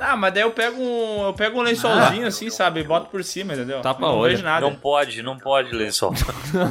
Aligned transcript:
Ah, 0.00 0.16
mas 0.16 0.32
daí 0.34 0.42
eu 0.42 0.50
pego 0.50 0.80
um, 0.80 1.26
eu 1.26 1.32
pego 1.32 1.58
um 1.58 1.62
lençolzinho 1.62 2.26
assim, 2.26 2.50
sabe? 2.50 2.80
E 2.80 2.84
boto 2.84 3.08
por 3.10 3.22
cima, 3.24 3.54
entendeu? 3.54 3.80
Tapa 3.80 4.00
não 4.00 4.16
olho. 4.16 4.30
vejo 4.32 4.44
nada. 4.44 4.60
Não 4.66 4.74
pode, 4.74 5.22
não 5.22 5.38
pode, 5.38 5.74
lençol. 5.74 6.12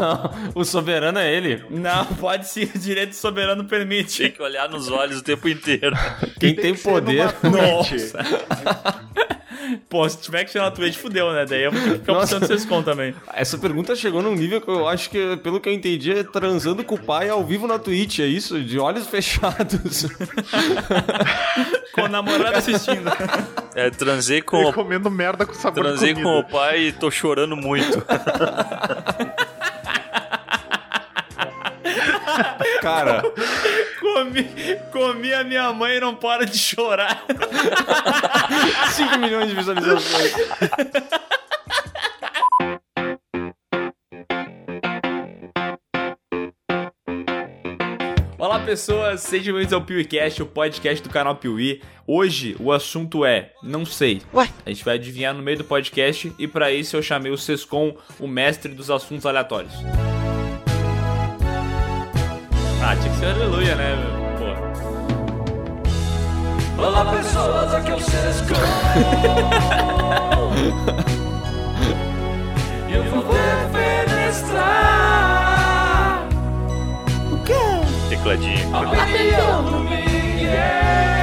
o 0.55 0.63
soberano 0.63 1.19
é 1.19 1.33
ele. 1.33 1.63
Não, 1.69 2.05
pode 2.05 2.47
sim, 2.47 2.69
o 2.73 2.79
direito 2.79 3.15
soberano 3.15 3.63
Tem 3.63 3.69
permite. 3.79 4.29
que 4.29 4.41
olhar 4.41 4.69
nos 4.69 4.89
olhos 4.89 5.19
o 5.19 5.23
tempo 5.23 5.47
inteiro. 5.47 5.95
Quem 6.39 6.55
tem, 6.55 6.71
numa 6.71 6.83
poder. 6.83 7.31
Twitch. 7.33 8.13
Pô, 9.89 10.07
se 10.07 10.17
tiver 10.21 10.43
que 10.45 10.51
ser 10.51 10.59
na 10.59 10.71
Twitch, 10.71 10.95
fudeu, 10.95 11.31
né? 11.33 11.45
Daí 11.47 11.63
eu 11.63 11.71
vou 11.71 11.81
ter 11.81 11.91
que 11.93 11.99
ficar 11.99 12.13
Nossa. 12.13 12.67
com 12.67 12.83
também. 12.83 13.13
Essa 13.33 13.57
pergunta 13.57 13.95
chegou 13.95 14.21
num 14.21 14.35
nível 14.35 14.61
que 14.61 14.67
eu 14.69 14.87
acho 14.87 15.09
que, 15.09 15.37
pelo 15.37 15.59
que 15.59 15.69
eu 15.69 15.73
entendi, 15.73 16.11
é 16.11 16.23
transando 16.23 16.83
com 16.83 16.95
o 16.95 16.99
pai 16.99 17.29
ao 17.29 17.43
vivo 17.43 17.67
na 17.67 17.77
Twitch, 17.79 18.19
é 18.19 18.25
isso? 18.25 18.59
De 18.61 18.79
olhos 18.79 19.07
fechados. 19.09 20.07
Com 21.93 22.03
o 22.03 22.07
namorado 22.07 22.57
assistindo. 22.57 23.09
É, 23.73 23.89
transei 23.89 24.37
E 24.37 24.41
com, 24.43 24.65
o- 24.65 24.73
comendo 24.73 25.09
merda 25.09 25.47
com 25.47 25.53
sabor 25.55 25.83
transei 25.83 26.13
de 26.13 26.21
com 26.21 26.39
o 26.39 26.43
pai 26.43 26.79
e 26.87 26.91
tô 26.91 27.09
chorando 27.09 27.55
muito. 27.57 28.03
Cara, 32.87 33.21
Comi, 33.99 34.47
comi 34.93 35.33
a 35.33 35.43
minha 35.43 35.73
mãe 35.73 35.97
e 35.97 35.99
não 35.99 36.15
para 36.15 36.45
de 36.45 36.57
chorar. 36.57 37.21
5 38.95 39.17
milhões 39.17 39.49
de 39.49 39.55
visualizações. 39.55 40.33
Olá 48.37 48.61
pessoas, 48.61 49.19
sejam 49.19 49.53
bem-vindos 49.53 49.73
ao 49.73 49.81
PeeWeeCast, 49.81 50.43
o 50.43 50.45
podcast 50.45 51.03
do 51.03 51.09
canal 51.09 51.35
Piuí. 51.35 51.81
Hoje 52.07 52.55
o 52.57 52.71
assunto 52.71 53.25
é, 53.25 53.51
não 53.61 53.85
sei. 53.85 54.21
Ué? 54.33 54.49
A 54.65 54.69
gente 54.69 54.85
vai 54.85 54.95
adivinhar 54.95 55.33
no 55.33 55.43
meio 55.43 55.57
do 55.57 55.65
podcast 55.65 56.33
e 56.39 56.47
pra 56.47 56.71
isso 56.71 56.95
eu 56.95 57.03
chamei 57.03 57.33
o 57.33 57.37
Sescom, 57.37 57.97
o 58.17 58.27
mestre 58.29 58.73
dos 58.73 58.89
assuntos 58.89 59.25
aleatórios. 59.25 59.73
Ah, 62.89 62.95
tinha 62.95 63.11
que 63.11 63.19
ser 63.19 63.25
aleluia, 63.25 63.75
né? 63.75 63.97
Pô. 64.37 64.45
Olá 66.81 67.03
pessoas, 67.17 67.73
aqui 67.73 67.91
é 67.91 67.95
o 67.95 67.99
Sesco. 67.99 68.53
Eu 72.89 73.03
vou 73.03 73.25
defenestrar 73.25 74.63
o 77.29 77.37
quê? 77.43 77.59
Tecladinho. 78.07 78.73
A 78.73 78.79
opinião 78.79 79.63
do 79.65 79.79
Miguel, 79.81 81.16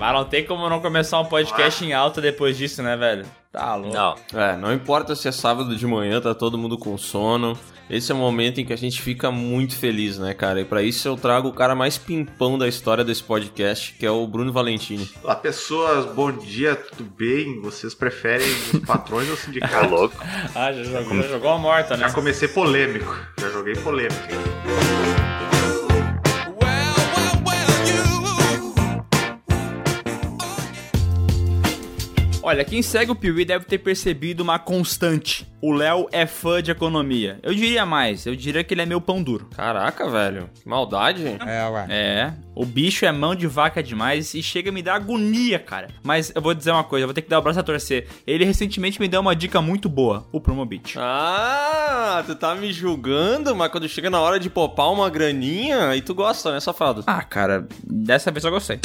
Mas 0.00 0.14
não 0.14 0.24
tem 0.24 0.42
como 0.46 0.66
não 0.66 0.80
começar 0.80 1.20
um 1.20 1.26
podcast 1.26 1.84
em 1.84 1.92
alta 1.92 2.22
depois 2.22 2.56
disso, 2.56 2.82
né, 2.82 2.96
velho? 2.96 3.26
Tá 3.52 3.74
louco. 3.74 3.94
Não, 3.94 4.14
É, 4.32 4.56
não 4.56 4.72
importa 4.72 5.14
se 5.14 5.28
é 5.28 5.32
sábado 5.32 5.76
de 5.76 5.86
manhã, 5.86 6.18
tá 6.22 6.34
todo 6.34 6.56
mundo 6.56 6.78
com 6.78 6.96
sono. 6.96 7.54
Esse 7.90 8.10
é 8.10 8.14
o 8.14 8.18
momento 8.18 8.60
em 8.62 8.64
que 8.64 8.72
a 8.72 8.76
gente 8.76 9.02
fica 9.02 9.30
muito 9.30 9.76
feliz, 9.76 10.16
né, 10.16 10.32
cara? 10.32 10.58
E 10.62 10.64
pra 10.64 10.82
isso 10.82 11.06
eu 11.06 11.18
trago 11.18 11.48
o 11.48 11.52
cara 11.52 11.74
mais 11.74 11.98
pimpão 11.98 12.56
da 12.56 12.66
história 12.66 13.04
desse 13.04 13.22
podcast, 13.22 13.92
que 13.98 14.06
é 14.06 14.10
o 14.10 14.26
Bruno 14.26 14.50
Valentini. 14.50 15.06
Olá 15.22 15.36
pessoas, 15.36 16.06
bom 16.14 16.32
dia, 16.32 16.76
tudo 16.76 17.04
bem? 17.04 17.60
Vocês 17.60 17.92
preferem 17.94 18.46
os 18.72 18.78
patrões 18.86 19.28
ou 19.28 19.36
tá 19.36 19.42
sindicatos? 19.42 19.90
louco. 19.90 20.16
Ah, 20.54 20.72
já 20.72 20.82
jogou, 20.82 21.16
já 21.22 21.28
jogou 21.28 21.50
a 21.50 21.58
morta, 21.58 21.96
né? 21.98 22.08
Já 22.08 22.14
comecei 22.14 22.48
polêmico, 22.48 23.14
já 23.38 23.50
joguei 23.50 23.74
polêmico. 23.74 24.16
Olha, 32.42 32.64
quem 32.64 32.80
segue 32.80 33.10
o 33.10 33.14
Piuí 33.14 33.44
deve 33.44 33.66
ter 33.66 33.78
percebido 33.78 34.42
uma 34.42 34.58
constante. 34.58 35.46
O 35.60 35.72
Léo 35.72 36.08
é 36.10 36.26
fã 36.26 36.62
de 36.62 36.70
economia. 36.70 37.38
Eu 37.42 37.54
diria 37.54 37.84
mais, 37.84 38.24
eu 38.24 38.34
diria 38.34 38.64
que 38.64 38.72
ele 38.72 38.80
é 38.80 38.86
meu 38.86 38.98
pão 38.98 39.22
duro. 39.22 39.46
Caraca, 39.54 40.08
velho. 40.08 40.48
Que 40.54 40.66
maldade. 40.66 41.22
É, 41.88 42.32
o 42.54 42.64
bicho 42.64 43.04
é 43.04 43.12
mão 43.12 43.34
de 43.34 43.46
vaca 43.46 43.82
demais 43.82 44.32
e 44.32 44.42
chega 44.42 44.70
a 44.70 44.72
me 44.72 44.80
dar 44.82 44.94
agonia, 44.94 45.58
cara. 45.58 45.88
Mas 46.02 46.32
eu 46.34 46.40
vou 46.40 46.54
dizer 46.54 46.70
uma 46.70 46.82
coisa, 46.82 47.04
eu 47.04 47.08
vou 47.08 47.14
ter 47.14 47.20
que 47.20 47.28
dar 47.28 47.38
o 47.38 47.42
braço 47.42 47.60
a 47.60 47.62
torcer. 47.62 48.08
Ele 48.26 48.44
recentemente 48.44 48.98
me 48.98 49.06
deu 49.06 49.20
uma 49.20 49.36
dica 49.36 49.60
muito 49.60 49.86
boa, 49.86 50.26
o 50.32 50.40
Promobit. 50.40 50.94
Ah, 50.98 52.24
tu 52.26 52.34
tá 52.34 52.54
me 52.54 52.72
julgando, 52.72 53.54
mas 53.54 53.70
quando 53.70 53.86
chega 53.86 54.08
na 54.08 54.20
hora 54.20 54.40
de 54.40 54.48
popar 54.48 54.90
uma 54.90 55.10
graninha, 55.10 55.88
aí 55.88 56.00
tu 56.00 56.14
gosta, 56.14 56.52
né, 56.52 56.60
safado? 56.60 57.04
Ah, 57.06 57.22
cara, 57.22 57.68
dessa 57.84 58.30
vez 58.30 58.44
eu 58.44 58.50
gostei. 58.50 58.80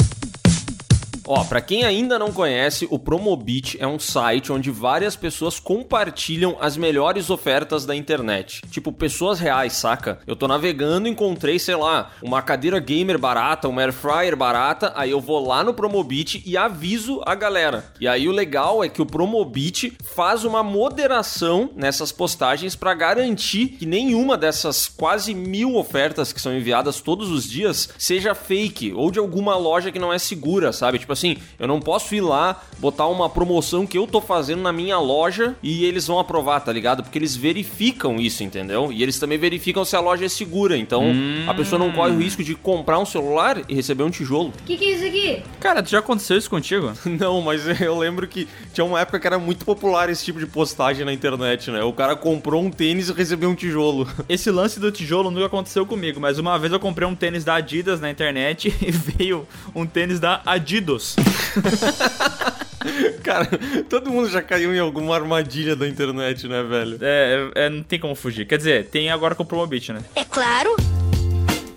Ó, 1.28 1.42
pra 1.42 1.60
quem 1.60 1.84
ainda 1.84 2.20
não 2.20 2.32
conhece, 2.32 2.86
o 2.88 3.00
Promobit 3.00 3.76
é 3.80 3.86
um 3.86 3.98
site 3.98 4.52
onde 4.52 4.70
várias 4.70 5.16
pessoas 5.16 5.58
compartilham 5.58 6.56
as 6.60 6.76
melhores 6.76 7.30
ofertas 7.30 7.84
da 7.84 7.96
internet. 7.96 8.62
Tipo, 8.70 8.92
pessoas 8.92 9.40
reais, 9.40 9.72
saca? 9.72 10.20
Eu 10.24 10.36
tô 10.36 10.46
navegando 10.46 11.08
e 11.08 11.10
encontrei, 11.10 11.58
sei 11.58 11.74
lá, 11.74 12.12
uma 12.22 12.40
cadeira 12.42 12.78
gamer 12.78 13.18
barata, 13.18 13.68
uma 13.68 13.82
air 13.82 13.92
fryer 13.92 14.36
barata, 14.36 14.92
aí 14.94 15.10
eu 15.10 15.20
vou 15.20 15.44
lá 15.44 15.64
no 15.64 15.74
Promobit 15.74 16.44
e 16.46 16.56
aviso 16.56 17.20
a 17.26 17.34
galera. 17.34 17.84
E 18.00 18.06
aí 18.06 18.28
o 18.28 18.32
legal 18.32 18.84
é 18.84 18.88
que 18.88 19.02
o 19.02 19.06
Promobit 19.06 19.96
faz 20.14 20.44
uma 20.44 20.62
moderação 20.62 21.70
nessas 21.74 22.12
postagens 22.12 22.76
pra 22.76 22.94
garantir 22.94 23.68
que 23.78 23.86
nenhuma 23.86 24.38
dessas 24.38 24.86
quase 24.86 25.34
mil 25.34 25.74
ofertas 25.74 26.32
que 26.32 26.40
são 26.40 26.56
enviadas 26.56 27.00
todos 27.00 27.32
os 27.32 27.48
dias 27.48 27.88
seja 27.98 28.32
fake 28.32 28.92
ou 28.92 29.10
de 29.10 29.18
alguma 29.18 29.56
loja 29.56 29.90
que 29.90 29.98
não 29.98 30.12
é 30.12 30.18
segura, 30.18 30.72
sabe? 30.72 31.00
Tipo 31.00 31.15
assim, 31.16 31.36
eu 31.58 31.66
não 31.66 31.80
posso 31.80 32.14
ir 32.14 32.20
lá, 32.20 32.62
botar 32.78 33.06
uma 33.06 33.28
promoção 33.28 33.86
que 33.86 33.98
eu 33.98 34.06
tô 34.06 34.20
fazendo 34.20 34.62
na 34.62 34.72
minha 34.72 34.98
loja 34.98 35.56
e 35.62 35.84
eles 35.84 36.06
vão 36.06 36.18
aprovar, 36.18 36.60
tá 36.60 36.72
ligado? 36.72 37.02
Porque 37.02 37.18
eles 37.18 37.34
verificam 37.36 38.20
isso, 38.20 38.44
entendeu? 38.44 38.92
E 38.92 39.02
eles 39.02 39.18
também 39.18 39.38
verificam 39.38 39.84
se 39.84 39.96
a 39.96 40.00
loja 40.00 40.24
é 40.24 40.28
segura. 40.28 40.76
Então 40.76 41.04
a 41.46 41.54
pessoa 41.54 41.78
não 41.78 41.92
corre 41.92 42.12
o 42.12 42.18
risco 42.18 42.42
de 42.42 42.54
comprar 42.54 42.98
um 42.98 43.06
celular 43.06 43.62
e 43.68 43.74
receber 43.74 44.04
um 44.04 44.10
tijolo. 44.10 44.52
Que 44.64 44.76
que 44.76 44.84
é 44.84 44.90
isso 44.90 45.04
aqui? 45.06 45.42
Cara, 45.60 45.84
já 45.84 45.98
aconteceu 45.98 46.36
isso 46.36 46.50
contigo? 46.50 46.92
Não, 47.06 47.40
mas 47.40 47.80
eu 47.80 47.98
lembro 47.98 48.26
que 48.26 48.46
tinha 48.72 48.84
uma 48.84 49.00
época 49.00 49.18
que 49.18 49.26
era 49.26 49.38
muito 49.38 49.64
popular 49.64 50.08
esse 50.10 50.24
tipo 50.24 50.38
de 50.38 50.46
postagem 50.46 51.04
na 51.04 51.12
internet, 51.12 51.70
né? 51.70 51.82
O 51.82 51.92
cara 51.92 52.14
comprou 52.14 52.62
um 52.62 52.70
tênis 52.70 53.08
e 53.08 53.12
recebeu 53.12 53.48
um 53.48 53.54
tijolo. 53.54 54.08
Esse 54.28 54.50
lance 54.50 54.78
do 54.78 54.90
tijolo 54.90 55.30
nunca 55.30 55.46
aconteceu 55.46 55.86
comigo, 55.86 56.20
mas 56.20 56.38
uma 56.38 56.58
vez 56.58 56.72
eu 56.72 56.80
comprei 56.80 57.06
um 57.06 57.14
tênis 57.14 57.44
da 57.44 57.54
Adidas 57.54 58.00
na 58.00 58.10
internet 58.10 58.68
e 58.80 58.90
veio 58.90 59.46
um 59.74 59.86
tênis 59.86 60.20
da 60.20 60.42
Adidas. 60.44 61.05
Cara, 63.22 63.48
todo 63.88 64.10
mundo 64.10 64.28
já 64.28 64.42
caiu 64.42 64.74
em 64.74 64.78
alguma 64.78 65.14
armadilha 65.14 65.74
da 65.74 65.88
internet, 65.88 66.46
né, 66.46 66.62
velho? 66.62 66.98
É, 67.00 67.50
é, 67.54 67.68
não 67.68 67.82
tem 67.82 67.98
como 67.98 68.14
fugir. 68.14 68.46
Quer 68.46 68.58
dizer, 68.58 68.86
tem 68.86 69.10
agora 69.10 69.34
com 69.34 69.42
o 69.42 69.46
Promobit, 69.46 69.92
né? 69.92 70.00
É 70.14 70.24
claro. 70.24 70.76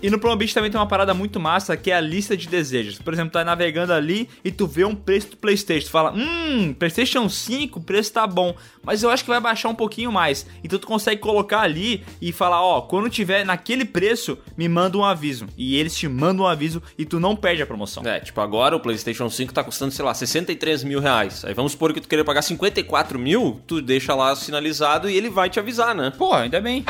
E 0.02 0.08
no 0.08 0.18
Promobit 0.18 0.54
também 0.54 0.70
tem 0.70 0.80
uma 0.80 0.86
parada 0.86 1.12
muito 1.12 1.38
massa 1.38 1.76
que 1.76 1.90
é 1.90 1.94
a 1.94 2.00
lista 2.00 2.36
de 2.36 2.48
desejos. 2.48 2.98
Por 2.98 3.12
exemplo, 3.12 3.32
tá 3.32 3.44
navegando 3.44 3.92
ali 3.92 4.28
e 4.44 4.50
tu 4.50 4.66
vê 4.66 4.84
um 4.84 4.94
preço 4.94 5.30
do 5.30 5.36
PlayStation. 5.36 5.86
Tu 5.86 5.90
fala, 5.90 6.12
hum, 6.12 6.74
PlayStation 6.78 7.28
5, 7.28 7.78
o 7.78 7.82
preço 7.82 8.12
tá 8.12 8.26
bom, 8.26 8.54
mas 8.82 9.02
eu 9.02 9.10
acho 9.10 9.24
que 9.24 9.30
vai 9.30 9.40
baixar 9.40 9.68
um 9.68 9.74
pouquinho 9.74 10.10
mais. 10.10 10.46
Então 10.64 10.78
tu 10.78 10.86
consegue 10.86 11.20
colocar 11.20 11.60
ali 11.60 12.02
e 12.20 12.32
falar, 12.32 12.62
ó, 12.62 12.80
quando 12.80 13.10
tiver 13.10 13.44
naquele 13.44 13.84
preço, 13.84 14.38
me 14.56 14.68
manda 14.68 14.96
um 14.96 15.04
aviso. 15.04 15.46
E 15.56 15.76
eles 15.76 15.94
te 15.96 16.08
mandam 16.08 16.44
um 16.44 16.48
aviso 16.48 16.82
e 16.96 17.04
tu 17.04 17.20
não 17.20 17.36
perde 17.36 17.62
a 17.62 17.66
promoção. 17.66 18.02
É, 18.06 18.20
tipo, 18.20 18.40
agora 18.40 18.74
o 18.74 18.80
PlayStation 18.80 19.28
5 19.28 19.52
tá 19.52 19.62
custando, 19.62 19.92
sei 19.92 20.04
lá, 20.04 20.14
63 20.14 20.84
mil 20.84 21.00
reais. 21.00 21.44
Aí 21.44 21.52
vamos 21.52 21.72
supor 21.72 21.92
que 21.92 22.00
tu 22.00 22.08
queria 22.08 22.24
pagar 22.24 22.42
54 22.42 23.18
mil, 23.18 23.60
tu 23.66 23.82
deixa 23.82 24.14
lá 24.14 24.34
sinalizado 24.34 25.10
e 25.10 25.16
ele 25.16 25.28
vai 25.28 25.50
te 25.50 25.58
avisar, 25.58 25.94
né? 25.94 26.12
Pô, 26.16 26.32
ainda 26.32 26.60
bem. 26.60 26.84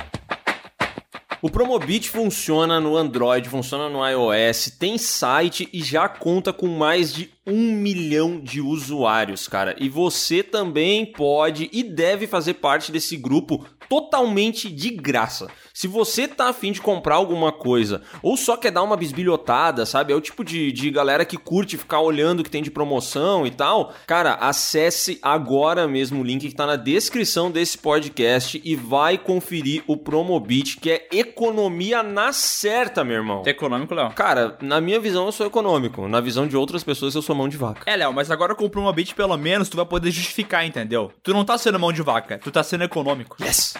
O 1.43 1.49
Promobit 1.49 2.11
funciona 2.11 2.79
no 2.79 2.99
Android, 2.99 3.49
funciona 3.49 3.89
no 3.89 4.07
iOS, 4.07 4.77
tem 4.79 4.99
site 4.99 5.67
e 5.73 5.83
já 5.83 6.07
conta 6.07 6.53
com 6.53 6.67
mais 6.67 7.15
de 7.15 7.31
um 7.47 7.73
milhão 7.73 8.39
de 8.39 8.61
usuários, 8.61 9.49
cara. 9.49 9.75
E 9.79 9.89
você 9.89 10.43
também 10.43 11.07
pode 11.07 11.71
e 11.73 11.83
deve 11.83 12.27
fazer 12.27 12.55
parte 12.55 12.93
desse 12.93 13.17
grupo 13.17 13.65
totalmente 13.91 14.71
de 14.71 14.89
graça. 14.89 15.49
Se 15.75 15.89
você 15.89 16.29
tá 16.29 16.49
afim 16.51 16.71
de 16.71 16.81
comprar 16.81 17.17
alguma 17.17 17.51
coisa, 17.51 18.03
ou 18.23 18.37
só 18.37 18.57
quer 18.57 18.71
dar 18.71 18.85
uma 18.85 18.97
bisbilhotada, 18.97 19.85
sabe? 19.85 20.13
É 20.13 20.17
o 20.17 20.21
tipo 20.21 20.45
de, 20.45 20.71
de 20.71 20.91
galera 20.93 21.25
que 21.25 21.37
curte 21.37 21.77
ficar 21.77 21.99
olhando 22.01 22.39
o 22.39 22.45
que 22.45 22.51
tem 22.51 22.63
de 22.63 22.71
promoção 22.71 23.45
e 23.45 23.51
tal. 23.51 23.93
Cara, 24.07 24.35
acesse 24.35 25.19
agora 25.21 25.89
mesmo 25.89 26.21
o 26.21 26.25
link 26.25 26.49
que 26.49 26.55
tá 26.55 26.67
na 26.67 26.77
descrição 26.77 27.51
desse 27.51 27.77
podcast 27.79 28.61
e 28.65 28.77
vai 28.77 29.19
conferir 29.19 29.83
o 29.89 29.97
Promobit, 29.97 30.79
que 30.79 30.91
é 30.91 31.09
economia 31.11 32.01
na 32.01 32.33
certa, 32.33 33.03
meu 33.03 33.17
irmão. 33.17 33.43
É 33.45 33.51
econômico, 33.51 33.93
Léo. 33.93 34.11
Cara, 34.11 34.57
na 34.61 34.81
minha 34.81 35.01
visão 35.01 35.27
eu 35.27 35.33
sou 35.33 35.47
econômico. 35.47 36.07
Na 36.07 36.21
visão 36.21 36.47
de 36.47 36.57
outras 36.57 36.85
pessoas 36.85 37.17
eu 37.17 37.23
sou 37.23 37.35
mão 37.35 37.49
de 37.49 37.57
vaca. 37.57 37.91
É, 37.91 37.97
Léo, 37.97 38.13
mas 38.13 38.31
agora 38.31 38.55
com 38.55 38.67
o 38.67 38.71
Promobit, 38.71 39.17
pelo 39.17 39.37
menos, 39.37 39.69
tu 39.69 39.77
vai 39.77 39.87
poder 39.87 40.13
justificar, 40.13 40.65
entendeu? 40.65 41.11
Tu 41.25 41.33
não 41.33 41.45
tá 41.45 41.59
sendo 41.59 41.81
mão 41.81 41.93
de 41.93 42.03
vaca, 42.03 42.39
tu 42.39 42.53
tá 42.53 42.63
sendo 42.63 42.85
econômico. 42.85 43.37
Yes! 43.43 43.80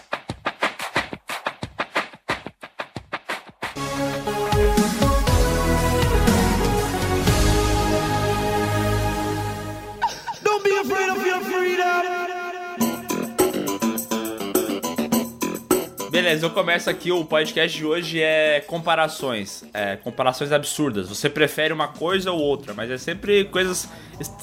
Beleza, 16.21 16.45
eu 16.45 16.51
começo 16.51 16.87
aqui. 16.87 17.11
O 17.11 17.25
podcast 17.25 17.75
de 17.75 17.83
hoje 17.83 18.21
é 18.21 18.59
comparações. 18.59 19.63
É, 19.73 19.95
comparações 19.95 20.51
absurdas. 20.51 21.09
Você 21.09 21.27
prefere 21.27 21.73
uma 21.73 21.87
coisa 21.87 22.31
ou 22.31 22.39
outra, 22.39 22.75
mas 22.75 22.91
é 22.91 22.97
sempre 22.99 23.45
coisas 23.45 23.89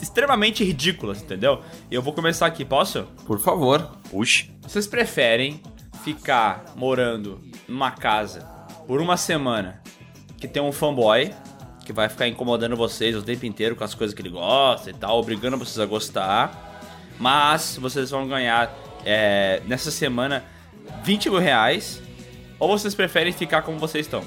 extremamente 0.02 0.64
ridículas, 0.64 1.22
entendeu? 1.22 1.62
E 1.88 1.94
eu 1.94 2.02
vou 2.02 2.12
começar 2.12 2.46
aqui, 2.46 2.64
posso? 2.64 3.04
Por 3.24 3.38
favor. 3.38 3.92
Puxa. 4.10 4.46
Vocês 4.60 4.88
preferem 4.88 5.62
ficar 6.02 6.64
morando 6.74 7.40
numa 7.68 7.92
casa 7.92 8.40
por 8.84 9.00
uma 9.00 9.16
semana 9.16 9.80
que 10.36 10.48
tem 10.48 10.60
um 10.60 10.72
fanboy 10.72 11.30
que 11.86 11.92
vai 11.92 12.08
ficar 12.08 12.26
incomodando 12.26 12.74
vocês 12.74 13.14
o 13.14 13.22
tempo 13.22 13.46
inteiro 13.46 13.76
com 13.76 13.84
as 13.84 13.94
coisas 13.94 14.12
que 14.12 14.20
ele 14.20 14.30
gosta 14.30 14.90
e 14.90 14.94
tal, 14.94 15.20
obrigando 15.20 15.56
vocês 15.56 15.78
a 15.78 15.86
gostar, 15.86 16.82
mas 17.20 17.78
vocês 17.80 18.10
vão 18.10 18.26
ganhar 18.26 18.76
é, 19.04 19.62
nessa 19.64 19.92
semana 19.92 20.44
20 21.02 21.30
mil 21.30 21.38
reais, 21.38 22.02
ou 22.58 22.76
vocês 22.76 22.94
preferem 22.94 23.32
ficar 23.32 23.62
como 23.62 23.78
vocês 23.78 24.06
estão? 24.06 24.24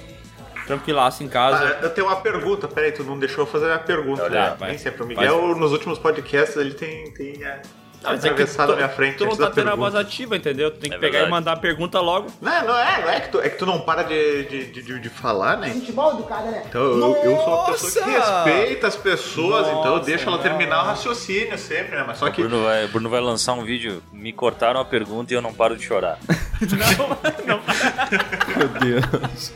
Tranquilaço 0.66 1.24
em 1.24 1.28
casa. 1.28 1.78
Ah, 1.80 1.84
eu 1.84 1.90
tenho 1.90 2.08
uma 2.08 2.18
pergunta, 2.18 2.68
peraí, 2.68 2.92
tu 2.92 3.04
não 3.04 3.19
deixou 3.19 3.44
eu 3.44 3.48
fazer 3.48 3.72
a 3.72 3.80
pergunta. 3.80 4.24
Olha, 4.24 4.52
né? 4.52 4.56
vai. 4.58 4.69
Nem 4.69 4.78
sempre. 4.78 5.04
O 5.04 5.06
Miguel, 5.06 5.56
nos 5.56 5.72
últimos 5.72 6.00
podcasts, 6.00 6.56
ele 6.56 6.74
tem, 6.74 7.12
tem 7.12 7.44
é, 7.44 7.62
Não, 8.03 8.09
mas 8.12 8.19
é 8.25 8.27
que 8.30 8.33
atravessado 8.33 8.68
tu- 8.69 8.74
a 8.74 8.75
minha 8.77 8.89
frente 8.89 9.18
Tu 9.18 9.25
não 9.25 9.36
tá 9.36 9.51
tendo 9.51 9.69
a 9.69 9.75
voz 9.75 9.94
ativa, 9.94 10.36
entendeu? 10.36 10.71
Tu 10.71 10.77
tem 10.80 10.89
que 10.89 10.95
É 10.95 11.00
pegar 11.00 11.12
verdade. 11.19 11.27
e 11.27 11.31
mandar 11.31 11.51
a 11.53 11.57
pergunta 11.57 12.00
logo. 12.00 12.27
Não, 12.42 12.65
não 12.65 12.77
é, 12.77 13.01
não 13.01 13.09
é 13.09 13.19
que 13.19 13.30
tu, 13.30 13.39
é 13.39 13.50
que 13.50 13.57
tu 13.57 13.65
não 13.65 13.81
para 13.81 14.03
de, 14.03 14.44
de, 14.45 14.65
de, 14.71 14.81
de- 14.81 15.00
de 15.00 15.09
falar, 15.09 15.57
né? 15.57 15.69
Futebol 15.69 16.13
educado, 16.13 16.48
né? 16.50 16.63
Então 16.68 16.81
eu, 16.81 17.15
eu 17.24 17.36
sou 17.38 17.48
uma 17.56 17.65
pessoa 17.71 17.92
que 18.06 18.12
Nossa! 18.12 18.44
respeita 18.44 18.88
as 18.88 18.95
pessoas, 18.95 19.68
então 19.68 19.86
eu 19.86 19.92
Nossa, 19.98 20.06
deixo 20.06 20.27
ela 20.27 20.38
não. 20.38 20.44
terminar 20.44 20.81
o 20.83 20.86
raciocínio 20.88 21.57
sempre, 21.57 21.95
né? 21.95 22.03
Mas 22.07 22.18
só 22.18 22.30
que. 22.31 22.42
Bruno 22.42 22.63
vai, 22.63 22.88
Bruno 22.88 23.09
vai 23.09 23.21
lançar 23.21 23.53
um 23.53 23.63
vídeo. 23.63 24.01
Me 24.12 24.33
cortaram 24.33 24.80
a 24.80 24.86
pergunta 24.86 25.31
e 25.33 25.36
eu 25.36 25.42
não 25.42 25.54
paro 25.54 25.75
de 25.77 25.83
chorar. 25.83 26.18
Não, 26.62 27.07
não. 27.47 27.62
Meu 28.56 28.68
Deus. 29.01 29.54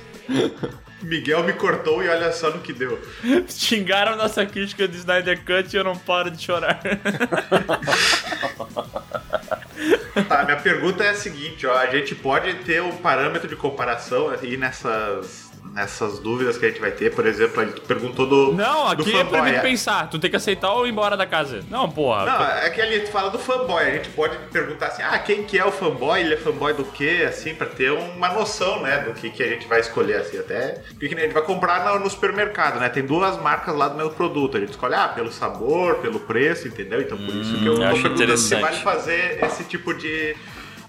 Miguel 1.02 1.44
me 1.44 1.54
cortou 1.54 2.04
e 2.04 2.08
olha 2.08 2.32
só 2.32 2.50
no 2.50 2.60
que 2.60 2.74
deu. 2.74 3.00
Xingaram 3.48 4.16
nossa 4.16 4.46
crítica 4.46 4.88
do 4.88 4.96
Snyder 4.96 5.44
Cut 5.44 5.74
e 5.74 5.78
eu 5.78 5.84
não 5.84 5.98
paro 5.98 6.32
de 6.32 6.42
chorar. 6.42 6.80
Tá, 10.30 10.46
minha 10.46 10.58
pergunta 10.58 11.04
é 11.04 11.10
a 11.10 11.14
seguinte, 11.14 11.68
ó, 11.68 11.78
a 11.78 11.88
gente 11.88 12.16
pode 12.16 12.54
ter 12.64 12.82
um 12.82 12.96
parâmetro 12.98 13.48
de 13.48 13.56
comparação 13.56 14.30
aí 14.30 14.56
nessas, 14.56 15.45
nessas 15.76 16.20
dúvidas 16.20 16.58
que 16.58 16.66
a 16.66 16.70
gente 16.70 16.80
vai 16.80 16.92
ter, 16.92 17.14
por 17.14 17.28
exemplo, 17.28 17.66
tu 17.74 17.82
perguntou 17.82 18.26
do 18.26 18.54
Não, 18.54 18.96
do 18.96 19.02
aqui 19.02 19.14
é 19.14 19.18
fanboy, 19.18 19.40
proibido 19.40 19.58
é. 19.58 19.62
pensar. 19.62 20.10
Tu 20.10 20.18
tem 20.18 20.30
que 20.30 20.38
aceitar 20.38 20.72
ou 20.72 20.88
ir 20.88 20.92
embora 20.92 21.18
da 21.18 21.26
casa. 21.26 21.66
Não, 21.70 21.92
porra. 21.92 22.26
Não, 22.26 22.46
é 22.46 22.70
que 22.70 22.82
ali 22.82 23.02
tu 23.02 23.12
fala 23.12 23.30
do 23.30 23.38
fanboy, 23.38 23.84
a 23.84 23.92
gente 23.92 24.08
pode 24.10 24.38
perguntar 24.54 24.88
assim, 24.88 25.04
ah, 25.04 25.20
quem 25.20 25.44
que 25.44 25.60
é 25.60 25.66
o 25.66 25.72
fanboy, 25.74 26.22
ele 26.22 26.34
é 26.34 26.38
fanboy 26.38 26.74
do 26.74 26.86
quê, 26.86 27.26
assim, 27.28 27.54
pra 27.54 27.68
ter 27.68 27.92
uma 27.92 28.30
noção, 28.30 28.82
né, 28.82 29.00
do 29.00 29.14
que, 29.14 29.30
que 29.30 29.44
a 29.44 29.48
gente 29.48 29.68
vai 29.68 29.82
escolher, 29.82 30.16
assim, 30.16 30.40
até, 30.40 30.82
porque 30.98 31.14
a 31.14 31.20
gente 31.20 31.34
vai 31.34 31.44
comprar 31.44 32.00
no, 32.00 32.10
supermercado, 32.10 32.80
né, 32.80 32.88
tem 32.88 33.06
duas 33.06 33.38
marcas 33.42 33.76
lá 33.76 33.90
do 33.90 33.98
meu 33.98 34.10
produto, 34.12 34.56
a 34.56 34.60
gente 34.62 34.70
escolhe, 34.70 34.96
ah, 34.96 35.10
pelo 35.10 35.32
sabor, 35.32 35.96
pelo 35.96 36.22
preço, 36.22 36.70
entendeu? 36.70 37.02
Então 37.02 37.18
por 37.18 37.36
isso 37.36 37.58
que 37.60 37.66
eu 37.66 37.76
tô 37.76 37.84
acho 37.84 38.02
perguntando 38.02 38.38
se 38.38 38.56
vale 38.56 38.78
fazer 38.78 39.44
esse 39.44 39.66
tipo 39.66 39.94
de, 39.94 40.36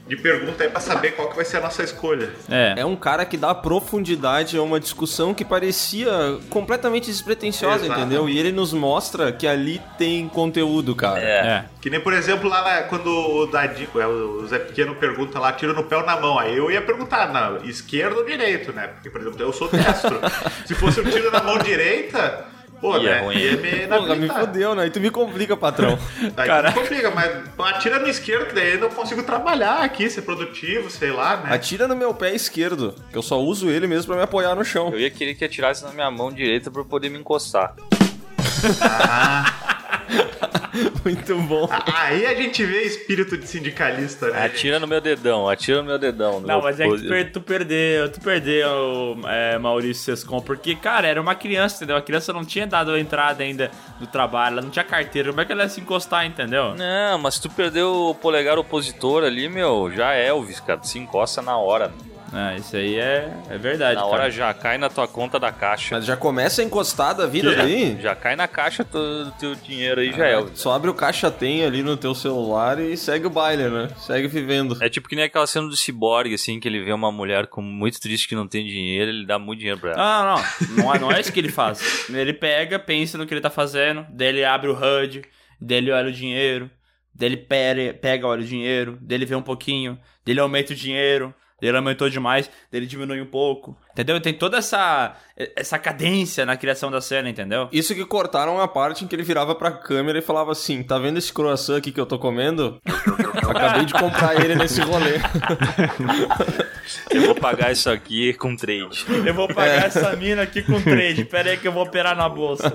de 0.06 0.16
pergunta 0.16 0.62
aí 0.62 0.70
pra 0.70 0.80
saber 0.80 1.12
qual 1.12 1.28
que 1.28 1.36
vai 1.36 1.44
ser 1.44 1.56
a 1.56 1.60
nossa 1.60 1.82
escolha. 1.82 2.30
É. 2.48 2.74
É 2.78 2.84
um 2.84 2.94
cara 2.94 3.24
que 3.24 3.36
dá 3.36 3.54
profundidade 3.54 4.56
a 4.56 4.62
uma 4.62 4.78
discussão 4.78 5.34
que 5.34 5.44
parecia 5.44 6.38
completamente 6.48 7.06
despretensiosa, 7.06 7.84
Exato. 7.86 8.00
entendeu? 8.00 8.28
E 8.28 8.38
ele 8.38 8.52
nos 8.52 8.72
mostra 8.72 9.32
que 9.32 9.46
ali 9.46 9.80
tem 9.98 10.28
conteúdo, 10.28 10.94
cara. 10.94 11.20
É. 11.20 11.24
É. 11.46 11.64
Que 11.80 11.90
nem, 11.90 12.00
por 12.00 12.12
exemplo, 12.12 12.48
lá 12.48 12.62
na- 12.62 12.82
quando 12.84 13.06
o 13.08 13.46
Dadico, 13.46 14.00
é, 14.00 14.06
o 14.06 14.46
Zé 14.46 14.58
Pequeno 14.60 14.94
pergunta 14.94 15.38
lá, 15.38 15.52
tiro 15.52 15.72
no 15.74 15.84
pé 15.84 15.96
ou 15.96 16.04
na 16.06 16.20
mão. 16.20 16.38
Aí 16.38 16.56
eu 16.56 16.70
ia 16.70 16.82
perguntar, 16.82 17.32
na 17.32 17.58
esquerdo 17.64 18.18
ou 18.18 18.24
direito, 18.24 18.72
né? 18.72 18.88
Porque, 18.88 19.10
por 19.10 19.20
exemplo, 19.20 19.40
eu 19.42 19.52
sou 19.52 19.68
destro. 19.68 20.20
Se 20.66 20.74
fosse 20.74 21.00
um 21.00 21.04
tiro 21.04 21.30
na 21.30 21.42
mão 21.42 21.58
direita, 21.58 22.44
pô, 22.80 22.96
Ia 22.98 23.02
né? 23.16 23.20
ruim. 23.20 23.36
Ia 23.38 23.56
me 23.56 23.86
Porra, 23.86 24.14
me 24.14 24.28
fodeu, 24.28 24.74
né? 24.74 24.86
E 24.86 24.90
tu 24.90 25.00
me 25.00 25.10
complica, 25.10 25.56
patrão. 25.56 25.98
Aí 26.36 26.46
Cara. 26.46 26.70
não 26.70 26.80
complica, 26.82 27.10
mas 27.10 27.30
atira 27.58 27.98
no 27.98 28.08
esquerdo, 28.08 28.46
que 28.46 28.54
daí 28.54 28.74
eu 28.74 28.80
não 28.80 28.90
consigo 28.90 29.22
trabalhar 29.22 29.82
aqui, 29.82 30.08
ser 30.10 30.22
produtivo, 30.22 30.90
sei 30.90 31.10
lá, 31.10 31.36
né? 31.38 31.54
Atira 31.54 31.88
no 31.88 31.96
meu 31.96 32.12
pé 32.14 32.34
esquerdo, 32.34 32.94
que 33.10 33.16
eu 33.16 33.22
só 33.22 33.40
uso 33.40 33.70
ele 33.70 33.86
mesmo 33.86 34.06
pra 34.08 34.16
me 34.16 34.22
apoiar 34.22 34.54
no 34.54 34.64
chão. 34.64 34.90
Eu 34.92 35.00
ia 35.00 35.10
querer 35.10 35.34
que 35.34 35.44
atirasse 35.44 35.84
na 35.84 35.92
minha 35.92 36.10
mão 36.10 36.30
direita 36.32 36.70
pra 36.70 36.80
eu 36.80 36.84
poder 36.86 37.08
me 37.08 37.18
encostar. 37.18 37.74
Muito 41.04 41.36
bom. 41.42 41.68
Aí 41.94 42.26
a 42.26 42.34
gente 42.34 42.64
vê 42.64 42.82
espírito 42.82 43.36
de 43.36 43.46
sindicalista, 43.46 44.30
né? 44.30 44.44
Atira 44.44 44.78
no 44.78 44.86
meu 44.86 45.00
dedão, 45.00 45.48
atira 45.48 45.78
no 45.78 45.84
meu 45.88 45.98
dedão. 45.98 46.40
no 46.40 46.46
Não, 46.46 46.56
meu 46.56 46.62
mas 46.62 46.78
é 46.80 46.88
que 46.88 46.96
tu, 46.96 47.08
per- 47.08 47.32
tu 47.32 47.40
perdeu, 47.40 48.12
tu 48.12 48.20
perdeu, 48.20 49.18
é, 49.26 49.58
Maurício 49.58 50.04
Sescon, 50.04 50.40
porque, 50.40 50.74
cara, 50.74 51.06
era 51.06 51.20
uma 51.20 51.34
criança, 51.34 51.76
entendeu? 51.76 51.96
A 51.96 52.02
criança 52.02 52.32
não 52.32 52.44
tinha 52.44 52.66
dado 52.66 52.90
a 52.90 53.00
entrada 53.00 53.42
ainda 53.42 53.70
do 53.98 54.06
trabalho, 54.06 54.54
ela 54.54 54.62
não 54.62 54.70
tinha 54.70 54.84
carteira, 54.84 55.30
como 55.30 55.40
é 55.40 55.44
que 55.44 55.52
ela 55.52 55.62
ia 55.62 55.68
se 55.68 55.80
encostar, 55.80 56.26
entendeu? 56.26 56.74
Não, 56.74 57.18
mas 57.18 57.34
se 57.34 57.42
tu 57.42 57.50
perdeu 57.50 58.10
o 58.10 58.14
polegar 58.14 58.58
opositor 58.58 59.24
ali, 59.24 59.48
meu, 59.48 59.90
já 59.94 60.12
é 60.14 60.26
Elvis, 60.28 60.60
cara. 60.60 60.78
Tu 60.80 60.88
se 60.88 60.98
encosta 60.98 61.40
na 61.40 61.56
hora. 61.56 61.90
Ah, 62.32 62.56
isso 62.56 62.76
aí 62.76 62.96
é, 62.98 63.32
é 63.48 63.56
verdade, 63.56 63.94
Na 63.94 64.02
cara. 64.02 64.12
hora 64.12 64.30
já 64.30 64.52
cai 64.52 64.76
na 64.78 64.88
tua 64.88 65.06
conta 65.06 65.38
da 65.38 65.52
caixa. 65.52 65.94
Mas 65.96 66.04
já 66.04 66.16
começa 66.16 66.60
a 66.60 66.64
encostar 66.64 67.14
da 67.14 67.26
vida 67.26 67.50
Que? 67.50 67.56
daí? 67.56 67.98
Já 68.00 68.14
cai 68.16 68.34
na 68.36 68.48
caixa 68.48 68.82
do 68.84 69.30
teu 69.32 69.54
dinheiro 69.54 70.00
aí, 70.00 70.12
já 70.12 70.26
é. 70.26 70.46
Só 70.54 70.72
abre 70.72 70.90
o 70.90 70.94
caixa 70.94 71.30
tem 71.30 71.64
ali 71.64 71.82
no 71.82 71.96
teu 71.96 72.14
celular 72.14 72.78
e 72.80 72.96
segue 72.96 73.26
o 73.26 73.30
baile, 73.30 73.68
né? 73.68 73.88
Segue 73.98 74.26
vivendo. 74.28 74.76
É 74.82 74.88
tipo 74.88 75.08
que 75.08 75.14
nem 75.16 75.24
aquela 75.24 75.46
cena 75.46 75.68
do 75.68 75.76
ciborgue, 75.76 76.34
assim, 76.34 76.58
que 76.58 76.66
ele 76.68 76.82
vê 76.82 76.92
uma 76.92 77.12
mulher 77.12 77.46
com 77.46 77.62
muito 77.62 78.00
triste 78.00 78.28
que 78.28 78.34
não 78.34 78.46
tem 78.48 78.66
dinheiro, 78.66 79.10
ele 79.10 79.24
dá 79.26 79.38
muito 79.38 79.60
dinheiro 79.60 79.80
pra 79.80 79.92
ela. 79.92 80.24
Não, 80.24 80.36
não, 80.36 80.42
não. 80.76 80.84
Não 80.84 80.94
é, 80.94 80.98
não 80.98 81.12
é 81.12 81.20
isso 81.20 81.32
que 81.32 81.38
ele 81.40 81.50
faz. 81.50 82.08
Ele 82.10 82.32
pega, 82.32 82.78
pensa 82.78 83.16
no 83.16 83.26
que 83.26 83.32
ele 83.34 83.40
tá 83.40 83.50
fazendo, 83.50 84.04
daí 84.10 84.28
ele 84.28 84.44
abre 84.44 84.68
o 84.68 84.74
HUD, 84.74 85.22
daí 85.60 85.78
ele 85.78 85.92
olha 85.92 86.08
o 86.08 86.12
dinheiro, 86.12 86.68
daí 87.14 87.28
ele 87.28 87.36
pere- 87.36 87.92
pega, 87.94 88.26
olha 88.26 88.42
o 88.42 88.46
dinheiro, 88.46 88.98
daí 89.00 89.16
ele 89.16 89.26
vê 89.26 89.34
um 89.36 89.42
pouquinho, 89.42 89.94
daí 90.24 90.32
ele 90.34 90.40
aumenta 90.40 90.72
o 90.72 90.76
dinheiro, 90.76 91.32
ele 91.60 91.76
aumentou 91.76 92.10
demais, 92.10 92.50
daí 92.70 92.80
ele 92.80 92.86
diminui 92.86 93.20
um 93.20 93.26
pouco. 93.26 93.76
Entendeu? 93.92 94.20
Tem 94.20 94.34
toda 94.34 94.58
essa, 94.58 95.14
essa 95.56 95.78
cadência 95.78 96.44
na 96.44 96.56
criação 96.56 96.90
da 96.90 97.00
cena, 97.00 97.30
entendeu? 97.30 97.68
Isso 97.72 97.94
que 97.94 98.04
cortaram 98.04 98.60
a 98.60 98.68
parte 98.68 99.04
em 99.04 99.08
que 99.08 99.14
ele 99.14 99.22
virava 99.22 99.54
pra 99.54 99.70
câmera 99.70 100.18
e 100.18 100.22
falava 100.22 100.52
assim: 100.52 100.82
tá 100.82 100.98
vendo 100.98 101.16
esse 101.16 101.32
croissant 101.32 101.78
aqui 101.78 101.90
que 101.90 102.00
eu 102.00 102.06
tô 102.06 102.18
comendo? 102.18 102.78
Acabei 103.48 103.86
de 103.86 103.94
comprar 103.94 104.38
ele 104.44 104.54
nesse 104.54 104.80
rolê. 104.82 105.14
Eu 107.10 107.22
vou 107.22 107.34
pagar 107.34 107.72
isso 107.72 107.88
aqui 107.90 108.32
com 108.34 108.54
trade. 108.56 109.04
Eu 109.24 109.34
vou 109.34 109.48
pagar 109.48 109.86
essa 109.86 110.14
mina 110.16 110.42
aqui 110.42 110.62
com 110.62 110.80
trade, 110.80 111.24
pera 111.24 111.50
aí 111.50 111.56
que 111.56 111.66
eu 111.66 111.72
vou 111.72 111.84
operar 111.84 112.16
na 112.16 112.28
bolsa. 112.28 112.70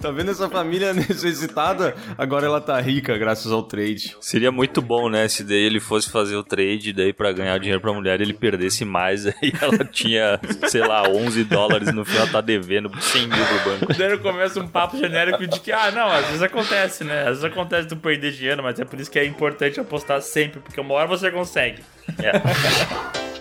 tá 0.00 0.10
vendo 0.10 0.30
essa 0.30 0.48
família 0.48 0.92
necessitada? 0.92 1.94
Agora 2.16 2.46
ela 2.46 2.60
tá 2.60 2.80
rica 2.80 3.16
graças 3.16 3.50
ao 3.52 3.62
trade. 3.62 4.16
Seria 4.20 4.50
muito 4.52 4.80
bom, 4.80 5.08
né? 5.08 5.28
Se 5.28 5.44
daí 5.44 5.64
ele 5.64 5.80
fosse 5.80 6.10
fazer 6.10 6.36
o 6.36 6.42
trade, 6.42 6.92
daí 6.92 7.12
pra 7.12 7.32
ganhar 7.32 7.58
dinheiro 7.58 7.80
pra 7.80 7.92
mulher, 7.92 8.20
ele 8.20 8.32
perdesse 8.32 8.84
mais, 8.84 9.26
aí 9.28 9.52
ela 9.60 9.84
tinha, 9.84 10.40
sei 10.68 10.80
lá, 10.86 11.08
11 11.08 11.44
dólares 11.44 11.92
no 11.92 12.04
final, 12.04 12.26
tá 12.28 12.40
devendo 12.40 12.90
100 13.00 13.28
mil 13.28 13.46
pro 13.46 13.70
banco. 13.70 13.94
Daí 13.94 14.18
começa 14.18 14.60
um 14.60 14.68
papo 14.68 14.96
genérico 14.96 15.46
de 15.46 15.60
que, 15.60 15.72
ah, 15.72 15.90
não, 15.90 16.08
às 16.08 16.26
vezes 16.26 16.42
acontece, 16.42 17.04
né? 17.04 17.20
Às 17.22 17.28
vezes 17.28 17.44
acontece 17.44 17.88
tu 17.88 17.96
perder 17.96 18.32
dinheiro, 18.32 18.62
mas 18.62 18.78
é 18.78 18.84
por 18.84 18.98
isso 18.98 19.10
que 19.10 19.18
é 19.18 19.24
importante 19.24 19.80
apostar 19.80 20.20
sempre, 20.22 20.60
porque 20.60 20.80
uma 20.80 20.94
hora 20.94 21.06
você 21.06 21.30
consegue. 21.30 21.82
É. 22.22 22.32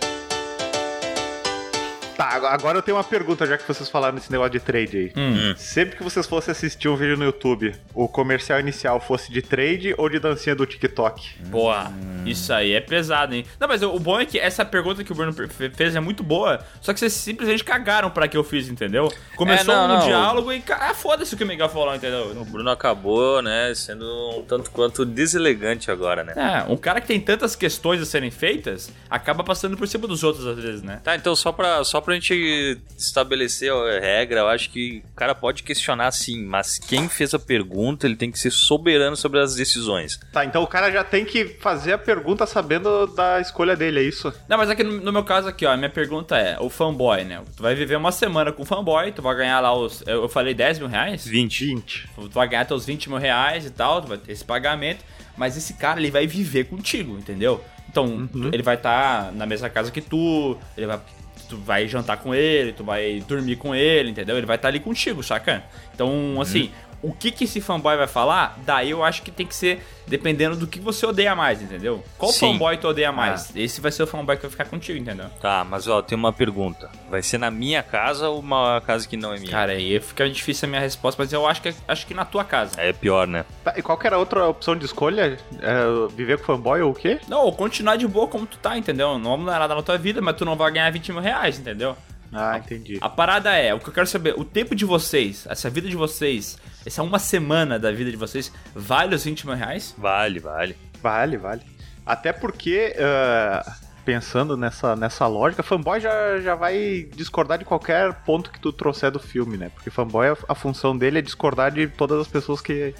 Tá, 2.15 2.29
agora 2.53 2.77
eu 2.77 2.81
tenho 2.81 2.97
uma 2.97 3.03
pergunta, 3.03 3.45
já 3.45 3.57
que 3.57 3.67
vocês 3.67 3.89
falaram 3.89 4.15
nesse 4.15 4.31
negócio 4.31 4.51
de 4.51 4.59
trade 4.59 4.97
aí. 4.97 5.13
Hum. 5.15 5.53
Sempre 5.57 5.97
que 5.97 6.03
vocês 6.03 6.25
fossem 6.25 6.51
assistir 6.51 6.87
um 6.87 6.95
vídeo 6.95 7.17
no 7.17 7.25
YouTube, 7.25 7.75
o 7.93 8.07
comercial 8.07 8.59
inicial 8.59 8.99
fosse 9.01 9.31
de 9.31 9.41
trade 9.41 9.93
ou 9.97 10.09
de 10.09 10.19
dancinha 10.19 10.55
do 10.55 10.65
TikTok? 10.65 11.43
Boa. 11.47 11.91
Isso 12.25 12.51
aí 12.53 12.73
é 12.73 12.79
pesado, 12.81 13.35
hein? 13.35 13.45
Não, 13.59 13.67
mas 13.67 13.83
o 13.83 13.99
bom 13.99 14.19
é 14.19 14.25
que 14.25 14.39
essa 14.39 14.63
pergunta 14.63 15.03
que 15.03 15.11
o 15.11 15.15
Bruno 15.15 15.33
fe- 15.33 15.69
fez 15.69 15.95
é 15.95 15.99
muito 15.99 16.23
boa, 16.23 16.59
só 16.81 16.93
que 16.93 16.99
vocês 16.99 17.13
simplesmente 17.13 17.63
cagaram 17.63 18.09
pra 18.09 18.27
que 18.27 18.37
eu 18.37 18.43
fiz, 18.43 18.67
entendeu? 18.69 19.11
Começou 19.35 19.73
É, 19.73 19.77
não, 19.77 19.85
um 19.85 19.99
não. 19.99 20.05
diálogo 20.07 20.51
e. 20.53 20.63
Ah, 20.71 20.93
foda-se 20.93 21.33
o 21.35 21.37
que 21.37 21.43
o 21.43 21.47
Miguel 21.47 21.69
falou, 21.69 21.93
entendeu? 21.93 22.31
O 22.39 22.45
Bruno 22.45 22.69
acabou, 22.69 23.41
né, 23.41 23.73
sendo 23.75 24.05
um 24.39 24.43
tanto 24.43 24.71
quanto 24.71 25.05
deselegante 25.05 25.91
agora, 25.91 26.23
né? 26.23 26.33
É, 26.35 26.71
um 26.71 26.77
cara 26.77 26.99
que 27.01 27.07
tem 27.07 27.19
tantas 27.19 27.55
questões 27.55 28.01
a 28.01 28.05
serem 28.05 28.31
feitas 28.31 28.91
acaba 29.09 29.43
passando 29.43 29.77
por 29.77 29.87
cima 29.87 30.07
dos 30.07 30.23
outros 30.23 30.47
às 30.47 30.55
vezes, 30.57 30.81
né? 30.81 31.01
Tá, 31.03 31.15
então 31.15 31.35
só 31.35 31.51
pra, 31.51 31.83
só 31.83 32.01
pra 32.05 32.13
gente 32.13 32.77
estabelecer 32.97 33.71
a 33.71 33.99
regra, 33.99 34.41
eu 34.41 34.47
acho 34.47 34.69
que 34.69 35.03
o 35.11 35.15
cara 35.15 35.35
pode 35.35 35.63
questionar 35.63 36.11
sim, 36.11 36.43
mas 36.45 36.77
quem 36.77 37.09
fez 37.09 37.33
a 37.33 37.39
pergunta, 37.39 38.05
ele 38.05 38.15
tem 38.15 38.31
que 38.31 38.39
ser 38.39 38.51
soberano 38.51 39.17
sobre 39.17 39.39
as 39.39 39.55
decisões. 39.55 40.19
Tá, 40.31 40.45
então 40.45 40.63
o 40.63 40.67
cara 40.67 40.91
já 40.91 41.03
tem 41.03 41.25
que 41.25 41.45
fazer 41.45 41.93
a 41.93 41.97
pergunta 41.97 42.45
sabendo 42.45 43.07
da 43.07 43.41
escolha 43.41 43.75
dele, 43.75 43.99
é 43.99 44.03
isso? 44.03 44.33
Não, 44.47 44.57
mas 44.57 44.69
aqui 44.69 44.83
no, 44.83 45.01
no 45.01 45.11
meu 45.11 45.23
caso 45.23 45.47
aqui, 45.47 45.65
ó, 45.65 45.71
a 45.71 45.77
minha 45.77 45.89
pergunta 45.89 46.37
é, 46.37 46.57
o 46.59 46.69
fanboy, 46.69 47.23
né? 47.23 47.41
Tu 47.57 47.63
vai 47.63 47.75
viver 47.75 47.95
uma 47.97 48.11
semana 48.11 48.51
com 48.51 48.63
o 48.63 48.65
fanboy, 48.65 49.11
tu 49.11 49.21
vai 49.21 49.35
ganhar 49.35 49.59
lá 49.59 49.75
os. 49.75 50.01
Eu, 50.07 50.23
eu 50.23 50.29
falei 50.29 50.53
10 50.53 50.79
mil 50.79 50.87
reais? 50.87 51.25
20. 51.25 51.65
20. 51.65 52.09
Tu 52.15 52.29
vai 52.29 52.47
ganhar 52.47 52.65
teus 52.65 52.85
20 52.85 53.09
mil 53.09 53.17
reais 53.17 53.65
e 53.65 53.71
tal, 53.71 54.01
tu 54.01 54.07
vai 54.07 54.17
ter 54.17 54.31
esse 54.31 54.45
pagamento, 54.45 55.03
mas 55.35 55.57
esse 55.57 55.73
cara 55.73 55.99
ele 55.99 56.11
vai 56.11 56.27
viver 56.27 56.65
contigo, 56.65 57.17
entendeu? 57.17 57.63
Então, 57.89 58.29
ele 58.51 58.61
vai 58.61 58.75
estar 58.75 59.31
na 59.31 59.45
mesma 59.45 59.69
casa 59.69 59.89
que 59.89 60.01
tu, 60.01 60.57
ele 60.75 60.85
vai. 60.85 60.99
Tu 61.47 61.57
vai 61.57 61.87
jantar 61.87 62.17
com 62.17 62.33
ele, 62.33 62.73
tu 62.73 62.83
vai 62.83 63.23
dormir 63.27 63.55
com 63.55 63.75
ele, 63.75 64.09
entendeu? 64.09 64.37
Ele 64.37 64.45
vai 64.45 64.55
estar 64.55 64.67
ali 64.69 64.79
contigo, 64.79 65.21
saca? 65.21 65.63
Então, 65.93 66.39
assim, 66.41 66.71
o 67.01 67.13
que 67.13 67.31
que 67.31 67.43
esse 67.43 67.61
fanboy 67.61 67.97
vai 67.97 68.07
falar, 68.07 68.59
daí 68.65 68.91
eu 68.91 69.03
acho 69.03 69.21
que 69.21 69.31
tem 69.31 69.45
que 69.45 69.55
ser 69.55 69.85
dependendo 70.07 70.55
do 70.55 70.67
que 70.67 70.79
você 70.79 71.05
odeia 71.05 71.35
mais, 71.35 71.61
entendeu? 71.61 72.03
Qual 72.17 72.31
Sim. 72.31 72.53
fanboy 72.53 72.77
tu 72.77 72.87
odeia 72.87 73.11
mais? 73.11 73.51
Esse 73.55 73.81
vai 73.81 73.91
ser 73.91 74.03
o 74.03 74.07
fanboy 74.07 74.35
que 74.35 74.43
vai 74.43 74.51
ficar 74.51 74.65
contigo, 74.65 74.99
entendeu? 74.99 75.25
Tá, 75.41 75.63
mas 75.63 75.87
ó, 75.87 76.01
tem 76.01 76.17
uma 76.17 76.31
pergunta. 76.31 76.89
Vai 77.09 77.21
ser 77.21 77.37
na 77.37 77.49
minha 77.49 77.81
casa 77.81 78.29
ou 78.29 78.39
uma 78.39 78.81
casa 78.81 79.07
que 79.07 79.17
não 79.17 79.33
é 79.33 79.39
minha? 79.39 79.51
Cara, 79.51 79.73
aí 79.73 79.99
fica 79.99 80.29
difícil 80.29 80.67
a 80.67 80.69
minha 80.69 80.81
resposta, 80.81 81.21
mas 81.21 81.33
eu 81.33 81.45
acho 81.47 81.61
que, 81.61 81.73
acho 81.87 82.07
que 82.07 82.13
na 82.13 82.25
tua 82.25 82.43
casa. 82.43 82.79
É 82.79 82.93
pior, 82.93 83.27
né? 83.27 83.45
Tá, 83.63 83.73
e 83.75 83.81
qual 83.81 83.97
que 83.97 84.05
era 84.07 84.15
a 84.15 84.19
outra 84.19 84.47
opção 84.47 84.75
de 84.75 84.85
escolha? 84.85 85.37
É, 85.59 86.15
viver 86.15 86.37
com 86.39 86.45
fanboy 86.45 86.81
ou 86.81 86.91
o 86.91 86.95
quê? 86.95 87.19
Não, 87.27 87.41
ou 87.41 87.53
continuar 87.53 87.95
de 87.95 88.07
boa 88.07 88.27
como 88.27 88.45
tu 88.45 88.57
tá, 88.57 88.77
entendeu? 88.77 89.17
Não 89.17 89.31
vamos 89.31 89.45
nada 89.45 89.73
na 89.73 89.81
tua 89.81 89.97
vida, 89.97 90.21
mas 90.21 90.35
tu 90.35 90.45
não 90.45 90.55
vai 90.55 90.71
ganhar 90.71 90.91
20 90.91 91.11
mil 91.11 91.21
reais, 91.21 91.59
entendeu? 91.59 91.95
Ah, 92.35 92.57
entendi. 92.57 92.97
A 93.01 93.09
parada 93.09 93.53
é, 93.55 93.73
o 93.73 93.79
que 93.79 93.89
eu 93.89 93.93
quero 93.93 94.07
saber, 94.07 94.33
o 94.37 94.43
tempo 94.43 94.75
de 94.75 94.85
vocês, 94.85 95.45
essa 95.49 95.69
vida 95.69 95.87
de 95.89 95.95
vocês, 95.95 96.57
essa 96.85 97.01
uma 97.03 97.19
semana 97.19 97.79
da 97.79 97.91
vida 97.91 98.11
de 98.11 98.17
vocês, 98.17 98.51
vale 98.75 99.15
os 99.15 99.23
20 99.23 99.47
mil 99.47 99.55
reais? 99.55 99.95
Vale, 99.97 100.39
vale. 100.39 100.75
Vale, 101.01 101.37
vale. 101.37 101.61
Até 102.05 102.31
porque, 102.33 102.95
ah, 102.99 103.75
pensando 104.03 104.55
nessa, 104.55 104.95
nessa 104.95 105.25
lógica, 105.27 105.63
fanboy 105.63 105.99
já, 105.99 106.39
já 106.39 106.53
vai 106.55 107.07
discordar 107.15 107.57
de 107.57 107.65
qualquer 107.65 108.13
ponto 108.25 108.51
que 108.51 108.59
tu 108.59 108.71
trouxer 108.71 109.09
do 109.11 109.19
filme, 109.19 109.57
né? 109.57 109.69
Porque 109.73 109.89
fanboy, 109.89 110.27
a, 110.29 110.37
a 110.49 110.55
função 110.55 110.95
dele 110.95 111.19
é 111.19 111.21
discordar 111.21 111.71
de 111.71 111.87
todas 111.87 112.19
as 112.21 112.27
pessoas 112.27 112.61
que, 112.61 112.93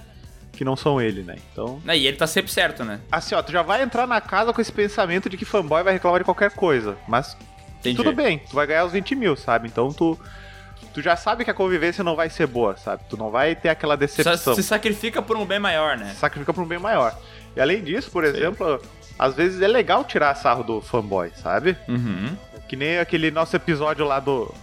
que 0.53 0.63
não 0.65 0.75
são 0.75 0.99
ele, 0.99 1.21
né? 1.21 1.35
Então, 1.51 1.79
Né, 1.85 1.95
E 1.97 2.07
ele 2.07 2.17
tá 2.17 2.25
sempre 2.25 2.51
certo, 2.51 2.83
né? 2.83 2.99
assim, 3.11 3.35
ó, 3.35 3.41
tu 3.43 3.51
já 3.51 3.61
vai 3.61 3.83
entrar 3.83 4.07
na 4.07 4.19
casa 4.19 4.51
com 4.51 4.59
esse 4.61 4.71
pensamento 4.71 5.29
de 5.29 5.37
que 5.37 5.45
fanboy 5.45 5.83
vai 5.83 5.93
reclamar 5.93 6.19
de 6.21 6.25
qualquer 6.25 6.49
coisa. 6.51 6.97
Mas 7.07 7.37
Entendi. 7.89 8.03
tudo 8.03 8.15
bem, 8.15 8.39
tu 8.39 8.55
vai 8.55 8.67
ganhar 8.67 8.85
os 8.85 8.91
20 8.91 9.15
mil, 9.15 9.35
sabe? 9.35 9.67
Então 9.67 9.91
tu. 9.91 10.19
Tu 10.93 11.01
já 11.01 11.17
sabe 11.17 11.43
que 11.43 11.51
a 11.51 11.53
convivência 11.53 12.05
não 12.05 12.15
vai 12.15 12.29
ser 12.29 12.47
boa, 12.47 12.77
sabe? 12.77 13.03
Tu 13.09 13.17
não 13.17 13.29
vai 13.29 13.53
ter 13.53 13.67
aquela 13.67 13.97
decepção. 13.97 14.55
se 14.55 14.63
sacrifica 14.63 15.21
por 15.21 15.35
um 15.35 15.45
bem 15.45 15.59
maior, 15.59 15.97
né? 15.97 16.13
sacrifica 16.17 16.53
pra 16.53 16.63
um 16.63 16.67
bem 16.67 16.79
maior. 16.79 17.13
E 17.53 17.59
além 17.59 17.83
disso, 17.83 18.09
por 18.09 18.23
exemplo, 18.23 18.81
às 19.19 19.35
vezes 19.35 19.61
é 19.61 19.67
legal 19.67 20.05
tirar 20.05 20.33
sarro 20.35 20.63
do 20.63 20.81
fanboy, 20.81 21.31
sabe? 21.35 21.75
Uhum. 21.87 22.35
Que 22.67 22.77
nem 22.77 22.97
aquele 22.97 23.29
nosso 23.29 23.55
episódio 23.57 24.05
lá 24.05 24.21
do, 24.21 24.53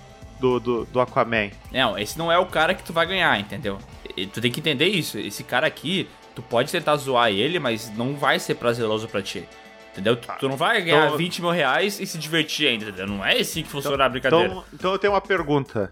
do, 0.41 0.59
do, 0.59 0.85
do 0.87 1.01
Aquaman. 1.01 1.51
Não, 1.71 1.99
esse 1.99 2.19
não 2.19 2.31
é 2.31 2.39
o 2.39 2.47
cara 2.47 2.75
que 2.75 2.83
tu 2.83 2.93
vai 2.93 3.07
ganhar, 3.07 3.39
entendeu? 3.39 3.79
E 4.17 4.27
tu 4.27 4.41
tem 4.41 4.51
que 4.51 4.61
entender 4.61 4.87
isso. 4.87 5.19
Esse 5.19 5.45
cara 5.45 5.67
aqui, 5.67 6.09
tu 6.35 6.43
pode 6.43 6.71
tentar 6.71 6.97
zoar 6.97 7.31
ele, 7.31 7.59
mas 7.59 7.91
não 7.97 8.15
vai 8.15 8.39
ser 8.39 8.55
prazeroso 8.57 9.09
pra 9.09 9.23
ti. 9.23 9.49
Entendeu? 9.93 10.17
Tu, 10.17 10.29
tu 10.41 10.49
não 10.49 10.57
vai 10.57 10.81
ganhar 10.83 11.07
então- 11.07 11.17
20 11.19 11.41
mil 11.43 11.51
reais 11.51 12.01
e 12.01 12.07
se 12.07 12.17
divertir 12.19 12.67
ainda, 12.69 12.87
entendeu? 12.87 13.07
Não 13.07 13.25
é 13.25 13.39
assim 13.39 13.63
que 13.63 13.69
funciona 13.69 14.05
a 14.05 14.09
brincadeira. 14.09 14.47
Então, 14.47 14.65
então 14.73 14.93
eu 14.93 14.99
tenho 14.99 15.13
uma 15.13 15.21
pergunta. 15.21 15.91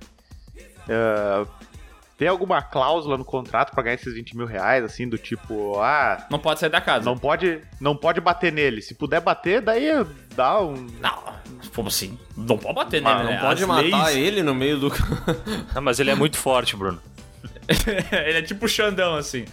É, 0.89 1.47
tem 2.17 2.29
alguma 2.29 2.61
cláusula 2.63 3.17
no 3.17 3.25
contrato 3.25 3.73
pra 3.73 3.83
ganhar 3.83 3.95
esses 3.97 4.13
20 4.15 4.37
mil 4.37 4.47
reais, 4.47 4.83
assim, 4.85 5.09
do 5.09 5.17
tipo, 5.19 5.79
ah, 5.81 6.27
Não 6.31 6.39
pode 6.39 6.61
sair 6.61 6.69
da 6.71 6.81
casa. 6.81 7.05
não 7.05 7.17
pode, 7.17 7.61
não 7.81 7.97
pode 7.97 8.21
bater 8.21 8.53
nele. 8.53 8.81
Se 8.83 8.95
puder 8.95 9.21
bater, 9.21 9.61
daí 9.63 9.89
dá 10.35 10.61
um. 10.61 10.87
Não, 11.01 11.23
como 11.75 11.89
assim? 11.89 12.19
Não 12.37 12.57
pode 12.59 12.75
bater 12.75 13.03
Ah, 13.07 13.15
nele, 13.19 13.25
não 13.25 13.33
né? 13.35 13.41
pode 13.41 13.63
As 13.63 13.69
matar 13.69 13.83
leis- 14.07 14.17
ele 14.17 14.43
no 14.43 14.55
meio 14.55 14.79
do. 14.79 14.93
Não, 15.75 15.83
mas 15.83 16.01
ele 16.01 16.11
é 16.11 16.15
muito 16.15 16.37
forte, 16.39 16.75
Bruno. 16.77 17.01
ele 18.27 18.39
é 18.39 18.43
tipo 18.43 18.67
Xandão, 18.69 19.15
assim. 19.15 19.45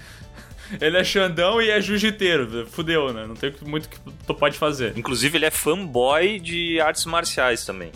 Ele 0.79 0.97
é 0.97 1.03
Xandão 1.03 1.61
e 1.61 1.69
é 1.69 1.79
jiu-jiteiro. 1.79 2.67
Fudeu, 2.67 3.13
né? 3.13 3.25
Não 3.25 3.35
tem 3.35 3.53
muito 3.65 3.89
que 3.89 3.97
tu 4.25 4.33
pode 4.33 4.57
fazer. 4.57 4.97
Inclusive, 4.97 5.37
ele 5.37 5.45
é 5.45 5.51
fanboy 5.51 6.39
de 6.39 6.79
artes 6.79 7.05
marciais 7.05 7.65
também. 7.65 7.91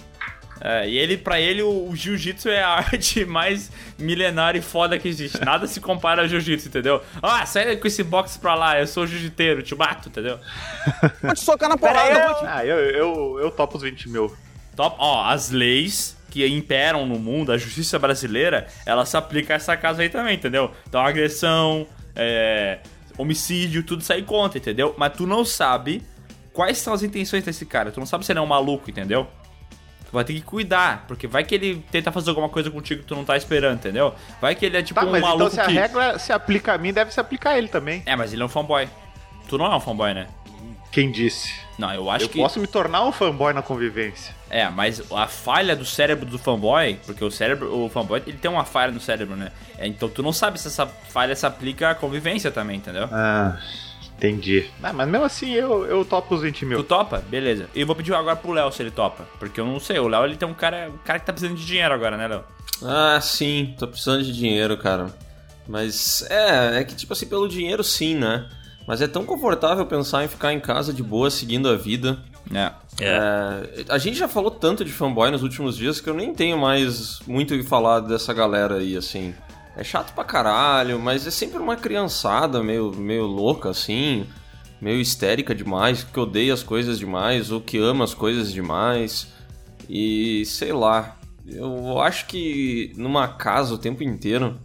É, 0.64 0.88
e 0.88 0.96
ele, 0.96 1.18
pra 1.18 1.42
ele, 1.42 1.64
o, 1.64 1.90
o 1.90 1.96
jiu-jitsu 1.96 2.48
é 2.48 2.62
a 2.62 2.70
arte 2.78 3.26
mais 3.26 3.72
milenária 3.98 4.60
e 4.60 4.62
foda 4.62 4.98
que 5.00 5.08
existe. 5.08 5.44
Nada 5.44 5.66
se 5.66 5.82
compara 5.82 6.22
ao 6.22 6.28
jiu-jitsu, 6.28 6.68
entendeu? 6.68 7.02
Ah, 7.22 7.46
sai 7.48 7.76
com 7.78 7.88
esse 7.88 8.04
box 8.04 8.38
pra 8.38 8.54
lá, 8.54 8.80
eu 8.80 8.86
sou 8.86 9.08
jiu-jiteiro, 9.08 9.64
te 9.64 9.74
bato, 9.74 10.10
entendeu? 10.10 10.40
Vou 11.22 11.34
te 11.34 11.42
socar 11.42 11.68
na 11.68 11.78
porrada, 11.78 12.36
te... 12.36 12.46
Ah, 12.46 12.64
eu, 12.64 12.78
eu, 12.78 13.40
eu 13.42 13.52
topo 13.52 13.78
os 13.78 13.84
20 13.84 14.10
mil. 14.10 14.36
Top, 14.76 14.96
ó, 15.00 15.26
as 15.26 15.50
leis 15.50 16.16
que 16.30 16.48
imperam 16.48 17.06
no 17.06 17.20
mundo, 17.20 17.52
a 17.52 17.58
justiça 17.58 18.00
brasileira, 18.00 18.68
ela 18.86 19.06
se 19.06 19.18
aplica 19.18 19.54
a 19.54 19.58
essa 19.58 19.76
casa 19.76 20.04
aí 20.04 20.10
também, 20.10 20.36
entendeu? 20.36 20.72
Então, 20.88 21.02
agressão, 21.02 21.86
é, 22.16 22.80
homicídio, 23.18 23.84
tudo 23.84 24.04
sai 24.04 24.22
conta, 24.22 24.58
entendeu? 24.58 24.96
Mas 24.98 25.14
tu 25.14 25.28
não 25.28 25.44
sabe 25.46 26.04
quais 26.54 26.78
são 26.78 26.94
as 26.94 27.04
intenções 27.04 27.44
desse 27.44 27.66
cara. 27.66 27.92
Tu 27.92 28.00
não 28.00 28.08
sabe 28.08 28.26
se 28.26 28.32
ele 28.32 28.40
é 28.40 28.42
um 28.42 28.48
maluco, 28.48 28.90
entendeu? 28.90 29.28
Tu 30.06 30.12
vai 30.12 30.24
ter 30.26 30.34
que 30.34 30.42
cuidar, 30.42 31.06
porque 31.08 31.26
vai 31.26 31.44
que 31.44 31.56
ele 31.56 31.86
tenta 31.90 32.12
fazer 32.12 32.30
alguma 32.32 32.50
coisa 32.50 32.70
contigo 32.70 33.02
que 33.02 33.08
tu 33.08 33.16
não 33.16 33.24
tá 33.24 33.38
esperando, 33.38 33.76
entendeu? 33.76 34.14
Vai 34.42 34.56
que 34.56 34.66
ele 34.66 34.78
é 34.78 34.84
tipo 34.84 35.00
Tá, 35.00 35.06
um 35.06 35.12
mas 35.12 35.22
maluco 35.22 35.44
então 35.44 35.52
se 35.52 35.62
a 35.62 35.66
que... 35.66 35.74
regra 35.74 36.20
se 36.20 36.34
aplica 36.34 36.74
a 36.74 36.78
mim, 36.78 36.92
deve 36.92 37.14
se 37.14 37.20
aplicar 37.20 37.52
a 37.52 37.58
ele 37.58 37.70
também. 37.70 38.04
É, 38.06 38.16
mas 38.16 38.34
ele 38.34 38.42
é 38.42 38.46
um 38.46 38.50
fanboy. 38.50 38.90
Tu 39.48 39.58
não 39.58 39.66
é 39.66 39.76
um 39.76 39.80
fanboy, 39.80 40.14
né? 40.14 40.28
Quem 40.92 41.10
disse? 41.12 41.54
Não, 41.78 41.92
eu 41.94 42.10
acho 42.10 42.26
eu 42.26 42.30
que... 42.30 42.40
posso 42.40 42.60
me 42.60 42.68
tornar 42.68 43.04
um 43.06 43.12
fanboy 43.12 43.54
na 43.54 43.62
convivência. 43.62 44.36
É, 44.50 44.70
mas 44.70 45.02
a 45.12 45.26
falha 45.28 45.76
do 45.76 45.86
cérebro 45.86 46.26
do 46.26 46.38
fanboy, 46.38 47.00
porque 47.06 47.24
o 47.24 47.32
cérebro, 47.32 47.74
o 47.74 47.90
fanboy, 47.90 48.22
ele 48.28 48.38
tem 48.38 48.52
uma 48.52 48.66
falha 48.66 48.92
no 48.92 49.00
cérebro, 49.00 49.36
né? 49.36 49.52
É, 49.78 49.88
então 49.88 50.10
tu 50.10 50.22
não 50.22 50.34
sabe 50.34 50.60
se 50.60 50.68
essa 50.68 50.86
falha 50.86 51.36
se 51.36 51.46
aplica 51.46 51.90
à 51.92 51.96
convivência 51.96 52.52
também, 52.52 52.78
entendeu? 52.78 53.08
Ah, 53.12 53.58
entendi. 54.18 54.70
Ah, 54.84 54.92
mas 54.92 55.08
mesmo 55.08 55.26
assim 55.26 55.52
eu, 55.54 55.86
eu 55.86 56.04
topo 56.04 56.36
os 56.36 56.42
20 56.42 56.60
Tu 56.60 56.66
mil. 56.66 56.84
topa? 56.84 57.20
Beleza. 57.30 57.70
E 57.74 57.80
eu 57.82 57.88
vou 57.88 57.96
pedir 57.96 58.14
agora 58.14 58.36
pro 58.36 58.52
Léo 58.52 58.72
se 58.72 58.84
ele 58.84 58.92
topa. 58.92 59.26
Porque 59.40 59.60
eu 59.62 59.66
não 59.66 59.80
sei, 59.80 59.98
o 59.98 60.08
Léo 60.10 60.26
ele 60.26 60.36
tem 60.36 60.48
um 60.48 60.54
cara, 60.54 60.90
um 60.90 60.98
cara 60.98 61.20
que 61.20 61.26
tá 61.26 61.32
precisando 61.32 61.58
de 61.58 61.66
dinheiro 61.66 61.94
agora, 61.94 62.18
né, 62.18 62.28
Léo? 62.28 62.44
Ah, 62.84 63.20
sim, 63.22 63.74
tô 63.80 63.88
precisando 63.88 64.24
de 64.24 64.34
dinheiro, 64.34 64.76
cara. 64.78 65.08
Mas 65.68 66.24
é, 66.30 66.80
é 66.80 66.84
que 66.84 66.96
tipo 66.96 67.14
assim, 67.14 67.26
pelo 67.28 67.48
dinheiro 67.48 67.82
sim, 67.84 68.16
né? 68.16 68.50
Mas 68.88 69.02
é 69.02 69.08
tão 69.08 69.26
confortável 69.26 69.86
pensar 69.86 70.24
em 70.24 70.28
ficar 70.28 70.54
em 70.54 70.60
casa 70.60 70.94
de 70.94 71.04
boa, 71.04 71.30
seguindo 71.30 71.70
a 71.70 71.76
vida. 71.76 72.20
É. 72.54 72.72
É, 73.00 73.86
a 73.90 73.98
gente 73.98 74.18
já 74.18 74.28
falou 74.28 74.52
tanto 74.52 74.84
de 74.84 74.92
fanboy 74.92 75.32
nos 75.32 75.44
últimos 75.44 75.78
dias 75.78 76.02
que 76.02 76.10
eu 76.10 76.14
nem 76.14 76.34
tenho 76.34 76.58
mais 76.58 77.20
muito 77.26 77.54
o 77.54 77.58
que 77.58 77.64
falar 77.64 78.02
dessa 78.02 78.34
galera 78.34 78.76
aí, 78.76 78.98
assim. 78.98 79.34
É 79.76 79.84
chato 79.84 80.14
pra 80.14 80.24
caralho, 80.24 81.00
mas 81.00 81.26
é 81.26 81.32
sempre 81.32 81.58
uma 81.58 81.76
criançada 81.76 82.62
meio, 82.62 82.92
meio 82.94 83.26
louca, 83.26 83.70
assim. 83.70 84.26
Meio 84.82 85.00
histérica 85.00 85.56
demais, 85.56 86.04
que 86.04 86.20
odeia 86.20 86.54
as 86.54 86.64
coisas 86.64 87.00
demais, 87.00 87.52
ou 87.52 87.62
que 87.62 87.78
ama 87.78 88.04
as 88.04 88.14
coisas 88.14 88.52
demais. 88.52 89.32
E 89.88 90.44
sei 90.46 90.74
lá. 90.74 91.18
Eu 91.46 92.00
acho 92.00 92.28
que 92.28 92.94
numa 92.96 93.28
casa 93.28 93.74
o 93.74 93.78
tempo 93.78 94.04
inteiro. 94.04 94.60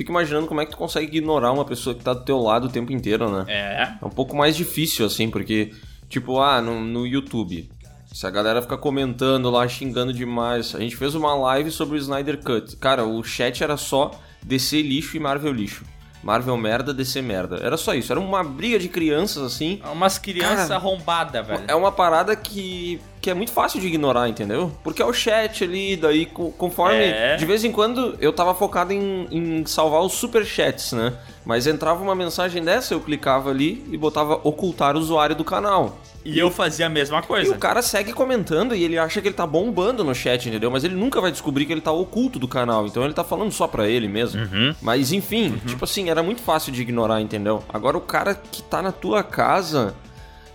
Fico 0.00 0.12
imaginando 0.12 0.46
como 0.46 0.62
é 0.62 0.64
que 0.64 0.70
tu 0.70 0.78
consegue 0.78 1.18
ignorar 1.18 1.52
uma 1.52 1.62
pessoa 1.62 1.94
que 1.94 2.02
tá 2.02 2.14
do 2.14 2.24
teu 2.24 2.38
lado 2.38 2.68
o 2.68 2.70
tempo 2.70 2.90
inteiro, 2.90 3.30
né? 3.30 3.44
É. 3.46 3.98
É 4.02 4.06
um 4.06 4.08
pouco 4.08 4.34
mais 4.34 4.56
difícil, 4.56 5.04
assim, 5.04 5.28
porque, 5.28 5.74
tipo, 6.08 6.40
ah, 6.40 6.62
no, 6.62 6.80
no 6.80 7.06
YouTube. 7.06 7.70
Se 8.10 8.26
a 8.26 8.30
galera 8.30 8.62
fica 8.62 8.78
comentando 8.78 9.50
lá, 9.50 9.68
xingando 9.68 10.10
demais. 10.10 10.74
A 10.74 10.80
gente 10.80 10.96
fez 10.96 11.14
uma 11.14 11.34
live 11.34 11.70
sobre 11.70 11.96
o 11.96 11.98
Snyder 11.98 12.42
Cut. 12.42 12.78
Cara, 12.78 13.04
o 13.04 13.22
chat 13.22 13.62
era 13.62 13.76
só 13.76 14.10
DC 14.42 14.80
lixo 14.80 15.18
e 15.18 15.20
Marvel 15.20 15.52
lixo. 15.52 15.84
Marvel 16.22 16.56
merda, 16.56 16.92
DC 16.92 17.22
merda. 17.22 17.60
Era 17.62 17.76
só 17.76 17.94
isso. 17.94 18.12
Era 18.12 18.20
uma 18.20 18.44
briga 18.44 18.78
de 18.78 18.88
crianças, 18.88 19.42
assim. 19.42 19.80
Umas 19.90 20.18
crianças 20.18 20.68
Cara, 20.68 20.74
arrombadas, 20.76 21.46
velho. 21.46 21.64
É 21.66 21.74
uma 21.74 21.90
parada 21.90 22.36
que 22.36 23.00
que 23.20 23.28
é 23.28 23.34
muito 23.34 23.52
fácil 23.52 23.78
de 23.80 23.86
ignorar, 23.86 24.30
entendeu? 24.30 24.72
Porque 24.82 25.02
é 25.02 25.04
o 25.04 25.12
chat 25.12 25.62
ali, 25.62 25.94
daí 25.94 26.24
co- 26.24 26.52
conforme. 26.52 27.04
É. 27.04 27.36
De 27.36 27.44
vez 27.44 27.62
em 27.64 27.70
quando 27.70 28.16
eu 28.18 28.32
tava 28.32 28.54
focado 28.54 28.94
em, 28.94 29.26
em 29.30 29.66
salvar 29.66 30.00
os 30.00 30.14
superchats, 30.14 30.92
né? 30.92 31.12
Mas 31.44 31.66
entrava 31.66 32.02
uma 32.02 32.14
mensagem 32.14 32.62
dessa, 32.64 32.94
eu 32.94 33.00
clicava 33.00 33.50
ali 33.50 33.84
e 33.90 33.96
botava 33.98 34.40
ocultar 34.42 34.96
usuário 34.96 35.36
do 35.36 35.44
canal. 35.44 35.98
E 36.24 36.38
eu 36.38 36.50
fazia 36.50 36.86
a 36.86 36.88
mesma 36.88 37.20
E 37.20 37.22
coisa. 37.22 37.54
o 37.54 37.58
cara 37.58 37.80
segue 37.80 38.12
comentando 38.12 38.74
e 38.74 38.84
ele 38.84 38.98
acha 38.98 39.22
que 39.22 39.28
ele 39.28 39.34
tá 39.34 39.46
bombando 39.46 40.04
no 40.04 40.14
chat, 40.14 40.48
entendeu? 40.48 40.70
Mas 40.70 40.84
ele 40.84 40.94
nunca 40.94 41.20
vai 41.20 41.30
descobrir 41.32 41.64
que 41.64 41.72
ele 41.72 41.80
tá 41.80 41.92
oculto 41.92 42.38
do 42.38 42.46
canal. 42.46 42.86
Então 42.86 43.02
ele 43.04 43.14
tá 43.14 43.24
falando 43.24 43.50
só 43.50 43.66
pra 43.66 43.88
ele 43.88 44.06
mesmo. 44.06 44.40
Mas 44.82 45.12
enfim, 45.12 45.58
tipo 45.66 45.82
assim, 45.84 46.10
era 46.10 46.22
muito 46.22 46.42
fácil 46.42 46.72
de 46.72 46.82
ignorar, 46.82 47.20
entendeu? 47.22 47.64
Agora 47.72 47.96
o 47.96 48.00
cara 48.02 48.34
que 48.34 48.62
tá 48.62 48.82
na 48.82 48.92
tua 48.92 49.22
casa 49.22 49.94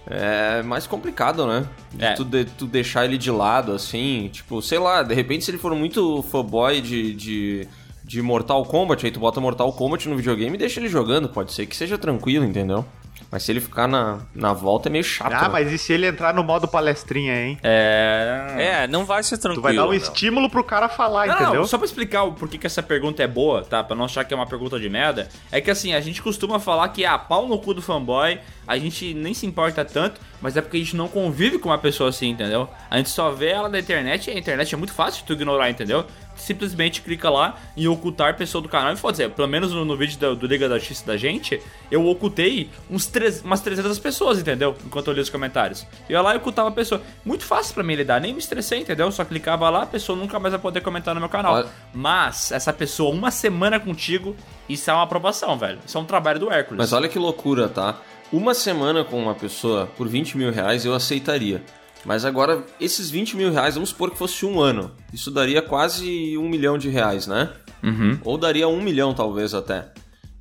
é 0.07 0.61
mais 0.61 0.85
complicado, 0.85 1.47
né? 1.47 1.65
De 1.91 2.05
É. 2.05 2.13
tu, 2.13 2.23
de- 2.23 2.45
tu 2.45 2.67
deixar 2.67 3.05
ele 3.05 3.17
de 3.17 3.31
lado, 3.31 3.71
assim. 3.71 4.29
Tipo, 4.31 4.61
sei 4.61 4.77
lá, 4.77 5.01
de 5.01 5.15
repente 5.15 5.43
se 5.45 5.49
ele 5.51 5.57
for 5.57 5.73
muito 5.75 6.21
fanboy 6.31 6.79
de. 6.81 7.13
de 7.13 7.67
de 8.07 8.21
Mortal 8.21 8.63
Kombat, 8.65 9.03
aí 9.03 9.11
tu 9.11 9.19
bota 9.19 9.41
Mortal 9.41 9.73
Kombat 9.73 10.07
no 10.07 10.15
videogame 10.15 10.53
e 10.53 10.59
deixa 10.59 10.79
ele 10.79 10.87
jogando. 10.87 11.27
Pode 11.27 11.51
ser 11.51 11.65
que 11.65 11.75
seja 11.75 11.97
tranquilo, 11.97 12.45
entendeu? 12.45 12.85
Mas 13.31 13.43
se 13.43 13.51
ele 13.51 13.59
ficar 13.59 13.87
na, 13.87 14.19
na 14.33 14.53
volta 14.53 14.87
é 14.87 14.91
meio 14.91 15.03
chato. 15.03 15.33
Ah, 15.33 15.43
né? 15.43 15.49
mas 15.49 15.71
e 15.71 15.77
se 15.77 15.91
ele 15.93 16.07
entrar 16.07 16.33
no 16.33 16.43
modo 16.43 16.67
palestrinha, 16.67 17.33
hein? 17.45 17.57
É. 17.63 18.55
É, 18.57 18.87
não 18.87 19.05
vai 19.05 19.23
ser 19.23 19.37
Tu 19.37 19.41
tranquilo. 19.41 19.61
vai 19.63 19.75
dar 19.75 19.83
um 19.83 19.87
não. 19.87 19.93
estímulo 19.93 20.49
pro 20.49 20.63
cara 20.63 20.87
falar, 20.87 21.27
Não, 21.27 21.35
entendeu? 21.35 21.55
não, 21.55 21.67
só 21.67 21.77
pra 21.77 21.85
explicar 21.85 22.23
o 22.23 22.33
porquê 22.33 22.57
que 22.57 22.67
essa 22.67 22.81
pergunta 22.83 23.21
é 23.23 23.27
boa, 23.27 23.63
tá? 23.63 23.83
Pra 23.83 23.95
não 23.95 24.05
achar 24.05 24.23
que 24.23 24.33
é 24.33 24.37
uma 24.37 24.45
pergunta 24.47 24.79
de 24.79 24.89
merda, 24.89 25.27
é 25.51 25.59
que 25.59 25.69
assim, 25.71 25.93
a 25.93 25.99
gente 26.01 26.21
costuma 26.21 26.59
falar 26.59 26.87
que, 26.89 27.03
ah, 27.05 27.17
pau 27.17 27.47
no 27.47 27.57
cu 27.59 27.73
do 27.73 27.81
fanboy, 27.81 28.39
a 28.67 28.77
gente 28.77 29.13
nem 29.13 29.33
se 29.33 29.45
importa 29.45 29.83
tanto, 29.83 30.19
mas 30.41 30.55
é 30.57 30.61
porque 30.61 30.77
a 30.77 30.79
gente 30.79 30.95
não 30.95 31.07
convive 31.07 31.57
com 31.59 31.69
uma 31.69 31.77
pessoa 31.77 32.09
assim, 32.09 32.29
entendeu? 32.29 32.69
A 32.89 32.97
gente 32.97 33.09
só 33.09 33.31
vê 33.31 33.49
ela 33.49 33.69
na 33.69 33.79
internet 33.79 34.29
e 34.29 34.33
a 34.33 34.37
internet 34.39 34.73
é 34.73 34.77
muito 34.77 34.93
fácil 34.93 35.21
de 35.21 35.27
tu 35.27 35.33
ignorar, 35.33 35.69
entendeu? 35.69 36.05
Simplesmente 36.35 37.01
clica 37.01 37.29
lá 37.29 37.57
em 37.75 37.87
ocultar 37.87 38.35
pessoa 38.37 38.61
do 38.61 38.69
canal 38.69 38.93
e 38.93 38.97
pode 38.97 39.17
dizer, 39.17 39.29
pelo 39.31 39.47
menos 39.47 39.71
no, 39.71 39.83
no 39.85 39.95
vídeo 39.95 40.17
do, 40.19 40.35
do 40.35 40.47
Liga 40.47 40.67
da 40.69 40.77
Justiça 40.77 41.05
da 41.05 41.17
gente, 41.17 41.61
eu 41.89 42.05
ocultei 42.07 42.69
uns 42.89 43.05
três, 43.07 43.41
umas 43.41 43.61
300 43.61 43.97
pessoas, 43.99 44.39
entendeu? 44.39 44.75
Enquanto 44.85 45.07
eu 45.07 45.13
li 45.13 45.21
os 45.21 45.29
comentários. 45.29 45.85
Eu 46.09 46.13
ia 46.13 46.21
lá 46.21 46.33
e 46.33 46.37
ocultava 46.37 46.69
a 46.69 46.71
pessoa. 46.71 47.01
Muito 47.23 47.45
fácil 47.45 47.73
pra 47.73 47.83
mim 47.83 47.95
lidar, 47.95 48.19
nem 48.21 48.33
me 48.33 48.39
estressei, 48.39 48.79
entendeu? 48.79 49.11
Só 49.11 49.23
clicava 49.25 49.69
lá, 49.69 49.83
a 49.83 49.87
pessoa 49.87 50.17
nunca 50.17 50.39
mais 50.39 50.51
vai 50.53 50.61
poder 50.61 50.81
comentar 50.81 51.13
no 51.13 51.19
meu 51.19 51.29
canal. 51.29 51.53
Olha- 51.55 51.69
Mas, 51.93 52.51
essa 52.51 52.71
pessoa, 52.73 53.13
uma 53.13 53.31
semana 53.31 53.79
contigo, 53.79 54.35
isso 54.67 54.89
é 54.89 54.93
uma 54.93 55.03
aprovação, 55.03 55.57
velho. 55.57 55.79
Isso 55.85 55.97
é 55.97 56.01
um 56.01 56.05
trabalho 56.05 56.39
do 56.39 56.51
Hércules. 56.51 56.77
Mas 56.77 56.93
olha 56.93 57.07
que 57.07 57.17
loucura, 57.17 57.67
tá? 57.69 57.99
Uma 58.31 58.53
semana 58.53 59.03
com 59.03 59.21
uma 59.21 59.35
pessoa 59.35 59.87
por 59.95 60.07
20 60.07 60.37
mil 60.37 60.51
reais 60.51 60.83
eu 60.85 60.93
aceitaria. 60.93 61.63
Mas 62.05 62.23
agora, 62.23 62.63
esses 62.79 63.09
20 63.09 63.35
mil 63.35 63.51
reais, 63.51 63.73
vamos 63.73 63.89
supor 63.89 64.11
que 64.11 64.17
fosse 64.17 64.45
um 64.45 64.59
ano. 64.59 64.91
Isso 65.11 65.31
daria 65.31 65.61
quase 65.61 66.37
um 66.37 66.47
milhão 66.47 66.77
de 66.77 66.87
reais, 66.87 67.25
né? 67.25 67.51
Uhum. 67.83 68.19
Ou 68.23 68.37
daria 68.37 68.67
um 68.67 68.81
milhão, 68.81 69.13
talvez 69.13 69.53
até. 69.53 69.91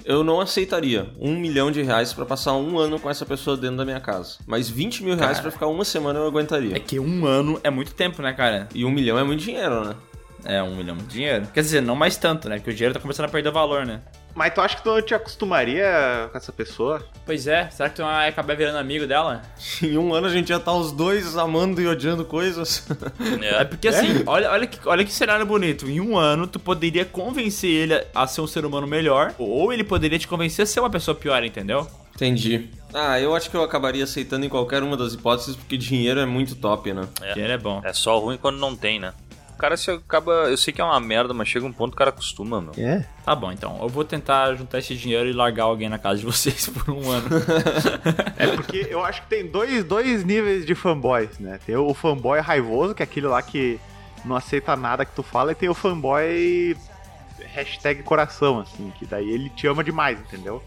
Eu 0.04 0.22
não 0.22 0.38
aceitaria 0.38 1.08
um 1.18 1.34
milhão 1.34 1.70
de 1.70 1.80
reais 1.80 2.12
pra 2.12 2.26
passar 2.26 2.52
um 2.52 2.78
ano 2.78 3.00
com 3.00 3.08
essa 3.08 3.24
pessoa 3.24 3.56
dentro 3.56 3.78
da 3.78 3.86
minha 3.86 4.00
casa. 4.00 4.36
Mas 4.46 4.68
20 4.68 5.02
mil 5.02 5.16
reais 5.16 5.40
pra 5.40 5.50
ficar 5.50 5.66
uma 5.66 5.84
semana 5.84 6.18
eu 6.18 6.26
aguentaria. 6.26 6.76
É 6.76 6.78
que 6.78 7.00
um 7.00 7.24
ano 7.24 7.58
é 7.64 7.70
muito 7.70 7.94
tempo, 7.94 8.20
né, 8.20 8.34
cara? 8.34 8.68
E 8.74 8.84
um 8.84 8.90
milhão 8.90 9.18
é 9.18 9.24
muito 9.24 9.40
dinheiro, 9.40 9.82
né? 9.82 9.94
É, 10.44 10.62
um 10.62 10.76
milhão 10.76 10.96
de 10.96 11.06
dinheiro. 11.06 11.46
Quer 11.54 11.62
dizer, 11.62 11.80
não 11.80 11.96
mais 11.96 12.18
tanto, 12.18 12.50
né? 12.50 12.56
Porque 12.56 12.70
o 12.70 12.74
dinheiro 12.74 12.92
tá 12.92 13.00
começando 13.00 13.26
a 13.26 13.30
perder 13.30 13.50
valor, 13.50 13.86
né? 13.86 14.02
Mas 14.34 14.52
tu 14.52 14.60
acha 14.60 14.76
que 14.76 14.82
tu 14.82 14.90
não 14.92 15.00
te 15.00 15.14
acostumaria 15.14 16.28
com 16.30 16.36
essa 16.36 16.52
pessoa? 16.52 17.06
Pois 17.24 17.46
é, 17.46 17.68
será 17.70 17.88
que 17.88 17.96
tu 17.96 18.02
vai 18.02 18.28
acabar 18.28 18.56
virando 18.56 18.78
amigo 18.78 19.06
dela? 19.06 19.42
Em 19.82 19.96
um 19.96 20.12
ano 20.12 20.26
a 20.26 20.30
gente 20.30 20.48
já 20.48 20.58
tá 20.58 20.72
os 20.72 20.90
dois 20.92 21.36
amando 21.36 21.80
e 21.80 21.86
odiando 21.86 22.24
coisas. 22.24 22.86
É, 23.42 23.60
É. 23.60 23.64
porque 23.64 23.88
assim, 23.88 24.22
olha, 24.26 24.50
olha, 24.50 24.66
que, 24.66 24.78
olha 24.88 25.04
que 25.04 25.12
cenário 25.12 25.46
bonito. 25.46 25.88
Em 25.88 26.00
um 26.00 26.18
ano, 26.18 26.46
tu 26.46 26.58
poderia 26.58 27.04
convencer 27.04 27.70
ele 27.70 28.04
a 28.14 28.26
ser 28.26 28.40
um 28.40 28.46
ser 28.46 28.64
humano 28.64 28.86
melhor, 28.86 29.34
ou 29.38 29.72
ele 29.72 29.84
poderia 29.84 30.18
te 30.18 30.26
convencer 30.26 30.64
a 30.64 30.66
ser 30.66 30.80
uma 30.80 30.90
pessoa 30.90 31.14
pior, 31.14 31.42
entendeu? 31.44 31.86
Entendi. 32.14 32.70
Ah, 32.92 33.18
eu 33.20 33.34
acho 33.34 33.50
que 33.50 33.56
eu 33.56 33.62
acabaria 33.64 34.04
aceitando 34.04 34.46
em 34.46 34.48
qualquer 34.48 34.82
uma 34.84 34.96
das 34.96 35.14
hipóteses, 35.14 35.56
porque 35.56 35.76
dinheiro 35.76 36.20
é 36.20 36.24
muito 36.26 36.54
top, 36.54 36.92
né? 36.92 37.08
Dinheiro 37.32 37.52
é 37.52 37.58
bom. 37.58 37.80
É 37.84 37.92
só 37.92 38.16
ruim 38.20 38.36
quando 38.36 38.56
não 38.58 38.76
tem, 38.76 39.00
né? 39.00 39.12
O 39.54 39.56
cara 39.56 39.76
se 39.76 39.90
acaba. 39.90 40.32
Eu 40.50 40.56
sei 40.56 40.72
que 40.72 40.80
é 40.80 40.84
uma 40.84 40.98
merda, 41.00 41.32
mas 41.32 41.48
chega 41.48 41.64
um 41.64 41.72
ponto 41.72 41.92
que 41.92 41.96
o 41.96 41.98
cara 41.98 42.10
acostuma, 42.10 42.60
meu. 42.60 42.72
É. 42.76 43.06
Tá 43.24 43.34
bom, 43.34 43.52
então. 43.52 43.78
Eu 43.80 43.88
vou 43.88 44.04
tentar 44.04 44.54
juntar 44.54 44.78
esse 44.80 44.94
dinheiro 44.94 45.28
e 45.28 45.32
largar 45.32 45.64
alguém 45.64 45.88
na 45.88 45.98
casa 45.98 46.18
de 46.18 46.26
vocês 46.26 46.68
por 46.74 46.90
um 46.90 47.10
ano. 47.10 47.28
É 48.36 48.48
porque 48.48 48.86
eu 48.90 49.04
acho 49.04 49.22
que 49.22 49.28
tem 49.28 49.46
dois, 49.46 49.84
dois 49.84 50.24
níveis 50.24 50.66
de 50.66 50.74
fanboys, 50.74 51.38
né? 51.38 51.58
Tem 51.64 51.76
o 51.76 51.94
fanboy 51.94 52.40
raivoso, 52.40 52.94
que 52.94 53.02
é 53.02 53.04
aquele 53.04 53.26
lá 53.26 53.40
que 53.40 53.78
não 54.24 54.34
aceita 54.34 54.74
nada 54.74 55.04
que 55.04 55.14
tu 55.14 55.22
fala, 55.22 55.52
e 55.52 55.54
tem 55.54 55.68
o 55.68 55.74
fanboy 55.74 56.76
hashtag 57.54 58.02
coração, 58.02 58.60
assim, 58.60 58.92
que 58.98 59.06
daí 59.06 59.30
ele 59.30 59.48
te 59.50 59.66
ama 59.66 59.84
demais, 59.84 60.18
entendeu? 60.18 60.62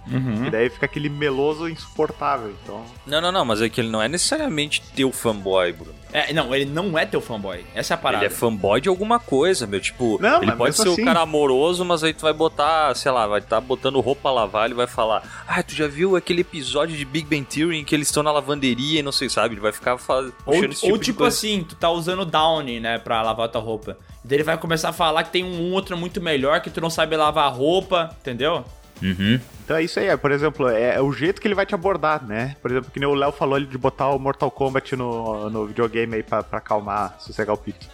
E 0.48 0.50
daí 0.50 0.70
fica 0.70 0.86
aquele 0.86 1.10
meloso 1.10 1.68
insuportável, 1.68 2.56
então... 2.64 2.86
Não, 3.06 3.20
não, 3.20 3.32
não, 3.32 3.44
mas 3.44 3.62
é 3.62 3.68
que 3.70 3.82
ele 3.82 3.90
não 3.90 4.02
é 4.02 4.08
necessariamente 4.08 4.82
teu 4.96 5.12
fanboy, 5.12 5.74
Bruno. 5.74 5.97
É, 6.12 6.34
não, 6.34 6.54
ele 6.56 6.66
não 6.66 6.98
é 6.98 7.06
teu 7.06 7.20
fanboy. 7.20 7.66
Essa 7.76 7.94
é 7.94 7.96
a 7.96 7.98
parada. 7.98 8.26
Ele 8.26 8.34
é 8.34 8.36
fanboy 8.36 8.80
de 8.80 8.90
alguma 8.90 9.20
coisa, 9.20 9.68
meu. 9.68 9.80
Tipo, 9.80 10.18
Não, 10.22 10.42
ele 10.42 10.52
pode 10.54 10.76
ser 10.76 10.88
assim. 10.90 11.02
o 11.02 11.06
cara 11.06 11.22
amoroso, 11.22 11.84
mas 11.84 12.04
aí 12.04 12.14
tu 12.14 12.22
vai 12.22 12.34
botar, 12.34 12.96
sei 12.96 13.12
lá, 13.12 13.28
vai 13.28 13.40
estar 13.40 13.60
botando 13.60 14.00
roupa 14.00 14.30
a 14.30 14.32
lavar, 14.32 14.66
ele 14.66 14.74
vai 14.74 14.88
falar: 14.88 15.44
Ah, 15.48 15.62
tu 15.62 15.76
já 15.76 15.88
viu 15.88 16.16
aquele 16.16 16.42
episódio 16.42 16.96
de 16.96 17.04
Big 17.06 17.28
Bang 17.28 17.46
Theory 17.46 17.78
em 17.78 17.84
que 17.84 17.94
eles 17.94 18.08
estão 18.08 18.24
na 18.24 18.32
lavanderia 18.32 19.00
e 19.00 19.04
não 19.04 19.12
sei, 19.12 19.30
sabe? 19.30 19.56
Ele 19.56 19.62
vai 19.62 19.72
ficar 19.72 19.98
faz... 19.98 20.28
Ou, 20.28 20.32
puxando 20.54 20.72
esse 20.72 20.86
ou 20.86 20.92
tipo, 20.94 20.98
de 21.00 21.06
tipo 21.06 21.18
coisa. 21.20 21.36
assim, 21.36 21.66
tu 21.68 21.76
tá 21.76 21.90
usando 21.90 22.26
Downy, 22.26 22.80
né, 22.80 22.98
pra 23.00 23.22
lavar 23.22 23.50
tua 23.50 23.62
roupa. 23.62 23.98
Daí 24.24 24.38
ele 24.38 24.44
vai 24.44 24.58
começar 24.58 24.90
a 24.90 24.94
falar 24.94 25.24
que 25.24 25.32
tem 25.32 25.44
um 25.44 25.72
outro 25.74 25.98
muito 25.98 26.20
melhor, 26.22 26.62
que 26.62 26.70
tu 26.70 26.82
não 26.82 26.90
sabe 26.90 27.16
lavar 27.16 27.46
a 27.46 27.50
roupa, 27.50 28.16
entendeu? 28.20 28.64
Uhum. 29.02 29.40
Então 29.64 29.78
é 29.78 29.84
isso 29.84 30.00
aí, 30.00 30.08
é, 30.08 30.18
por 30.18 30.32
exemplo, 30.32 30.70
é, 30.70 30.96
é 30.96 31.02
o 31.02 31.12
jeito 31.12 31.42
que 31.42 31.48
ele 31.48 31.56
vai 31.56 31.66
te 31.66 31.76
abordar, 31.76 32.26
né? 32.26 32.56
Por 32.62 32.72
exemplo, 32.72 32.90
que 32.92 33.00
nem 33.00 33.08
o 33.08 33.14
Léo 33.14 33.32
falou 33.32 33.60
de 33.60 33.78
botar 33.78 34.10
o 34.10 34.20
Mortal 34.20 34.50
Kombat 34.50 34.96
no, 34.96 35.50
no 35.50 35.68
videogame 35.68 36.16
aí 36.16 36.24
pra, 36.24 36.42
pra 36.42 36.60
acalmar, 36.60 37.16
sossegar 37.20 37.54
o 37.54 37.58
pito. 37.58 37.86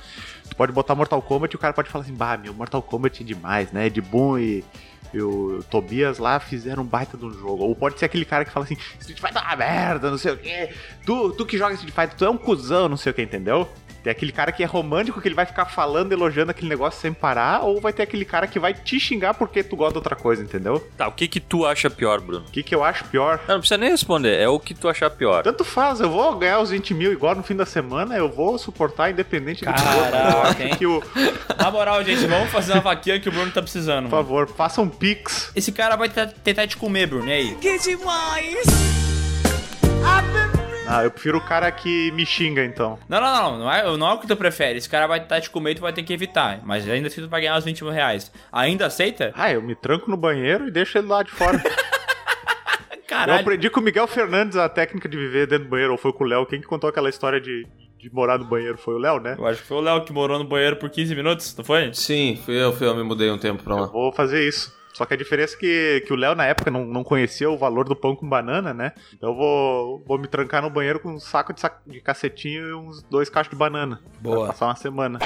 Tu 0.49 0.55
pode 0.55 0.71
botar 0.71 0.95
Mortal 0.95 1.21
Kombat 1.21 1.53
e 1.53 1.57
o 1.57 1.59
cara 1.59 1.73
pode 1.73 1.89
falar 1.89 2.03
assim, 2.03 2.13
bah, 2.13 2.37
meu, 2.37 2.53
Mortal 2.53 2.81
Kombat 2.81 3.23
é 3.23 3.25
demais, 3.25 3.71
né? 3.71 3.89
De 3.89 4.01
Boom 4.01 4.37
e, 4.37 4.63
e 5.13 5.21
o 5.21 5.63
Tobias 5.69 6.19
lá 6.19 6.39
fizeram 6.39 6.83
um 6.83 6.85
baita 6.85 7.17
de 7.17 7.25
um 7.25 7.31
jogo. 7.31 7.63
Ou 7.63 7.75
pode 7.75 7.97
ser 7.97 8.05
aquele 8.05 8.25
cara 8.25 8.45
que 8.45 8.51
fala 8.51 8.65
assim, 8.65 8.77
Street 8.99 9.19
Fighter 9.19 9.41
é 9.41 9.45
uma 9.45 9.55
merda, 9.55 10.11
não 10.11 10.17
sei 10.17 10.33
o 10.33 10.37
quê. 10.37 10.69
Tu, 11.05 11.31
tu 11.31 11.45
que 11.45 11.57
joga 11.57 11.73
Street 11.73 11.93
Fighter, 11.93 12.15
tu 12.15 12.25
é 12.25 12.29
um 12.29 12.37
cuzão, 12.37 12.87
não 12.87 12.97
sei 12.97 13.11
o 13.11 13.15
que, 13.15 13.21
entendeu? 13.21 13.67
Tem 14.03 14.11
aquele 14.11 14.31
cara 14.31 14.51
que 14.51 14.61
é 14.61 14.65
romântico, 14.65 15.21
que 15.21 15.27
ele 15.27 15.35
vai 15.35 15.45
ficar 15.45 15.65
falando, 15.65 16.11
elogiando 16.11 16.51
aquele 16.51 16.67
negócio 16.69 16.99
sem 16.99 17.13
parar, 17.13 17.61
ou 17.63 17.79
vai 17.79 17.93
ter 17.93 18.03
aquele 18.03 18.25
cara 18.25 18.45
que 18.47 18.59
vai 18.59 18.73
te 18.73 18.99
xingar 18.99 19.33
porque 19.33 19.63
tu 19.63 19.75
gosta 19.77 19.93
de 19.93 19.97
outra 19.99 20.15
coisa, 20.15 20.43
entendeu? 20.43 20.85
Tá, 20.97 21.07
o 21.07 21.11
que 21.13 21.27
que 21.27 21.39
tu 21.39 21.65
acha 21.65 21.89
pior, 21.89 22.19
Bruno? 22.19 22.45
O 22.47 22.51
que, 22.51 22.61
que 22.63 22.75
eu 22.75 22.83
acho 22.83 23.05
pior? 23.05 23.39
Não, 23.47 23.55
não 23.55 23.59
precisa 23.61 23.77
nem 23.77 23.89
responder, 23.89 24.39
é 24.39 24.47
o 24.49 24.59
que 24.59 24.73
tu 24.73 24.89
achar 24.89 25.09
pior. 25.09 25.43
Tanto 25.43 25.63
faz, 25.63 25.99
eu 26.01 26.09
vou 26.09 26.35
ganhar 26.37 26.59
os 26.59 26.69
20 26.69 26.93
mil 26.93 27.11
igual 27.13 27.33
no 27.35 27.43
fim 27.43 27.55
da 27.55 27.65
semana, 27.65 28.15
eu 28.17 28.29
vou 28.29 28.57
suportar 28.57 29.09
independente 29.09 29.63
do 29.63 29.71
que 29.73 29.79
for. 29.81 30.11
Caraca, 30.11 30.37
Eu 30.37 30.41
acho 30.43 30.61
hein? 30.63 30.75
que 30.75 30.85
o, 30.85 31.01
Na 31.57 31.71
moral, 31.71 32.03
gente, 32.03 32.25
vamos 32.27 32.49
fazer 32.51 32.73
uma 32.73 32.81
vaquinha 32.81 33.19
que 33.19 33.29
o 33.29 33.31
Bruno 33.31 33.51
tá 33.51 33.61
precisando. 33.61 34.09
por 34.09 34.15
mano. 34.15 34.23
favor, 34.23 34.47
faça 34.49 34.81
um 34.81 34.89
pix. 34.89 35.51
Esse 35.55 35.71
cara 35.71 35.95
vai 35.95 36.09
tentar- 36.09 36.67
te 36.67 36.75
comer, 36.77 37.07
Bruno, 37.07 37.27
e 37.27 37.31
aí? 37.31 37.55
Que 37.55 37.77
demais! 37.79 38.65
Ah, 40.93 41.03
eu 41.03 41.09
prefiro 41.09 41.39
o 41.39 41.41
cara 41.41 41.71
que 41.71 42.11
me 42.11 42.23
xinga, 42.23 42.63
então. 42.63 42.99
Não, 43.09 43.19
não, 43.19 43.33
não, 43.33 43.59
não 43.59 43.71
é, 43.73 43.97
não 43.97 44.07
é 44.09 44.13
o 44.13 44.19
que 44.19 44.27
tu 44.27 44.35
prefere. 44.37 44.77
Esse 44.77 44.87
cara 44.87 45.07
vai 45.07 45.19
tentar 45.19 45.41
te 45.41 45.49
comer 45.49 45.71
e 45.71 45.75
tu 45.75 45.81
vai 45.81 45.91
ter 45.91 46.03
que 46.03 46.13
evitar. 46.13 46.59
Mas 46.63 46.87
ainda 46.87 47.07
assim 47.07 47.21
tu 47.21 47.27
vai 47.27 47.41
ganhar 47.41 47.57
os 47.57 47.65
20 47.65 47.83
mil 47.83 47.91
reais. 47.91 48.31
Ainda 48.51 48.85
aceita? 48.85 49.31
Ah, 49.35 49.51
eu 49.51 49.59
me 49.59 49.73
tranco 49.73 50.11
no 50.11 50.15
banheiro 50.15 50.67
e 50.67 50.71
deixo 50.71 50.99
ele 50.99 51.07
lá 51.07 51.23
de 51.23 51.31
fora. 51.31 51.57
eu 52.93 53.01
Caralho. 53.07 53.41
aprendi 53.41 53.71
com 53.71 53.79
o 53.79 53.83
Miguel 53.83 54.05
Fernandes 54.05 54.55
a 54.55 54.69
técnica 54.69 55.09
de 55.09 55.17
viver 55.17 55.47
dentro 55.47 55.65
do 55.65 55.69
banheiro, 55.71 55.93
ou 55.93 55.97
foi 55.97 56.13
com 56.13 56.23
o 56.23 56.27
Léo. 56.27 56.45
Quem 56.45 56.61
que 56.61 56.67
contou 56.67 56.87
aquela 56.87 57.09
história 57.09 57.41
de, 57.41 57.65
de 57.97 58.13
morar 58.13 58.37
no 58.37 58.45
banheiro? 58.45 58.77
Foi 58.77 58.93
o 58.93 58.99
Léo, 58.99 59.19
né? 59.19 59.35
Eu 59.37 59.47
acho 59.47 59.61
que 59.63 59.67
foi 59.67 59.77
o 59.77 59.81
Léo 59.81 60.03
que 60.05 60.13
morou 60.13 60.37
no 60.37 60.45
banheiro 60.45 60.75
por 60.75 60.91
15 60.91 61.15
minutos, 61.15 61.55
não 61.57 61.65
foi? 61.65 61.91
Sim, 61.93 62.39
fui 62.45 62.55
eu, 62.55 62.71
fui 62.71 62.85
eu, 62.87 62.95
me 62.95 63.01
mudei 63.03 63.31
um 63.31 63.37
tempo 63.39 63.63
pra 63.63 63.75
lá. 63.75 63.87
Vou 63.87 64.11
fazer 64.13 64.47
isso. 64.47 64.71
Só 64.93 65.05
que 65.05 65.13
a 65.13 65.17
diferença 65.17 65.55
é 65.55 65.59
que, 65.59 66.03
que 66.05 66.13
o 66.13 66.15
Léo, 66.15 66.35
na 66.35 66.45
época, 66.45 66.69
não, 66.69 66.85
não 66.85 67.03
conhecia 67.03 67.49
o 67.49 67.57
valor 67.57 67.85
do 67.89 67.95
pão 67.95 68.15
com 68.15 68.29
banana, 68.29 68.73
né? 68.73 68.91
Então 69.13 69.29
eu 69.31 69.35
vou, 69.35 70.03
vou 70.05 70.17
me 70.19 70.27
trancar 70.27 70.61
no 70.61 70.69
banheiro 70.69 70.99
com 70.99 71.09
um 71.09 71.19
saco 71.19 71.51
de, 71.53 71.59
sac- 71.61 71.81
de 71.85 71.99
cacetinho 71.99 72.67
e 72.69 72.73
uns 72.73 73.01
dois 73.03 73.27
cachos 73.29 73.49
de 73.51 73.57
banana. 73.57 73.99
Boa. 74.21 74.37
Pra 74.45 74.47
passar 74.47 74.65
uma 74.67 74.75
semana. 74.75 75.19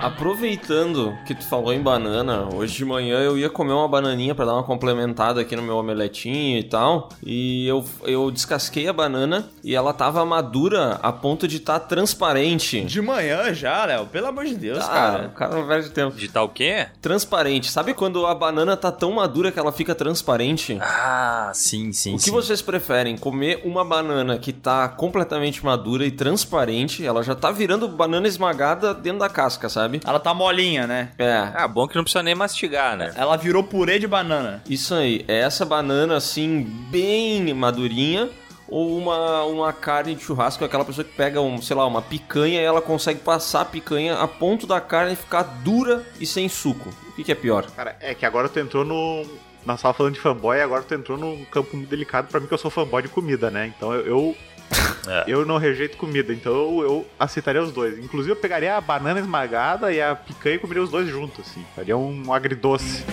Aproveitando 0.00 1.16
que 1.26 1.34
tu 1.34 1.44
falou 1.48 1.72
em 1.72 1.80
banana, 1.82 2.48
hoje 2.54 2.76
de 2.76 2.84
manhã 2.84 3.18
eu 3.18 3.36
ia 3.36 3.50
comer 3.50 3.72
uma 3.72 3.88
bananinha 3.88 4.34
pra 4.34 4.44
dar 4.44 4.54
uma 4.54 4.62
complementada 4.62 5.40
aqui 5.40 5.56
no 5.56 5.62
meu 5.62 5.76
omeletinho 5.76 6.58
e 6.58 6.62
tal. 6.64 7.08
E 7.24 7.66
eu, 7.66 7.84
eu 8.04 8.30
descasquei 8.30 8.86
a 8.88 8.92
banana 8.92 9.48
e 9.64 9.74
ela 9.74 9.92
tava 9.92 10.24
madura 10.24 10.98
a 11.02 11.10
ponto 11.12 11.48
de 11.48 11.56
estar 11.56 11.80
transparente. 11.80 12.82
De 12.82 13.02
manhã 13.02 13.52
já, 13.52 13.84
Léo. 13.86 14.06
Pelo 14.06 14.28
amor 14.28 14.44
de 14.44 14.54
Deus, 14.54 14.78
Ah, 14.84 14.86
cara. 14.88 15.26
o 15.26 15.30
cara 15.32 15.54
não 15.56 15.66
perde 15.66 15.90
tempo. 15.90 16.16
De 16.16 16.28
tal 16.28 16.44
o 16.46 16.48
quê? 16.48 16.86
Transparente. 17.02 17.70
Sabe 17.70 17.92
quando 17.92 18.24
a 18.24 18.34
banana 18.34 18.76
tá 18.76 18.92
tão 18.92 19.10
madura 19.12 19.50
que 19.50 19.58
ela 19.58 19.72
fica 19.72 19.94
transparente? 19.94 20.78
Ah, 20.80 21.50
sim, 21.54 21.92
sim, 21.92 22.14
O 22.14 22.18
que 22.18 22.24
sim. 22.24 22.30
vocês 22.30 22.62
preferem? 22.62 23.16
Comer 23.18 23.62
uma 23.64 23.84
banana 23.84 24.38
que 24.38 24.52
tá 24.52 24.88
completamente 24.88 25.64
madura 25.64 26.06
e 26.06 26.10
transparente, 26.10 27.04
ela 27.04 27.22
já 27.22 27.34
tá 27.34 27.50
virando 27.50 27.88
banana 27.88 28.28
esmagada 28.28 28.94
dentro 28.94 29.18
da 29.18 29.28
casca, 29.28 29.68
sabe? 29.88 30.00
Ela 30.04 30.20
tá 30.20 30.34
molinha, 30.34 30.86
né? 30.86 31.10
É. 31.18 31.50
Ah, 31.54 31.66
bom 31.66 31.88
que 31.88 31.96
não 31.96 32.04
precisa 32.04 32.22
nem 32.22 32.34
mastigar, 32.34 32.96
né? 32.96 33.12
Ela 33.16 33.36
virou 33.36 33.64
purê 33.64 33.98
de 33.98 34.06
banana. 34.06 34.62
Isso 34.68 34.94
aí, 34.94 35.24
é 35.26 35.40
essa 35.40 35.64
banana 35.64 36.16
assim, 36.16 36.62
bem 36.90 37.52
madurinha, 37.54 38.28
ou 38.68 38.98
uma, 38.98 39.44
uma 39.44 39.72
carne 39.72 40.14
de 40.14 40.22
churrasco, 40.22 40.62
aquela 40.64 40.84
pessoa 40.84 41.04
que 41.04 41.14
pega, 41.14 41.40
um, 41.40 41.60
sei 41.62 41.74
lá, 41.74 41.86
uma 41.86 42.02
picanha 42.02 42.60
e 42.60 42.64
ela 42.64 42.82
consegue 42.82 43.20
passar 43.20 43.62
a 43.62 43.64
picanha 43.64 44.16
a 44.16 44.28
ponto 44.28 44.66
da 44.66 44.80
carne 44.80 45.16
ficar 45.16 45.42
dura 45.42 46.04
e 46.20 46.26
sem 46.26 46.48
suco. 46.48 46.90
O 47.08 47.12
que, 47.12 47.24
que 47.24 47.32
é 47.32 47.34
pior? 47.34 47.66
Cara, 47.70 47.96
é 48.00 48.14
que 48.14 48.26
agora 48.26 48.48
tu 48.48 48.58
entrou 48.60 48.84
no. 48.84 49.24
Nós 49.64 49.82
tava 49.82 49.94
falando 49.94 50.14
de 50.14 50.20
fanboy, 50.20 50.60
agora 50.60 50.82
tu 50.82 50.94
entrou 50.94 51.18
num 51.18 51.44
campo 51.46 51.76
muito 51.76 51.88
delicado 51.88 52.28
pra 52.28 52.40
mim, 52.40 52.46
que 52.46 52.54
eu 52.54 52.58
sou 52.58 52.70
fanboy 52.70 53.02
de 53.02 53.08
comida, 53.08 53.50
né? 53.50 53.72
Então 53.74 53.92
eu. 53.92 54.06
eu... 54.06 54.36
É. 55.06 55.24
Eu 55.28 55.44
não 55.46 55.56
rejeito 55.56 55.96
comida, 55.96 56.32
então 56.32 56.80
eu, 56.82 57.06
aceitaria 57.18 57.62
os 57.62 57.72
dois. 57.72 57.98
Inclusive, 57.98 58.32
eu 58.32 58.36
pegaria 58.36 58.76
a 58.76 58.80
banana 58.80 59.18
esmagada 59.20 59.90
e 59.92 60.00
a 60.02 60.14
picanha 60.14 60.56
e 60.56 60.58
comeria 60.58 60.82
os 60.82 60.90
dois 60.90 61.08
juntos, 61.08 61.46
assim. 61.46 61.64
Faria 61.74 61.96
um 61.96 62.32
agridoce. 62.32 63.04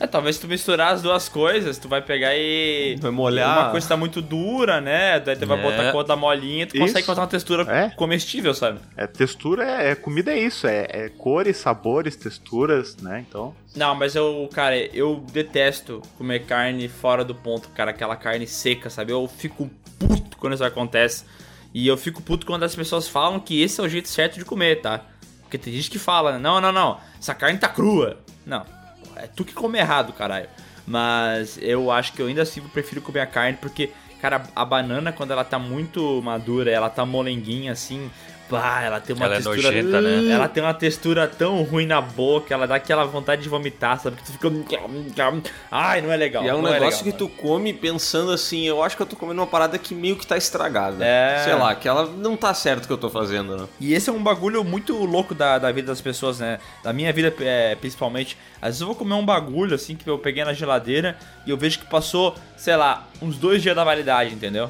É, 0.00 0.06
talvez 0.06 0.36
se 0.36 0.42
tu 0.42 0.48
misturar 0.48 0.92
as 0.94 1.02
duas 1.02 1.28
coisas, 1.28 1.76
tu 1.78 1.88
vai 1.88 2.00
pegar 2.00 2.34
e. 2.34 2.96
Vai 3.00 3.10
molhar. 3.10 3.58
Uma 3.64 3.70
coisa 3.70 3.88
tá 3.88 3.96
muito 3.96 4.22
dura, 4.22 4.80
né? 4.80 5.20
Daí 5.20 5.36
tu 5.36 5.46
vai 5.46 5.58
É. 5.58 5.62
botar 5.62 5.88
a 5.88 5.92
cor 5.92 6.04
da 6.04 6.16
molinha, 6.16 6.66
tu 6.66 6.76
Isso. 6.76 6.86
consegue 6.86 7.02
encontrar 7.02 7.22
uma 7.24 7.28
textura 7.28 7.62
É. 7.70 7.90
comestível, 7.90 8.54
sabe? 8.54 8.80
É, 8.96 9.06
textura 9.06 9.64
é, 9.64 9.90
é- 9.90 9.94
Comida 9.94 10.32
é 10.32 10.38
isso, 10.38 10.66
é, 10.66 10.86
é 10.90 11.08
cores, 11.10 11.56
sabores, 11.58 12.16
texturas, 12.16 12.96
né? 12.98 13.24
Então. 13.28 13.54
Não, 13.76 13.94
mas 13.94 14.14
eu, 14.14 14.48
cara, 14.52 14.76
eu 14.76 15.24
detesto 15.32 16.02
comer 16.16 16.44
carne 16.44 16.88
fora 16.88 17.24
do 17.24 17.34
ponto, 17.34 17.68
cara, 17.70 17.90
aquela 17.90 18.16
carne 18.16 18.46
seca, 18.46 18.90
sabe? 18.90 19.12
Eu 19.12 19.28
fico 19.28 19.70
puto 19.98 20.36
quando 20.38 20.54
isso 20.54 20.64
acontece. 20.64 21.24
E 21.72 21.86
eu 21.86 21.96
fico 21.96 22.22
puto 22.22 22.46
quando 22.46 22.62
as 22.62 22.74
pessoas 22.74 23.08
falam 23.08 23.38
que 23.38 23.60
esse 23.60 23.80
é 23.80 23.84
o 23.84 23.88
jeito 23.88 24.08
certo 24.08 24.38
de 24.38 24.44
comer, 24.44 24.80
tá? 24.80 25.02
Porque 25.42 25.58
tem 25.58 25.72
gente 25.72 25.90
que 25.90 25.98
fala, 25.98 26.32
né? 26.32 26.38
não, 26.38 26.60
não, 26.60 26.72
não, 26.72 26.98
essa 27.18 27.34
carne 27.34 27.58
tá 27.58 27.68
crua. 27.68 28.18
Não, 28.44 28.64
é 29.16 29.26
tu 29.26 29.44
que 29.44 29.52
come 29.52 29.78
errado, 29.78 30.12
caralho. 30.12 30.48
Mas 30.86 31.58
eu 31.60 31.90
acho 31.90 32.14
que 32.14 32.22
eu 32.22 32.26
ainda 32.26 32.42
assim 32.42 32.60
prefiro 32.62 33.02
comer 33.02 33.20
a 33.20 33.26
carne 33.26 33.58
porque, 33.60 33.90
cara, 34.20 34.42
a 34.56 34.64
banana 34.64 35.12
quando 35.12 35.32
ela 35.32 35.44
tá 35.44 35.58
muito 35.58 36.20
madura, 36.22 36.70
ela 36.70 36.88
tá 36.88 37.04
molenguinha 37.04 37.72
assim, 37.72 38.10
pá, 38.48 38.82
ela 38.82 39.00
tem 39.00 39.14
uma 39.14 39.26
Ela 39.26 39.34
é 39.34 39.36
textura. 39.38 39.62
nojenta, 39.62 40.00
né? 40.00 40.32
Ela 40.32 40.48
tem 40.48 40.62
uma 40.62 40.74
textura 40.74 41.28
tão 41.28 41.62
ruim 41.62 41.86
na 41.86 42.00
boca, 42.00 42.52
ela 42.54 42.66
dá 42.66 42.76
aquela 42.76 43.04
vontade 43.04 43.42
de 43.42 43.48
vomitar, 43.48 44.00
sabe? 44.00 44.16
Que 44.16 44.24
tu 44.24 44.32
fica. 44.32 44.48
Ai, 45.70 46.00
não 46.00 46.10
é 46.10 46.16
legal. 46.16 46.44
E 46.44 46.48
é 46.48 46.54
um 46.54 46.62
não 46.62 46.70
negócio 46.70 47.04
legal, 47.04 47.12
que 47.12 47.12
tu 47.12 47.28
come 47.28 47.72
pensando 47.72 48.32
assim, 48.32 48.64
eu 48.64 48.82
acho 48.82 48.96
que 48.96 49.02
eu 49.02 49.06
tô 49.06 49.16
comendo 49.16 49.40
uma 49.40 49.46
parada 49.46 49.78
que 49.78 49.94
meio 49.94 50.16
que 50.16 50.26
tá 50.26 50.36
estragada. 50.36 51.04
É. 51.04 51.42
Sei 51.44 51.54
lá, 51.54 51.74
que 51.74 51.86
ela 51.86 52.06
não 52.06 52.36
tá 52.36 52.52
certo 52.54 52.84
o 52.84 52.86
que 52.86 52.92
eu 52.92 52.98
tô 52.98 53.10
fazendo, 53.10 53.56
né? 53.56 53.68
E 53.80 53.94
esse 53.94 54.08
é 54.08 54.12
um 54.12 54.22
bagulho 54.22 54.64
muito 54.64 54.94
louco 55.04 55.34
da, 55.34 55.58
da 55.58 55.70
vida 55.70 55.88
das 55.88 56.00
pessoas, 56.00 56.38
né? 56.38 56.58
Da 56.82 56.92
minha 56.92 57.12
vida, 57.12 57.32
é, 57.40 57.74
principalmente. 57.74 58.36
Às 58.60 58.68
vezes 58.68 58.80
eu 58.80 58.86
vou 58.88 58.96
comer 58.96 59.14
um 59.14 59.24
bagulho, 59.24 59.74
assim, 59.74 59.94
que 59.94 60.08
eu 60.08 60.18
peguei 60.18 60.44
na 60.44 60.52
geladeira 60.52 61.16
e 61.46 61.50
eu 61.50 61.56
vejo 61.56 61.78
que 61.78 61.86
passou, 61.86 62.34
sei 62.56 62.76
lá, 62.76 63.06
uns 63.22 63.36
dois 63.36 63.62
dias 63.62 63.76
da 63.76 63.84
validade, 63.84 64.34
entendeu? 64.34 64.68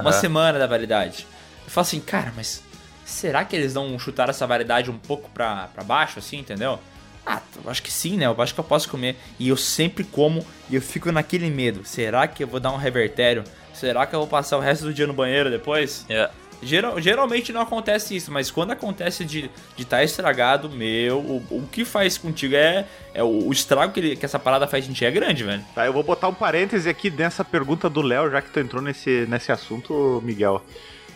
Uma 0.00 0.12
semana 0.12 0.58
da 0.58 0.66
validade. 0.66 1.26
Eu 1.64 1.70
falo 1.70 1.82
assim, 1.82 2.00
cara, 2.00 2.32
mas 2.36 2.62
será 3.08 3.44
que 3.44 3.56
eles 3.56 3.74
não 3.74 3.98
chutaram 3.98 4.30
essa 4.30 4.46
validade 4.46 4.90
um 4.90 4.98
pouco 4.98 5.28
pra, 5.30 5.68
pra 5.74 5.82
baixo, 5.82 6.18
assim, 6.18 6.38
entendeu? 6.38 6.78
Ah, 7.26 7.40
eu 7.62 7.70
acho 7.70 7.82
que 7.82 7.90
sim, 7.92 8.16
né? 8.16 8.26
Eu 8.26 8.40
acho 8.40 8.54
que 8.54 8.60
eu 8.60 8.64
posso 8.64 8.88
comer. 8.88 9.16
E 9.38 9.48
eu 9.48 9.56
sempre 9.56 10.02
como 10.04 10.44
e 10.70 10.76
eu 10.76 10.80
fico 10.82 11.12
naquele 11.12 11.50
medo. 11.50 11.84
Será 11.84 12.26
que 12.26 12.42
eu 12.42 12.48
vou 12.48 12.58
dar 12.60 12.72
um 12.72 12.76
revertério? 12.76 13.44
Será 13.74 14.06
que 14.06 14.14
eu 14.14 14.20
vou 14.20 14.28
passar 14.28 14.56
o 14.56 14.60
resto 14.60 14.84
do 14.86 14.94
dia 14.94 15.06
no 15.06 15.12
banheiro 15.12 15.50
depois? 15.50 16.06
É. 16.08 16.30
Geral- 16.60 17.00
geralmente 17.00 17.52
não 17.52 17.60
acontece 17.60 18.16
isso, 18.16 18.32
mas 18.32 18.50
quando 18.50 18.72
acontece 18.72 19.24
de 19.24 19.48
estar 19.78 20.02
estragado, 20.02 20.68
meu, 20.68 21.18
o, 21.18 21.36
o 21.50 21.68
que 21.70 21.84
faz 21.84 22.18
contigo 22.18 22.56
é, 22.56 22.84
é 23.14 23.22
o, 23.22 23.46
o 23.46 23.52
estrago 23.52 23.92
que, 23.92 24.00
ele- 24.00 24.16
que 24.16 24.24
essa 24.24 24.38
parada 24.40 24.66
faz 24.66 24.88
em 24.88 24.92
ti 24.92 25.04
é 25.04 25.10
grande, 25.10 25.44
velho. 25.44 25.64
Tá, 25.74 25.86
eu 25.86 25.92
vou 25.92 26.02
botar 26.02 26.26
um 26.28 26.34
parêntese 26.34 26.88
aqui 26.88 27.10
nessa 27.10 27.44
pergunta 27.44 27.88
do 27.88 28.02
Léo, 28.02 28.28
já 28.30 28.42
que 28.42 28.50
tu 28.50 28.58
entrou 28.58 28.82
nesse, 28.82 29.24
nesse 29.28 29.52
assunto, 29.52 30.20
Miguel. 30.24 30.60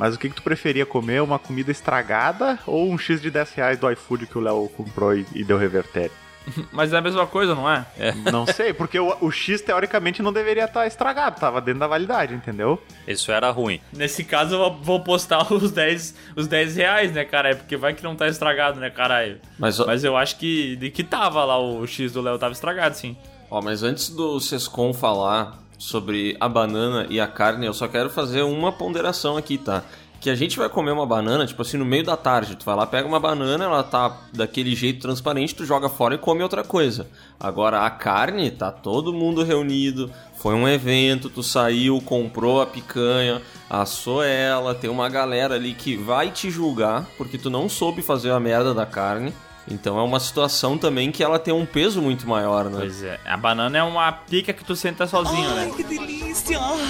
Mas 0.03 0.17
o 0.17 0.19
que, 0.19 0.29
que 0.29 0.35
tu 0.35 0.43
preferia 0.43 0.85
comer? 0.85 1.23
Uma 1.23 1.39
comida 1.39 1.71
estragada 1.71 2.59
ou 2.67 2.91
um 2.91 2.99
X 2.99 3.23
de 3.23 3.31
10 3.31 3.53
reais 3.55 3.79
do 3.79 3.89
iFood 3.89 4.27
que 4.27 4.37
o 4.37 4.41
Léo 4.41 4.69
comprou 4.77 5.15
e, 5.15 5.25
e 5.33 5.45
deu 5.45 5.57
revertério? 5.57 6.11
Mas 6.73 6.93
é 6.93 6.97
a 6.97 7.01
mesma 7.01 7.25
coisa, 7.25 7.55
não 7.55 7.71
é? 7.71 7.87
Não 8.33 8.45
sei, 8.45 8.73
porque 8.73 8.99
o, 8.99 9.17
o 9.21 9.31
X 9.31 9.61
teoricamente 9.63 10.21
não 10.21 10.33
deveria 10.33 10.65
estar 10.65 10.89
estragado, 10.89 11.39
tava 11.39 11.61
dentro 11.61 11.79
da 11.79 11.87
validade, 11.87 12.35
entendeu? 12.35 12.83
Isso 13.07 13.31
era 13.31 13.49
ruim. 13.53 13.81
Nesse 13.93 14.25
caso 14.25 14.57
eu 14.57 14.75
vou- 14.75 14.99
postar 15.05 15.47
os 15.55 15.71
10, 15.71 16.17
os 16.35 16.49
10 16.49 16.75
reais, 16.75 17.13
né, 17.13 17.25
caralho? 17.25 17.59
Porque 17.59 17.77
vai 17.77 17.95
que 17.95 18.03
não 18.03 18.17
tá 18.17 18.27
estragado, 18.27 18.81
né, 18.81 18.91
caralho? 18.91 19.39
Mas, 19.57 19.79
Mas 19.79 20.03
eu 20.03 20.17
acho 20.17 20.37
que, 20.37 20.75
de 20.75 20.91
que 20.91 21.05
tava 21.05 21.45
lá 21.45 21.57
o 21.61 21.87
X 21.87 22.11
do 22.13 22.21
Léo, 22.21 22.41
tava 22.41 22.53
estragado, 22.55 22.97
sim. 22.97 23.17
ó, 23.49 23.63
mas 23.63 23.85
antes 23.85 24.09
do 24.09 24.41
Sescon 24.41 24.93
falar 24.93 25.62
sobre 25.83 26.37
a 26.39 26.49
banana 26.49 27.09
e 27.11 27.19
a 27.19 27.27
carne, 27.27 27.67
eu 27.67 27.75
só 27.75 27.89
quero 27.89 28.09
fazer 28.09 28.43
uma 28.43 28.71
ponderação 28.71 29.37
aqui, 29.37 29.59
tá? 29.59 29.83
Que 30.21 30.31
a 30.31 30.35
gente 30.37 30.57
vai 30.57 30.69
comer 30.69 30.93
uma 30.93 31.05
banana, 31.05 31.45
tipo 31.45 31.61
assim, 31.61 31.77
no 31.77 31.85
meio 31.85 32.05
da 32.05 32.17
tarde. 32.17 32.55
Tu 32.55 32.65
vai 32.65 32.77
lá, 32.77 32.87
pega 32.87 33.09
uma 33.09 33.19
banana, 33.19 33.65
ela 33.65 33.83
tá 33.83 34.17
daquele 34.33 34.77
jeito 34.77 35.01
transparente, 35.01 35.57
tu 35.57 35.65
joga 35.65 35.89
fora 35.89 36.15
e 36.15 36.19
come 36.19 36.41
outra 36.41 36.63
coisa. 36.63 37.09
Agora, 37.39 37.85
a 37.85 37.91
carne, 37.91 38.49
tá 38.53 38.71
todo 38.71 39.13
mundo 39.13 39.43
reunido, 39.43 40.09
foi 40.37 40.55
um 40.55 40.69
evento, 40.69 41.29
tu 41.29 41.43
saiu, 41.43 42.01
comprou 42.01 42.63
a 42.63 42.67
picanha, 42.67 43.43
assou 43.69 44.23
ela, 44.23 44.77
tem 44.77 44.89
uma 44.89 45.09
galera 45.09 45.57
ali 45.57 45.75
que 45.75 45.97
vai 45.97 46.31
te 46.31 46.49
julgar 46.49 47.09
porque 47.19 47.37
tu 47.37 47.51
não 47.51 47.69
soube 47.69 48.03
fazer 48.03 48.31
a 48.31 48.39
merda 48.39 48.73
da 48.73 48.87
carne. 48.87 49.35
Então 49.71 49.99
é 49.99 50.03
uma 50.03 50.19
situação 50.19 50.77
também 50.77 51.13
que 51.13 51.23
ela 51.23 51.39
tem 51.39 51.55
um 51.55 51.65
peso 51.65 52.03
muito 52.03 52.29
maior, 52.29 52.65
né? 52.65 52.79
Pois 52.81 53.03
é, 53.03 53.21
a 53.25 53.37
banana 53.37 53.79
é 53.79 53.83
uma 53.83 54.11
pica 54.11 54.53
que 54.53 54.65
tu 54.65 54.75
senta 54.75 55.07
sozinho, 55.07 55.49
né? 55.55 55.71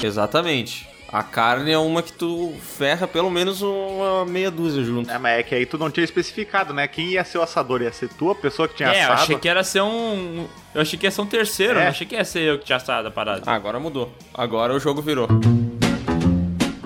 Exatamente. 0.02 0.88
A 1.12 1.22
carne 1.22 1.70
é 1.70 1.76
uma 1.76 2.02
que 2.02 2.10
tu 2.14 2.54
ferra 2.62 3.06
pelo 3.06 3.30
menos 3.30 3.60
uma 3.60 4.24
meia 4.24 4.50
dúzia 4.50 4.82
junto. 4.82 5.10
É, 5.10 5.18
mas 5.18 5.40
é 5.40 5.42
que 5.42 5.54
aí 5.54 5.66
tu 5.66 5.76
não 5.76 5.90
tinha 5.90 6.02
especificado, 6.04 6.72
né? 6.72 6.88
Quem 6.88 7.08
ia 7.08 7.22
ser 7.22 7.36
o 7.36 7.42
assador? 7.42 7.82
Ia 7.82 7.92
ser 7.92 8.08
tu, 8.08 8.30
a 8.30 8.34
pessoa 8.34 8.66
que 8.66 8.76
tinha 8.76 8.88
É, 8.88 9.00
eu 9.00 9.02
assado? 9.04 9.20
achei 9.24 9.38
que 9.38 9.46
era 9.46 9.62
ser 9.62 9.82
um. 9.82 10.46
Eu 10.74 10.80
achei 10.80 10.98
que 10.98 11.04
ia 11.06 11.10
ser 11.10 11.20
um 11.20 11.26
terceiro, 11.26 11.78
É. 11.78 11.82
não 11.82 11.90
achei 11.90 12.06
que 12.06 12.14
ia 12.14 12.24
ser 12.24 12.40
eu 12.40 12.58
que 12.58 12.64
tinha 12.64 12.76
assado 12.76 13.08
a 13.08 13.10
parada. 13.10 13.42
Ah, 13.44 13.52
agora 13.54 13.78
mudou. 13.78 14.10
Agora 14.32 14.72
o 14.74 14.80
jogo 14.80 15.02
virou. 15.02 15.28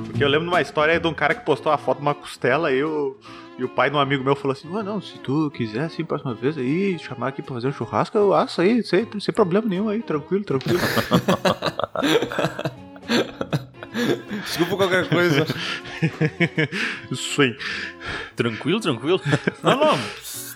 Porque 0.07 0.25
eu 0.25 0.29
lembro 0.29 0.47
de 0.49 0.53
uma 0.53 0.61
história 0.61 0.95
aí 0.95 0.99
de 0.99 1.07
um 1.07 1.15
cara 1.15 1.33
que 1.33 1.45
postou 1.45 1.71
uma 1.71 1.79
foto 1.79 1.99
de 1.99 2.03
uma 2.03 2.15
costela 2.15 2.73
e 2.73 2.83
o, 2.83 3.17
e 3.59 3.65
o 3.65 3.69
pai 3.69 3.89
de 3.91 3.97
um 3.97 3.99
amigo 3.99 4.23
meu 4.23 4.37
falou 4.37 4.53
assim: 4.53 4.69
Ah, 4.77 4.83
não, 4.83 5.01
se 5.01 5.19
tu 5.19 5.51
quiser, 5.51 5.85
assim, 5.85 6.05
próxima 6.05 6.35
vez 6.35 6.59
aí, 6.59 6.99
chamar 6.99 7.29
aqui 7.29 7.43
pra 7.43 7.55
fazer 7.55 7.69
um 7.69 7.73
churrasco, 7.73 8.17
eu 8.19 8.35
asso 8.35 8.61
aí, 8.61 8.83
sem, 8.83 9.07
sem 9.19 9.35
problema 9.35 9.67
nenhum 9.67 9.89
aí, 9.89 10.03
tranquilo, 10.03 10.45
tranquilo. 10.45 10.79
Desculpa 14.45 14.77
qualquer 14.77 15.09
coisa. 15.09 15.47
Isso 17.11 17.41
aí. 17.41 17.57
Tranquilo, 18.35 18.81
tranquilo. 18.81 19.21
Não, 19.63 19.77
não, 19.77 19.99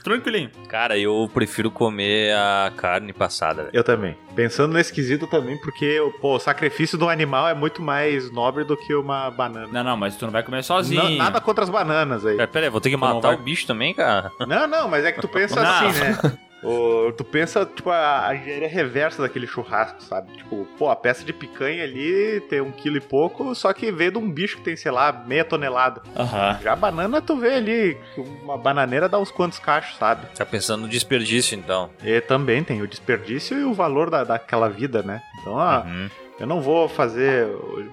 tranquilinho. 0.03 0.51
Cara, 0.69 0.99
eu 0.99 1.29
prefiro 1.33 1.71
comer 1.71 2.35
a 2.35 2.73
carne 2.77 3.13
passada, 3.13 3.63
velho. 3.65 3.71
Eu 3.75 3.85
também. 3.85 4.17
Pensando 4.35 4.73
nesse 4.75 4.93
quesito 4.93 5.27
também, 5.27 5.57
porque 5.59 5.99
pô, 6.21 6.37
o 6.37 6.41
sacrifício 6.41 6.97
do 6.97 7.09
animal 7.09 7.49
é 7.49 7.55
muito 7.55 7.83
mais 7.83 8.31
nobre 8.31 8.65
do 8.65 8.77
que 8.77 8.95
uma 8.95 9.31
banana. 9.31 9.69
Não, 9.73 9.85
não, 9.85 9.97
mas 9.97 10.17
tu 10.17 10.25
não 10.25 10.33
vai 10.33 10.43
comer 10.43 10.63
sozinho. 10.65 11.03
Não- 11.03 11.11
nada 11.17 11.41
contra 11.41 11.65
as 11.65 11.71
bananas 11.71 12.25
aí. 12.25 12.37
Pera, 12.37 12.49
pera 12.49 12.67
aí, 12.67 12.71
vou 12.71 12.81
ter 12.81 12.91
que 12.91 12.97
matar 12.97 13.21
vai- 13.21 13.35
o 13.37 13.39
bicho 13.39 13.67
também, 13.67 13.95
cara? 13.95 14.31
Não, 14.47 14.67
não, 14.67 14.89
mas 14.89 15.05
é 15.05 15.13
que 15.13 15.21
tu 15.21 15.29
pensa 15.29 15.61
assim, 15.61 15.99
né? 16.01 16.39
O- 16.63 17.13
tu 17.13 17.25
pensa, 17.25 17.65
tipo, 17.65 17.91
a, 17.91 18.27
a 18.29 18.37
engenharia 18.37 18.69
reversa 18.69 19.23
daquele 19.23 19.47
churrasco, 19.47 20.03
sabe? 20.03 20.33
Tipo, 20.37 20.67
pô, 20.79 20.91
a 20.91 20.97
peça 20.97 21.25
de 21.25 21.33
picanha 21.33 21.85
ali 21.85 22.41
tem 22.49 22.61
um 22.61 22.71
quilo 22.71 22.97
e 22.99 23.01
pouco, 23.01 23.55
só 23.55 23.73
que 23.73 23.91
veio 23.91 24.13
de 24.13 24.19
um 24.19 24.31
bicho 24.31 24.59
que 24.59 24.63
tem, 24.65 24.77
sei 24.77 24.91
lá, 24.93 25.13
meia 25.27 25.45
tonelada. 25.45 26.03
Aham. 26.17 26.59
Já 26.63 26.73
a 26.73 26.77
banana, 26.77 27.21
tu 27.23 27.37
vê 27.37 27.55
ali, 27.55 27.99
uma 28.43 28.59
bananeira 28.59 29.09
dá 29.09 29.19
uns 29.19 29.31
quantos 29.31 29.59
cachos, 29.59 29.97
sabe? 29.97 30.27
Tá 30.37 30.45
pensando 30.45 30.83
no 30.83 30.89
desperdício, 30.89 31.57
então. 31.57 31.91
E 32.03 32.21
também 32.21 32.63
tem 32.63 32.83
o 32.83 32.87
desperdício 32.89 33.59
e 33.59 33.65
o 33.65 33.73
valor 33.73 34.11
da, 34.11 34.25
daquela 34.25 34.69
vida, 34.69 35.03
né? 35.03 35.23
Então, 35.41 35.59
a, 35.59 35.81
Uhum. 35.81 36.09
Eu 36.39 36.47
não 36.47 36.63
vou 36.63 36.89
fazer 36.89 37.47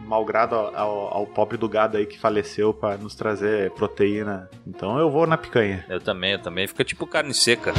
malgrado 0.06 0.56
ao, 0.56 1.14
ao, 1.14 1.28
pobre 1.28 1.58
do 1.58 1.68
gado 1.68 1.98
aí 1.98 2.06
que 2.06 2.18
faleceu 2.18 2.74
pra 2.74 2.96
nos 2.96 3.14
trazer 3.14 3.72
proteína. 3.72 4.50
Então 4.66 4.98
eu 4.98 5.12
vou 5.12 5.28
na 5.28 5.36
picanha. 5.38 5.86
Eu 5.90 6.00
também, 6.00 6.32
eu 6.32 6.40
também. 6.40 6.66
Fica 6.66 6.86
tipo 6.86 7.06
carne 7.06 7.34
seca. 7.34 7.74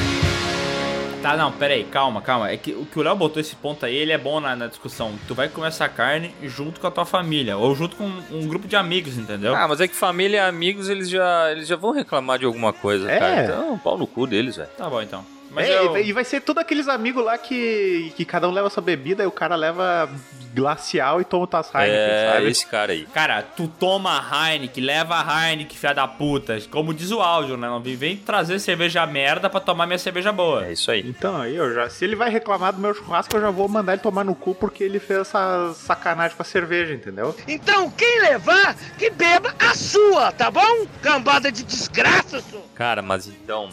Tá, 1.23 1.37
não, 1.37 1.51
pera 1.51 1.75
aí, 1.75 1.85
calma, 1.85 2.23
calma. 2.23 2.49
É 2.51 2.57
que 2.57 2.73
o 2.73 2.87
que 2.87 2.99
o 2.99 3.03
Léo 3.03 3.17
botou 3.17 3.41
esse 3.41 3.57
ponto 3.57 3.85
aí, 3.85 3.95
ele 3.97 4.13
é 4.13 4.19
bom 4.19 4.39
na, 4.41 4.55
na 4.55 4.67
discussão. 4.69 5.13
Tu 5.27 5.35
vai 5.35 5.49
comer 5.49 5.69
essa 5.69 5.89
carne 5.89 6.33
junto 6.43 6.81
com 6.81 6.87
a 6.87 6.91
tua 6.91 7.05
família, 7.05 7.57
ou 7.57 7.75
junto 7.75 7.97
com 7.97 8.05
um 8.31 8.47
grupo 8.47 8.69
de 8.69 8.77
amigos, 8.77 9.19
entendeu? 9.19 9.55
Ah, 9.55 9.67
mas 9.67 9.81
é 9.81 9.89
que 9.89 9.95
família 9.97 10.37
e 10.37 10.41
amigos, 10.41 10.89
eles 10.89 11.11
já, 11.11 11.51
eles 11.51 11.67
já 11.67 11.75
vão 11.77 11.91
reclamar 11.93 12.39
de 12.39 12.45
alguma 12.45 12.73
coisa, 12.73 13.11
É. 13.11 13.19
cara. 13.19 13.45
Então, 13.45 13.79
pau 13.79 13.99
no 13.99 14.07
cu 14.07 14.27
deles, 14.27 14.57
velho. 14.57 14.69
Tá 14.79 14.89
bom, 14.89 15.03
então. 15.03 15.25
Mas 15.51 15.67
É, 15.69 15.79
eu... 15.79 15.97
E 15.99 16.13
vai 16.13 16.25
ser 16.25 16.41
todos 16.41 16.61
aqueles 16.63 16.89
amigos 16.89 17.25
lá 17.25 17.37
que, 17.39 18.13
que 18.17 18.25
cada 18.25 18.49
um 18.49 18.53
leva 18.53 18.69
sua 18.71 18.83
bebida 18.83 19.23
e 19.23 19.27
o 19.27 19.31
cara 19.31 19.57
leva 19.57 20.09
glacial 20.55 21.21
e 21.21 21.25
toma 21.25 21.45
o 21.45 21.47
Tass 21.47 21.71
Heineken, 21.75 21.95
É, 21.95 22.33
sabe? 22.33 22.47
esse 22.51 22.67
cara 22.67 22.93
aí. 22.93 23.07
Cara, 23.13 23.43
tu 23.43 23.69
toma 23.69 24.23
Heineken, 24.33 24.83
leva 24.85 25.17
a 25.17 25.51
Heineken, 25.51 25.77
filha 25.77 25.93
da 25.95 26.09
puta. 26.09 26.59
Como 26.71 26.93
diz 26.95 27.11
o 27.11 27.21
áudio, 27.21 27.57
né? 27.57 27.69
Não 27.69 27.81
vem- 27.81 27.97
vem 27.97 28.17
trazer 28.17 28.59
cerveja 28.59 29.07
merda 29.07 29.49
pra 29.51 29.61
tomar 29.61 29.87
minha 29.87 29.99
cerveja 29.99 30.33
boa. 30.33 30.67
É 30.67 30.73
isso 30.73 30.91
aí. 30.91 31.01
Então, 31.07 31.41
aí 31.41 31.55
eu 31.55 31.73
já. 31.75 31.89
Se 31.89 32.05
ele 32.05 32.17
vai 32.17 32.31
reclamar 32.31 32.73
do 32.73 32.81
meu 32.81 32.95
churrasco, 32.95 33.37
eu 33.37 33.41
já 33.41 33.51
vou 33.51 33.69
mandar 33.69 33.93
ele 33.93 34.03
tomar 34.03 34.25
no 34.25 34.35
cu 34.35 34.55
porque 34.55 34.83
ele 34.85 34.99
fez 34.99 35.21
essa 35.21 35.73
sacanagem 35.75 36.37
com 36.37 36.43
a 36.43 36.47
cerveja, 36.47 36.93
entendeu? 36.95 37.35
Então, 37.47 37.91
quem 37.91 38.21
levar, 38.23 38.75
que 38.99 39.11
beba 39.11 39.55
a 39.59 39.75
sua, 39.75 40.33
tá 40.33 40.51
bom? 40.51 40.87
Cambada 41.03 41.53
de 41.53 41.63
desgraça, 41.63 42.41
senhor. 42.41 42.65
Cara, 42.75 43.03
mas 43.03 43.27
então, 43.29 43.69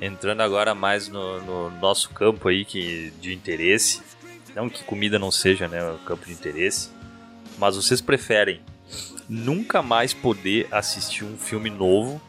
entrando 0.00 0.40
agora 0.40 0.74
mais 0.74 1.08
no, 1.08 1.40
no 1.42 1.70
nosso 1.80 2.10
campo 2.10 2.48
aí 2.48 2.64
que, 2.64 3.12
de 3.20 3.32
interesse, 3.34 4.02
não 4.54 4.68
que 4.68 4.82
comida 4.84 5.18
não 5.18 5.30
seja 5.30 5.68
né, 5.68 5.82
o 5.90 5.98
campo 5.98 6.26
de 6.26 6.32
interesse, 6.32 6.90
mas 7.58 7.76
vocês 7.76 8.00
preferem 8.00 8.60
nunca 9.28 9.82
mais 9.82 10.14
poder 10.14 10.66
assistir 10.70 11.24
um 11.24 11.36
filme 11.36 11.70
novo 11.70 12.20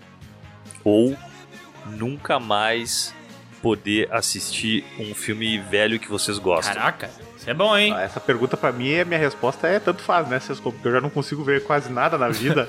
ou 0.84 1.16
nunca 1.86 2.40
mais 2.40 3.14
poder 3.62 4.08
assistir 4.12 4.86
um 4.98 5.14
filme 5.14 5.58
velho 5.58 6.00
que 6.00 6.10
vocês 6.10 6.38
gostam? 6.38 6.74
Caraca, 6.76 7.10
isso 7.38 7.50
é 7.50 7.54
bom, 7.54 7.76
hein? 7.78 7.94
Ah, 7.96 8.02
Essa 8.02 8.20
pergunta 8.20 8.58
pra 8.58 8.72
mim, 8.72 9.00
a 9.00 9.06
minha 9.06 9.20
resposta 9.20 9.68
é 9.68 9.80
tanto 9.80 10.02
faz, 10.02 10.28
né, 10.28 10.40
Sesco? 10.40 10.72
Porque 10.72 10.88
eu 10.88 10.92
já 10.92 11.02
não 11.02 11.10
consigo 11.10 11.44
ver 11.44 11.64
quase 11.64 11.92
nada 11.92 12.18
na 12.18 12.30
vida. 12.30 12.68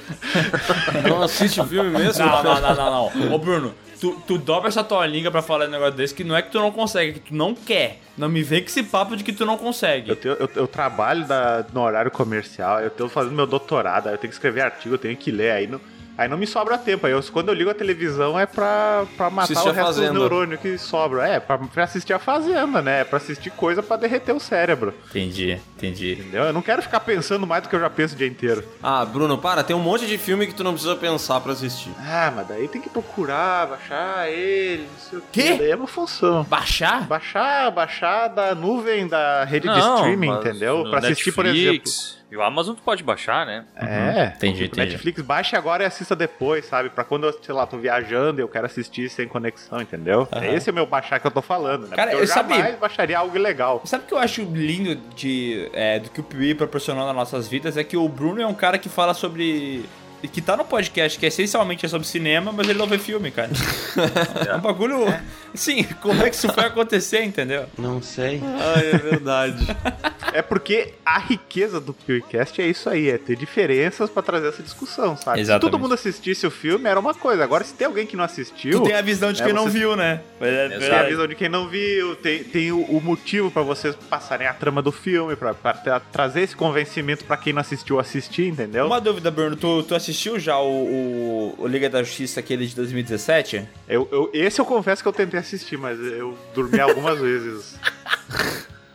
Não 1.09 1.23
assiste 1.23 1.65
filme 1.67 1.91
mesmo? 1.91 2.25
Não, 2.25 2.43
não, 2.43 2.61
não, 2.61 2.75
não, 2.75 3.11
não. 3.15 3.33
Ô, 3.35 3.39
Bruno, 3.39 3.75
tu, 4.01 4.23
tu 4.27 4.39
dobra 4.39 4.69
essa 4.69 4.83
tua 4.83 5.07
língua 5.07 5.31
pra 5.31 5.43
falar 5.43 5.67
um 5.67 5.71
negócio 5.71 5.95
desse 5.95 6.15
que 6.15 6.25
não 6.25 6.35
é 6.37 6.43
que 6.43 6.51
tu 6.51 6.59
não 6.59 6.73
consegue, 6.73 7.11
é 7.11 7.13
que 7.15 7.21
tu 7.21 7.35
não 7.35 7.55
quer. 7.55 7.99
Não 8.17 8.29
me 8.29 8.43
vem 8.43 8.61
com 8.61 8.67
esse 8.69 8.83
papo 8.83 9.17
de 9.17 9.23
que 9.25 9.33
tu 9.33 9.45
não 9.47 9.57
consegue. 9.57 10.11
Eu, 10.11 10.17
tenho- 10.17 10.35
eu- 10.41 10.51
eu 10.57 10.67
trabalho 10.69 11.27
da- 11.27 11.65
no 11.73 11.81
horário 11.83 12.11
comercial, 12.11 12.81
eu 12.81 12.91
tô 12.91 13.09
fazendo 13.09 13.35
meu 13.35 13.47
doutorado, 13.47 14.09
eu 14.09 14.19
tenho 14.19 14.31
que 14.31 14.35
escrever 14.35 14.63
artigo, 14.63 14.95
eu 14.95 14.99
tenho 14.99 15.17
que 15.17 15.31
ler, 15.31 15.51
aí 15.53 15.67
não, 15.67 15.81
aí 16.22 16.28
não 16.28 16.37
me 16.37 16.46
sobra 16.46 16.76
tempo. 16.78 17.06
Aí 17.06 17.12
eu- 17.12 17.22
quando 17.33 17.48
eu 17.48 17.54
ligo 17.54 17.70
a 17.70 17.74
televisão 17.74 18.38
é 18.38 18.46
pra, 18.46 19.04
pra 19.16 19.30
matar 19.30 19.44
Assistir 19.52 19.68
o 19.68 19.72
resto 19.72 19.87
Fazenda. 19.87 20.12
dos 20.12 20.18
neurônios 20.20 20.61
que 20.61 20.76
sobram. 20.78 21.22
É, 21.22 21.40
pra, 21.40 21.59
pra 21.59 21.85
assistir 21.85 22.12
a 22.12 22.18
Fazenda, 22.18 22.83
né? 22.83 23.00
É 23.00 23.04
pra 23.04 23.16
assistir 23.16 23.50
coisa 23.50 23.83
pra 23.83 23.96
derreter 23.96 24.33
o 24.35 24.40
cérebro. 24.40 24.94
Entendi, 25.09 25.59
entendi. 25.76 26.12
Entendeu? 26.12 26.44
Eu 26.44 26.52
não 26.52 26.62
quero 26.62 26.83
ficar 26.83 27.00
pensando 27.00 27.46
mais 27.46 27.62
do 27.62 27.68
que 27.68 27.74
eu 27.76 27.80
já 27.80 27.90
penso 27.90 28.14
o 28.14 28.18
dia 28.18 28.26
inteiro. 28.26 28.64
Ah, 28.83 29.04
Bruno, 29.04 29.38
para, 29.38 29.62
tem 29.64 29.74
um 29.74 29.80
monte 29.80 30.06
de 30.06 30.18
filme 30.18 30.46
que 30.46 30.54
tu 30.54 30.62
não 30.64 30.72
precisa 30.72 30.96
pensar 30.96 31.40
pra 31.40 31.52
assistir. 31.52 31.90
Ah, 32.00 32.33
mas 32.35 32.46
daí 32.48 32.68
tem 32.68 32.80
que 32.80 32.88
procurar, 32.90 33.66
baixar 33.68 34.28
ele, 34.30 34.83
não 34.92 34.98
sei 34.98 35.18
o 35.18 35.22
Quê? 35.33 35.54
Daí 35.59 35.70
é 35.70 35.76
uma 35.76 35.87
função. 35.87 36.44
Baixar? 36.44 37.06
Baixar, 37.06 37.70
baixar 37.70 38.28
da 38.28 38.54
nuvem 38.54 39.06
da 39.09 39.44
rede 39.44 39.68
de 39.68 39.78
streaming, 39.78 40.30
entendeu? 40.33 40.85
Pra 40.90 40.98
assistir, 40.98 41.33
por 41.33 41.46
exemplo. 41.46 41.90
E 42.31 42.37
o 42.37 42.43
Amazon 42.43 42.77
tu 42.77 42.83
pode 42.83 43.03
baixar, 43.03 43.45
né? 43.45 43.64
É, 43.77 44.33
Entendi, 44.37 44.62
o 44.62 44.66
entendi. 44.66 44.93
Netflix 44.93 45.21
baixa 45.23 45.59
agora 45.59 45.83
e 45.83 45.87
assista 45.87 46.14
depois, 46.14 46.64
sabe? 46.64 46.88
Pra 46.88 47.03
quando 47.03 47.27
eu, 47.27 47.33
sei 47.43 47.53
lá, 47.55 47.66
tô 47.66 47.77
viajando 47.77 48.40
e 48.40 48.43
eu 48.43 48.49
quero 48.49 48.66
assistir 48.66 49.09
sem 49.11 49.27
conexão, 49.27 49.81
entendeu? 49.81 50.29
Esse 50.55 50.69
é 50.69 50.73
o 50.73 50.75
meu 50.75 50.87
baixar 50.87 51.19
que 51.19 51.27
eu 51.27 51.31
tô 51.31 51.43
falando, 51.43 51.88
né? 51.88 51.97
Cara, 51.97 52.11
Porque 52.12 52.23
eu 52.23 52.29
eu 52.29 52.33
sabia- 52.33 52.57
jamais 52.57 52.79
baixaria 52.79 53.19
algo 53.19 53.35
ilegal. 53.37 53.83
Sabe 53.85 54.05
o 54.05 54.07
que 54.07 54.14
eu 54.14 54.19
acho 54.19 54.43
lindo 54.43 54.95
de, 55.16 55.69
é, 55.73 55.99
do 55.99 56.09
que 56.11 56.21
o 56.21 56.23
Piuí 56.23 56.55
proporcionou 56.55 57.05
nas 57.05 57.16
nossas 57.16 57.49
vidas? 57.49 57.77
É 57.77 57.83
que 57.83 57.97
o 57.97 58.09
Bruno 58.09 58.40
é 58.40 58.47
um 58.47 58.55
cara 58.55 58.79
que 58.79 58.88
fala 58.88 59.12
sobre. 59.12 59.85
que 60.33 60.40
tá 60.40 60.57
no 60.57 60.64
podcast, 60.64 61.19
que 61.19 61.27
essencialmente 61.27 61.85
é 61.85 61.88
sobre 61.88 62.07
cinema, 62.07 62.53
mas 62.53 62.69
ele 62.69 62.79
não 62.79 62.87
vê 62.87 62.99
filme, 62.99 63.31
cara. 63.33 63.51
É 64.49 64.55
um 64.55 64.61
bagulho. 64.61 65.07
Sim, 65.55 65.85
como 66.01 66.23
é 66.23 66.31
que 66.31 66.37
isso 66.37 66.53
foi 66.53 66.65
acontecer, 66.65 67.23
entendeu? 67.23 67.67
Não 67.79 68.01
sei. 68.03 68.41
Ai, 68.75 68.91
é 68.93 68.99
verdade. 68.99 69.67
É 70.33 70.43
porque 70.43 70.95
a 71.05 71.19
riqueza 71.19 71.81
do 71.81 71.93
PewCast 71.93 72.63
é 72.63 72.67
isso 72.69 72.89
aí, 72.89 73.11
é 73.11 73.19
ter 73.19 73.35
diferenças 73.35 74.09
pra 74.09 74.23
trazer 74.23 74.47
essa 74.51 74.63
discussão, 74.63 75.17
sabe? 75.17 75.41
Exatamente. 75.41 75.65
Se 75.65 75.71
todo 75.73 75.81
mundo 75.81 75.93
assistisse 75.95 76.47
o 76.47 76.51
filme, 76.53 76.89
era 76.89 77.01
uma 77.01 77.13
coisa. 77.13 77.43
Agora, 77.43 77.65
se 77.65 77.75
tem 77.75 77.85
alguém 77.89 78.07
que 78.07 78.15
não 78.15 78.23
assistiu... 78.23 78.79
Tu 78.81 78.85
tem 78.85 78.95
a 78.95 79.03
visão 79.03 79.33
de 79.33 79.43
É, 79.43 79.47
quem 79.47 79.53
não 79.53 79.65
você- 79.65 79.79
viu, 79.81 79.97
né? 79.97 80.21
É, 80.41 80.69
Tem 80.69 80.93
a 80.93 81.03
visão 81.03 81.27
de 81.27 81.35
quem 81.35 81.49
não 81.49 81.69
viu, 81.69 82.15
tem, 82.15 82.45
tem 82.45 82.71
o, 82.71 82.79
o 82.81 83.01
motivo 83.01 83.51
pra 83.51 83.63
vocês 83.63 83.97
passarem 84.09 84.47
a 84.47 84.55
trama 84.55 84.81
do 84.81 84.93
filme, 84.93 85.35
pra, 85.35 85.53
pra 85.53 85.73
tra- 85.73 85.99
trazer 85.99 86.43
esse 86.43 86.55
convencimento 86.55 87.25
pra 87.25 87.37
quem 87.37 87.53
não 87.53 87.61
assistiu 87.63 87.99
assistir, 87.99 88.47
entendeu? 88.47 88.87
Uma 88.87 89.01
dúvida, 89.01 89.33
Bruno, 89.33 89.57
tu, 89.57 89.83
tu 89.83 89.97
assistiu 89.97 90.39
já 90.39 90.61
o, 90.61 90.71
o, 90.71 91.55
o 91.59 91.67
Liga 91.67 91.91
da 91.91 92.05
Justiça, 92.05 92.39
aquele 92.39 92.69
de 92.69 92.77
2017? 92.77 93.67
Eu, 93.89 94.09
eu- 94.13 94.31
esse 94.33 94.61
eu 94.61 94.65
confesso 94.65 95.03
que 95.03 95.09
eu 95.09 95.13
tentei 95.13 95.39
assistir, 95.40 95.76
mas 95.76 95.98
eu 95.98 96.38
dormi 96.55 96.81
algumas 96.81 97.18
vezes. 97.20 97.79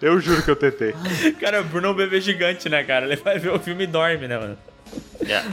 Eu 0.02 0.20
juro 0.20 0.42
que 0.44 0.52
eu 0.52 0.56
tentei. 0.56 0.94
Cara, 1.40 1.62
o 1.62 1.64
Bruno 1.64 1.88
é 1.88 1.92
um 1.92 1.96
bebê 1.96 2.20
gigante, 2.22 2.68
né, 2.70 2.84
cara? 2.84 3.06
Ele 3.06 3.16
vai 3.16 3.40
ver 3.40 3.52
o 3.52 3.60
filme 3.60 3.84
e 3.84 3.88
dorme, 3.88 4.28
né, 4.28 4.38
mano? 4.38 4.58
É. 5.22 5.44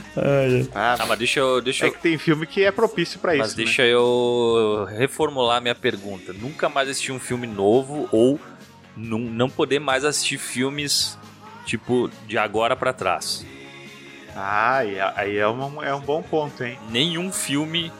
Ah, 0.75 0.95
Ah, 0.99 1.05
mas 1.07 1.17
deixa 1.17 1.39
eu. 1.39 1.61
Deixa 1.61 1.85
é 1.85 1.87
eu 1.87 1.93
que 1.93 1.99
tem 2.01 2.17
filme 2.17 2.45
que 2.45 2.63
é 2.63 2.71
propício 2.71 3.19
pra 3.19 3.35
mas 3.35 3.49
isso. 3.49 3.57
né? 3.57 3.63
deixa 3.63 3.83
eu 3.83 4.85
reformular 4.97 5.61
minha 5.61 5.75
pergunta. 5.75 6.33
Nunca 6.33 6.69
mais 6.69 6.89
assistir 6.89 7.11
um 7.11 7.19
filme 7.19 7.47
novo 7.47 8.07
ou 8.11 8.39
não, 8.95 9.19
não 9.19 9.49
poder 9.49 9.79
mais 9.79 10.05
assistir 10.05 10.37
filmes 10.37 11.17
tipo 11.65 12.09
de 12.27 12.37
agora 12.37 12.75
pra 12.75 12.93
trás. 12.93 13.45
Ah, 14.35 14.77
aí 15.15 15.37
é 15.37 15.47
um, 15.47 15.83
é 15.83 15.93
um 15.93 16.01
bom 16.01 16.21
ponto, 16.21 16.63
hein? 16.63 16.77
Nenhum 16.89 17.31
filme 17.31 17.91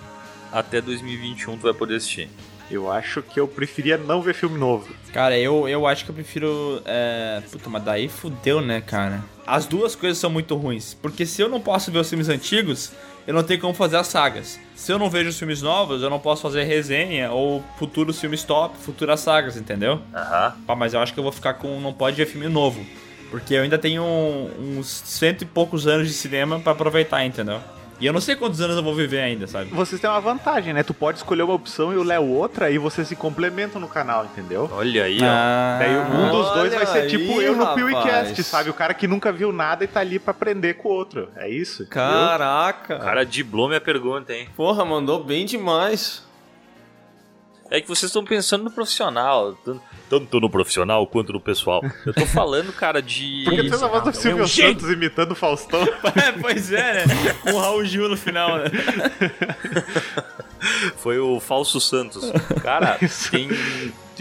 até 0.51 0.82
2021 0.82 1.58
tu 1.58 1.62
vai 1.63 1.73
poder 1.73 1.95
assistir. 1.95 2.29
Eu 2.73 2.91
acho 2.91 3.21
que 3.21 3.39
eu 3.39 3.47
preferia 3.47 3.97
não 3.97 4.21
ver 4.21 4.33
filme 4.33 4.57
novo. 4.57 4.93
Cara, 5.13 5.38
eu, 5.38 5.67
eu 5.67 5.86
acho 5.86 6.03
que 6.03 6.12
eu 6.12 6.15
prefiro. 6.15 6.81
É... 6.86 7.41
Puta, 7.51 7.69
mas 7.69 7.83
daí 7.83 8.09
fudeu, 8.09 8.62
né, 8.62 8.81
cara? 8.81 9.23
As 9.45 9.65
duas 9.65 9.95
coisas 9.95 10.17
são 10.17 10.29
muito 10.29 10.55
ruins. 10.55 10.93
Porque 10.93 11.25
se 11.25 11.41
eu 11.41 11.49
não 11.49 11.62
posso 11.62 11.91
ver 11.91 11.99
os 11.99 12.09
filmes 12.09 12.29
antigos, 12.29 12.91
eu 13.27 13.33
não 13.33 13.43
tenho 13.43 13.59
como 13.59 13.73
fazer 13.73 13.97
as 13.97 14.07
sagas. 14.07 14.59
Se 14.75 14.91
eu 14.91 14.97
não 14.97 15.09
vejo 15.09 15.29
os 15.29 15.38
filmes 15.38 15.62
novos, 15.62 16.01
eu 16.01 16.09
não 16.09 16.19
posso 16.19 16.41
fazer 16.41 16.63
resenha 16.63 17.31
ou 17.31 17.63
futuros 17.77 18.19
filmes 18.19 18.43
top, 18.43 18.75
futuras 18.77 19.19
sagas, 19.19 19.55
entendeu? 19.55 20.01
Aham. 20.13 20.55
Pá, 20.65 20.75
mas 20.75 20.93
eu 20.93 20.99
acho 20.99 21.13
que 21.13 21.19
eu 21.19 21.23
vou 21.23 21.31
ficar 21.31 21.53
com. 21.55 21.79
Não 21.79 21.93
pode 21.93 22.15
ver 22.15 22.25
filme 22.25 22.47
novo. 22.47 22.86
Porque 23.29 23.55
eu 23.55 23.63
ainda 23.63 23.79
tenho 23.79 24.03
uns 24.03 24.88
cento 24.88 25.41
e 25.41 25.45
poucos 25.45 25.88
anos 25.88 26.07
de 26.07 26.13
cinema 26.13 26.59
pra 26.59 26.71
aproveitar, 26.71 27.25
entendeu? 27.25 27.59
E 28.04 28.06
eu 28.06 28.12
não 28.12 28.20
sei 28.20 28.36
quantos 28.36 28.60
anos 28.60 28.76
eu 28.76 28.84
vou 28.84 28.94
viver 28.94 29.22
ainda, 29.22 29.48
sabe? 29.48 29.70
Vocês 29.70 30.02
têm 30.02 30.10
uma 30.10 30.20
vantagem, 30.20 30.74
né? 30.74 30.84
Tu 30.84 30.94
pode 30.94 31.20
escolher 31.20 31.44
uma 31.44 31.54
opção 31.54 31.94
e 31.94 31.96
o 31.96 32.04
Léo 32.04 32.28
outra, 32.28 32.70
e 32.70 32.78
vocês 32.78 33.08
se 33.08 33.16
complementam 33.16 33.80
no 33.80 33.88
canal, 33.88 34.26
entendeu? 34.26 34.70
Olha 34.74 35.06
aí, 35.06 35.20
ó. 35.22 35.26
Ah, 35.26 35.78
Daí 35.80 35.96
um 35.96 36.30
dos 36.30 36.52
dois 36.52 36.74
vai 36.74 36.86
ser 36.86 37.08
tipo 37.08 37.39
aí, 37.39 37.46
eu 37.46 37.56
no. 37.56 37.74
PewCast, 37.74 38.44
sabe? 38.44 38.70
O 38.70 38.74
cara 38.74 38.94
que 38.94 39.08
nunca 39.08 39.32
viu 39.32 39.54
nada 39.54 39.86
e 39.86 39.88
tá 39.88 40.02
ali 40.02 40.20
pra 40.20 40.32
aprender 40.32 40.74
com 40.74 40.89
o 40.89 40.92
outro. 40.92 41.30
É 41.38 41.48
isso? 41.50 41.88
Caraca. 41.88 42.98
O 42.98 43.00
cara 43.00 43.24
diblou 43.26 43.70
minha 43.70 43.80
pergunta, 43.80 44.34
hein? 44.34 44.50
Porra, 44.54 44.84
mandou 44.84 45.24
bem 45.24 45.46
demais. 45.46 46.28
É 47.72 47.80
que 47.80 47.88
vocês 47.88 48.10
estão 48.10 48.26
pensando 48.26 48.66
no 48.66 48.72
profissional. 48.72 49.58
Tanto 50.10 50.39
no 50.39 50.50
profissional 50.50 51.08
quanto 51.08 51.34
no 51.34 51.39
pessoal. 51.39 51.82
Eu 52.06 52.13
tô 52.13 52.26
falando, 52.28 52.72
cara, 52.72 53.02
de. 53.02 53.44
Porque 53.46 53.62
fez 53.70 53.82
a 53.82 53.88
voz 53.88 54.04
do 54.04 54.13
Silvio 54.13 54.44
um 54.44 54.48
gênio. 54.48 54.74
Santos 54.80 54.92
imitando 54.92 55.32
o 55.32 55.36
Faustão. 55.36 55.84
É, 56.16 56.32
pois 56.34 56.72
é, 56.72 57.06
né? 57.06 57.34
Com 57.42 57.54
o 57.54 57.60
Raul 57.60 57.84
Gil 57.86 58.08
no 58.08 58.16
final, 58.18 58.58
né? 58.58 58.66
Foi 60.98 61.20
o 61.20 61.39
falso 61.39 61.80
Santos. 61.82 62.32
Cara, 62.62 62.98
tem, 63.32 63.50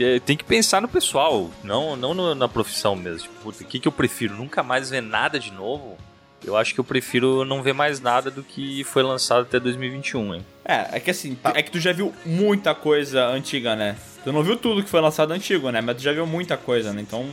é, 0.01 0.19
tem 0.21 0.37
que 0.37 0.45
pensar 0.45 0.81
no 0.83 0.89
pessoal, 0.89 1.51
não, 1.63 1.97
não 1.97 2.15
no- 2.15 2.35
na 2.35 2.49
profissão 2.49 2.97
mesmo. 2.97 3.29
Tipo, 3.29 3.51
o 3.51 3.53
que, 3.53 3.79
que 3.81 3.89
eu 3.89 3.93
prefiro? 3.93 4.35
Nunca 4.35 4.63
mais 4.63 4.91
ver 4.91 5.01
nada 5.03 5.39
de 5.39 5.53
novo? 5.53 5.97
Eu 6.45 6.57
acho 6.57 6.75
que 6.75 6.81
eu 6.81 6.85
prefiro 6.85 7.45
não 7.45 7.63
ver 7.63 7.73
mais 7.73 8.01
nada 8.01 8.31
do 8.31 8.43
que 8.43 8.83
foi 8.85 9.03
lançado 9.03 9.43
até 9.43 9.61
2021, 9.61 10.35
hein? 10.35 10.47
É, 10.65 10.97
é 10.97 11.01
que 11.01 11.11
assim, 11.11 11.37
é 11.55 11.63
que 11.63 11.71
tu 11.71 11.81
já 11.81 11.93
viu 11.93 12.13
muita 12.25 12.75
coisa 12.75 13.27
antiga, 13.27 13.75
né? 13.75 13.97
Tu 14.23 14.33
não 14.33 14.43
viu 14.43 14.57
tudo 14.57 14.83
que 14.83 14.89
foi 14.89 15.01
lançado 15.01 15.33
antigo, 15.33 15.71
né? 15.71 15.81
Mas 15.81 15.97
tu 15.97 16.03
já 16.03 16.13
viu 16.13 16.27
muita 16.27 16.57
coisa, 16.57 16.93
né? 16.93 17.01
Então 17.03 17.27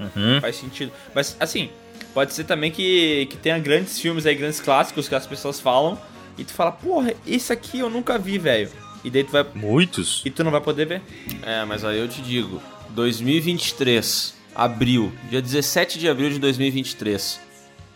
Uhum. 0.00 0.40
faz 0.40 0.56
sentido. 0.56 0.90
Mas 1.14 1.36
assim, 1.38 1.70
pode 2.12 2.32
ser 2.34 2.44
também 2.44 2.70
que, 2.72 3.26
que 3.26 3.36
tenha 3.36 3.58
grandes 3.58 4.00
filmes 4.00 4.26
aí, 4.26 4.34
grandes 4.34 4.58
clássicos 4.60 5.08
que 5.08 5.14
as 5.14 5.26
pessoas 5.26 5.60
falam. 5.60 5.96
E 6.36 6.44
tu 6.44 6.52
fala, 6.52 6.72
porra, 6.72 7.14
esse 7.26 7.52
aqui 7.52 7.78
eu 7.78 7.90
nunca 7.90 8.18
vi, 8.18 8.38
velho. 8.38 8.70
E 9.04 9.10
daí 9.10 9.22
tu 9.22 9.30
vai. 9.32 9.44
Muitos? 9.54 10.22
E 10.24 10.30
tu 10.30 10.42
não 10.42 10.50
vai 10.50 10.60
poder 10.60 10.86
ver. 10.86 11.02
É, 11.42 11.64
mas 11.64 11.84
aí 11.84 11.98
eu 11.98 12.08
te 12.08 12.22
digo, 12.22 12.60
2023, 12.90 14.34
abril, 14.54 15.12
dia 15.30 15.40
17 15.42 15.98
de 15.98 16.08
abril 16.08 16.30
de 16.30 16.38
2023, 16.38 17.40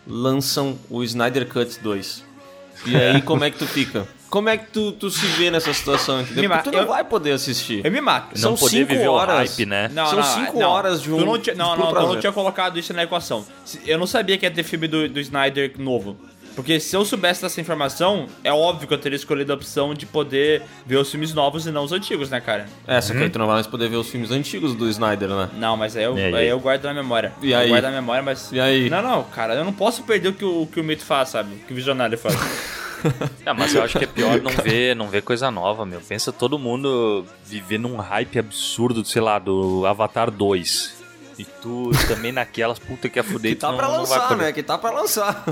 lançam 0.05 0.77
o 0.89 1.03
Snyder 1.03 1.47
Cut 1.47 1.79
2. 1.81 2.23
E 2.85 2.95
aí, 2.95 3.21
como 3.21 3.43
é 3.43 3.51
que 3.51 3.57
tu 3.57 3.65
fica? 3.65 4.07
Como 4.29 4.49
é 4.49 4.57
que 4.57 4.65
tu, 4.71 4.91
tu 4.91 5.09
se 5.09 5.25
vê 5.25 5.49
nessa 5.49 5.73
situação? 5.73 6.17
Me 6.17 6.47
Porque 6.49 6.63
tu 6.63 6.71
não 6.71 6.79
eu- 6.81 6.87
vai 6.87 7.03
poder 7.03 7.31
assistir. 7.31 7.85
Eu 7.85 7.91
me 7.91 8.01
mato. 8.01 8.29
Não 8.35 8.41
São 8.41 8.55
poder 8.55 8.77
cinco 8.77 8.89
viver 8.93 9.07
horas. 9.07 9.35
o 9.35 9.37
hype, 9.37 9.65
né? 9.65 9.89
Não, 9.93 10.05
São 10.07 10.17
não, 10.19 10.23
cinco 10.25 10.59
não. 10.59 10.69
horas 10.69 11.01
de 11.01 11.11
um- 11.11 11.17
Tu 11.17 11.25
não, 11.25 11.39
tinha- 11.39 11.55
não, 11.55 11.77
não, 11.77 11.91
não 11.93 12.19
tinha 12.19 12.31
colocado 12.33 12.77
isso 12.77 12.93
na 12.93 13.03
equação. 13.03 13.45
Eu 13.85 13.97
não 13.97 14.05
sabia 14.07 14.37
que 14.37 14.45
ia 14.45 14.51
ter 14.51 14.63
filme 14.63 14.87
do, 14.87 15.07
do 15.07 15.19
Snyder 15.19 15.71
novo. 15.77 16.17
Porque 16.55 16.79
se 16.79 16.95
eu 16.95 17.05
soubesse 17.05 17.39
dessa 17.43 17.61
informação, 17.61 18.25
é 18.43 18.51
óbvio 18.51 18.87
que 18.87 18.93
eu 18.93 18.97
teria 18.97 19.15
escolhido 19.15 19.51
a 19.53 19.55
opção 19.55 19.93
de 19.93 20.07
poder 20.07 20.63
ver 20.87 20.97
os 20.97 21.09
filmes 21.11 21.31
novos 21.31 21.67
e 21.67 21.71
não 21.71 21.83
os 21.83 21.91
antigos, 21.91 22.31
né, 22.31 22.41
cara? 22.41 22.65
É, 22.87 22.99
só 22.99 23.13
que 23.13 23.19
aí 23.19 23.29
tu 23.29 23.37
não 23.37 23.45
vai 23.45 23.57
mais 23.57 23.67
poder 23.67 23.87
ver 23.87 23.97
os 23.97 24.09
filmes 24.09 24.31
antigos 24.31 24.73
do 24.73 24.89
Snyder, 24.89 25.29
né? 25.29 25.49
Não, 25.55 25.77
mas 25.77 25.95
aí 25.95 26.03
eu, 26.05 26.15
aí? 26.15 26.33
aí 26.35 26.47
eu 26.47 26.59
guardo 26.59 26.83
na 26.85 26.95
memória. 26.95 27.31
E 27.43 27.51
eu 27.51 27.59
aí? 27.59 27.69
guardo 27.69 27.83
na 27.83 27.91
memória, 27.91 28.23
mas. 28.23 28.51
E 28.51 28.59
aí? 28.59 28.89
Não, 28.89 29.03
não, 29.03 29.23
cara, 29.25 29.53
eu 29.53 29.63
não 29.63 29.71
posso 29.71 30.01
perder 30.01 30.29
o 30.29 30.33
que 30.33 30.43
o, 30.43 30.63
o 30.63 30.67
que 30.67 30.79
o 30.79 30.83
Mito 30.83 31.05
faz, 31.05 31.29
sabe? 31.29 31.53
O 31.53 31.59
que 31.59 31.73
o 31.73 31.75
Visionário 31.75 32.17
faz. 32.17 32.35
Ah, 33.45 33.53
mas 33.57 33.73
eu 33.73 33.83
acho 33.83 33.97
que 33.97 34.05
é 34.05 34.07
pior 34.07 34.41
não 34.41 34.51
ver, 34.51 34.95
não 34.95 35.07
ver 35.07 35.21
coisa 35.21 35.49
nova, 35.51 35.85
meu. 35.85 36.01
Pensa 36.01 36.31
todo 36.31 36.57
mundo 36.59 37.25
viver 37.45 37.77
num 37.77 37.97
hype 37.97 38.39
absurdo, 38.39 39.03
sei 39.05 39.21
lá, 39.21 39.39
do 39.39 39.85
Avatar 39.85 40.31
2. 40.31 40.97
E 41.39 41.45
tu 41.45 41.91
também 42.07 42.31
naquelas, 42.31 42.79
puta 42.79 43.07
que 43.07 43.19
é 43.19 43.23
fuder, 43.23 43.51
Que 43.53 43.59
tá 43.59 43.69
não, 43.69 43.77
pra 43.77 43.87
lançar, 43.87 44.35
né? 44.35 44.51
Que 44.51 44.63
tá 44.63 44.75
pra 44.77 44.89
lançar. 44.91 45.43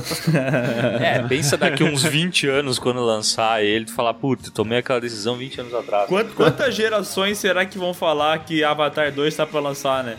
É, 1.00 1.20
pensa 1.28 1.56
daqui 1.58 1.84
uns 1.84 2.02
20 2.04 2.48
anos 2.48 2.80
quando 2.80 3.00
lançar 3.02 3.64
ele, 3.64 3.86
tu 3.86 3.94
falar, 3.94 4.14
puta, 4.16 4.50
tomei 4.52 4.80
aquela 4.80 5.00
decisão 5.00 5.38
20 5.38 5.62
anos 5.62 5.74
atrás. 5.76 6.08
Quant- 6.10 6.34
quantas 6.36 6.74
gerações 6.74 7.38
será 7.38 7.66
que 7.66 7.78
vão 7.78 7.94
falar 7.94 8.40
que 8.40 8.64
Avatar 8.64 9.12
2 9.12 9.36
tá 9.36 9.46
pra 9.46 9.60
lançar, 9.60 10.04
né? 10.04 10.18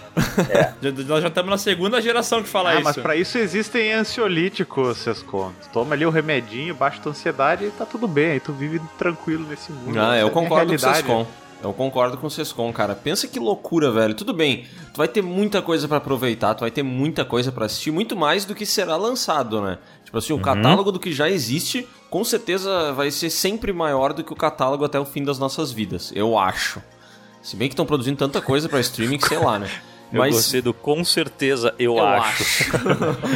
É. 0.50 0.72
Nós 1.06 1.22
já 1.22 1.28
estamos 1.28 1.50
na 1.50 1.58
segunda 1.58 2.00
geração 2.00 2.42
que 2.42 2.48
fala 2.48 2.70
Ah, 2.70 2.74
isso. 2.74 2.84
mas 2.84 2.96
pra 2.98 3.16
isso 3.16 3.36
existem 3.38 3.92
ansiolíticos, 3.92 4.98
seus 4.98 5.22
contos. 5.22 5.66
Toma 5.72 5.94
ali 5.94 6.06
o 6.06 6.10
remedinho, 6.10 6.74
baixa 6.74 7.00
tua 7.00 7.10
ansiedade 7.12 7.64
e 7.64 7.70
tá 7.70 7.84
tudo 7.84 8.06
bem. 8.06 8.32
Aí 8.32 8.40
tu 8.40 8.52
vive 8.52 8.80
tranquilo 8.98 9.46
nesse 9.48 9.72
mundo. 9.72 9.98
Ah, 10.00 10.16
eu 10.16 10.28
é 10.28 10.30
concordo 10.30 10.68
com 10.68 10.74
o. 10.76 10.78
Sescon. 10.78 11.26
Eu 11.62 11.72
concordo 11.72 12.18
com 12.18 12.26
o 12.26 12.30
Sescon, 12.30 12.72
cara. 12.72 12.94
Pensa 12.94 13.26
que 13.26 13.38
loucura, 13.38 13.90
velho. 13.90 14.14
Tudo 14.14 14.32
bem, 14.32 14.66
tu 14.92 14.98
vai 14.98 15.08
ter 15.08 15.22
muita 15.22 15.62
coisa 15.62 15.88
pra 15.88 15.96
aproveitar, 15.96 16.54
tu 16.54 16.60
vai 16.60 16.70
ter 16.70 16.82
muita 16.82 17.24
coisa 17.24 17.50
pra 17.50 17.66
assistir, 17.66 17.90
muito 17.90 18.14
mais 18.14 18.44
do 18.44 18.54
que 18.54 18.66
será 18.66 18.96
lançado, 18.96 19.60
né? 19.60 19.78
Tipo 20.04 20.18
assim, 20.18 20.32
o 20.32 20.38
catálogo 20.38 20.92
do 20.92 21.00
que 21.00 21.12
já 21.12 21.28
existe, 21.28 21.88
com 22.10 22.22
certeza 22.22 22.92
vai 22.92 23.10
ser 23.10 23.30
sempre 23.30 23.72
maior 23.72 24.12
do 24.12 24.22
que 24.22 24.32
o 24.32 24.36
catálogo 24.36 24.84
até 24.84 25.00
o 25.00 25.04
fim 25.04 25.24
das 25.24 25.38
nossas 25.38 25.72
vidas, 25.72 26.12
eu 26.14 26.38
acho. 26.38 26.80
Se 27.42 27.56
bem 27.56 27.68
que 27.68 27.72
estão 27.72 27.86
produzindo 27.86 28.18
tanta 28.18 28.40
coisa 28.40 28.68
pra 28.68 28.80
streaming 28.80 29.18
que 29.18 29.28
sei 29.28 29.38
lá, 29.38 29.58
né? 29.58 29.70
Eu 30.12 30.30
gostei 30.30 30.60
do 30.60 30.72
com 30.72 31.04
certeza, 31.04 31.74
eu, 31.78 31.96
eu 31.96 32.06
acho. 32.06 32.64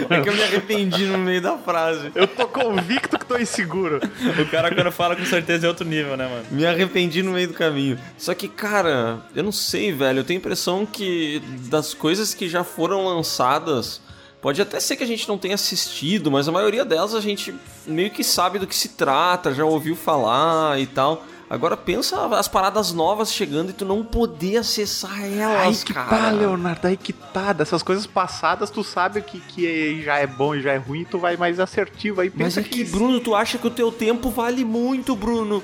é 0.09 0.21
que 0.21 0.29
eu 0.29 0.35
me 0.35 0.43
arrependi 0.43 1.05
no 1.05 1.19
meio 1.19 1.43
da 1.43 1.59
frase. 1.59 2.11
Eu 2.15 2.27
tô 2.27 2.47
convicto 2.47 3.19
que 3.19 3.25
tô 3.25 3.37
inseguro. 3.37 4.01
O 4.41 4.51
cara 4.51 4.75
quando 4.75 4.91
fala 4.93 5.17
com 5.17 5.25
certeza 5.25 5.67
é 5.67 5.69
outro 5.69 5.87
nível, 5.87 6.17
né, 6.17 6.29
mano? 6.29 6.45
Me 6.51 6.67
arrependi 6.67 7.23
no 7.23 7.33
meio 7.33 7.49
do 7.49 7.55
caminho. 7.55 7.99
Só 8.17 8.35
que, 8.35 8.49
cara, 8.49 9.21
eu 9.35 9.43
não 9.43 9.53
sei, 9.53 9.93
velho. 9.93 10.21
Eu 10.21 10.25
tenho 10.25 10.39
a 10.39 10.41
impressão 10.41 10.87
que 10.87 11.43
das 11.69 11.93
coisas 11.95 12.35
que 12.35 12.49
já 12.49 12.63
foram 12.63 13.05
lançadas, 13.07 14.01
pode 14.41 14.63
até 14.63 14.81
ser 14.81 14.97
que 14.97 15.05
a 15.05 15.07
gente 15.07 15.29
não 15.29 15.39
tenha 15.39 15.55
assistido, 15.55 16.31
mas 16.31 16.49
a 16.49 16.53
maioria 16.53 16.85
delas 16.85 17.15
a 17.15 17.21
gente 17.21 17.55
meio 17.87 18.11
que 18.11 18.25
sabe 18.25 18.59
do 18.59 18.67
que 18.67 18.75
se 18.75 18.91
trata, 18.91 19.53
já 19.53 19.65
ouviu 19.65 19.97
falar 19.97 20.81
e 20.81 20.87
tal. 20.87 21.25
Agora 21.51 21.77
pensa 21.77 22.27
as 22.37 22.47
paradas 22.47 22.93
novas 22.93 23.33
chegando 23.33 23.71
e 23.71 23.73
tu 23.73 23.85
não 23.85 24.05
poder 24.05 24.59
acessar 24.59 25.19
Aí 25.19 25.37
elas, 25.37 25.83
que 25.83 25.93
cara. 25.93 26.09
tá, 26.09 26.31
Leonardo, 26.31 26.87
aí 26.87 26.97
que 26.97 27.13
tá. 27.13 27.53
Dessas 27.53 27.83
coisas 27.83 28.07
passadas, 28.07 28.71
tu 28.71 28.85
sabe 28.85 29.21
que, 29.21 29.41
que 29.41 30.01
já 30.05 30.19
é 30.19 30.29
bom 30.29 30.55
e 30.55 30.63
já 30.63 30.75
é 30.75 30.77
ruim, 30.77 31.05
tu 31.05 31.19
vai 31.19 31.37
mais 31.37 31.59
assertivo. 31.59 32.21
Aí 32.21 32.31
Mas 32.33 32.55
pensa 32.55 32.61
é 32.61 32.63
que, 32.63 32.85
Bruno, 32.85 33.19
tu 33.19 33.35
acha 33.35 33.59
que 33.59 33.67
o 33.67 33.71
teu 33.71 33.91
tempo 33.91 34.31
vale 34.31 34.65
muito, 34.65 35.17
Bruno. 35.17 35.61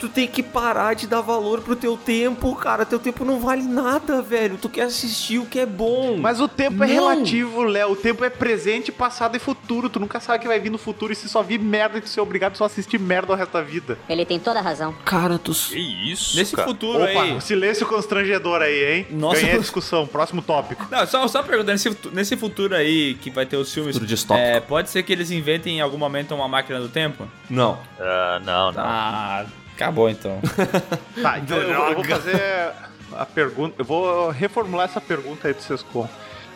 Tu 0.00 0.08
tem 0.08 0.26
que 0.26 0.42
parar 0.42 0.94
de 0.94 1.06
dar 1.06 1.20
valor 1.20 1.60
pro 1.60 1.76
teu 1.76 1.94
tempo, 1.96 2.54
cara. 2.56 2.86
Teu 2.86 2.98
tempo 2.98 3.22
não 3.24 3.38
vale 3.38 3.62
nada, 3.62 4.22
velho. 4.22 4.56
Tu 4.56 4.68
quer 4.68 4.82
assistir 4.84 5.38
o 5.38 5.44
que 5.44 5.58
é 5.58 5.66
bom. 5.66 6.16
Mas 6.16 6.40
o 6.40 6.48
tempo 6.48 6.82
é 6.82 6.86
Não. 6.86 6.94
relativo, 6.94 7.62
Léo. 7.62 7.92
O 7.92 7.96
tempo 7.96 8.24
é 8.24 8.30
presente, 8.30 8.90
passado 8.90 9.36
e 9.36 9.38
futuro. 9.38 9.90
Tu 9.90 10.00
nunca 10.00 10.18
sabe 10.18 10.38
o 10.38 10.40
que 10.40 10.48
vai 10.48 10.58
vir 10.58 10.70
no 10.70 10.78
futuro. 10.78 11.12
E 11.12 11.16
se 11.16 11.28
só 11.28 11.42
vir 11.42 11.60
merda 11.60 11.98
e 11.98 12.00
tu 12.00 12.08
ser 12.08 12.22
obrigado 12.22 12.56
só 12.56 12.64
a 12.64 12.66
assistir 12.66 12.98
merda 12.98 13.32
o 13.34 13.36
resto 13.36 13.52
da 13.52 13.60
vida. 13.60 13.98
Ele 14.08 14.24
tem 14.24 14.38
toda 14.40 14.58
a 14.58 14.62
razão. 14.62 14.94
Cara, 15.04 15.38
tu. 15.38 15.52
Que 15.52 16.10
isso, 16.10 16.34
Nesse 16.36 16.56
cara? 16.56 16.66
futuro 16.66 17.04
Opa, 17.04 17.22
aí. 17.22 17.40
silêncio 17.42 17.86
constrangedor 17.86 18.62
aí, 18.62 18.94
hein? 18.96 19.06
Nossa. 19.10 19.40
Ganhei 19.42 19.56
a 19.56 19.58
discussão. 19.58 20.06
Próximo 20.06 20.40
tópico. 20.40 20.88
Não, 20.90 21.06
só, 21.06 21.28
só 21.28 21.42
perguntando, 21.42 21.72
nesse, 21.72 21.94
nesse 22.12 22.36
futuro 22.38 22.74
aí 22.74 23.14
que 23.20 23.30
vai 23.30 23.44
ter 23.44 23.58
os 23.58 23.70
filmes. 23.72 23.94
Futuro 23.96 24.08
distópico. 24.08 24.46
é, 24.48 24.60
pode 24.60 24.88
ser 24.88 25.02
que 25.02 25.12
eles 25.12 25.30
inventem 25.30 25.76
em 25.76 25.80
algum 25.82 25.98
momento 25.98 26.34
uma 26.34 26.48
máquina 26.48 26.80
do 26.80 26.88
tempo? 26.88 27.28
Não. 27.50 27.78
Ah, 28.00 28.40
não, 28.42 28.72
não. 28.72 28.82
Ah, 28.82 29.44
acabou 29.82 30.08
então. 30.10 30.40
Tá, 31.22 31.38
então 31.38 31.56
eu, 31.56 31.74
vou- 31.74 31.88
eu 31.88 31.94
vou 31.96 32.04
fazer 32.04 32.72
a 33.16 33.26
pergunta. 33.26 33.74
Eu 33.78 33.84
vou 33.84 34.30
reformular 34.30 34.86
essa 34.88 35.00
pergunta 35.00 35.48
aí 35.48 35.54
do 35.54 35.62
Sescom. 35.62 36.08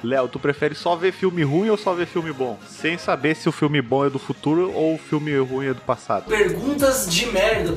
Léo, 0.05 0.29
tu 0.29 0.39
prefere 0.39 0.75
só 0.75 0.95
ver 0.95 1.13
filme 1.13 1.43
ruim 1.43 1.71
ou 1.71 1.77
só 1.77 1.95
ver 1.95 2.07
filme 2.07 2.33
bom? 2.33 2.59
Sem 2.69 2.99
saber 2.99 3.35
se 3.35 3.49
o 3.49 3.53
filme 3.53 3.81
bom 3.81 4.05
é 4.07 4.11
do 4.11 4.19
futuro 4.19 4.71
ou 4.75 4.95
o 4.95 4.99
filme 4.99 5.37
ruim 5.39 5.67
é 5.69 5.75
do 5.75 5.81
passado. 5.81 6.27
Perguntas 6.27 7.07
de 7.13 7.27
merda. 7.27 7.75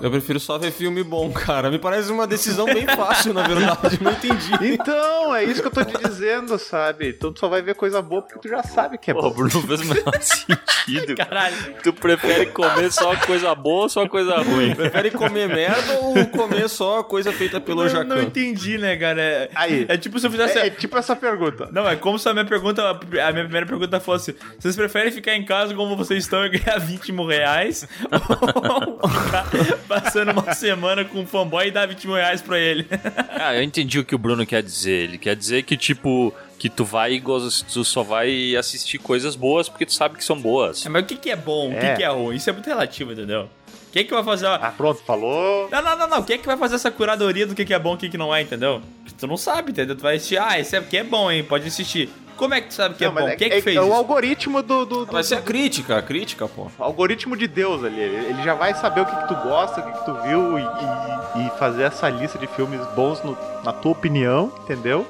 Eu 0.00 0.10
prefiro 0.10 0.38
só 0.38 0.56
ver 0.58 0.70
filme 0.70 1.02
bom, 1.02 1.30
cara. 1.32 1.70
Me 1.70 1.78
parece 1.78 2.12
uma 2.12 2.26
decisão 2.26 2.66
bem 2.66 2.86
fácil, 2.86 3.34
na 3.34 3.42
verdade. 3.46 3.98
Não 4.00 4.12
entendi. 4.12 4.52
Então, 4.62 5.34
é 5.34 5.44
isso 5.44 5.60
que 5.60 5.66
eu 5.66 5.72
tô 5.72 5.84
te 5.84 5.98
dizendo, 5.98 6.58
sabe? 6.58 7.08
Então 7.10 7.32
tu 7.32 7.40
só 7.40 7.48
vai 7.48 7.60
ver 7.62 7.74
coisa 7.74 8.00
boa 8.00 8.22
porque 8.22 8.38
tu 8.38 8.48
já 8.48 8.62
sabe 8.62 8.96
que 8.98 9.10
é 9.10 9.14
Pô, 9.14 9.22
bom. 9.22 9.30
Bruno, 9.30 9.50
não 9.54 9.62
fez 9.62 9.80
o 9.80 9.84
menor 9.84 10.14
sentido. 10.22 11.16
Caralho. 11.16 11.56
Tu 11.82 11.92
prefere 11.92 12.46
comer 12.46 12.92
só 12.92 13.16
coisa 13.16 13.54
boa 13.54 13.82
ou 13.82 13.88
só 13.88 14.06
coisa 14.08 14.36
ruim? 14.38 14.74
Prefere 14.74 15.10
comer 15.10 15.48
merda 15.48 15.98
ou 16.00 16.26
comer 16.26 16.68
só 16.68 17.02
coisa 17.02 17.32
feita 17.32 17.60
pelo 17.60 17.88
Jacan? 17.88 18.04
não 18.04 18.22
entendi, 18.22 18.78
né, 18.78 18.96
cara? 18.96 19.20
É, 19.20 19.50
Aí. 19.54 19.86
é 19.88 19.96
tipo 19.96 20.18
se 20.18 20.26
eu 20.26 20.30
fizesse. 20.30 20.58
É, 20.58 20.66
é 20.66 20.70
tipo 20.70 20.96
essa 20.96 21.16
pergunta. 21.16 21.47
Não, 21.72 21.88
é 21.88 21.96
como 21.96 22.18
se 22.18 22.28
a 22.28 22.32
minha 22.32 22.44
pergunta, 22.44 22.82
a 22.90 22.94
minha 23.32 23.44
primeira 23.44 23.66
pergunta 23.66 23.98
fosse: 24.00 24.34
vocês 24.58 24.76
preferem 24.76 25.10
ficar 25.12 25.34
em 25.34 25.44
casa 25.44 25.74
como 25.74 25.96
vocês 25.96 26.24
estão 26.24 26.44
e 26.44 26.48
ganhar 26.50 26.78
20 26.78 27.12
mil 27.12 27.26
reais? 27.26 27.86
ou 29.02 29.08
ficar 29.08 29.46
passando 29.88 30.32
uma 30.32 30.52
semana 30.54 31.04
com 31.04 31.20
um 31.20 31.26
fanboy 31.26 31.68
e 31.68 31.70
dar 31.70 31.86
20 31.86 32.06
mil 32.06 32.16
reais 32.16 32.42
pra 32.42 32.58
ele? 32.58 32.86
Ah, 33.30 33.54
eu 33.54 33.62
entendi 33.62 33.98
o 33.98 34.04
que 34.04 34.14
o 34.14 34.18
Bruno 34.18 34.44
quer 34.46 34.62
dizer. 34.62 35.04
Ele 35.04 35.18
quer 35.18 35.36
dizer 35.36 35.62
que, 35.62 35.76
tipo, 35.76 36.32
que 36.58 36.68
tu 36.68 36.84
vai 36.84 37.22
tu 37.68 37.84
só 37.84 38.02
vai 38.02 38.56
assistir 38.56 38.98
coisas 38.98 39.36
boas 39.36 39.68
porque 39.68 39.86
tu 39.86 39.92
sabe 39.92 40.16
que 40.16 40.24
são 40.24 40.38
boas. 40.40 40.84
É, 40.84 40.88
mas 40.88 41.02
o 41.02 41.06
que, 41.06 41.16
que 41.16 41.30
é 41.30 41.36
bom? 41.36 41.70
O 41.70 41.72
É. 41.72 41.90
que, 41.90 41.96
que 41.98 42.02
é 42.02 42.08
ruim? 42.08 42.36
Isso 42.36 42.50
é 42.50 42.52
muito 42.52 42.66
relativo, 42.66 43.12
entendeu? 43.12 43.48
Quem 43.92 44.02
é 44.02 44.04
que 44.04 44.12
vai 44.14 44.22
fazer. 44.24 44.46
a- 44.46 44.54
Ah, 44.56 44.70
pronto, 44.76 45.00
falou. 45.04 45.68
Não, 45.70 45.82
não, 45.82 45.96
não, 45.98 46.08
não. 46.08 46.22
Quem 46.22 46.36
é 46.36 46.38
que 46.38 46.46
vai 46.46 46.56
fazer 46.56 46.74
essa 46.76 46.90
curadoria 46.90 47.46
do 47.46 47.54
que, 47.54 47.64
que 47.64 47.72
é 47.74 47.78
bom 47.78 47.92
e 47.92 47.94
o 47.94 47.98
que, 47.98 48.08
que 48.08 48.18
não 48.18 48.34
é, 48.34 48.42
entendeu? 48.42 48.82
Tu 49.18 49.26
não 49.26 49.36
sabe, 49.36 49.72
entendeu? 49.72 49.96
Tu 49.96 50.02
vai 50.02 50.16
assistir, 50.16 50.38
ah, 50.38 50.58
esse 50.58 50.76
aqui 50.76 50.96
é 50.98 51.04
bom, 51.04 51.30
hein? 51.30 51.42
Pode 51.42 51.66
assistir. 51.66 52.08
Como 52.36 52.54
é 52.54 52.60
que 52.60 52.68
tu 52.68 52.74
sabe 52.74 52.94
que 52.94 53.04
Não, 53.04 53.10
é 53.18 53.20
bom? 53.30 53.36
Quem 53.36 53.46
é 53.48 53.50
que 53.50 53.56
é, 53.56 53.62
fez 53.62 53.76
é 53.76 53.80
o 53.80 53.84
isso? 53.86 53.92
algoritmo 53.94 54.62
do, 54.62 54.84
do, 54.86 55.04
do- 55.06 55.12
Vai 55.12 55.24
ser 55.24 55.34
a 55.36 55.40
do- 55.40 55.44
crítica, 55.44 55.96
a 55.98 56.02
crítica, 56.02 56.46
pô. 56.46 56.70
o 56.78 56.84
algoritmo 56.84 57.36
de 57.36 57.48
Deus 57.48 57.82
ali. 57.82 57.98
Ele 58.00 58.42
já 58.44 58.54
vai 58.54 58.72
saber 58.74 59.00
o 59.00 59.06
que, 59.06 59.16
que 59.16 59.26
tu 59.26 59.34
gosta, 59.34 59.80
o 59.80 59.82
que, 59.82 59.90
que 59.98 60.04
tu 60.04 60.14
viu 60.22 60.56
e, 60.56 60.62
e- 60.62 61.46
e 61.46 61.50
fazer 61.58 61.82
essa 61.82 62.08
lista 62.08 62.38
de 62.38 62.46
filmes 62.46 62.80
bons 62.94 63.20
no- 63.24 63.36
na 63.64 63.72
tua 63.72 63.90
opinião, 63.90 64.52
entendeu? 64.62 65.04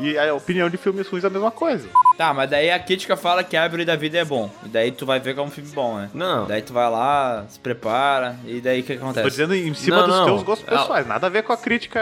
E 0.00 0.18
a 0.18 0.34
opinião 0.34 0.70
de 0.70 0.76
filmes 0.76 1.06
ruins 1.08 1.22
é 1.24 1.26
a 1.26 1.30
mesma 1.30 1.50
coisa. 1.50 1.86
Tá, 2.16 2.32
mas 2.32 2.48
daí 2.50 2.70
a 2.70 2.78
crítica 2.78 3.16
fala 3.16 3.44
que 3.44 3.56
a 3.56 3.62
árvore 3.62 3.84
da 3.84 3.96
vida 3.96 4.16
é 4.18 4.24
bom. 4.24 4.50
E 4.64 4.68
daí 4.68 4.90
tu 4.92 5.04
vai 5.04 5.20
ver 5.20 5.34
que 5.34 5.40
é 5.40 5.42
um 5.42 5.50
filme 5.50 5.70
bom, 5.72 5.96
né? 5.98 6.10
Não. 6.14 6.46
Daí 6.46 6.62
tu 6.62 6.72
vai 6.72 6.90
lá, 6.90 7.44
se 7.48 7.58
prepara, 7.58 8.36
e 8.46 8.60
daí 8.60 8.80
o 8.80 8.82
que, 8.82 8.94
que 8.94 8.98
Tô 8.98 9.04
acontece? 9.04 9.28
dizendo 9.30 9.54
em 9.54 9.74
cima 9.74 9.98
Não, 9.98 10.06
dos 10.08 10.16
não. 10.16 10.24
teus 10.26 10.42
gostos 10.42 10.66
Ah. 10.68 10.78
pessoais, 10.78 11.06
nada 11.06 11.26
a 11.26 11.30
ver 11.30 11.42
com 11.42 11.52
a 11.52 11.56
crítica. 11.56 12.00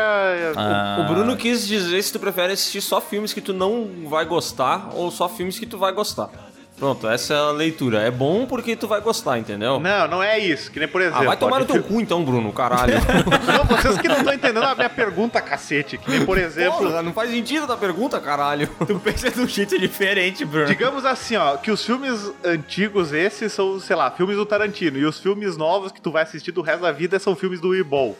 Ah. 0.56 0.98
O 1.00 1.12
Bruno 1.12 1.37
quis 1.37 1.66
dizer 1.66 2.02
se 2.02 2.12
tu 2.12 2.18
prefere 2.18 2.52
assistir 2.52 2.80
só 2.80 3.00
filmes 3.00 3.32
que 3.32 3.40
tu 3.40 3.52
não 3.52 3.88
vai 4.08 4.24
gostar 4.24 4.90
ou 4.94 5.11
só 5.11 5.28
filmes 5.28 5.58
que 5.58 5.66
tu 5.66 5.76
vai 5.78 5.92
gostar. 5.92 6.30
Pronto, 6.79 7.09
essa 7.09 7.35
é 7.35 7.37
a 7.37 7.51
leitura. 7.51 8.01
É 8.01 8.11
bom 8.11 8.47
porque 8.47 8.77
tu 8.77 8.87
vai 8.87 9.01
gostar, 9.01 9.38
entendeu? 9.38 9.81
Não, 9.81 10.09
não 10.09 10.23
é 10.23 10.38
isso. 10.38 10.71
Que 10.71 10.79
nem 10.79 10.88
por 10.88 11.01
exemplo. 11.01 11.23
Ah, 11.23 11.27
vai 11.27 11.37
tomar 11.37 11.61
no 11.61 11.67
teu 11.67 11.83
cu 11.83 12.01
então, 12.01 12.25
Bruno, 12.25 12.53
caralho. 12.53 12.95
Não, 13.47 13.64
vocês 13.64 13.99
que 13.99 14.09
não 14.09 14.19
estão 14.19 14.33
entendendo 14.33 14.64
a 14.64 14.75
minha 14.75 14.88
pergunta, 14.88 15.41
cacete. 15.41 15.99
Que 15.99 16.11
nem 16.11 16.25
por 16.25 16.38
exemplo. 16.38 16.79
Porra, 16.79 17.03
não 17.03 17.12
faz 17.12 17.31
sentido 17.31 17.67
da 17.67 17.77
pergunta, 17.77 18.21
caralho. 18.21 18.69
Tu 18.87 18.99
pensa 19.01 19.31
de 19.31 19.41
um 19.41 19.49
jeito 19.49 19.79
diferente, 19.79 20.45
Bruno. 20.45 20.67
Digamos 20.67 21.05
assim, 21.05 21.37
ó, 21.37 21.57
que 21.57 21.71
os 21.71 21.85
filmes 21.85 22.31
antigos 22.45 23.12
esses 23.12 23.53
são, 23.53 23.81
sei 23.81 23.97
lá, 23.97 24.11
filmes 24.11 24.37
do 24.37 24.47
Tarantino. 24.47 24.99
E 24.99 25.05
os 25.05 25.19
filmes 25.19 25.57
novos 25.57 25.91
que 25.91 26.01
tu 26.01 26.11
vai 26.11 26.23
assistir 26.23 26.53
do 26.53 26.62
resto 26.62 26.83
da 26.83 26.93
vida 26.93 27.19
são 27.19 27.35
filmes 27.35 27.61
do 27.61 27.71
Weeball. 27.71 28.17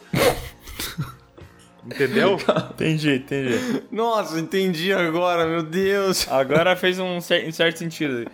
Entendeu? 1.93 2.37
Entendi, 2.73 3.15
entendi. 3.15 3.83
Nossa, 3.91 4.39
entendi 4.39 4.93
agora, 4.93 5.45
meu 5.45 5.61
Deus. 5.63 6.27
Agora 6.29 6.75
fez 6.75 6.97
um, 6.99 7.19
cer- 7.19 7.47
um 7.47 7.51
certo 7.51 7.77
sentido. 7.79 8.29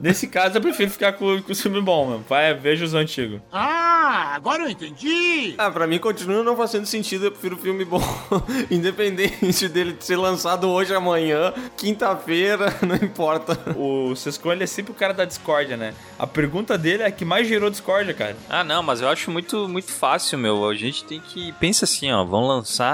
Nesse 0.00 0.28
caso, 0.28 0.56
eu 0.56 0.60
prefiro 0.60 0.90
ficar 0.90 1.12
com, 1.14 1.42
com 1.42 1.52
o 1.52 1.54
filme 1.56 1.80
bom, 1.80 2.06
mano. 2.06 2.24
Vai, 2.28 2.54
veja 2.54 2.84
os 2.84 2.94
antigos. 2.94 3.40
Ah, 3.52 4.32
agora 4.34 4.62
eu 4.62 4.70
entendi. 4.70 5.54
Ah, 5.58 5.70
pra 5.70 5.86
mim 5.86 5.98
continua 5.98 6.42
não 6.44 6.56
fazendo 6.56 6.86
sentido, 6.86 7.24
eu 7.26 7.32
prefiro 7.32 7.56
filme 7.56 7.84
bom. 7.84 8.00
Independente 8.70 9.68
dele 9.68 9.96
ser 10.00 10.16
lançado 10.16 10.68
hoje, 10.68 10.94
amanhã, 10.94 11.52
quinta-feira, 11.76 12.72
não 12.86 12.94
importa. 12.96 13.58
O 13.76 14.14
Sescon, 14.14 14.52
ele 14.52 14.64
é 14.64 14.66
sempre 14.66 14.92
o 14.92 14.94
cara 14.94 15.12
da 15.12 15.24
discórdia, 15.24 15.76
né? 15.76 15.92
A 16.18 16.26
pergunta 16.26 16.78
dele 16.78 17.02
é 17.02 17.06
a 17.06 17.10
que 17.10 17.24
mais 17.24 17.46
gerou 17.48 17.68
discórdia, 17.70 18.14
cara. 18.14 18.36
Ah, 18.48 18.62
não, 18.64 18.82
mas 18.82 19.00
eu 19.00 19.08
acho 19.08 19.30
muito, 19.30 19.68
muito 19.68 19.90
fácil, 19.92 20.38
meu. 20.38 20.68
A 20.68 20.74
gente 20.74 21.04
tem 21.04 21.20
que. 21.20 21.52
Pensa 21.52 21.84
assim, 21.84 22.10
ó. 22.10 22.24
Vão 22.24 22.46
lançar 22.46 22.89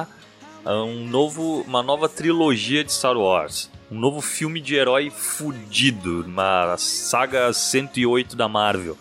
um 0.74 1.06
novo, 1.06 1.62
uma 1.66 1.82
nova 1.82 2.08
trilogia 2.08 2.82
de 2.84 2.92
Star 2.92 3.16
Wars. 3.16 3.70
Um 3.90 3.98
novo 3.98 4.20
filme 4.20 4.60
de 4.60 4.74
herói 4.74 5.10
fudido. 5.10 6.22
Uma 6.26 6.76
saga 6.76 7.52
108 7.52 8.34
da 8.36 8.48
Marvel. 8.48 8.96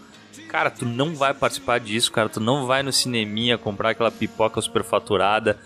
Cara, 0.48 0.70
tu 0.70 0.86
não 0.86 1.16
vai 1.16 1.34
participar 1.34 1.80
disso, 1.80 2.12
cara. 2.12 2.30
Tu 2.30 2.40
não 2.40 2.66
vai 2.66 2.84
no 2.84 2.94
cineminha 2.94 3.58
comprar 3.58 3.90
aquela 3.92 4.12
pipoca 4.12 4.62
superfaturada. 4.62 5.58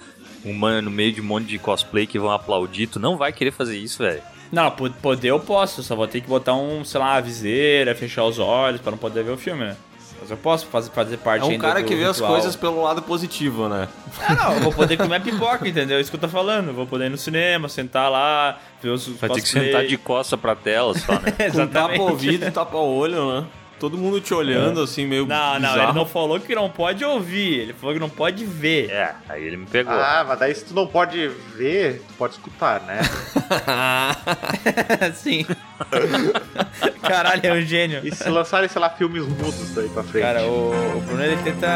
Um 0.45 0.53
mano 0.53 0.89
no 0.89 0.91
meio 0.95 1.11
de 1.11 1.19
um 1.21 1.25
monte 1.25 1.47
de 1.47 1.59
cosplay 1.59 2.07
que 2.07 2.17
vão 2.17 2.31
aplaudir. 2.31 2.87
Tu 2.87 2.99
não 2.99 3.17
vai 3.17 3.33
querer 3.33 3.51
fazer 3.51 3.77
isso, 3.77 4.01
velho. 4.01 4.21
Não, 4.51 4.71
po- 4.71 4.89
poder 4.89 5.27
eu 5.27 5.39
posso, 5.39 5.83
só 5.83 5.95
vou 5.95 6.07
ter 6.07 6.21
que 6.21 6.27
botar 6.27 6.55
um, 6.55 6.83
sei 6.83 6.99
lá, 6.99 7.11
uma 7.13 7.21
viseira, 7.21 7.93
fechar 7.93 8.23
os 8.23 8.39
olhos 8.39 8.81
pra 8.81 8.89
não 8.89 8.97
poder 8.97 9.23
ver 9.23 9.31
o 9.31 9.37
filme, 9.37 9.63
né? 9.65 9.77
Mas 10.21 10.31
eu 10.31 10.37
posso 10.37 10.65
fazer, 10.67 10.89
fazer 10.91 11.17
parte 11.17 11.43
É 11.43 11.45
um 11.45 11.49
ainda 11.51 11.67
cara 11.67 11.81
do 11.81 11.85
que 11.87 11.95
vê 11.95 12.03
as 12.03 12.17
ritual. 12.17 12.33
coisas 12.33 12.55
pelo 12.55 12.81
lado 12.83 13.01
positivo, 13.01 13.67
né? 13.69 13.87
Ah, 14.27 14.35
não, 14.35 14.53
eu 14.53 14.59
vou 14.61 14.73
poder 14.73 14.97
comer 14.97 15.21
pipoca, 15.21 15.67
entendeu? 15.67 15.97
É 15.97 16.01
isso 16.01 16.09
que 16.09 16.15
eu 16.15 16.21
tô 16.21 16.27
falando. 16.27 16.67
Eu 16.69 16.73
vou 16.73 16.85
poder 16.85 17.05
ir 17.05 17.09
no 17.09 17.17
cinema, 17.17 17.69
sentar 17.69 18.11
lá, 18.11 18.57
ver 18.81 18.89
os 18.89 19.07
Vai 19.07 19.29
ter 19.29 19.41
que 19.41 19.47
sentar 19.49 19.85
de 19.85 19.97
costa 19.97 20.37
pra 20.37 20.55
tela 20.55 20.97
só, 20.97 21.13
né? 21.13 21.31
Com 21.51 21.67
tapa 21.67 22.01
ouvido 22.01 22.45
e 22.45 22.51
tapa 22.51 22.77
olho, 22.77 23.41
né? 23.41 23.47
Todo 23.79 23.97
mundo 23.97 24.19
te 24.19 24.33
olhando, 24.33 24.81
assim, 24.81 25.05
meio 25.05 25.25
Não, 25.25 25.53
não, 25.53 25.59
bizarro. 25.69 25.83
ele 25.83 25.93
não 25.93 26.05
falou 26.05 26.39
que 26.39 26.53
não 26.53 26.69
pode 26.69 27.03
ouvir, 27.05 27.59
ele 27.59 27.73
falou 27.73 27.93
que 27.93 27.99
não 27.99 28.09
pode 28.09 28.45
ver. 28.45 28.89
é, 28.89 29.13
aí 29.29 29.43
ele 29.43 29.57
me 29.57 29.65
pegou. 29.65 29.93
Ah, 29.93 30.25
mas 30.27 30.39
daí 30.39 30.53
se 30.53 30.65
tu 30.65 30.73
não 30.73 30.85
pode 30.85 31.29
ver, 31.55 32.01
tu 32.07 32.13
pode 32.15 32.33
escutar, 32.33 32.81
né? 32.81 32.99
Sim. 35.15 35.45
Caralho, 37.01 37.41
é 37.43 37.53
um 37.53 37.61
gênio. 37.61 38.01
E 38.03 38.13
se 38.13 38.27
lançarem, 38.29 38.67
sei 38.69 38.81
lá, 38.81 38.89
filmes 38.89 39.25
mudos 39.25 39.73
daí 39.73 39.87
pra 39.89 40.03
frente? 40.03 40.23
Cara, 40.23 40.43
o, 40.43 40.97
o 40.97 41.01
Bruno 41.01 41.23
ele 41.23 41.37
tenta 41.43 41.67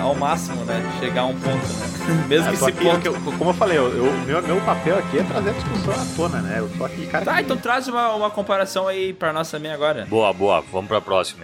ao 0.00 0.14
máximo, 0.14 0.64
né? 0.64 0.82
Chegar 0.98 1.22
a 1.22 1.26
um 1.26 1.38
ponto, 1.38 1.66
né? 1.66 2.24
Mesmo 2.28 2.46
Eu 2.46 2.50
que 2.50 2.56
esse 2.56 2.68
aqui, 2.68 2.84
ponto. 2.84 3.06
eu- 3.06 3.14
como 3.38 3.50
eu 3.50 3.54
falei, 3.54 3.78
eu, 3.78 3.88
eu- 3.94 4.12
meu, 4.26 4.42
meu 4.42 4.60
papel 4.62 4.98
aqui 4.98 5.18
é 5.18 5.22
trazer 5.22 5.50
a 5.50 5.52
discussão 5.52 5.92
à 5.94 6.16
tona, 6.16 6.40
né? 6.42 6.58
Eu 6.58 6.68
tô 6.76 6.84
aqui, 6.84 7.06
cara. 7.06 7.24
Tá, 7.24 7.34
que- 7.36 7.42
então 7.42 7.56
traz 7.56 7.86
uma, 7.88 8.10
uma 8.14 8.30
comparação 8.30 8.88
aí 8.88 9.12
pra 9.12 9.32
nós 9.32 9.50
também 9.50 9.70
agora. 9.70 10.06
Boa, 10.08 10.32
boa. 10.32 10.64
Vamos 10.72 10.88
pra 10.88 11.00
próxima, 11.00 11.41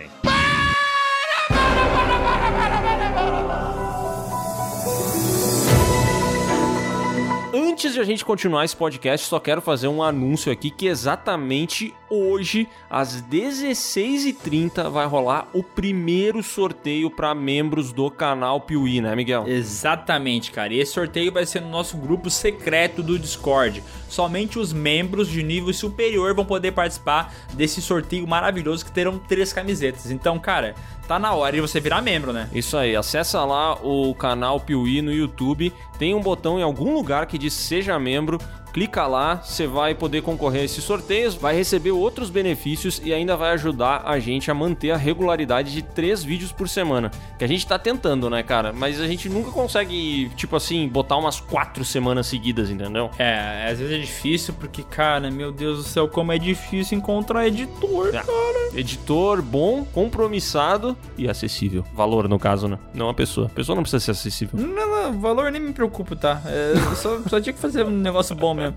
Antes 7.78 7.94
de 7.94 8.00
a 8.00 8.04
gente 8.04 8.24
continuar 8.24 8.64
esse 8.64 8.74
podcast, 8.74 9.24
só 9.28 9.38
quero 9.38 9.62
fazer 9.62 9.86
um 9.86 10.02
anúncio 10.02 10.50
aqui 10.50 10.68
que 10.68 10.88
exatamente 10.88 11.94
hoje, 12.10 12.68
às 12.90 13.22
16h30, 13.22 14.90
vai 14.90 15.06
rolar 15.06 15.48
o 15.52 15.62
primeiro 15.62 16.42
sorteio 16.42 17.10
para 17.10 17.34
membros 17.34 17.92
do 17.92 18.10
canal 18.10 18.60
Piuí, 18.60 19.00
né, 19.00 19.14
Miguel? 19.14 19.46
Exatamente, 19.46 20.50
cara. 20.50 20.72
E 20.72 20.80
esse 20.80 20.92
sorteio 20.92 21.32
vai 21.32 21.46
ser 21.46 21.60
no 21.60 21.68
nosso 21.68 21.96
grupo 21.96 22.30
secreto 22.30 23.02
do 23.02 23.18
Discord. 23.18 23.82
Somente 24.08 24.58
os 24.58 24.72
membros 24.72 25.28
de 25.28 25.42
nível 25.42 25.72
superior 25.72 26.34
vão 26.34 26.44
poder 26.44 26.72
participar 26.72 27.34
desse 27.52 27.82
sorteio 27.82 28.26
maravilhoso 28.26 28.84
que 28.84 28.92
terão 28.92 29.18
três 29.18 29.52
camisetas. 29.52 30.10
Então, 30.10 30.38
cara, 30.38 30.74
tá 31.06 31.18
na 31.18 31.34
hora 31.34 31.56
de 31.56 31.60
você 31.60 31.80
virar 31.80 32.02
membro, 32.02 32.32
né? 32.32 32.48
Isso 32.52 32.76
aí, 32.76 32.94
acessa 32.94 33.44
lá 33.44 33.74
o 33.82 34.14
canal 34.14 34.60
Piuí 34.60 35.02
no 35.02 35.12
YouTube, 35.12 35.72
tem 35.98 36.14
um 36.14 36.20
botão 36.20 36.58
em 36.58 36.62
algum 36.62 36.94
lugar 36.94 37.26
que 37.26 37.38
diz 37.38 37.52
seja 37.54 37.98
membro, 37.98 38.38
clica 38.72 39.06
lá, 39.06 39.36
você 39.36 39.66
vai 39.66 39.94
poder 39.94 40.22
concorrer 40.22 40.62
a 40.62 40.64
esses 40.64 40.82
sorteios, 40.84 41.34
vai 41.34 41.54
receber 41.54 41.90
outros 41.90 42.30
benefícios 42.30 43.00
e 43.04 43.12
ainda 43.12 43.36
vai 43.36 43.50
ajudar 43.52 44.02
a 44.04 44.18
gente 44.18 44.50
a 44.50 44.54
manter 44.54 44.90
a 44.90 44.96
regularidade 44.96 45.72
de 45.72 45.82
três 45.82 46.22
vídeos 46.22 46.52
por 46.52 46.68
semana, 46.68 47.10
que 47.38 47.44
a 47.44 47.48
gente 47.48 47.66
tá 47.66 47.78
tentando, 47.78 48.28
né, 48.30 48.42
cara? 48.42 48.72
Mas 48.72 49.00
a 49.00 49.06
gente 49.06 49.28
nunca 49.28 49.50
consegue, 49.50 50.30
tipo 50.36 50.56
assim, 50.56 50.88
botar 50.88 51.16
umas 51.16 51.40
quatro 51.40 51.84
semanas 51.84 52.26
seguidas, 52.26 52.70
entendeu? 52.70 53.10
É, 53.18 53.68
às 53.70 53.78
vezes 53.78 53.94
é 53.94 53.98
difícil 53.98 54.54
porque, 54.54 54.82
cara, 54.82 55.30
meu 55.30 55.50
Deus 55.52 55.78
do 55.78 55.82
céu, 55.84 56.08
como 56.08 56.32
é 56.32 56.38
difícil 56.38 56.98
encontrar 56.98 57.46
editor, 57.46 58.08
É. 58.08 58.12
cara. 58.12 58.68
Editor 58.74 59.40
bom, 59.42 59.84
compromissado 59.84 60.96
e 61.16 61.28
acessível. 61.28 61.84
Valor, 61.94 62.28
no 62.28 62.38
caso, 62.38 62.68
né? 62.68 62.78
Não 62.92 63.08
a 63.08 63.14
pessoa. 63.14 63.46
A 63.46 63.50
pessoa 63.50 63.74
não 63.76 63.82
precisa 63.82 64.04
ser 64.04 64.10
acessível. 64.10 64.58
Não, 64.60 65.12
não, 65.12 65.20
valor 65.20 65.50
nem 65.50 65.60
me 65.60 65.72
preocupa, 65.72 66.14
tá? 66.16 66.42
É, 66.46 66.74
só, 66.96 67.20
só 67.28 67.40
tinha 67.40 67.52
que 67.52 67.58
fazer 67.58 67.84
um 67.84 67.90
negócio 67.90 68.34
bom 68.34 68.54
mesmo. 68.58 68.76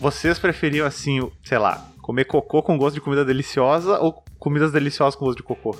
Vocês 0.00 0.36
preferiam, 0.36 0.84
assim, 0.84 1.30
sei 1.44 1.58
lá, 1.58 1.88
comer 2.00 2.24
cocô 2.24 2.60
com 2.60 2.76
gosto 2.76 2.94
de 2.94 3.00
comida 3.00 3.24
deliciosa 3.24 4.00
ou 4.00 4.22
comidas 4.36 4.72
deliciosas 4.72 5.14
com 5.14 5.24
gosto 5.24 5.36
de 5.36 5.44
cocô? 5.44 5.76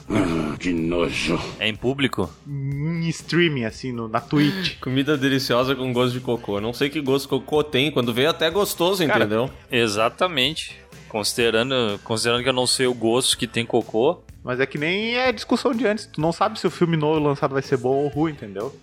É 1.59 1.69
em 1.69 1.75
público? 1.75 2.31
Em 2.47 3.09
streaming, 3.09 3.65
assim, 3.65 3.91
no, 3.91 4.07
na 4.07 4.21
Twitch. 4.21 4.79
Comida 4.81 5.17
deliciosa 5.17 5.75
com 5.75 5.93
gosto 5.93 6.13
de 6.13 6.21
cocô. 6.21 6.61
Não 6.61 6.73
sei 6.73 6.89
que 6.89 7.01
gosto 7.01 7.29
cocô 7.29 7.65
tem. 7.65 7.91
Quando 7.91 8.15
vê, 8.15 8.23
é 8.23 8.27
até 8.29 8.49
gostoso, 8.49 9.05
Cara, 9.05 9.25
entendeu? 9.25 9.51
Exatamente. 9.69 10.82
Considerando, 11.13 12.01
considerando 12.03 12.43
que 12.43 12.49
eu 12.49 12.55
não 12.55 12.67
sei 12.67 12.87
o 12.87 12.95
gosto 12.95 13.37
que 13.37 13.47
tem 13.47 13.67
cocô, 13.67 14.23
Mas 14.43 14.59
é 14.61 14.65
que 14.65 14.79
nem 14.79 15.15
é 15.15 15.31
discussão 15.31 15.73
de 15.75 15.87
antes. 15.87 16.07
Tu 16.07 16.19
não 16.19 16.33
sabe 16.33 16.59
se 16.59 16.67
o 16.67 16.71
filme 16.71 16.97
novo 16.97 17.21
lançado 17.21 17.53
vai 17.53 17.61
ser 17.61 17.77
bom 17.77 17.97
ou 17.97 18.09
ruim, 18.09 18.33
entendeu? 18.33 18.75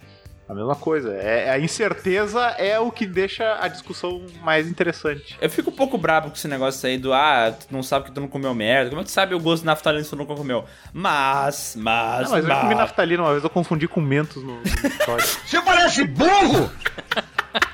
A 0.47 0.53
mesma 0.53 0.75
coisa. 0.75 1.11
É, 1.13 1.49
a 1.49 1.59
incerteza 1.59 2.39
é 2.59 2.79
o 2.79 2.91
que 2.91 3.07
deixa 3.07 3.57
a 3.59 3.67
discussão 3.67 4.21
mais 4.43 4.67
interessante. 4.67 5.35
Eu 5.41 5.49
fico 5.49 5.71
um 5.71 5.73
pouco 5.75 5.97
brabo 5.97 6.29
com 6.29 6.35
esse 6.35 6.47
negócio 6.47 6.87
aí 6.87 6.99
do 6.99 7.11
ah, 7.13 7.51
tu 7.51 7.65
não 7.71 7.81
sabe 7.81 8.05
que 8.05 8.11
tu 8.11 8.21
não 8.21 8.27
comeu 8.27 8.53
merda. 8.53 8.91
Como 8.91 9.01
é 9.01 9.03
que 9.03 9.09
tu 9.09 9.13
sabe 9.13 9.33
o 9.33 9.39
gosto 9.39 9.61
de 9.61 9.65
naftalina 9.65 10.03
se 10.03 10.11
tu 10.11 10.15
nunca 10.15 10.35
comeu? 10.35 10.65
Mas, 10.93 11.75
mas, 11.77 12.29
Não, 12.29 12.31
mas 12.37 12.45
eu 12.45 12.55
comi 12.55 12.67
mas. 12.69 12.77
naftalina 12.77 13.23
uma 13.23 13.31
vez, 13.31 13.43
eu 13.43 13.49
confundi 13.49 13.87
com 13.87 14.01
mentos 14.01 14.43
no, 14.43 14.55
no. 14.55 14.61
Você 15.47 15.59
parece 15.63 16.03
burro! 16.05 16.71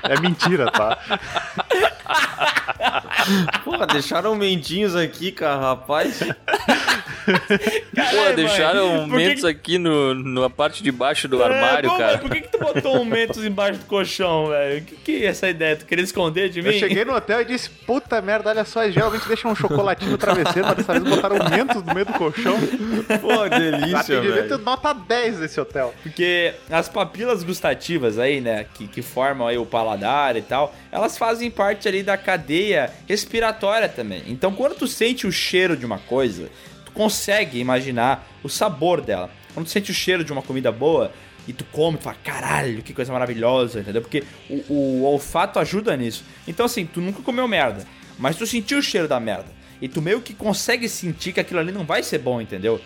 É 0.02 0.18
mentira, 0.20 0.70
tá? 0.70 0.98
Porra, 3.64 3.86
deixaram 3.86 4.34
mentinhos 4.34 4.94
aqui, 4.94 5.32
cara, 5.32 5.60
rapaz. 5.60 6.20
Pô, 7.24 8.16
mãe, 8.24 8.34
deixaram 8.34 9.08
por 9.08 9.10
que 9.10 9.16
mentos 9.16 9.40
que- 9.42 9.48
aqui 9.48 9.78
no, 9.78 10.14
na 10.14 10.50
parte 10.50 10.82
de 10.82 10.90
baixo 10.92 11.26
do 11.28 11.40
É, 11.42 11.44
armário, 11.46 11.90
pô, 11.90 11.96
cara. 11.96 12.12
mas 12.12 12.20
por 12.20 12.30
que, 12.30 12.40
que 12.42 12.48
tu 12.48 12.58
botou 12.58 13.00
um 13.00 13.04
mentos 13.04 13.44
embaixo 13.44 13.78
do 13.80 13.84
colchão, 13.86 14.48
velho? 14.48 14.80
O 14.80 14.84
que, 14.84 14.96
que 14.96 15.24
é 15.24 15.26
essa 15.28 15.48
ideia? 15.48 15.76
Tu 15.76 15.86
queria 15.86 16.04
esconder 16.04 16.48
de 16.48 16.62
mim? 16.62 16.68
Eu 16.68 16.74
cheguei 16.78 17.04
no 17.04 17.14
hotel 17.14 17.40
e 17.40 17.44
disse, 17.44 17.68
puta 17.70 18.20
merda, 18.20 18.50
olha 18.50 18.64
só, 18.64 18.88
geralmente 18.90 19.26
deixam 19.26 19.50
um 19.50 19.54
chocolatinho 19.56 20.12
no 20.12 20.18
travesseiro, 20.18 20.66
mas 20.68 20.76
dessa 20.76 20.92
vez 20.92 21.04
botaram 21.04 21.36
mentos 21.50 21.82
no 21.82 21.94
meio 21.94 22.06
do 22.06 22.12
colchão. 22.14 22.56
Pô, 23.20 23.48
delícia, 23.48 24.18
Atendimento 24.18 24.48
velho. 24.50 24.58
nota 24.58 24.92
10 24.92 25.38
desse 25.38 25.60
hotel. 25.60 25.94
Porque 26.02 26.54
as 26.70 26.88
papilas 26.88 27.42
gustativas 27.42 28.18
aí, 28.18 28.40
né, 28.40 28.66
que, 28.74 28.86
que 28.86 29.02
formam 29.02 29.46
aí 29.48 29.58
o 29.58 29.66
paladar 29.66 30.36
e 30.36 30.42
tal, 30.42 30.74
elas 30.92 31.16
fazem 31.18 31.50
parte 31.50 31.88
ali 31.88 32.02
da 32.02 32.16
cadeia 32.16 32.90
respiratória 33.08 33.88
também. 33.88 34.22
Então, 34.26 34.52
quando 34.52 34.74
tu 34.74 34.86
sente 34.86 35.26
o 35.26 35.32
cheiro 35.32 35.76
de 35.76 35.84
uma 35.86 35.98
coisa, 35.98 36.48
consegue 36.96 37.58
imaginar 37.58 38.26
o 38.42 38.48
sabor 38.48 39.00
dela. 39.00 39.30
Quando 39.54 39.66
tu 39.66 39.72
sente 39.72 39.90
o 39.90 39.94
cheiro 39.94 40.24
de 40.24 40.32
uma 40.32 40.42
comida 40.42 40.72
boa 40.72 41.12
e 41.46 41.52
tu 41.52 41.64
come, 41.66 41.96
tu 41.98 42.04
fala, 42.04 42.16
caralho, 42.24 42.82
que 42.82 42.92
coisa 42.92 43.12
maravilhosa, 43.12 43.80
entendeu? 43.80 44.02
Porque 44.02 44.24
o, 44.50 44.72
o 44.72 45.02
olfato 45.04 45.58
ajuda 45.58 45.96
nisso. 45.96 46.24
Então, 46.48 46.66
assim, 46.66 46.84
tu 46.86 47.00
nunca 47.00 47.22
comeu 47.22 47.46
merda, 47.46 47.86
mas 48.18 48.36
tu 48.36 48.46
sentiu 48.46 48.78
o 48.78 48.82
cheiro 48.82 49.06
da 49.06 49.20
merda. 49.20 49.54
E 49.80 49.88
tu 49.88 50.00
meio 50.00 50.20
que 50.22 50.32
consegue 50.34 50.88
sentir 50.88 51.32
que 51.32 51.40
aquilo 51.40 51.60
ali 51.60 51.70
não 51.70 51.84
vai 51.84 52.02
ser 52.02 52.18
bom, 52.18 52.40
entendeu? 52.40 52.80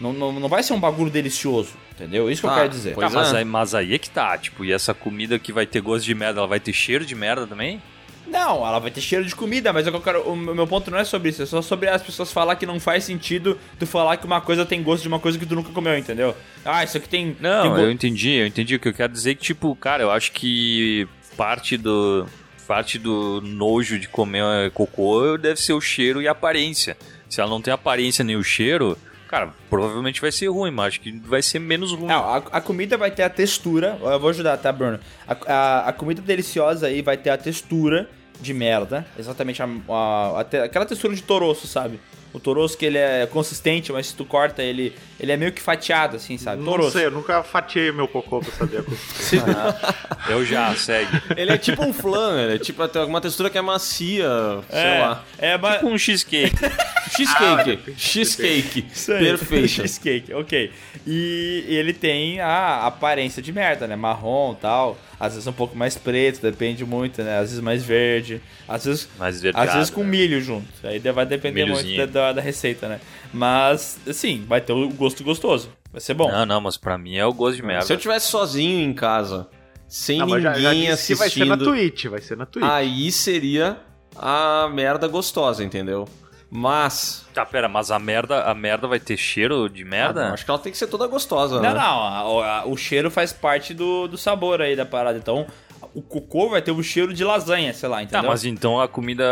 Não, 0.00 0.12
não, 0.12 0.32
não 0.32 0.48
vai 0.48 0.62
ser 0.62 0.72
um 0.74 0.80
bagulho 0.80 1.10
delicioso, 1.10 1.72
entendeu? 1.92 2.30
Isso 2.30 2.42
que 2.42 2.46
eu 2.46 2.50
Ah, 2.52 2.56
quero 2.56 2.68
dizer. 2.68 2.94
pois 2.94 3.12
Tá, 3.12 3.18
mas, 3.18 3.32
é. 3.32 3.38
aí, 3.38 3.44
mas 3.44 3.74
aí 3.74 3.94
é 3.94 3.98
que 3.98 4.10
tá, 4.10 4.36
tipo, 4.38 4.64
e 4.64 4.72
essa 4.72 4.92
comida 4.94 5.38
que 5.38 5.52
vai 5.52 5.66
ter 5.66 5.80
gosto 5.80 6.04
de 6.04 6.14
merda, 6.14 6.40
ela 6.40 6.46
vai 6.46 6.60
ter 6.60 6.72
cheiro 6.72 7.04
de 7.04 7.14
merda 7.14 7.46
também? 7.46 7.82
Não, 8.26 8.66
ela 8.66 8.78
vai 8.78 8.90
ter 8.90 9.00
cheiro 9.00 9.24
de 9.24 9.34
comida, 9.34 9.72
mas 9.72 9.86
eu 9.86 10.00
quero, 10.00 10.22
o 10.22 10.36
meu 10.36 10.66
ponto 10.66 10.90
não 10.90 10.98
é 10.98 11.04
sobre 11.04 11.30
isso, 11.30 11.42
é 11.42 11.46
só 11.46 11.62
sobre 11.62 11.88
as 11.88 12.02
pessoas 12.02 12.32
falar 12.32 12.56
que 12.56 12.66
não 12.66 12.80
faz 12.80 13.04
sentido 13.04 13.58
tu 13.78 13.86
falar 13.86 14.16
que 14.16 14.26
uma 14.26 14.40
coisa 14.40 14.64
tem 14.66 14.82
gosto 14.82 15.02
de 15.02 15.08
uma 15.08 15.18
coisa 15.20 15.38
que 15.38 15.46
tu 15.46 15.54
nunca 15.54 15.70
comeu, 15.72 15.96
entendeu? 15.96 16.34
Ah, 16.64 16.82
isso 16.84 16.96
aqui 16.96 17.08
tem. 17.08 17.32
tem 17.34 17.36
Não, 17.40 17.70
go- 17.70 17.78
eu 17.80 17.90
entendi, 17.90 18.30
eu 18.32 18.46
entendi. 18.46 18.74
O 18.74 18.80
que 18.80 18.88
eu 18.88 18.94
quero 18.94 19.12
dizer 19.12 19.30
é 19.30 19.34
que, 19.34 19.42
tipo, 19.42 19.74
cara, 19.76 20.02
eu 20.02 20.10
acho 20.10 20.32
que 20.32 21.06
parte 21.36 21.76
do. 21.76 22.26
Parte 22.66 22.98
do 22.98 23.40
nojo 23.44 23.96
de 23.96 24.08
comer 24.08 24.72
cocô 24.72 25.38
deve 25.38 25.60
ser 25.60 25.72
o 25.72 25.80
cheiro 25.80 26.20
e 26.20 26.26
a 26.26 26.32
aparência. 26.32 26.96
Se 27.28 27.40
ela 27.40 27.48
não 27.48 27.62
tem 27.62 27.72
aparência 27.72 28.24
nem 28.24 28.34
o 28.34 28.42
cheiro, 28.42 28.98
cara, 29.28 29.46
Cara, 29.46 29.54
provavelmente 29.70 30.20
vai 30.20 30.32
ser 30.32 30.48
ruim, 30.48 30.72
mas 30.72 30.86
acho 30.88 31.00
que 31.00 31.12
vai 31.12 31.42
ser 31.42 31.60
menos 31.60 31.92
ruim. 31.92 32.06
Não, 32.08 32.24
a, 32.28 32.36
a 32.38 32.60
comida 32.60 32.96
vai 32.96 33.10
ter 33.12 33.22
a 33.22 33.30
textura. 33.30 33.96
Eu 34.02 34.18
vou 34.18 34.30
ajudar, 34.30 34.56
tá, 34.56 34.72
Bruno? 34.72 34.98
A, 35.28 35.36
a, 35.46 35.88
a 35.90 35.92
comida 35.92 36.20
deliciosa 36.20 36.88
aí 36.88 37.02
vai 37.02 37.16
ter 37.16 37.30
a 37.30 37.36
textura 37.36 38.08
de 38.40 38.52
merda. 38.54 39.06
Exatamente 39.18 39.62
a, 39.62 39.66
a- 39.88 40.38
a 40.38 40.64
aquela 40.64 40.84
textura 40.86 41.14
de 41.14 41.22
toroço, 41.22 41.66
sabe? 41.66 41.98
O 42.32 42.40
toroço 42.40 42.76
que 42.76 42.84
ele 42.84 42.98
é 42.98 43.26
consistente, 43.26 43.90
mas 43.90 44.08
se 44.08 44.14
tu 44.14 44.22
corta 44.22 44.62
ele, 44.62 44.92
ele 45.18 45.32
é 45.32 45.38
meio 45.38 45.52
que 45.52 45.62
fatiado, 45.62 46.16
assim, 46.16 46.36
sabe? 46.36 46.58
Não 46.58 46.70
Toroço. 46.72 46.90
sei, 46.90 47.06
eu 47.06 47.10
nunca 47.10 47.42
fatiei 47.42 47.90
meu 47.92 48.06
cocô 48.06 48.40
pra 48.40 48.52
saber. 48.52 48.80
a 48.80 50.26
Eu 50.28 50.44
já, 50.44 50.74
segue. 50.74 51.08
Ele 51.34 51.50
é 51.52 51.56
tipo 51.56 51.82
um 51.82 51.94
flan, 51.94 52.38
ele 52.42 52.56
é 52.56 52.58
tipo 52.58 52.82
alguma 52.82 53.22
textura 53.22 53.48
que 53.48 53.56
é 53.56 53.62
macia, 53.62 54.28
sei 54.68 54.78
É, 54.80 54.98
lá. 55.00 55.24
é, 55.38 55.56
mas... 55.56 55.80
Com 55.80 55.92
um 55.92 55.98
cheesecake. 55.98 56.54
Cheesecake. 57.16 57.94
Cheesecake. 57.96 58.86
Isso 58.92 59.12
aí. 59.12 59.24
Perfeito. 59.24 59.68
Cheesecake, 59.68 60.34
ok. 60.34 60.72
E 61.06 61.64
ele 61.68 61.92
tem 61.94 62.40
a 62.40 62.84
aparência 62.86 63.40
de 63.40 63.52
merda, 63.52 63.86
né? 63.86 63.96
Marrom 63.96 64.52
e 64.52 64.56
tal. 64.56 64.98
Às 65.18 65.32
vezes 65.32 65.46
um 65.46 65.52
pouco 65.52 65.76
mais 65.76 65.96
preto, 65.96 66.42
depende 66.42 66.84
muito, 66.84 67.22
né? 67.22 67.38
Às 67.38 67.48
vezes 67.48 67.60
mais 67.60 67.82
verde. 67.82 68.40
Às 68.68 68.84
vezes, 68.84 69.08
Mais 69.18 69.42
às 69.54 69.74
vezes 69.74 69.90
com 69.90 70.02
né? 70.02 70.10
milho 70.10 70.40
junto. 70.40 70.66
Aí 70.84 70.98
vai 70.98 71.24
depender 71.24 71.64
muito 71.64 71.84
Milhozinho. 71.84 72.06
da, 72.06 72.26
da, 72.26 72.32
da 72.34 72.40
receita, 72.42 72.88
né? 72.88 73.00
Mas, 73.32 73.98
assim, 74.06 74.44
vai 74.46 74.60
ter 74.60 74.72
o 74.72 74.88
gosto 74.90 75.24
gostoso. 75.24 75.70
Vai 75.90 76.00
ser 76.00 76.14
bom. 76.14 76.30
Não, 76.30 76.44
não, 76.44 76.60
mas 76.60 76.76
pra 76.76 76.98
mim 76.98 77.16
é 77.16 77.24
o 77.24 77.32
gosto 77.32 77.56
de 77.56 77.62
merda. 77.62 77.86
Se 77.86 77.92
eu 77.92 77.96
tivesse 77.96 78.28
sozinho 78.28 78.86
em 78.86 78.92
casa, 78.92 79.48
sem 79.88 80.18
Não, 80.18 80.26
mas 80.26 80.42
já, 80.42 80.52
já 80.54 80.70
ninguém 80.70 80.82
que 80.82 80.88
vai 80.88 80.96
ser 80.96 81.12
assistindo, 81.14 81.46
na 81.46 81.56
Twitch, 81.56 82.04
vai 82.06 82.20
ser 82.20 82.36
na 82.36 82.46
Twitch. 82.46 82.66
aí 82.68 83.10
seria 83.10 83.78
a 84.14 84.68
merda 84.72 85.06
gostosa, 85.08 85.62
entendeu? 85.64 86.08
Mas 86.50 87.26
Tá, 87.34 87.44
pera, 87.44 87.68
mas 87.68 87.90
a 87.90 87.98
merda, 87.98 88.44
a 88.44 88.54
merda 88.54 88.86
vai 88.88 88.98
ter 89.00 89.16
cheiro 89.16 89.68
de 89.68 89.82
ah, 89.82 89.86
merda? 89.86 90.26
não, 90.28 90.34
acho 90.34 90.44
que 90.44 90.50
ela 90.50 90.58
tem 90.60 90.72
que 90.72 90.78
ser 90.78 90.86
toda 90.86 91.06
gostosa, 91.06 91.56
Não, 91.56 91.62
né? 91.62 91.74
não, 91.74 92.42
a- 92.42 92.64
o 92.66 92.76
cheiro 92.76 93.10
faz 93.10 93.32
parte 93.32 93.74
do, 93.74 94.06
do 94.08 94.16
sabor 94.16 94.62
aí 94.62 94.74
da 94.76 94.86
parada. 94.86 95.18
Então, 95.18 95.46
o 95.98 96.02
cocô 96.02 96.50
vai 96.50 96.60
ter 96.60 96.70
o 96.72 96.82
cheiro 96.82 97.14
de 97.14 97.24
lasanha, 97.24 97.72
sei 97.72 97.88
lá, 97.88 97.96
Tá, 97.96 98.02
entendeu? 98.02 98.28
mas 98.30 98.44
então 98.44 98.78
a 98.78 98.86
comida, 98.86 99.24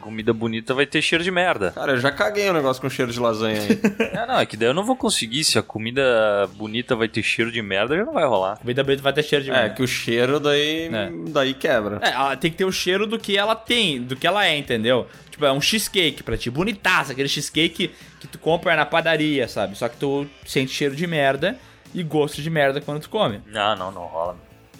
comida 0.00 0.32
bonita 0.32 0.72
vai 0.72 0.86
ter 0.86 1.02
cheiro 1.02 1.24
de 1.24 1.30
merda. 1.30 1.72
Cara, 1.72 1.92
eu 1.92 1.98
já 1.98 2.12
caguei 2.12 2.48
um 2.48 2.52
negócio 2.52 2.80
com 2.80 2.88
cheiro 2.88 3.10
de 3.10 3.18
lasanha 3.18 3.60
aí. 3.60 3.80
Não, 4.14 4.26
não, 4.34 4.38
é 4.38 4.46
que 4.46 4.56
daí 4.56 4.68
eu 4.68 4.74
não 4.74 4.84
vou 4.84 4.94
conseguir. 4.94 5.42
Se 5.42 5.58
a 5.58 5.62
comida 5.62 6.48
bonita 6.54 6.94
vai 6.94 7.08
ter 7.08 7.22
cheiro 7.22 7.50
de 7.50 7.60
merda, 7.60 7.96
já 7.96 8.04
não 8.04 8.12
vai 8.12 8.24
rolar. 8.24 8.58
Comida 8.58 8.84
bonita 8.84 9.02
vai 9.02 9.12
ter 9.12 9.24
cheiro 9.24 9.44
de 9.44 9.50
é, 9.50 9.54
merda. 9.54 9.74
que 9.74 9.82
o 9.82 9.88
cheiro 9.88 10.38
daí, 10.38 10.86
É. 10.86 11.10
daí 11.30 11.52
quebra. 11.52 11.98
É, 12.00 12.10
ela 12.10 12.36
tem 12.36 12.50
que 12.50 12.56
ter 12.58 12.64
o 12.64 12.70
cheiro 12.72 13.06
do 13.08 13.18
que 13.18 13.36
ela 13.36 13.56
tem, 13.56 14.00
do 14.00 14.14
que 14.14 14.26
ela 14.26 14.46
é, 14.46 14.56
entendeu? 14.56 15.08
Tipo, 15.30 15.46
é 15.46 15.52
um 15.52 15.60
cheesecake 15.60 16.22
pra 16.22 16.36
ti, 16.36 16.48
bonitaça, 16.48 17.10
aquele 17.10 17.28
cheesecake 17.28 17.90
que 18.20 18.26
tu 18.28 18.38
compra 18.38 18.76
na 18.76 18.86
padaria, 18.86 19.48
sabe? 19.48 19.76
Só 19.76 19.88
que 19.88 19.96
tu 19.96 20.26
sente 20.46 20.70
cheiro 20.70 20.94
de 20.94 21.08
merda 21.08 21.58
e 21.92 22.04
gosto 22.04 22.40
de 22.40 22.48
merda 22.48 22.80
quando 22.80 23.00
tu 23.00 23.10
come. 23.10 23.40
Não, 23.46 23.74
não, 23.74 23.90
não 23.90 24.02
rola. 24.02 24.36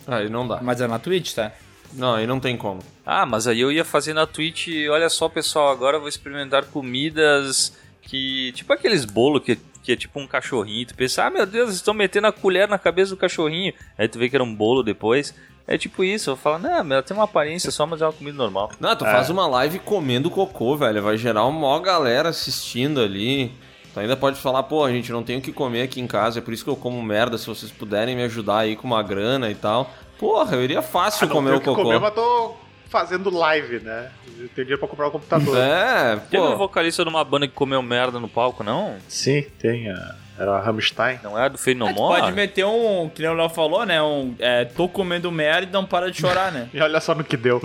Aí 0.07 0.29
não 0.29 0.47
dá. 0.47 0.61
Mas 0.63 0.81
é 0.81 0.87
na 0.87 0.99
Twitch, 0.99 1.35
tá? 1.35 1.53
Não, 1.93 2.15
aí 2.15 2.27
não 2.27 2.41
tem 2.41 2.57
como. 2.57 2.81
Ah, 3.07 3.25
mas 3.25 3.47
aí 3.47 3.61
eu 3.61 3.71
ia 3.71 3.85
fazer 3.85 4.15
na 4.15 4.27
Twitch, 4.27 4.69
olha 4.91 5.09
só 5.09 5.29
pessoal, 5.29 5.71
agora 5.71 5.97
eu 5.97 6.01
vou 6.01 6.09
experimentar 6.09 6.65
comidas 6.65 7.77
que. 8.03 8.53
Tipo 8.53 8.73
aqueles 8.73 9.05
bolos 9.05 9.43
que, 9.43 9.59
que 9.83 9.93
é 9.93 9.97
tipo 9.97 10.19
um 10.19 10.27
cachorrinho. 10.27 10.87
Tu 10.87 10.95
pensa, 10.95 11.25
ah 11.25 11.31
meu 11.31 11.47
Deus, 11.47 11.73
estão 11.75 11.95
metendo 11.95 12.27
a 12.27 12.33
colher 12.33 12.69
na 12.69 12.79
cabeça 12.79 13.11
do 13.11 13.17
cachorrinho. 13.17 13.73
Aí 13.97 14.09
tu 14.09 14.19
vê 14.19 14.29
que 14.29 14.37
era 14.37 14.45
um 14.45 14.55
bolo 14.55 14.83
depois. 14.83 15.35
É 15.67 15.79
tipo 15.79 16.05
isso, 16.05 16.29
eu 16.31 16.37
falo, 16.37 16.59
não, 16.59 16.93
ela 16.93 17.03
tem 17.03 17.17
uma 17.17 17.25
aparência 17.25 17.71
só, 17.71 17.87
mas 17.87 18.03
é 18.03 18.05
uma 18.05 18.13
comida 18.13 18.37
normal. 18.37 18.71
Não, 18.79 18.95
tu 18.95 19.05
faz 19.05 19.31
uma 19.31 19.47
live 19.47 19.79
comendo 19.79 20.31
cocô, 20.31 20.77
velho. 20.77 21.03
Vai 21.03 21.17
gerar 21.17 21.47
uma 21.47 21.59
maior 21.59 21.79
galera 21.81 22.29
assistindo 22.29 23.01
ali. 23.01 23.51
Tu 23.95 24.01
ainda 24.01 24.17
pode 24.17 24.41
falar, 24.41 24.65
pô, 24.65 24.85
a 24.85 24.91
gente 24.91 25.11
não 25.13 25.23
tem 25.23 25.39
o 25.39 25.41
que 25.41 25.53
comer 25.53 25.83
aqui 25.83 26.01
em 26.01 26.07
casa, 26.09 26.41
é 26.41 26.43
por 26.43 26.53
isso 26.53 26.65
que 26.65 26.71
eu 26.71 26.75
como 26.77 27.01
merda. 27.01 27.39
Se 27.39 27.47
vocês 27.47 27.71
puderem 27.71 28.17
me 28.17 28.25
ajudar 28.25 28.59
aí 28.59 28.75
com 28.75 28.87
uma 28.89 29.03
grana 29.03 29.49
e 29.51 29.55
tal. 29.55 29.89
Porra, 30.19 30.57
eu 30.57 30.65
iria 30.65 30.83
fácil 30.83 31.25
Ah, 31.25 31.29
não 31.29 31.37
comer 31.37 31.49
tenho 31.51 31.59
o 31.59 31.61
que 31.61 31.67
cocô. 31.67 31.83
comer, 31.83 32.01
mas 32.01 32.13
tô 32.15 32.57
fazendo 32.89 33.31
live, 33.31 33.79
né? 33.81 34.11
Eu 34.27 34.49
tenho 34.49 34.67
dinheiro 34.67 34.79
pra 34.79 34.89
comprar 34.89 35.09
um 35.09 35.11
computador. 35.13 35.57
É, 35.57 36.17
Teve 36.29 36.43
um 36.43 36.51
pô. 36.53 36.57
vocalista 36.57 37.05
de 37.05 37.09
uma 37.09 37.23
banda 37.25 37.47
que 37.47 37.55
comeu 37.55 37.81
merda 37.83 38.19
no 38.19 38.29
palco, 38.29 38.65
não? 38.65 38.97
Sim, 39.09 39.43
tem. 39.61 39.89
A... 39.91 40.15
Era 40.37 40.57
a 40.57 40.61
Rammstein. 40.61 41.21
Não 41.23 41.39
é 41.39 41.45
a 41.45 41.49
do 41.49 41.57
No 41.77 41.87
tu 41.87 41.95
More? 41.95 42.21
pode 42.21 42.33
meter 42.33 42.65
um, 42.65 43.09
que 43.09 43.23
nem 43.23 43.31
o 43.31 43.35
Léo 43.35 43.49
falou, 43.49 43.87
né? 43.87 44.03
Um, 44.03 44.35
é, 44.41 44.65
tô 44.65 44.89
comendo 44.89 45.31
merda 45.31 45.69
e 45.69 45.73
não 45.73 45.85
para 45.85 46.11
de 46.11 46.21
chorar, 46.21 46.51
né? 46.51 46.69
E 46.75 46.81
olha 46.81 47.01
só 47.01 47.15
no 47.15 47.23
que 47.23 47.37
deu. 47.37 47.63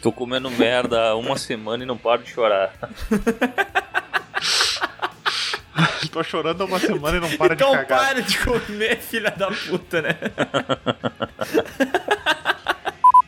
Tô 0.00 0.12
comendo 0.12 0.48
merda 0.50 1.08
há 1.10 1.16
uma 1.16 1.36
semana 1.36 1.82
e 1.82 1.86
não 1.86 1.96
paro 1.96 2.22
de 2.22 2.30
chorar. 2.30 2.72
Tô 6.10 6.22
chorando 6.22 6.62
há 6.62 6.64
uma 6.66 6.78
semana 6.78 7.16
e 7.16 7.20
não 7.20 7.36
para 7.36 7.54
então 7.54 7.70
de 7.70 7.76
cagar. 7.78 7.98
para 7.98 8.22
de 8.22 8.38
comer, 8.38 8.98
filha 9.02 9.30
da 9.30 9.50
puta, 9.50 10.02
né? 10.02 10.16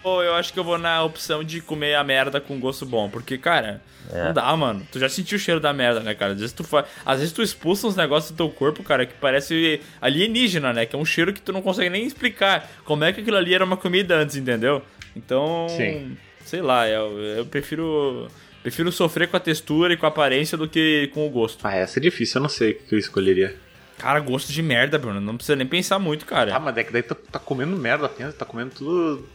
Pô, 0.03 0.23
eu 0.23 0.35
acho 0.35 0.53
que 0.53 0.59
eu 0.59 0.65
vou 0.65 0.79
na 0.79 1.03
opção 1.03 1.45
de 1.45 1.61
comer 1.61 1.95
a 1.95 2.03
merda 2.03 2.41
com 2.41 2.59
gosto 2.59 2.87
bom, 2.87 3.11
porque, 3.11 3.37
cara, 3.37 3.83
não 4.13 4.33
dá, 4.33 4.57
mano. 4.57 4.87
Tu 4.91 4.99
já 4.99 5.11
sentiu 5.11 5.37
o 5.37 5.39
cheiro 5.39 5.61
da 5.61 5.75
merda, 5.75 6.01
né, 6.01 6.15
cara? 6.15 6.33
Às 6.33 6.41
vezes 6.41 6.55
tu 6.55 6.65
fa... 6.65 6.87
Às 7.05 7.19
vezes 7.21 7.35
tu 7.35 7.43
expulsa 7.43 7.87
uns 7.87 7.97
negócios 7.97 8.33
do 8.33 8.37
teu 8.37 8.49
corpo, 8.49 8.83
cara, 8.83 9.05
que 9.05 9.13
parece 9.15 9.81
alienígena, 10.01 10.73
né? 10.73 10.87
Que 10.87 10.97
é 10.97 10.99
um 10.99 11.05
cheiro 11.05 11.35
que 11.35 11.41
tu 11.41 11.53
não 11.53 11.61
consegue 11.61 11.91
nem 11.91 12.07
explicar 12.07 12.67
como 12.85 13.05
é 13.05 13.13
que 13.13 13.21
aquilo 13.21 13.37
ali 13.37 13.55
era 13.55 13.65
uma 13.65 13.77
comida 13.77 14.17
antes, 14.17 14.37
entendeu? 14.37 14.83
Então, 15.15 15.67
Sim. 15.69 16.17
sei 16.45 16.63
lá, 16.63 16.89
eu, 16.89 17.19
eu 17.21 17.45
prefiro 17.45 18.27
prefiro 18.63 18.91
sofrer 18.93 19.29
com 19.29 19.37
a 19.37 19.41
textura 19.41 19.93
e 19.93 19.97
com 19.97 20.07
a 20.07 20.09
aparência 20.09 20.57
do 20.57 20.69
que 20.69 21.11
com 21.15 21.27
o 21.27 21.31
gosto. 21.31 21.67
Ah, 21.67 21.75
essa 21.75 21.99
é 21.99 22.03
difícil, 22.03 22.39
eu 22.39 22.43
não 22.43 22.49
sei 22.49 22.73
o 22.73 22.79
que 22.79 22.95
eu 22.95 22.99
escolheria. 22.99 23.57
Cara, 23.99 24.19
gosto 24.21 24.51
de 24.51 24.63
merda, 24.63 24.99
Bruno. 24.99 25.21
Não 25.21 25.37
precisa 25.37 25.57
nem 25.57 25.67
pensar 25.67 25.99
muito, 25.99 26.25
cara. 26.25 26.57
Ah, 26.57 26.61
mas 26.61 26.77
é 26.77 26.85
que 26.85 26.93
daí 26.93 27.03
tu 27.03 27.15
tá 27.15 27.39
comendo 27.39 27.77
merda 27.77 28.07
apenas, 28.07 28.35
tá 28.35 28.47
comendo 28.47 28.71
tudo 28.71 29.29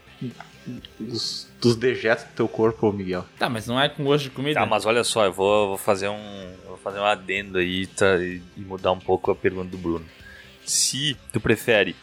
dos, 0.99 1.47
dos 1.61 1.75
dejetos 1.75 2.25
do 2.25 2.31
teu 2.31 2.47
corpo, 2.47 2.91
Miguel. 2.91 3.25
Tá, 3.37 3.49
mas 3.49 3.67
não 3.67 3.79
é 3.79 3.89
com 3.89 4.03
gosto 4.03 4.23
de 4.23 4.29
comida? 4.31 4.59
Tá, 4.59 4.65
mas 4.65 4.85
olha 4.85 5.03
só, 5.03 5.25
eu 5.25 5.33
vou, 5.33 5.69
vou 5.69 5.77
fazer 5.77 6.09
um. 6.09 6.55
Vou 6.67 6.77
fazer 6.77 6.99
um 6.99 7.05
adendo 7.05 7.57
aí 7.57 7.87
tá, 7.87 8.17
e, 8.17 8.41
e 8.57 8.61
mudar 8.61 8.91
um 8.91 8.99
pouco 8.99 9.31
a 9.31 9.35
pergunta 9.35 9.69
do 9.69 9.77
Bruno. 9.77 10.05
Se 10.63 11.15
tu 11.31 11.39
prefere 11.39 11.95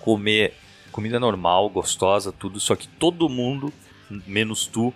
comer 0.00 0.54
comida 0.92 1.18
normal, 1.18 1.68
gostosa, 1.70 2.30
tudo, 2.30 2.60
só 2.60 2.76
que 2.76 2.86
todo 2.86 3.28
mundo, 3.28 3.72
menos 4.26 4.66
tu, 4.66 4.92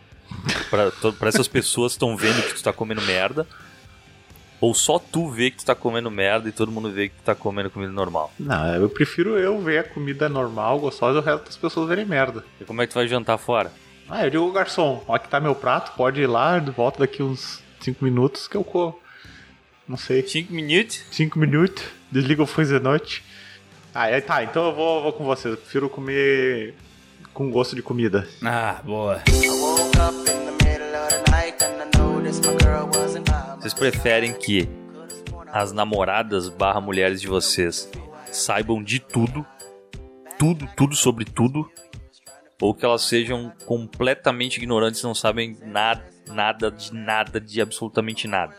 pra, 0.71 0.91
pra 1.13 1.29
essas 1.29 1.49
pessoas 1.49 1.93
estão 1.93 2.17
vendo 2.17 2.43
que 2.43 2.55
tu 2.55 2.63
tá 2.63 2.73
comendo 2.73 3.03
merda. 3.03 3.47
Ou 4.61 4.75
só 4.75 4.99
tu 4.99 5.29
vê 5.29 5.51
que 5.53 5.59
tu 5.59 5.65
tá 5.65 5.75
comendo 5.75 6.11
merda 6.11 6.49
e 6.49 6.53
todo 6.53 6.73
mundo 6.73 6.91
vê 6.91 7.09
que 7.09 7.15
tu 7.15 7.23
tá 7.23 7.35
comendo 7.35 7.71
comida 7.71 7.93
normal. 7.93 8.33
Não, 8.39 8.75
eu 8.75 8.89
prefiro 8.89 9.39
eu 9.39 9.61
ver 9.61 9.79
a 9.79 9.85
comida 9.85 10.29
normal, 10.29 10.81
gostosa, 10.81 11.19
e 11.19 11.21
o 11.21 11.25
resto 11.25 11.45
das 11.45 11.57
pessoas 11.57 11.89
verem 11.89 12.05
merda. 12.05 12.45
E 12.61 12.65
como 12.65 12.83
é 12.83 12.87
que 12.87 12.93
tu 12.93 12.97
vai 12.97 13.07
jantar 13.07 13.39
fora? 13.39 13.73
Ah, 14.09 14.25
eu 14.25 14.31
digo, 14.31 14.51
garçom, 14.51 15.05
ó, 15.07 15.15
aqui 15.15 15.29
tá 15.29 15.39
meu 15.39 15.55
prato, 15.55 15.93
pode 15.97 16.21
ir 16.21 16.27
lá, 16.27 16.59
volta 16.59 17.01
daqui 17.01 17.23
uns 17.23 17.63
5 17.81 18.05
minutos 18.05 18.49
que 18.49 18.57
eu 18.57 18.65
como. 18.65 18.99
Não 19.87 19.97
sei, 19.97 20.27
5 20.27 20.53
minutos? 20.53 21.05
5 21.13 21.39
minutos, 21.39 21.85
desliga 22.11 22.43
o 22.43 22.47
fone 22.47 22.67
de 22.67 22.81
noite. 22.81 23.23
Ah, 23.95 24.09
é, 24.09 24.21
tá, 24.21 24.43
então 24.43 24.67
eu 24.67 24.75
vou, 24.75 25.03
vou 25.03 25.13
com 25.13 25.25
você, 25.25 25.49
eu 25.49 25.57
prefiro 25.57 25.89
comer 25.89 26.75
com 27.39 27.53
gosto 27.53 27.77
de 27.77 27.83
comida. 27.83 28.27
Ah, 28.43 28.83
boa. 28.85 29.23
Vocês 33.61 33.73
preferem 33.73 34.33
que 34.33 34.69
as 35.53 35.71
namoradas 35.71 36.49
barra 36.49 36.81
mulheres 36.81 37.21
de 37.21 37.29
vocês 37.29 37.89
saibam 38.33 38.83
de 38.83 38.99
tudo, 38.99 39.47
tudo, 40.37 40.69
tudo 40.77 40.97
sobre 40.97 41.25
tudo, 41.25 41.71
ou 42.61 42.75
que 42.75 42.85
elas 42.85 43.03
sejam 43.03 43.53
completamente 43.65 44.57
ignorantes, 44.57 45.01
não 45.05 45.15
sabem 45.15 45.57
nada, 45.63 46.03
nada 46.27 46.73
de 46.73 46.93
nada, 46.93 47.41
de 47.41 47.61
absolutamente 47.61 48.27
nada? 48.27 48.53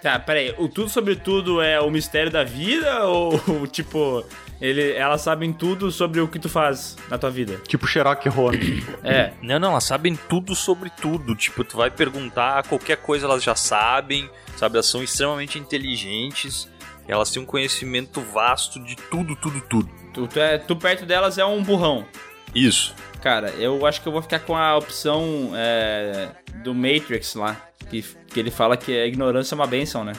Tá, 0.00 0.18
peraí. 0.18 0.54
O 0.56 0.66
tudo 0.66 0.88
sobre 0.88 1.14
tudo 1.14 1.60
é 1.60 1.78
o 1.78 1.90
mistério 1.90 2.32
da 2.32 2.42
vida? 2.42 3.04
Ou, 3.06 3.38
tipo, 3.70 4.24
ele, 4.62 4.92
elas 4.92 5.20
sabem 5.22 5.52
tudo 5.52 5.90
sobre 5.90 6.20
o 6.20 6.28
que 6.28 6.38
tu 6.38 6.48
faz 6.48 6.96
na 7.10 7.18
tua 7.18 7.30
vida? 7.30 7.60
Tipo 7.66 7.84
Sherlock 7.84 8.28
Holmes. 8.28 8.84
É. 9.02 9.32
Não, 9.42 9.58
não, 9.58 9.70
elas 9.72 9.82
sabem 9.82 10.14
tudo 10.14 10.54
sobre 10.54 10.88
tudo. 10.88 11.34
Tipo, 11.34 11.64
tu 11.64 11.76
vai 11.76 11.90
perguntar 11.90 12.62
qualquer 12.68 12.98
coisa, 12.98 13.26
elas 13.26 13.42
já 13.42 13.56
sabem, 13.56 14.30
sabe? 14.56 14.76
Elas 14.76 14.86
são 14.86 15.02
extremamente 15.02 15.58
inteligentes, 15.58 16.70
elas 17.08 17.28
têm 17.32 17.42
um 17.42 17.46
conhecimento 17.46 18.20
vasto 18.20 18.78
de 18.78 18.94
tudo, 18.94 19.34
tudo, 19.34 19.60
tudo. 19.62 19.90
Tu, 20.14 20.28
tu, 20.28 20.38
é, 20.38 20.58
tu 20.58 20.76
perto 20.76 21.04
delas 21.04 21.38
é 21.38 21.44
um 21.44 21.60
burrão. 21.60 22.06
Isso. 22.54 22.94
Cara, 23.20 23.50
eu 23.50 23.84
acho 23.84 24.00
que 24.00 24.06
eu 24.06 24.12
vou 24.12 24.22
ficar 24.22 24.38
com 24.38 24.56
a 24.56 24.76
opção 24.76 25.50
é, 25.56 26.28
do 26.62 26.72
Matrix 26.72 27.34
lá. 27.34 27.56
Que, 27.90 28.02
que 28.28 28.38
ele 28.38 28.50
fala 28.52 28.76
que 28.76 28.96
a 28.96 29.06
ignorância 29.06 29.54
é 29.54 29.56
uma 29.56 29.66
benção, 29.66 30.04
né? 30.04 30.12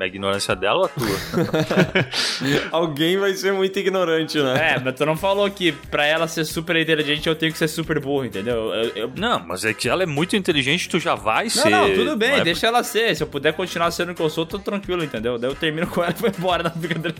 A 0.00 0.06
ignorância 0.06 0.54
dela 0.54 0.78
ou 0.78 0.84
a 0.84 0.88
tua? 0.88 1.08
Alguém 2.70 3.16
vai 3.18 3.34
ser 3.34 3.52
muito 3.52 3.78
ignorante, 3.78 4.38
né? 4.40 4.74
É, 4.76 4.78
mas 4.78 4.94
tu 4.94 5.04
não 5.04 5.16
falou 5.16 5.50
que 5.50 5.72
pra 5.72 6.06
ela 6.06 6.28
ser 6.28 6.44
super 6.44 6.76
inteligente 6.76 7.28
eu 7.28 7.34
tenho 7.34 7.50
que 7.52 7.58
ser 7.58 7.68
super 7.68 7.98
burro, 8.00 8.24
entendeu? 8.24 8.72
Eu- 8.74 8.92
eu- 8.94 9.12
não, 9.16 9.40
mas 9.46 9.64
é 9.64 9.74
que 9.74 9.88
ela 9.88 10.02
é 10.02 10.06
muito 10.06 10.36
inteligente, 10.36 10.88
tu 10.88 11.00
já 11.00 11.14
vai 11.14 11.44
Não, 11.44 11.50
ser. 11.50 11.70
não, 11.70 11.92
tudo 11.94 12.16
bem, 12.16 12.30
não 12.30 12.38
é 12.38 12.44
deixa 12.44 12.66
ela 12.68 12.82
ser. 12.84 13.16
Se 13.16 13.22
eu 13.22 13.26
puder 13.26 13.52
continuar 13.54 13.90
sendo 13.90 14.12
o 14.12 14.14
que 14.14 14.22
eu 14.22 14.30
sou, 14.30 14.46
tô 14.46 14.58
tranquilo, 14.58 15.02
entendeu? 15.02 15.36
Daí 15.38 15.50
eu 15.50 15.54
termino 15.56 15.86
com 15.88 16.02
ela 16.02 16.14
e 16.16 16.20
vou 16.20 16.30
embora 16.30 16.62
na 16.62 16.70
brincadeira. 16.70 17.16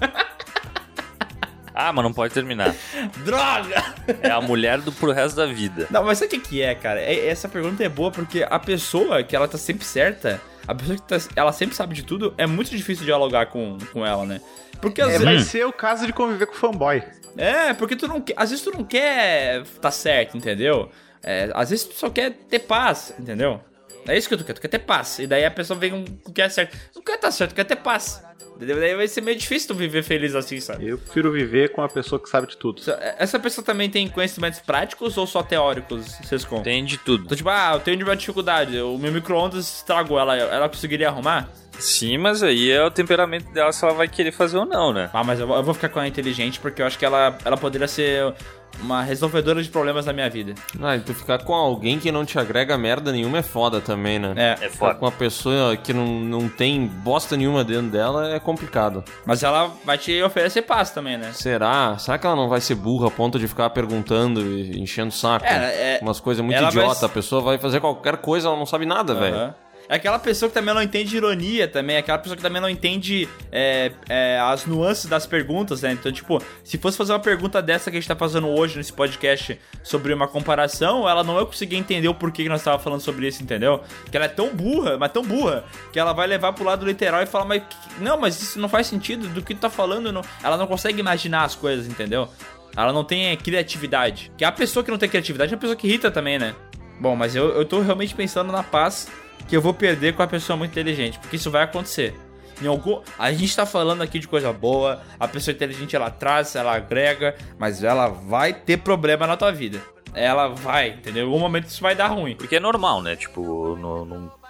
Ah, 1.80 1.92
mas 1.92 2.02
não 2.02 2.12
pode 2.12 2.34
terminar. 2.34 2.74
Droga! 3.24 3.94
É 4.20 4.30
a 4.30 4.40
mulher 4.40 4.80
do 4.80 4.90
pro 4.90 5.12
resto 5.12 5.36
da 5.36 5.46
vida. 5.46 5.86
Não, 5.90 6.02
mas 6.02 6.18
sabe 6.18 6.36
o 6.36 6.40
que, 6.40 6.48
que 6.48 6.60
é, 6.62 6.74
cara? 6.74 7.00
É- 7.00 7.28
essa 7.28 7.48
pergunta 7.48 7.84
é 7.84 7.88
boa 7.88 8.10
porque 8.10 8.44
a 8.50 8.58
pessoa 8.58 9.22
que 9.22 9.36
ela 9.36 9.46
tá 9.46 9.56
sempre 9.56 9.84
certa, 9.84 10.40
a 10.66 10.74
pessoa 10.74 10.96
que 10.98 11.02
tá, 11.04 11.16
ela 11.36 11.52
sempre 11.52 11.76
sabe 11.76 11.94
de 11.94 12.02
tudo, 12.02 12.34
é 12.36 12.46
muito 12.48 12.70
difícil 12.76 13.04
dialogar 13.04 13.46
com, 13.46 13.78
com 13.92 14.04
ela, 14.04 14.26
né? 14.26 14.40
Porque 14.80 15.00
às 15.00 15.08
É, 15.08 15.18
vezes. 15.18 15.24
vai 15.24 15.38
ser 15.38 15.66
o 15.66 15.72
caso 15.72 16.04
de 16.04 16.12
conviver 16.12 16.46
com 16.46 16.54
fanboy. 16.54 17.00
É, 17.36 17.72
porque 17.74 17.94
tu 17.94 18.08
não 18.08 18.20
quer. 18.20 18.34
Às 18.36 18.50
vezes 18.50 18.64
tu 18.64 18.72
não 18.72 18.82
quer 18.82 19.62
tá 19.80 19.92
certo, 19.92 20.36
entendeu? 20.36 20.90
É, 21.22 21.48
às 21.54 21.70
vezes 21.70 21.84
tu 21.84 21.94
só 21.94 22.10
quer 22.10 22.32
ter 22.32 22.58
paz, 22.60 23.14
entendeu? 23.18 23.60
É 24.08 24.16
isso 24.18 24.28
que 24.28 24.36
tu 24.36 24.44
quer, 24.44 24.52
tu 24.54 24.60
quer 24.60 24.68
ter 24.68 24.78
paz. 24.80 25.18
E 25.18 25.26
daí 25.26 25.44
a 25.44 25.50
pessoa 25.50 25.78
vem 25.78 25.90
com 25.90 26.30
o 26.30 26.32
que 26.32 26.42
é 26.42 26.48
certo. 26.48 26.76
Não 26.94 27.02
quer 27.02 27.18
tá 27.18 27.30
certo, 27.30 27.54
quer 27.54 27.64
ter 27.64 27.76
paz. 27.76 28.22
Entendeu? 28.56 28.80
Daí 28.80 28.96
vai 28.96 29.06
ser 29.06 29.20
meio 29.20 29.38
difícil 29.38 29.68
tu 29.68 29.74
viver 29.74 30.02
feliz 30.02 30.34
assim, 30.34 30.60
sabe? 30.60 30.88
Eu 30.88 30.98
prefiro 30.98 31.30
viver 31.30 31.70
com 31.70 31.80
uma 31.80 31.88
pessoa 31.88 32.20
que 32.20 32.28
sabe 32.28 32.48
de 32.48 32.56
tudo. 32.56 32.82
Essa 33.16 33.38
pessoa 33.38 33.64
também 33.64 33.88
tem 33.88 34.08
conhecimentos 34.08 34.58
práticos 34.58 35.16
ou 35.16 35.28
só 35.28 35.44
teóricos, 35.44 36.06
vocês 36.24 36.44
contam? 36.44 36.64
Tem 36.64 36.84
de 36.84 36.98
tudo. 36.98 37.24
Então, 37.24 37.36
tipo, 37.36 37.48
ah, 37.48 37.70
eu 37.74 37.80
tenho 37.80 38.02
uma 38.04 38.16
dificuldade, 38.16 38.80
o 38.80 38.98
meu 38.98 39.12
micro-ondas 39.12 39.76
estragou, 39.76 40.18
ela, 40.18 40.36
ela 40.36 40.68
conseguiria 40.68 41.06
arrumar? 41.08 41.48
Sim, 41.78 42.18
mas 42.18 42.42
aí 42.42 42.72
é 42.72 42.84
o 42.84 42.90
temperamento 42.90 43.48
dela 43.52 43.70
se 43.70 43.84
ela 43.84 43.94
vai 43.94 44.08
querer 44.08 44.32
fazer 44.32 44.56
ou 44.58 44.66
não, 44.66 44.92
né? 44.92 45.08
Ah, 45.12 45.22
mas 45.22 45.38
eu, 45.38 45.46
vou- 45.46 45.56
eu 45.56 45.62
vou 45.62 45.72
ficar 45.72 45.88
com 45.90 46.00
ela 46.00 46.08
inteligente 46.08 46.58
porque 46.58 46.82
eu 46.82 46.86
acho 46.86 46.98
que 46.98 47.04
ela, 47.04 47.38
ela 47.44 47.56
poderia 47.56 47.86
ser 47.86 48.34
uma 48.80 49.02
resolvedora 49.02 49.62
de 49.62 49.68
problemas 49.68 50.06
na 50.06 50.12
minha 50.12 50.28
vida. 50.30 50.54
Ah, 50.80 50.96
e 50.96 51.00
tu 51.00 51.12
ficar 51.14 51.42
com 51.42 51.52
alguém 51.54 51.98
que 51.98 52.12
não 52.12 52.24
te 52.24 52.38
agrega 52.38 52.78
merda 52.78 53.10
nenhuma 53.10 53.38
é 53.38 53.42
foda 53.42 53.80
também, 53.80 54.18
né? 54.18 54.34
É, 54.36 54.52
É 54.52 54.68
Ficar 54.68 54.70
foda. 54.86 54.94
com 54.94 55.04
uma 55.06 55.12
pessoa 55.12 55.76
que 55.76 55.92
não, 55.92 56.06
não 56.06 56.48
tem 56.48 56.86
bosta 56.86 57.36
nenhuma 57.36 57.64
dentro 57.64 57.90
dela 57.90 58.32
é 58.34 58.38
complicado. 58.38 59.02
mas 59.26 59.42
ela 59.42 59.70
vai 59.84 59.98
te 59.98 60.22
oferecer 60.22 60.62
paz 60.62 60.90
também, 60.90 61.16
né? 61.16 61.32
Será? 61.32 61.96
Será 61.98 62.18
que 62.18 62.26
ela 62.26 62.36
não 62.36 62.48
vai 62.48 62.60
ser 62.60 62.74
burra 62.76 63.08
a 63.08 63.10
ponto 63.10 63.38
de 63.38 63.48
ficar 63.48 63.68
perguntando 63.70 64.40
e 64.40 64.78
enchendo 64.80 65.08
o 65.08 65.12
saco? 65.12 65.44
É, 65.44 65.96
é- 65.96 65.98
Umas 66.02 66.20
coisas 66.20 66.44
muito 66.44 66.58
vai 66.60 66.68
idiota. 66.68 66.92
s- 66.92 67.04
A 67.04 67.08
pessoa 67.08 67.42
vai 67.42 67.58
fazer 67.58 67.80
qualquer 67.80 68.18
coisa, 68.18 68.48
ela 68.48 68.56
não 68.56 68.66
sabe 68.66 68.86
nada, 68.86 69.14
velho. 69.14 69.54
É 69.88 69.94
aquela 69.96 70.18
pessoa 70.18 70.50
que 70.50 70.54
também 70.54 70.74
não 70.74 70.82
entende 70.82 71.16
ironia 71.16 71.66
também, 71.66 71.96
é 71.96 72.00
aquela 72.00 72.18
pessoa 72.18 72.36
que 72.36 72.42
também 72.42 72.60
não 72.60 72.68
entende 72.68 73.26
é, 73.50 73.90
é, 74.06 74.38
as 74.38 74.66
nuances 74.66 75.06
das 75.06 75.26
perguntas, 75.26 75.80
né? 75.80 75.92
Então, 75.92 76.12
tipo, 76.12 76.42
se 76.62 76.76
fosse 76.76 76.98
fazer 76.98 77.12
uma 77.12 77.20
pergunta 77.20 77.62
dessa 77.62 77.90
que 77.90 77.96
a 77.96 78.00
gente 78.00 78.06
tá 78.06 78.14
fazendo 78.14 78.48
hoje 78.48 78.76
nesse 78.76 78.92
podcast 78.92 79.58
sobre 79.82 80.12
uma 80.12 80.28
comparação, 80.28 81.08
ela 81.08 81.24
não 81.24 81.38
ia 81.38 81.46
conseguir 81.46 81.76
entender 81.76 82.06
o 82.06 82.14
porquê 82.14 82.42
que 82.42 82.50
nós 82.50 82.62
tava 82.62 82.78
falando 82.78 83.00
sobre 83.00 83.28
isso, 83.28 83.42
entendeu? 83.42 83.82
Que 84.10 84.16
ela 84.18 84.26
é 84.26 84.28
tão 84.28 84.54
burra, 84.54 84.98
mas 84.98 85.10
tão 85.10 85.22
burra, 85.22 85.64
que 85.90 85.98
ela 85.98 86.12
vai 86.12 86.26
levar 86.26 86.52
pro 86.52 86.64
lado 86.64 86.84
literal 86.84 87.22
e 87.22 87.26
falar, 87.26 87.46
mas 87.46 87.62
não, 87.98 88.18
mas 88.20 88.42
isso 88.42 88.60
não 88.60 88.68
faz 88.68 88.86
sentido 88.86 89.26
do 89.28 89.40
que 89.40 89.54
tu 89.54 89.60
tá 89.60 89.70
falando, 89.70 90.12
não. 90.12 90.20
ela 90.44 90.58
não 90.58 90.66
consegue 90.66 91.00
imaginar 91.00 91.44
as 91.44 91.54
coisas, 91.54 91.86
entendeu? 91.86 92.28
Ela 92.76 92.92
não 92.92 93.04
tem 93.04 93.34
criatividade. 93.38 94.30
Que 94.36 94.44
a 94.44 94.52
pessoa 94.52 94.84
que 94.84 94.90
não 94.90 94.98
tem 94.98 95.08
criatividade 95.08 95.54
é 95.54 95.56
a 95.56 95.58
pessoa 95.58 95.76
que 95.76 95.86
irrita 95.86 96.10
também, 96.10 96.38
né? 96.38 96.54
Bom, 97.00 97.16
mas 97.16 97.34
eu, 97.34 97.56
eu 97.56 97.64
tô 97.64 97.80
realmente 97.80 98.14
pensando 98.14 98.52
na 98.52 98.62
paz 98.62 99.08
que 99.48 99.56
eu 99.56 99.62
vou 99.62 99.72
perder 99.72 100.14
com 100.14 100.22
a 100.22 100.26
pessoa 100.26 100.56
muito 100.56 100.72
inteligente, 100.72 101.18
porque 101.18 101.36
isso 101.36 101.50
vai 101.50 101.62
acontecer. 101.64 102.14
Em 102.60 102.66
algum, 102.66 103.00
a 103.18 103.32
gente 103.32 103.54
tá 103.54 103.64
falando 103.64 104.02
aqui 104.02 104.18
de 104.18 104.28
coisa 104.28 104.52
boa, 104.52 105.00
a 105.18 105.28
pessoa 105.28 105.54
inteligente 105.54 105.94
ela 105.94 106.10
traz, 106.10 106.54
ela 106.56 106.74
agrega, 106.74 107.36
mas 107.58 107.82
ela 107.82 108.08
vai 108.08 108.52
ter 108.52 108.78
problema 108.78 109.26
na 109.26 109.36
tua 109.36 109.52
vida. 109.52 109.80
Ela 110.12 110.48
vai, 110.48 110.90
entendeu? 110.90 111.24
Em 111.24 111.26
algum 111.26 111.38
momento 111.38 111.66
isso 111.66 111.80
vai 111.80 111.94
dar 111.94 112.08
ruim. 112.08 112.34
Porque 112.34 112.56
é 112.56 112.60
normal, 112.60 113.00
né? 113.00 113.14
Tipo, 113.14 113.78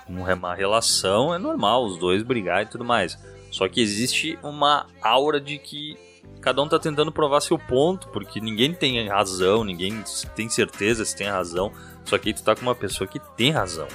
numa 0.09 0.55
relação 0.55 1.35
é 1.35 1.39
normal 1.39 1.85
os 1.85 1.99
dois 1.99 2.23
brigar 2.23 2.63
e 2.63 2.67
tudo 2.67 2.85
mais. 2.85 3.19
Só 3.51 3.69
que 3.69 3.81
existe 3.81 4.39
uma 4.43 4.87
aura 5.03 5.39
de 5.41 5.59
que 5.59 5.97
cada 6.41 6.63
um 6.63 6.69
tá 6.69 6.79
tentando 6.79 7.13
provar 7.13 7.41
seu 7.41 7.59
ponto, 7.59 8.09
porque 8.09 8.41
ninguém 8.41 8.73
tem 8.73 9.07
razão, 9.09 9.65
ninguém 9.65 10.03
tem 10.35 10.49
certeza 10.49 11.05
se 11.05 11.15
tem 11.15 11.29
razão. 11.29 11.71
Só 12.05 12.17
que 12.17 12.31
aí 12.31 12.35
tu 12.35 12.43
tá 12.43 12.55
com 12.55 12.63
uma 12.63 12.75
pessoa 12.75 13.07
que 13.07 13.21
tem 13.37 13.51
razão. 13.51 13.89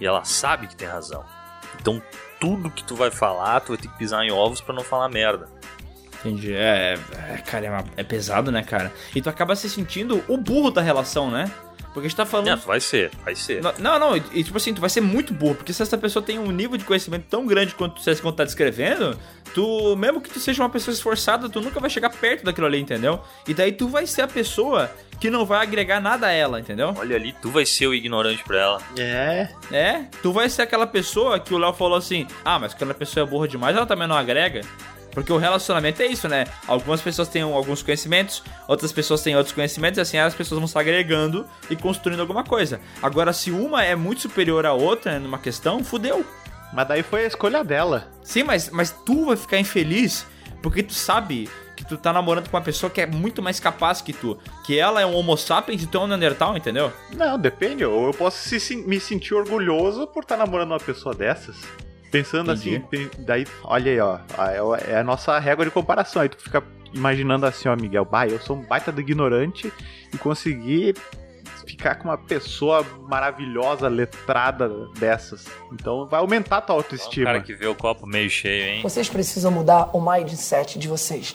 E 0.00 0.06
ela 0.06 0.24
sabe 0.24 0.66
que 0.66 0.76
tem 0.76 0.88
razão. 0.88 1.24
Então 1.80 2.02
tudo 2.40 2.70
que 2.70 2.84
tu 2.84 2.94
vai 2.94 3.10
falar, 3.10 3.60
tu 3.60 3.68
vai 3.68 3.76
ter 3.78 3.88
que 3.88 3.96
pisar 3.98 4.24
em 4.24 4.30
ovos 4.30 4.60
pra 4.60 4.74
não 4.74 4.82
falar 4.82 5.08
merda. 5.08 5.48
Entendi. 6.20 6.52
É, 6.54 6.98
é, 7.12 7.36
cara, 7.38 7.66
é, 7.66 7.70
uma- 7.70 7.84
é 7.96 8.02
pesado, 8.02 8.50
né, 8.50 8.62
cara? 8.62 8.92
E 9.14 9.20
tu 9.20 9.28
acaba 9.28 9.54
se 9.54 9.68
sentindo 9.68 10.22
o 10.28 10.36
burro 10.36 10.70
da 10.70 10.80
relação, 10.80 11.30
né? 11.30 11.50
Porque 11.92 12.06
a 12.06 12.08
gente 12.08 12.16
tá 12.16 12.26
falando. 12.26 12.48
Não, 12.48 12.56
vai 12.56 12.80
ser, 12.80 13.12
vai 13.24 13.36
ser. 13.36 13.62
Não, 13.78 13.98
Não, 14.00 14.16
e 14.16 14.42
tipo 14.42 14.56
assim, 14.56 14.74
tu 14.74 14.80
vai 14.80 14.90
ser 14.90 15.00
muito 15.00 15.32
burro, 15.32 15.54
porque 15.54 15.72
se 15.72 15.80
essa 15.80 15.96
pessoa 15.96 16.24
tem 16.24 16.40
um 16.40 16.50
nível 16.50 16.76
de 16.76 16.84
conhecimento 16.84 17.26
tão 17.30 17.46
grande 17.46 17.72
quanto 17.74 18.00
você 18.02 18.16
quanto 18.16 18.34
tá 18.36 18.44
descrevendo, 18.44 19.16
tu, 19.54 19.94
mesmo 19.96 20.20
que 20.20 20.28
tu 20.28 20.40
seja 20.40 20.60
uma 20.60 20.68
pessoa 20.68 20.92
esforçada, 20.92 21.48
tu 21.48 21.60
nunca 21.60 21.78
vai 21.78 21.88
chegar 21.88 22.10
perto 22.10 22.44
daquilo 22.44 22.66
ali, 22.66 22.80
entendeu? 22.80 23.20
E 23.46 23.54
daí 23.54 23.70
tu 23.70 23.86
vai 23.86 24.06
ser 24.08 24.22
a 24.22 24.26
pessoa 24.26 24.90
que 25.20 25.30
não 25.30 25.44
vai 25.44 25.62
agregar 25.62 26.00
nada 26.00 26.26
a 26.26 26.32
ela, 26.32 26.60
entendeu? 26.60 26.94
Olha 26.96 27.16
ali, 27.16 27.34
tu 27.40 27.50
vai 27.50 27.64
ser 27.64 27.86
o 27.86 27.94
ignorante 27.94 28.42
pra 28.44 28.58
ela. 28.58 28.82
É. 28.98 29.48
É, 29.70 30.04
tu 30.22 30.32
vai 30.32 30.48
ser 30.48 30.62
aquela 30.62 30.86
pessoa 30.86 31.38
que 31.40 31.54
o 31.54 31.58
Léo 31.58 31.72
falou 31.72 31.96
assim: 31.96 32.26
ah, 32.44 32.58
mas 32.58 32.74
quando 32.74 32.90
a 32.90 32.94
pessoa 32.94 33.26
é 33.26 33.28
burra 33.28 33.48
demais, 33.48 33.76
ela 33.76 33.86
também 33.86 34.08
não 34.08 34.16
agrega. 34.16 34.60
Porque 35.12 35.32
o 35.32 35.36
relacionamento 35.36 36.02
é 36.02 36.06
isso, 36.06 36.28
né? 36.28 36.44
Algumas 36.66 37.00
pessoas 37.00 37.28
têm 37.28 37.42
alguns 37.42 37.82
conhecimentos, 37.82 38.42
outras 38.66 38.90
pessoas 38.92 39.22
têm 39.22 39.36
outros 39.36 39.54
conhecimentos, 39.54 39.98
e 39.98 40.00
assim 40.00 40.18
as 40.18 40.34
pessoas 40.34 40.58
vão 40.58 40.66
se 40.66 40.76
agregando 40.76 41.46
e 41.70 41.76
construindo 41.76 42.18
alguma 42.20 42.42
coisa. 42.42 42.80
Agora, 43.00 43.32
se 43.32 43.52
uma 43.52 43.84
é 43.84 43.94
muito 43.94 44.22
superior 44.22 44.66
à 44.66 44.72
outra 44.72 45.20
numa 45.20 45.38
questão, 45.38 45.84
fudeu. 45.84 46.26
Mas 46.72 46.88
daí 46.88 47.04
foi 47.04 47.22
a 47.22 47.28
escolha 47.28 47.62
dela. 47.62 48.08
Sim, 48.24 48.42
mas, 48.42 48.68
mas 48.70 48.90
tu 48.90 49.26
vai 49.26 49.36
ficar 49.36 49.60
infeliz 49.60 50.26
porque 50.60 50.82
tu 50.82 50.92
sabe 50.92 51.48
que 51.84 51.88
tu 51.90 51.98
tá 51.98 52.12
namorando 52.12 52.48
com 52.48 52.56
uma 52.56 52.62
pessoa 52.62 52.90
que 52.90 53.00
é 53.00 53.06
muito 53.06 53.42
mais 53.42 53.60
capaz 53.60 54.00
que 54.00 54.12
tu. 54.12 54.38
Que 54.64 54.78
ela 54.78 55.00
é 55.00 55.06
um 55.06 55.14
homo 55.14 55.36
sapiens 55.36 55.82
e 55.82 55.86
tu 55.86 55.98
é 55.98 56.00
um 56.00 56.06
neandertal, 56.06 56.56
entendeu? 56.56 56.92
Não, 57.14 57.38
depende. 57.38 57.84
Ou 57.84 58.06
eu 58.06 58.12
posso 58.14 58.38
se- 58.48 58.58
se- 58.58 58.76
me 58.76 58.98
sentir 58.98 59.34
orgulhoso 59.34 60.06
por 60.06 60.22
estar 60.22 60.36
namorando 60.36 60.70
uma 60.72 60.80
pessoa 60.80 61.14
dessas. 61.14 61.56
Pensando 62.10 62.52
Entendi. 62.52 62.82
assim, 62.92 63.10
daí, 63.18 63.44
olha 63.64 63.90
aí, 63.92 64.00
ó. 64.00 64.18
a- 64.38 64.78
É 64.88 64.98
a 64.98 65.04
nossa 65.04 65.38
régua 65.38 65.64
de 65.64 65.70
comparação. 65.70 66.22
Aí 66.22 66.28
tu 66.28 66.38
fica 66.40 66.62
imaginando 66.94 67.44
assim, 67.44 67.68
ó, 67.68 67.74
Miguel, 67.76 68.04
bah, 68.04 68.26
eu 68.26 68.38
sou 68.40 68.56
um 68.56 68.62
baita 68.62 68.92
do 68.92 69.00
ignorante 69.00 69.72
e 70.12 70.16
consegui 70.16 70.94
ficar 71.66 71.96
com 71.96 72.04
uma 72.08 72.16
pessoa 72.18 72.86
maravilhosa, 73.08 73.88
letrada 73.88 74.68
dessas. 74.98 75.46
Então 75.72 76.06
vai 76.06 76.20
aumentar 76.20 76.58
a 76.58 76.60
tua 76.60 76.76
Um 76.76 76.78
autoestima. 76.78 77.24
cara 77.26 77.40
que 77.40 77.52
vê 77.54 77.66
o 77.66 77.74
copo 77.74 78.06
meio 78.06 78.30
cheio, 78.30 78.64
hein? 78.76 78.82
Vocês 78.82 79.08
precisam 79.08 79.50
mudar 79.50 79.90
o 79.92 80.00
mindset 80.00 80.78
de 80.78 80.86
vocês. 80.86 81.34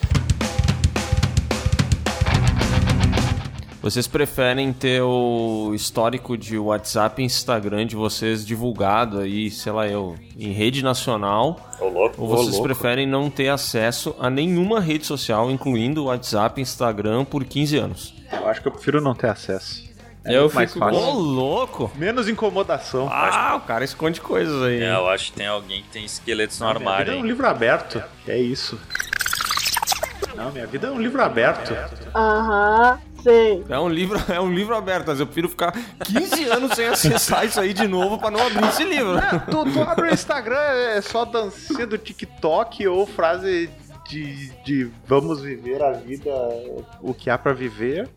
Vocês 3.81 4.07
preferem 4.07 4.73
ter 4.73 5.01
o 5.01 5.71
histórico 5.73 6.37
de 6.37 6.57
WhatsApp 6.57 7.21
e 7.21 7.25
Instagram 7.25 7.85
de 7.87 7.95
vocês 7.95 8.45
divulgado 8.45 9.19
aí, 9.19 9.49
sei 9.49 9.71
lá 9.71 9.87
eu, 9.87 10.17
em 10.37 10.51
rede 10.51 10.83
nacional? 10.83 11.57
Ô, 11.79 11.87
louco. 11.87 12.21
Ou 12.21 12.27
vocês 12.27 12.59
preferem 12.59 13.07
não 13.07 13.29
ter 13.29 13.47
acesso 13.47 14.13
a 14.19 14.29
nenhuma 14.29 14.81
rede 14.81 15.05
social, 15.05 15.49
incluindo 15.49 16.05
WhatsApp 16.05 16.59
e 16.59 16.61
Instagram, 16.61 17.23
por 17.23 17.45
15 17.45 17.77
anos? 17.77 18.13
Eu 18.33 18.47
acho 18.49 18.61
que 18.61 18.67
eu 18.67 18.71
prefiro 18.73 18.99
não 18.99 19.15
ter 19.15 19.29
acesso. 19.29 19.87
É 20.25 20.35
Eu 20.35 20.51
mais 20.53 20.73
fico 20.73 20.85
fácil. 20.85 21.01
Ô, 21.01 21.13
louco! 21.13 21.89
Menos 21.95 22.27
incomodação. 22.27 23.07
Ah, 23.09 23.55
o 23.55 23.61
cara 23.65 23.85
esconde 23.85 24.19
coisas 24.19 24.61
aí. 24.61 24.83
É, 24.83 24.93
eu 24.93 25.07
acho 25.07 25.27
que 25.31 25.37
tem 25.37 25.47
alguém 25.47 25.81
que 25.83 25.87
tem 25.89 26.03
esqueletos 26.03 26.59
no 26.59 26.65
Minha 26.65 26.77
vida 26.77 26.89
armário, 26.89 27.13
é 27.13 27.15
um 27.15 27.19
hein? 27.19 27.25
livro 27.27 27.47
aberto. 27.47 28.03
É 28.27 28.37
isso. 28.37 28.77
Não, 30.35 30.51
minha 30.51 30.67
vida 30.67 30.87
é 30.87 30.91
um 30.91 30.99
livro 30.99 31.21
aberto. 31.21 31.73
Aham, 32.13 32.99
sei. 33.21 33.63
É 33.69 33.79
um 33.79 33.89
livro, 33.89 34.19
é 34.31 34.39
um 34.39 34.51
livro 34.51 34.75
aberto, 34.75 35.07
mas 35.07 35.19
eu 35.19 35.25
prefiro 35.25 35.49
ficar 35.49 35.73
15 36.05 36.43
anos 36.45 36.73
sem 36.73 36.87
acessar 36.87 37.45
isso 37.45 37.59
aí 37.59 37.73
de 37.73 37.87
novo 37.87 38.17
pra 38.17 38.31
não 38.31 38.45
abrir 38.45 38.67
esse 38.67 38.83
livro. 38.83 39.15
Tu, 39.49 39.71
tu 39.71 39.81
abre 39.81 40.09
o 40.09 40.13
Instagram, 40.13 40.57
é 40.57 41.01
só 41.01 41.25
dancinha 41.25 41.85
do 41.85 41.97
TikTok 41.97 42.87
ou 42.87 43.05
frase 43.05 43.69
de, 44.07 44.49
de 44.63 44.91
vamos 45.05 45.41
viver 45.41 45.81
a 45.83 45.91
vida, 45.91 46.29
o 47.01 47.13
que 47.13 47.29
há 47.29 47.37
pra 47.37 47.53
viver. 47.53 48.09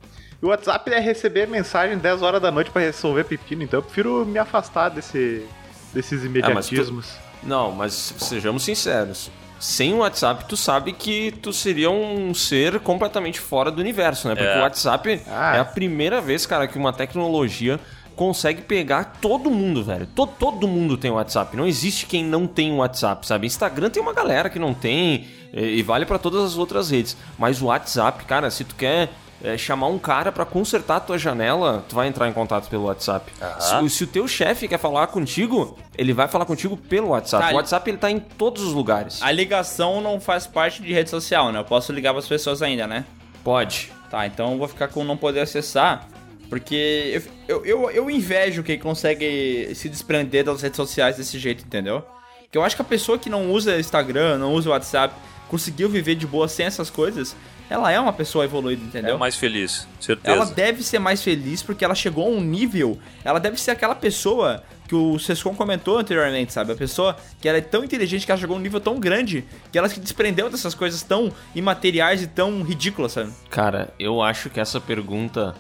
E 0.43 0.45
o 0.45 0.49
WhatsApp 0.49 0.93
é 0.93 0.99
receber 0.99 1.47
mensagem 1.47 1.97
10 1.97 2.23
horas 2.23 2.43
da 2.43 2.51
noite 2.51 2.71
pra 2.71 2.83
resolver 2.83 3.25
pepino, 3.25 3.63
então 3.63 3.79
eu 3.79 3.83
prefiro 3.83 4.25
me 4.27 4.39
afastar 4.39 4.89
desse, 4.89 5.47
desses 5.93 6.25
imediatismos. 6.25 7.15
Não, 7.43 7.71
mas 7.71 7.93
sejamos 8.19 8.63
sinceros. 8.65 9.31
Sem 9.63 9.95
o 9.95 9.99
WhatsApp, 9.99 10.45
tu 10.49 10.57
sabe 10.57 10.93
que 10.93 11.31
tu 11.41 11.53
seria 11.53 11.89
um 11.89 12.35
ser 12.35 12.81
completamente 12.81 13.39
fora 13.39 13.71
do 13.71 13.81
universo, 13.81 14.27
né? 14.27 14.35
Porque 14.35 14.51
É. 14.51 14.59
o 14.59 14.63
WhatsApp 14.63 15.21
Ah. 15.29 15.55
é 15.57 15.61
a 15.61 15.65
primeira 15.65 16.21
vez, 16.21 16.45
cara, 16.45 16.67
que 16.67 16.77
uma 16.77 16.93
tecnologia 16.93 17.79
consegue 18.17 18.63
pegar 18.63 19.19
todo 19.21 19.49
mundo, 19.53 19.85
velho. 19.85 20.09
Todo, 20.17 20.33
todo 20.37 20.67
mundo 20.67 20.97
tem 20.97 21.13
WhatsApp. 21.13 21.57
Não 21.57 21.65
existe 21.65 22.07
quem 22.07 22.25
não 22.25 22.45
tem 22.45 22.73
WhatsApp, 22.73 23.25
sabe? 23.25 23.47
Instagram 23.47 23.89
tem 23.89 24.03
uma 24.03 24.13
galera 24.13 24.51
que 24.51 24.59
não 24.59 24.75
tem 24.75 25.29
e, 25.55 25.79
e 25.79 25.83
vale 25.83 26.07
pra 26.07 26.19
todas 26.19 26.43
as 26.43 26.57
outras 26.59 26.91
redes. 26.91 27.17
Mas 27.39 27.63
o 27.63 27.67
WhatsApp, 27.67 28.25
cara, 28.25 28.51
se 28.51 28.65
tu 28.65 28.75
quer 28.75 29.11
é, 29.43 29.59
chamar 29.59 29.89
um 29.89 29.99
cara 29.99 30.31
pra 30.31 30.45
consertar 30.45 30.97
a 30.97 31.01
tua 31.01 31.19
janela, 31.19 31.85
tu 31.89 31.95
vai 31.95 32.07
entrar 32.07 32.29
em 32.29 32.33
contato 32.33 32.69
pelo 32.69 32.85
WhatsApp. 32.85 33.33
Se, 33.59 33.91
se 33.91 34.05
o 34.05 34.07
teu 34.07 34.29
chefe 34.29 34.69
quer 34.69 34.79
falar 34.79 35.09
contigo, 35.09 35.77
ele 35.99 36.13
vai 36.13 36.29
falar 36.29 36.45
contigo 36.45 36.77
pelo 36.77 37.09
WhatsApp. 37.09 37.47
Tá, 37.47 37.53
o 37.53 37.57
WhatsApp 37.57 37.91
ele 37.91 37.99
tá 37.99 38.11
em 38.11 38.21
todos 38.21 38.63
os 38.63 38.73
lugares. 38.73 39.21
A 39.23 39.33
ligação 39.33 40.01
não 40.01 40.21
faz 40.21 40.47
parte 40.47 40.83
de 40.83 40.93
rede 40.93 41.11
social, 41.11 41.51
né? 41.51 41.59
Eu 41.59 41.65
posso 41.65 41.93
ligar 41.93 42.13
pras 42.13 42.29
pessoas 42.29 42.63
ainda, 42.63 42.87
né? 42.87 43.05
Pode. 43.43 43.91
Tá, 44.11 44.27
então 44.27 44.53
eu 44.53 44.59
vou 44.59 44.69
ficar 44.69 44.89
com 44.89 45.03
não 45.03 45.17
poder 45.17 45.41
acessar. 45.41 46.07
Porque 46.49 47.23
eu, 47.49 47.65
eu, 47.65 47.65
eu, 47.65 47.91
eu 47.91 48.11
invejo 48.11 48.63
quem 48.63 48.79
consegue 48.79 49.75
se 49.75 49.89
desprender 49.89 50.45
das 50.45 50.61
redes 50.61 50.77
sociais 50.77 51.17
desse 51.17 51.39
jeito, 51.39 51.65
entendeu? 51.65 52.05
Porque 52.43 52.59
eu 52.59 52.63
acho 52.63 52.77
que 52.77 52.83
a 52.83 52.85
pessoa 52.85 53.19
que 53.19 53.31
não 53.31 53.51
usa 53.51 53.81
Instagram, 53.81 54.37
não 54.37 54.53
usa 54.53 54.69
WhatsApp, 54.69 55.15
conseguiu 55.49 55.89
viver 55.89 56.15
de 56.15 56.27
boa 56.27 56.47
sem 56.49 56.67
essas 56.67 56.91
coisas, 56.91 57.35
ela 57.73 57.91
é 57.91 57.99
uma 57.99 58.13
pessoa 58.13 58.45
evoluída, 58.45 58.85
entendeu? 58.85 59.15
É 59.15 59.19
mais 59.19 59.35
feliz, 59.35 59.89
certeza. 59.99 60.37
Ela 60.37 60.45
deve 60.45 60.83
ser 60.83 60.99
mais 60.99 61.23
feliz 61.23 61.63
porque 61.63 61.83
ela 61.83 61.95
chegou 61.95 62.27
a 62.27 62.31
um 62.31 62.41
nível. 62.41 62.99
Ela 63.25 63.41
deve 63.41 63.59
ser 63.59 63.71
aquela 63.71 63.95
pessoa 63.95 64.63
que 64.87 64.95
o 64.95 65.19
Sescon 65.19 65.55
comentou 65.55 65.99
anteriormente, 65.99 66.53
sabe? 66.53 66.73
A 66.73 66.77
pessoa 66.77 67.17
que 67.41 67.49
ela 67.49 67.57
é 67.57 67.63
tão 67.63 67.83
inteligente 67.83 68.27
que 68.27 68.31
ela 68.31 68.39
chegou 68.39 68.57
a 68.57 68.59
um 68.59 68.63
nível 68.63 68.79
tão 68.79 69.01
grande 69.01 69.43
que 69.73 69.79
ela 69.79 69.89
se 69.89 69.99
desprendeu 69.99 70.51
dessas 70.51 70.75
coisas 70.75 71.03
tão 71.03 71.33
imateriais 71.55 72.23
e 72.23 72.27
tão 72.27 72.63
ridículas, 72.63 73.13
sabe? 73.13 73.33
Cara, 73.49 73.95
eu 73.99 74.21
acho 74.21 74.51
que 74.51 74.61
essa 74.61 74.79
pergunta 74.79 75.55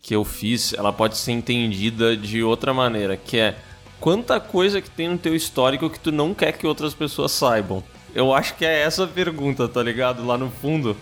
que 0.00 0.16
eu 0.16 0.24
fiz, 0.24 0.72
ela 0.72 0.94
pode 0.94 1.18
ser 1.18 1.32
entendida 1.32 2.16
de 2.16 2.42
outra 2.42 2.72
maneira, 2.72 3.18
que 3.18 3.36
é 3.38 3.54
quanta 4.00 4.40
coisa 4.40 4.80
que 4.80 4.88
tem 4.88 5.08
no 5.08 5.18
teu 5.18 5.36
histórico 5.36 5.90
que 5.90 6.00
tu 6.00 6.10
não 6.10 6.32
quer 6.32 6.52
que 6.52 6.66
outras 6.66 6.94
pessoas 6.94 7.32
saibam. 7.32 7.84
Eu 8.14 8.32
acho 8.32 8.54
que 8.54 8.64
é 8.64 8.80
essa 8.80 9.04
a 9.04 9.06
pergunta, 9.06 9.68
tá 9.68 9.82
ligado? 9.82 10.24
Lá 10.24 10.38
no 10.38 10.50
fundo. 10.50 10.96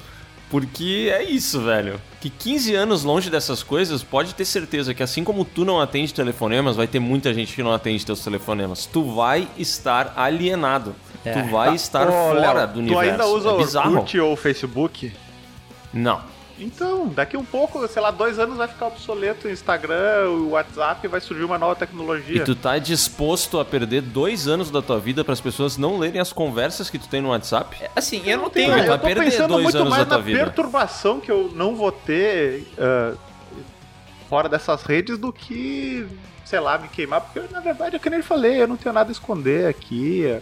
Porque 0.52 1.10
é 1.10 1.24
isso, 1.24 1.62
velho. 1.62 1.98
Que 2.20 2.28
15 2.28 2.74
anos 2.74 3.04
longe 3.04 3.30
dessas 3.30 3.62
coisas, 3.62 4.02
pode 4.02 4.34
ter 4.34 4.44
certeza 4.44 4.92
que 4.92 5.02
assim 5.02 5.24
como 5.24 5.46
tu 5.46 5.64
não 5.64 5.80
atende 5.80 6.12
telefonemas, 6.12 6.76
vai 6.76 6.86
ter 6.86 6.98
muita 7.00 7.32
gente 7.32 7.54
que 7.54 7.62
não 7.62 7.72
atende 7.72 8.04
teus 8.04 8.22
telefonemas. 8.22 8.84
Tu 8.84 9.02
vai 9.02 9.48
estar 9.56 10.12
alienado. 10.14 10.94
Tu 11.22 11.50
vai 11.50 11.74
estar 11.74 12.06
Ô, 12.06 12.12
fora 12.12 12.52
Léo, 12.52 12.66
do 12.66 12.72
tu 12.74 12.78
universo. 12.80 13.10
ainda 13.10 13.26
usa 13.26 13.48
é 13.48 13.52
o. 13.52 13.92
Orkut 13.92 14.20
ou 14.20 14.32
o 14.34 14.36
Facebook? 14.36 15.10
Não. 15.90 16.20
Então, 16.62 17.08
daqui 17.08 17.36
um 17.36 17.44
pouco, 17.44 17.86
sei 17.88 18.00
lá, 18.00 18.10
dois 18.10 18.38
anos 18.38 18.56
vai 18.56 18.68
ficar 18.68 18.86
obsoleto 18.86 19.48
o 19.48 19.50
Instagram, 19.50 20.28
o 20.30 20.50
WhatsApp, 20.50 21.06
vai 21.08 21.20
surgir 21.20 21.44
uma 21.44 21.58
nova 21.58 21.72
E 21.74 21.76
tecnologia. 21.76 22.44
tu 22.44 22.54
tá 22.54 22.78
disposto 22.78 23.58
a 23.58 23.64
perder 23.64 24.00
dois 24.02 24.46
anos 24.46 24.70
da 24.70 24.80
tua 24.80 24.98
vida 25.00 25.24
para 25.24 25.32
as 25.32 25.40
pessoas 25.40 25.76
não 25.76 25.98
lerem 25.98 26.20
as 26.20 26.32
conversas 26.32 26.88
que 26.88 26.98
tu 26.98 27.08
tem 27.08 27.20
no 27.20 27.30
WhatsApp? 27.30 27.76
Assim, 27.96 28.22
eu 28.26 28.38
não 28.38 28.48
Tem- 28.50 28.66
tenho. 28.70 28.78
vai 28.78 28.88
eu 28.88 28.98
tô 28.98 29.06
perder 29.06 29.24
pensando 29.24 29.48
dois 29.48 29.62
muito 29.64 29.76
anos 29.78 29.90
mais 29.90 30.02
da 30.04 30.08
tua 30.08 30.18
na 30.18 30.24
vida. 30.24 30.38
perturbação 30.38 31.20
que 31.20 31.30
eu 31.30 31.50
não 31.54 31.74
vou 31.74 31.90
ter 31.90 32.66
ah, 32.78 33.14
fora 34.28 34.48
dessas 34.48 34.82
redes 34.84 35.18
do 35.18 35.32
que, 35.32 36.06
sei 36.44 36.60
lá, 36.60 36.78
me 36.78 36.88
queimar, 36.88 37.20
porque 37.22 37.40
na 37.52 37.60
verdade 37.60 37.96
é 37.96 37.98
que 37.98 38.08
nem 38.08 38.20
eu 38.20 38.24
falei, 38.24 38.62
eu 38.62 38.68
não 38.68 38.76
tenho 38.76 38.92
nada 38.94 39.10
a 39.10 39.12
esconder 39.12 39.66
aqui. 39.66 40.38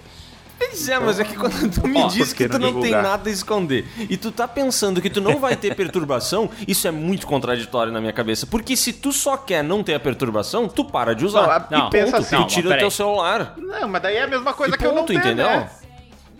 Pois 0.62 0.88
é, 0.90 0.98
mas 0.98 1.18
é 1.18 1.24
que 1.24 1.34
quando 1.36 1.70
tu 1.72 1.88
me 1.88 2.02
Ó, 2.02 2.08
diz 2.08 2.34
que 2.34 2.46
tu 2.46 2.58
não 2.58 2.66
não 2.66 2.72
tem 2.74 2.90
divulgar? 2.90 3.02
nada 3.02 3.30
a 3.30 3.32
esconder 3.32 3.86
e 4.10 4.16
tu 4.18 4.30
tá 4.30 4.46
pensando 4.46 5.00
que 5.00 5.08
tu 5.08 5.20
não 5.20 5.38
vai 5.40 5.56
ter 5.56 5.74
perturbação, 5.76 6.50
isso 6.68 6.86
é 6.86 6.90
muito 6.90 7.26
contraditório 7.26 7.90
na 7.90 7.98
minha 8.00 8.12
cabeça. 8.12 8.46
Porque 8.46 8.76
se 8.76 8.92
tu 8.92 9.10
só 9.12 9.36
quer 9.38 9.64
não 9.64 9.82
ter 9.82 9.94
a 9.94 10.00
perturbação, 10.00 10.68
tu 10.68 10.84
para 10.84 11.14
de 11.14 11.24
usar. 11.24 11.66
Não, 11.70 11.78
a- 11.78 11.78
e 11.78 11.82
Ponto. 11.82 11.90
pensa 11.92 12.18
assim, 12.18 12.36
tu 12.36 12.40
não, 12.40 12.46
tira 12.46 12.74
o 12.74 12.78
teu 12.78 12.90
celular. 12.90 13.54
Não, 13.56 13.88
mas 13.88 14.02
daí 14.02 14.16
é 14.16 14.22
a 14.22 14.26
mesma 14.28 14.52
coisa 14.52 14.74
E 14.74 14.78
que 14.78 14.84
eu 14.86 14.90
não 14.92 14.98
ponto, 14.98 15.06
tenho, 15.08 15.18
entendeu? 15.20 15.46
né? 15.46 15.70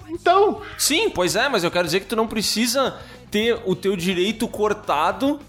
Então, 0.09 0.61
Sim, 0.77 1.09
pois 1.11 1.35
é, 1.37 1.49
mas 1.49 1.64
eu 1.64 1.71
quero 1.71 1.87
dizer 1.87 2.01
que 2.01 2.07
tu 2.07 2.16
não 2.16 2.27
precisa 2.27 2.97
ter 3.31 3.59
o 3.64 3.75
teu 3.75 3.97
direito 3.97 4.47
cortado. 4.49 5.41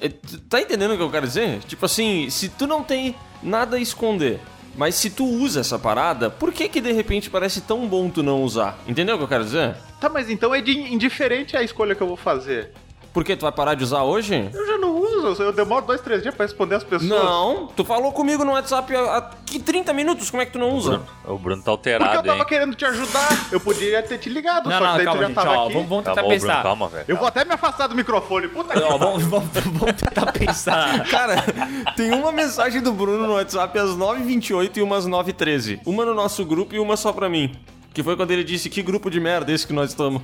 É, 0.00 0.08
Tá 0.48 0.60
entendendo 0.60 0.92
o 0.92 0.96
que 0.96 1.02
eu 1.02 1.10
quero 1.10 1.26
dizer? 1.26 1.60
Tipo 1.60 1.86
assim, 1.86 2.28
se 2.28 2.48
tu 2.48 2.66
não 2.66 2.82
tem 2.82 3.14
nada 3.42 3.76
a 3.76 3.80
esconder, 3.80 4.40
mas 4.76 4.94
se 4.94 5.10
tu 5.10 5.24
usa 5.24 5.60
essa 5.60 5.78
parada, 5.78 6.30
por 6.30 6.52
que 6.52 6.68
que 6.68 6.80
de 6.80 6.92
repente 6.92 7.30
parece 7.30 7.60
tão 7.60 7.86
bom 7.86 8.08
tu 8.08 8.22
não 8.22 8.42
usar? 8.42 8.78
Entendeu 8.86 9.14
o 9.14 9.18
que 9.18 9.24
eu 9.24 9.28
quero 9.28 9.44
dizer? 9.44 9.76
tá, 10.00 10.08
mas 10.08 10.30
então 10.30 10.54
é 10.54 10.60
indiferente 10.60 11.56
a 11.56 11.62
escolha 11.62 11.94
que 11.94 12.02
eu 12.02 12.06
vou 12.06 12.16
fazer. 12.16 12.70
Por 13.12 13.24
que 13.24 13.34
tu 13.36 13.42
vai 13.42 13.50
parar 13.50 13.74
de 13.74 13.82
usar 13.82 14.04
hoje? 14.04 14.48
Eu 14.54 14.66
já 14.66 14.78
não 14.78 14.96
uso, 14.96 15.42
eu 15.42 15.52
demoro 15.52 15.84
dois, 15.84 16.00
três 16.00 16.22
dias 16.22 16.32
pra 16.32 16.46
responder 16.46 16.76
as 16.76 16.84
pessoas. 16.84 17.10
Não, 17.10 17.66
tu 17.74 17.84
falou 17.84 18.12
comigo 18.12 18.44
no 18.44 18.52
WhatsApp 18.52 18.94
há, 18.94 19.16
há 19.16 19.22
que 19.44 19.58
30 19.58 19.92
minutos, 19.92 20.30
como 20.30 20.40
é 20.42 20.46
que 20.46 20.52
tu 20.52 20.60
não 20.60 20.70
usa? 20.70 21.02
O 21.24 21.36
Bruno 21.36 21.60
tá 21.60 21.72
Porque 21.72 21.88
eu 21.90 21.94
alterado, 21.96 22.22
tava 22.26 22.38
hein? 22.38 22.44
querendo 22.48 22.76
te 22.76 22.84
ajudar. 22.84 23.28
Eu 23.50 23.58
podia 23.58 24.00
ter 24.04 24.16
te 24.18 24.28
ligado, 24.28 24.68
Não, 24.70 24.78
só 24.78 24.78
que 24.78 24.84
não, 24.86 24.96
daí 24.96 25.04
calma, 25.04 25.18
tu 25.18 25.22
já 25.22 25.26
gente, 25.26 25.34
tava 25.34 25.50
ó, 25.50 25.64
aqui. 25.64 25.72
vamos, 25.74 25.88
vamos 25.88 26.04
Tá 26.04 26.10
tentar 26.10 26.22
bom, 26.22 26.28
Bruno, 26.28 26.40
pensar. 26.46 26.62
calma, 26.62 26.88
velho. 26.88 27.04
Eu 27.08 27.16
vou 27.16 27.26
até 27.26 27.44
me 27.44 27.52
afastar 27.52 27.86
do 27.88 27.94
microfone. 27.96 28.46
Puta 28.48 28.74
que 28.74 28.80
Ó, 28.84 28.96
vamos, 28.96 29.22
vamos, 29.24 29.48
vamos 29.54 29.94
tentar 30.00 30.30
pensar. 30.32 31.04
Cara, 31.08 31.44
tem 31.96 32.12
uma 32.12 32.30
mensagem 32.30 32.80
do 32.80 32.92
Bruno 32.92 33.26
no 33.26 33.34
WhatsApp 33.34 33.76
às 33.76 33.90
9h28 33.90 34.76
e 34.76 34.82
umas 34.82 35.04
9h13. 35.08 35.80
Uma 35.84 36.04
no 36.04 36.14
nosso 36.14 36.44
grupo 36.44 36.76
e 36.76 36.78
uma 36.78 36.96
só 36.96 37.12
pra 37.12 37.28
mim. 37.28 37.52
Que 37.92 38.02
foi 38.04 38.16
quando 38.16 38.30
ele 38.30 38.44
disse 38.44 38.70
que 38.70 38.82
grupo 38.82 39.10
de 39.10 39.18
merda 39.18 39.52
esse 39.52 39.66
que 39.66 39.72
nós 39.72 39.90
estamos. 39.90 40.22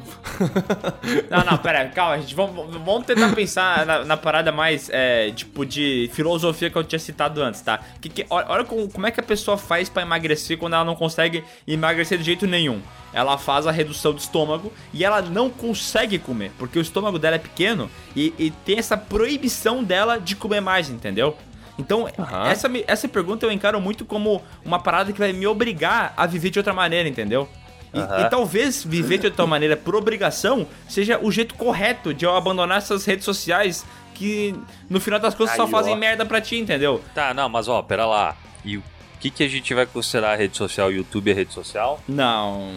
Não, 1.29 1.45
não, 1.45 1.59
pera, 1.59 1.87
calma, 1.89 2.21
gente. 2.21 2.35
Vamos, 2.35 2.73
vamos 2.77 3.07
tentar 3.07 3.35
pensar 3.35 3.85
na, 3.85 4.05
na 4.05 4.17
parada 4.17 4.53
mais, 4.53 4.89
é, 4.93 5.31
tipo, 5.33 5.65
de 5.67 6.09
filosofia 6.13 6.71
que 6.71 6.77
eu 6.77 6.85
tinha 6.85 6.99
citado 6.99 7.43
antes, 7.43 7.61
tá? 7.61 7.81
Que, 8.01 8.09
que, 8.09 8.27
olha 8.31 8.65
como, 8.65 8.89
como 8.89 9.07
é 9.07 9.11
que 9.11 9.19
a 9.19 9.23
pessoa 9.23 9.57
faz 9.57 9.89
pra 9.89 10.03
emagrecer 10.03 10.59
quando 10.59 10.75
ela 10.75 10.85
não 10.85 10.95
consegue 10.95 11.43
emagrecer 11.67 12.19
de 12.19 12.25
jeito 12.25 12.47
nenhum. 12.47 12.81
Ela 13.13 13.39
faz 13.39 13.67
a 13.67 13.71
redução 13.71 14.13
do 14.13 14.19
estômago 14.19 14.73
e 14.93 15.05
ela 15.05 15.21
não 15.21 15.51
consegue 15.51 16.19
comer, 16.19 16.53
porque 16.59 16.79
o 16.79 16.83
estômago 16.83 17.19
dela 17.19 17.37
é 17.37 17.41
pequeno 17.41 17.91
e, 18.15 18.33
e 18.39 18.51
tem 18.51 18.79
essa 18.79 18.97
proibição 18.97 19.83
dela 19.83 20.19
de 20.19 20.37
comer 20.37 20.61
mais, 20.61 20.89
entendeu? 20.89 21.37
Então, 21.79 22.09
Aham. 22.19 22.49
essa, 22.49 22.71
essa 22.87 23.09
pergunta 23.09 23.45
eu 23.45 23.53
encaro 23.53 23.81
muito 23.81 24.05
como 24.05 24.43
uma 24.65 24.79
parada 24.79 25.13
que 25.13 25.19
vai 25.19 25.33
me 25.33 25.47
obrigar 25.47 26.15
a 26.17 26.27
viver 26.27 26.51
de 26.51 26.59
outra 26.59 26.73
maneira, 26.73 27.09
entendeu? 27.09 27.49
E, 27.93 27.99
e 27.99 28.29
talvez 28.31 28.85
viver 28.85 29.19
de 29.19 29.27
outra 29.27 29.47
maneira 29.47 29.77
por 29.77 29.95
obrigação 29.95 30.67
seja 30.89 31.19
o 31.23 31.31
jeito 31.31 31.55
correto 31.55 32.13
de 32.13 32.25
eu 32.27 32.35
abandonar 32.35 32.79
essas 32.79 33.05
redes 33.05 33.25
sociais 33.25 33.87
que 34.15 34.55
no 34.89 35.01
final 35.01 35.19
das 35.21 35.35
contas 35.35 35.57
só 35.57 35.65
Aí, 35.65 35.71
fazem 35.71 35.95
ó. 35.95 35.97
merda 35.97 36.25
pra 36.27 36.41
ti, 36.41 36.59
entendeu? 36.59 37.03
Tá, 37.15 37.33
não, 37.33 37.49
mas 37.49 37.69
ó, 37.69 37.81
pera 37.83 38.07
lá. 38.07 38.35
E 38.65 38.77
o 38.79 38.83
que, 39.21 39.31
que 39.31 39.43
a 39.45 39.49
gente 39.49 39.73
vai 39.75 39.87
considerar 39.87 40.33
a 40.33 40.37
rede 40.37 40.57
social? 40.57 40.89
O 40.89 40.93
YouTube 40.93 41.31
é 41.31 41.35
rede 41.35 41.53
social? 41.53 42.01
Não. 42.09 42.71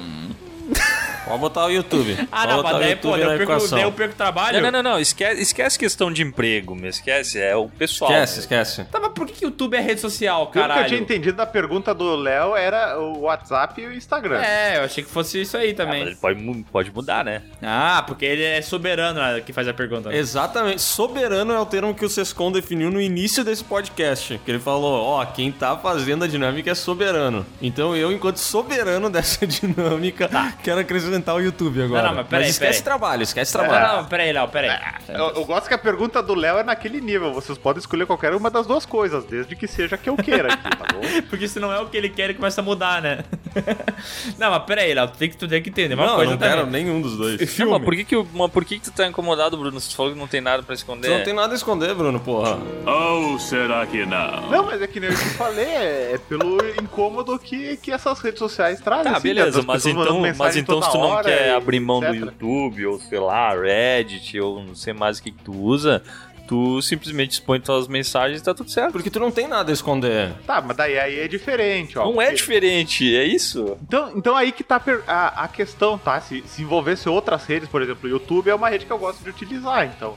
Pode 1.25 1.39
botar 1.39 1.65
o 1.65 1.69
YouTube. 1.69 2.17
Ah, 2.31 2.45
Pode 2.45 2.53
não, 2.53 2.63
mas 2.63 2.75
o 2.75 2.79
daí, 2.79 2.95
pô, 2.95 3.17
eu, 3.17 3.37
perco, 3.37 3.67
daí 3.69 3.81
eu 3.81 3.91
perco 3.91 4.15
trabalho. 4.15 4.61
Não, 4.61 4.71
não, 4.71 4.83
não, 4.83 4.91
não. 4.93 4.99
Esquece, 4.99 5.41
esquece 5.41 5.79
questão 5.79 6.11
de 6.11 6.21
emprego, 6.21 6.75
me 6.75 6.87
esquece. 6.87 7.39
É 7.39 7.55
o 7.55 7.67
pessoal. 7.67 8.11
Esquece, 8.11 8.39
esquece. 8.41 8.83
Tá, 8.85 8.99
mas 8.99 9.11
por 9.13 9.27
que 9.27 9.45
o 9.45 9.47
YouTube 9.47 9.75
é 9.75 9.81
rede 9.81 9.99
social, 9.99 10.47
Pelo 10.47 10.67
que 10.73 10.79
eu 10.79 10.85
tinha 10.85 10.99
entendido 10.99 11.37
da 11.37 11.45
pergunta 11.45 11.93
do 11.93 12.15
Léo 12.15 12.55
era 12.55 12.99
o 12.99 13.21
WhatsApp 13.21 13.81
e 13.81 13.87
o 13.87 13.93
Instagram. 13.93 14.41
É, 14.41 14.77
eu 14.77 14.83
achei 14.83 15.03
que 15.03 15.09
fosse 15.09 15.41
isso 15.41 15.57
aí 15.57 15.69
Ah, 15.71 15.73
mas 15.77 15.77
também. 15.77 16.01
ele 16.03 16.15
pode, 16.15 16.65
pode 16.71 16.91
mudar, 16.93 17.25
né? 17.25 17.41
Ah, 17.61 18.03
porque 18.05 18.25
ele 18.25 18.43
é 18.43 18.61
soberano 18.61 19.19
né, 19.19 19.41
que 19.41 19.51
faz 19.51 19.67
a 19.67 19.73
pergunta. 19.73 20.13
Exatamente. 20.13 20.81
Soberano 20.81 21.51
é 21.53 21.59
o 21.59 21.65
termo 21.65 21.93
que 21.93 22.05
o 22.05 22.09
Sescon 22.09 22.51
definiu 22.51 22.91
no 22.91 23.01
início 23.01 23.43
desse 23.43 23.63
podcast. 23.63 24.39
Que 24.45 24.51
ele 24.51 24.59
falou, 24.59 25.03
ó, 25.03 25.25
quem 25.25 25.51
tá 25.51 25.75
fazendo 25.77 26.23
a 26.25 26.27
dinâmica 26.27 26.71
é 26.71 26.75
soberano. 26.75 27.45
Então 27.61 27.95
eu, 27.95 28.11
enquanto 28.11 28.37
soberano 28.37 29.09
dessa 29.11 29.45
dinâmica, 29.47 30.29
quero 30.63 30.79
acrescentar 30.79 31.08
o 31.35 31.39
YouTube 31.41 31.81
agora. 31.81 32.01
Não, 32.03 32.09
não, 32.09 32.15
mas 32.17 32.27
peraí, 32.27 32.49
esquece 32.49 32.81
peraí. 32.81 32.83
trabalho, 32.83 33.23
esquece 33.23 33.57
Não, 33.57 33.63
trabalho. 33.65 33.97
não, 33.97 34.05
peraí, 34.05 34.31
Léo, 34.31 34.47
peraí. 34.47 34.79
Eu, 35.07 35.29
eu 35.35 35.45
gosto 35.45 35.67
que 35.67 35.73
a 35.73 35.77
pergunta 35.77 36.21
do 36.21 36.33
Léo 36.35 36.57
é 36.57 36.63
naquele 36.63 37.01
nível. 37.01 37.33
Vocês 37.33 37.57
podem 37.57 37.79
escolher 37.79 38.05
qualquer 38.05 38.33
uma 38.33 38.49
das 38.49 38.65
duas 38.67 38.85
coisas, 38.85 39.23
desde 39.25 39.55
que 39.55 39.67
seja 39.67 39.97
que 39.97 40.09
eu 40.09 40.15
queira 40.17 40.53
aqui, 40.53 40.69
tá 40.69 40.85
bom? 40.93 41.01
Porque 41.29 41.47
se 41.47 41.59
não 41.59 41.71
é 41.71 41.79
o 41.79 41.87
que 41.87 41.97
ele 41.97 42.09
quer, 42.09 42.25
ele 42.25 42.33
começa 42.35 42.61
a 42.61 42.63
mudar, 42.63 43.01
né? 43.01 43.23
não, 44.37 44.51
mas 44.51 44.63
peraí, 44.63 44.93
Léo, 44.93 45.07
tu 45.07 45.17
tem 45.17 45.29
que, 45.29 45.37
tu 45.37 45.47
tem 45.47 45.61
que 45.61 45.69
entender 45.69 45.95
uma 45.95 46.03
Não, 46.05 46.11
eu 46.11 46.15
coisa 46.17 46.31
não 46.31 46.37
também. 46.37 46.55
quero 46.55 46.69
nenhum 46.69 47.01
dos 47.01 47.17
dois. 47.17 47.57
Não, 47.59 47.71
mas 47.71 47.83
por 47.83 47.95
que, 47.95 48.03
que, 48.05 48.25
mas 48.33 48.51
por 48.51 48.65
que, 48.65 48.79
que 48.79 48.85
tu 48.85 48.91
tá 48.91 49.07
incomodado, 49.07 49.57
Bruno? 49.57 49.79
Se 49.79 49.89
tu 49.89 49.95
falou 49.95 50.13
que 50.13 50.19
não 50.19 50.27
tem 50.27 50.41
nada 50.41 50.63
pra 50.63 50.75
esconder. 50.75 51.07
Tu 51.07 51.17
não 51.17 51.23
tem 51.23 51.33
nada 51.33 51.53
a 51.53 51.55
esconder, 51.55 51.93
Bruno, 51.93 52.19
porra. 52.19 52.57
Ou 52.85 53.39
será 53.39 53.85
que 53.85 54.05
não? 54.05 54.49
Não, 54.49 54.65
mas 54.65 54.81
é 54.81 54.87
que 54.87 54.99
nem 54.99 55.09
eu 55.09 55.15
te 55.15 55.25
falei, 55.31 55.65
é, 55.65 56.11
é 56.13 56.17
pelo 56.17 56.57
incômodo 56.81 57.37
que, 57.39 57.77
que 57.77 57.91
essas 57.91 58.19
redes 58.19 58.39
sociais 58.39 58.79
trazem. 58.79 59.05
Tá, 59.11 59.17
assim, 59.17 59.27
beleza, 59.27 59.63
mas 59.65 59.85
então, 59.85 60.21
mas 60.37 60.55
então 60.55 60.81
se 60.81 60.91
tu 60.91 60.97
não 61.01 61.21
quer 61.21 61.51
abrir 61.53 61.79
mão 61.79 61.99
do 61.99 62.07
etc. 62.07 62.21
YouTube, 62.21 62.85
ou 62.85 62.99
sei 62.99 63.19
lá, 63.19 63.53
Reddit, 63.53 64.39
ou 64.39 64.63
não 64.63 64.75
sei 64.75 64.93
mais 64.93 65.19
o 65.19 65.23
que, 65.23 65.31
que 65.31 65.43
tu 65.43 65.53
usa, 65.53 66.01
tu 66.47 66.81
simplesmente 66.81 67.31
expõe 67.33 67.59
tuas 67.59 67.87
mensagens 67.87 68.41
e 68.41 68.43
tá 68.43 68.53
tudo 68.53 68.71
certo. 68.71 68.91
Porque 68.93 69.09
tu 69.09 69.19
não 69.19 69.29
tem 69.31 69.47
nada 69.47 69.71
a 69.71 69.73
esconder. 69.73 70.31
Tá, 70.47 70.59
mas 70.61 70.75
daí 70.75 70.97
aí 70.97 71.19
é 71.19 71.27
diferente, 71.27 71.97
ó. 71.97 72.05
Não 72.05 72.21
é 72.21 72.25
porque- 72.25 72.37
diferente, 72.37 73.15
é 73.15 73.23
isso? 73.23 73.77
Então, 73.83 74.11
então 74.15 74.35
aí 74.35 74.51
que 74.51 74.63
tá 74.63 74.81
a, 75.07 75.43
a 75.43 75.47
questão, 75.47 75.97
tá? 75.97 76.19
Se, 76.21 76.43
se 76.47 76.61
envolvesse 76.63 77.07
outras 77.07 77.45
redes, 77.45 77.69
por 77.69 77.81
exemplo, 77.81 78.07
o 78.09 78.11
YouTube 78.11 78.49
é 78.49 78.55
uma 78.55 78.69
rede 78.69 78.85
que 78.85 78.91
eu 78.91 78.97
gosto 78.97 79.23
de 79.23 79.29
utilizar, 79.29 79.85
então. 79.85 80.15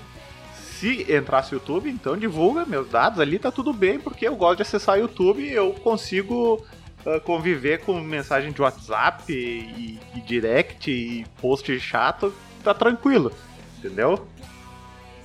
se 0.79 1.07
entrasse 1.13 1.55
o 1.55 1.57
YouTube, 1.57 1.89
então 1.91 2.17
divulga 2.17 2.65
meus 2.67 2.89
dados 2.89 3.21
ali, 3.21 3.39
tá 3.39 3.53
tudo 3.53 3.73
bem, 3.73 3.99
porque 4.01 4.27
eu 4.27 4.35
gosto 4.35 4.57
de 4.57 4.63
acessar 4.63 4.97
o 4.97 5.01
YouTube 5.01 5.41
e 5.43 5.53
eu 5.53 5.73
consigo 5.75 6.65
uh, 7.07 7.21
conviver 7.21 7.81
com 7.81 8.01
mensagem 8.01 8.53
de 8.53 8.61
WhatsApp 8.63 9.33
e, 9.33 9.99
e 10.15 10.21
direct 10.21 10.91
e 10.91 11.25
post 11.41 11.79
chato, 11.81 12.33
tá 12.63 12.73
tranquilo, 12.75 13.33
entendeu? 13.79 14.27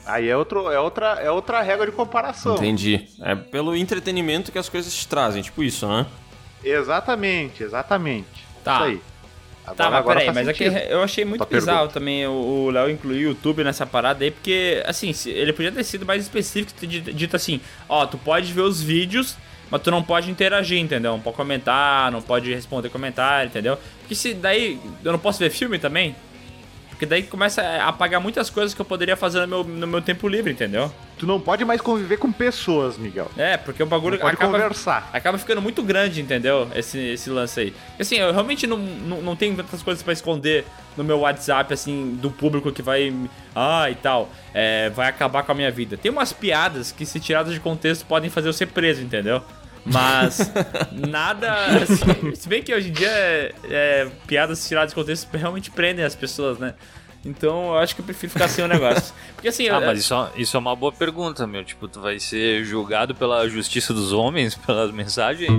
Aí 0.06 0.30
é, 0.30 0.38
outro, 0.38 0.72
é, 0.72 0.80
outra, 0.80 1.08
é 1.22 1.30
outra 1.30 1.62
regra 1.62 1.86
de 1.86 1.92
comparação. 1.92 2.56
Entendi. 2.56 3.08
É 3.22 3.36
pelo 3.36 3.76
entretenimento 3.76 4.52
que 4.54 4.58
as 4.58 4.70
coisas 4.70 4.94
te 4.94 5.06
trazem, 5.08 5.42
tipo 5.42 5.62
isso, 5.62 5.86
né? 5.88 6.06
Exatamente, 6.64 7.64
exatamente. 7.64 8.28
Tá. 8.64 8.76
Isso 8.76 8.84
aí. 8.84 9.02
Tá, 9.76 9.92
mas 9.92 10.06
peraí, 10.06 10.26
faz 10.28 10.36
mas 10.38 10.48
aqui 10.48 10.64
sentido. 10.70 10.90
eu 10.90 11.04
achei 11.04 11.26
muito 11.26 11.46
Tua 11.46 11.60
bizarro 11.60 11.78
pergunta. 11.80 11.94
também 12.00 12.26
o 12.26 12.70
Léo 12.72 12.90
incluir 12.90 13.26
o 13.26 13.30
YouTube 13.32 13.66
nessa 13.66 13.86
parada 13.86 14.24
aí, 14.24 14.32
porque, 14.32 14.82
assim, 14.86 15.12
se- 15.12 15.30
ele 15.30 15.52
podia 15.52 15.74
ter 15.74 15.84
sido 15.84 16.06
mais 16.06 16.24
específico, 16.24 16.72
dito 16.88 17.36
assim, 17.36 17.60
ó, 17.90 18.06
tu 18.06 18.18
pode 18.18 18.54
ver 18.54 18.62
os 18.62 18.82
vídeos, 18.82 19.36
mas 19.70 19.82
tu 19.82 19.92
não 19.92 20.02
pode 20.04 20.30
interagir, 20.32 20.80
entendeu? 20.80 21.14
Não 21.14 21.20
pode 21.20 21.36
comentar, 21.36 22.12
não 22.12 22.22
pode 22.22 22.54
responder 22.54 22.90
comentário, 22.90 23.50
entendeu? 23.50 23.78
Porque 24.00 24.16
se 24.16 24.34
daí 24.34 24.80
eu 25.04 25.12
não 25.12 25.20
posso 25.20 25.40
ver 25.40 25.50
filme 25.50 25.78
também, 25.78 26.16
porque 26.90 27.06
daí 27.06 27.24
começa 27.24 27.62
a 27.62 27.90
apagar 27.90 28.20
muitas 28.20 28.50
coisas 28.50 28.74
que 28.74 28.82
eu 28.82 28.86
poderia 28.86 29.16
fazer 29.16 29.42
no 29.42 29.48
meu, 29.48 29.64
no 29.64 29.88
meu 29.88 30.02
tempo 30.02 30.28
livre, 30.28 30.52
entendeu? 30.52 30.92
Tu 31.18 31.26
não 31.26 31.40
pode 31.40 31.66
mais 31.66 31.82
conviver 31.82 32.18
com 32.18 32.32
pessoas, 32.32 32.98
Miguel. 32.98 33.32
É, 33.36 33.58
porque 33.58 33.82
o 33.82 33.86
bagulho 33.88 34.16
Não 34.16 34.22
pode 34.22 34.36
acaba, 34.36 34.52
conversar. 34.52 35.10
acaba 35.12 35.38
ficando 35.38 35.62
muito 35.62 35.82
grande, 35.82 36.22
entendeu? 36.22 36.70
Esse, 36.76 37.00
esse 37.00 37.30
lance 37.30 37.60
aí. 37.60 37.74
Assim, 38.00 38.18
eu 38.18 38.32
realmente 38.32 38.68
não, 38.68 38.78
não, 38.78 39.22
não 39.22 39.36
tenho 39.36 39.56
tantas 39.56 39.82
coisas 39.82 40.04
pra 40.04 40.14
esconder 40.14 40.64
no 40.96 41.04
meu 41.04 41.20
WhatsApp, 41.20 41.74
assim, 41.74 42.18
do 42.22 42.30
público 42.30 42.72
que 42.72 42.84
vai. 42.84 43.12
Ah, 43.56 43.90
e 43.90 43.96
tal. 43.96 44.30
É, 44.54 44.90
vai 44.92 45.08
acabar 45.08 45.42
com 45.42 45.52
a 45.52 45.56
minha 45.56 45.72
vida. 45.72 45.98
Tem 45.98 46.12
umas 46.12 46.32
piadas 46.32 46.92
que, 46.92 47.06
se 47.06 47.20
tiradas 47.20 47.54
de 47.54 47.60
contexto, 47.60 48.06
podem 48.06 48.30
fazer 48.30 48.48
eu 48.50 48.54
ser 48.54 48.68
preso, 48.68 49.02
entendeu? 49.02 49.42
Mas 49.84 50.52
nada. 50.92 51.52
Assim, 51.82 52.36
se 52.36 52.48
bem 52.48 52.62
que 52.62 52.74
hoje 52.74 52.90
em 52.90 52.94
dia 52.94 53.10
é, 53.10 53.54
é, 53.70 54.08
piadas 54.28 54.68
tiradas 54.68 54.92
de 54.92 54.96
contexto 54.96 55.36
realmente 55.36 55.72
prendem 55.72 56.06
as 56.06 56.14
pessoas, 56.16 56.60
né? 56.60 56.76
Então 57.28 57.68
eu 57.74 57.78
acho 57.78 57.94
que 57.94 58.02
eu 58.02 58.06
prefiro 58.06 58.32
ficar 58.32 58.48
sem 58.48 58.64
o 58.64 58.68
negócio. 58.68 59.14
Porque 59.36 59.50
assim, 59.50 59.68
Ah, 59.70 59.76
eu- 59.80 59.86
mas 59.86 60.00
isso, 60.00 60.14
é- 60.14 60.30
isso 60.42 60.56
é 60.56 60.60
uma 60.60 60.76
boa 60.76 60.92
pergunta, 60.92 61.46
meu. 61.46 61.64
Tipo, 61.66 61.88
tu 61.88 62.00
vai 62.00 62.20
ser 62.20 62.64
julgado 62.64 63.14
pela 63.14 63.48
justiça 63.50 63.94
dos 63.94 64.14
homens, 64.14 64.56
pelas 64.56 64.92
mensagens? 64.92 65.52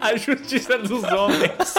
a 0.00 0.16
justiça 0.16 0.78
dos 0.78 1.04
homens. 1.04 1.52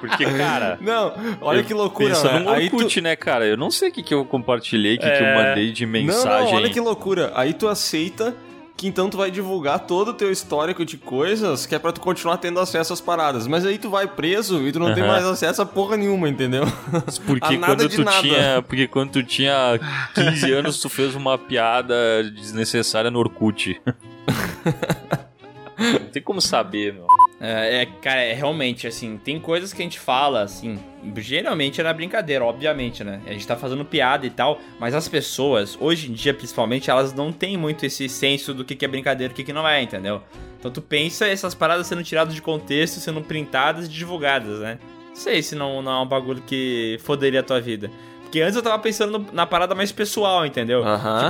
Porque, 0.00 0.26
cara. 0.26 0.76
Não, 0.82 1.14
olha 1.40 1.62
que 1.62 1.72
loucura, 1.72 2.10
Pensa 2.10 2.30
né? 2.32 2.38
no 2.40 2.50
Aí 2.50 2.68
tu- 2.68 2.76
Orkut, 2.76 3.00
né, 3.00 3.16
cara? 3.16 3.46
Eu 3.46 3.56
não 3.56 3.70
sei 3.70 3.88
o 3.88 3.92
que, 3.92 4.02
que 4.02 4.12
eu 4.12 4.22
compartilhei, 4.26 4.96
o 4.96 4.98
que, 4.98 5.10
que 5.10 5.22
eu 5.22 5.26
É. 5.26 5.34
mandei 5.48 5.72
de 5.72 5.86
Não, 5.86 5.92
mensagem. 5.92 6.50
não, 6.52 6.58
olha 6.58 6.68
que 6.70 6.80
loucura. 6.80 7.32
Aí 7.34 7.54
tu 7.54 7.66
aceita 7.66 8.36
que 8.76 8.88
então 8.88 9.08
tu 9.08 9.16
vai 9.16 9.30
divulgar 9.30 9.78
todo 9.80 10.08
o 10.08 10.14
teu 10.14 10.32
histórico 10.32 10.84
de 10.84 10.96
coisas 10.98 11.64
que 11.64 11.74
é 11.74 11.78
pra 11.78 11.92
tu 11.92 12.00
continuar 12.00 12.38
tendo 12.38 12.58
acesso 12.58 12.92
às 12.92 13.00
paradas. 13.00 13.46
Mas 13.46 13.64
aí 13.64 13.78
tu 13.78 13.88
vai 13.88 14.06
preso 14.06 14.66
e 14.66 14.72
tu 14.72 14.78
não 14.80 14.92
tem 14.94 15.02
Aham. 15.04 15.12
mais 15.12 15.24
acesso 15.24 15.62
a 15.62 15.66
porra 15.66 15.96
nenhuma, 15.96 16.28
entendeu? 16.28 16.64
Porque 17.26 17.56
quando 17.58 17.88
tu 17.88 18.02
nada. 18.04 18.20
tinha, 18.20 18.62
porque 18.66 18.88
quando 18.88 19.10
tu 19.12 19.22
tinha 19.22 19.78
15 20.14 20.52
anos, 20.54 20.80
tu 20.80 20.88
fez 20.88 21.14
uma 21.14 21.38
piada 21.38 21.94
desnecessária 22.34 23.10
no 23.10 23.18
Orkut. 23.20 23.80
Não 25.78 26.08
tem 26.12 26.22
como 26.22 26.40
saber, 26.40 26.92
meu. 26.94 27.06
É, 27.44 27.82
é, 27.82 27.86
cara, 27.86 28.20
é 28.22 28.32
realmente, 28.32 28.86
assim, 28.86 29.18
tem 29.22 29.38
coisas 29.38 29.72
que 29.72 29.82
a 29.82 29.84
gente 29.84 29.98
fala, 30.00 30.42
assim, 30.42 30.78
geralmente 31.16 31.80
é 31.80 31.84
na 31.84 31.92
brincadeira, 31.92 32.44
obviamente, 32.44 33.02
né? 33.04 33.20
A 33.26 33.32
gente 33.32 33.46
tá 33.46 33.56
fazendo 33.56 33.84
piada 33.84 34.24
e 34.26 34.30
tal, 34.30 34.58
mas 34.78 34.94
as 34.94 35.08
pessoas, 35.08 35.76
hoje 35.80 36.10
em 36.10 36.14
dia, 36.14 36.32
principalmente, 36.32 36.90
elas 36.90 37.12
não 37.12 37.30
têm 37.32 37.56
muito 37.56 37.84
esse 37.84 38.08
senso 38.08 38.54
do 38.54 38.64
que 38.64 38.74
que 38.74 38.84
é 38.84 38.88
brincadeira 38.88 39.30
e 39.30 39.34
o 39.34 39.36
que 39.36 39.44
que 39.44 39.52
não 39.52 39.66
é, 39.68 39.82
entendeu? 39.82 40.22
Então 40.58 40.70
tu 40.70 40.80
pensa 40.80 41.26
essas 41.26 41.54
paradas 41.54 41.86
sendo 41.86 42.02
tiradas 42.02 42.34
de 42.34 42.40
contexto, 42.40 42.98
sendo 42.98 43.20
printadas 43.20 43.86
e 43.86 43.88
divulgadas, 43.88 44.60
né? 44.60 44.78
Não 45.08 45.16
sei 45.16 45.42
se 45.42 45.54
não, 45.54 45.82
não 45.82 45.92
é 45.92 46.00
um 46.02 46.06
bagulho 46.06 46.42
que 46.46 46.98
foderia 47.02 47.40
a 47.40 47.42
tua 47.42 47.60
vida. 47.60 47.90
Porque 48.22 48.40
antes 48.40 48.56
eu 48.56 48.62
tava 48.62 48.78
pensando 48.80 49.26
na 49.32 49.46
parada 49.46 49.74
mais 49.74 49.92
pessoal, 49.92 50.44
entendeu? 50.46 50.82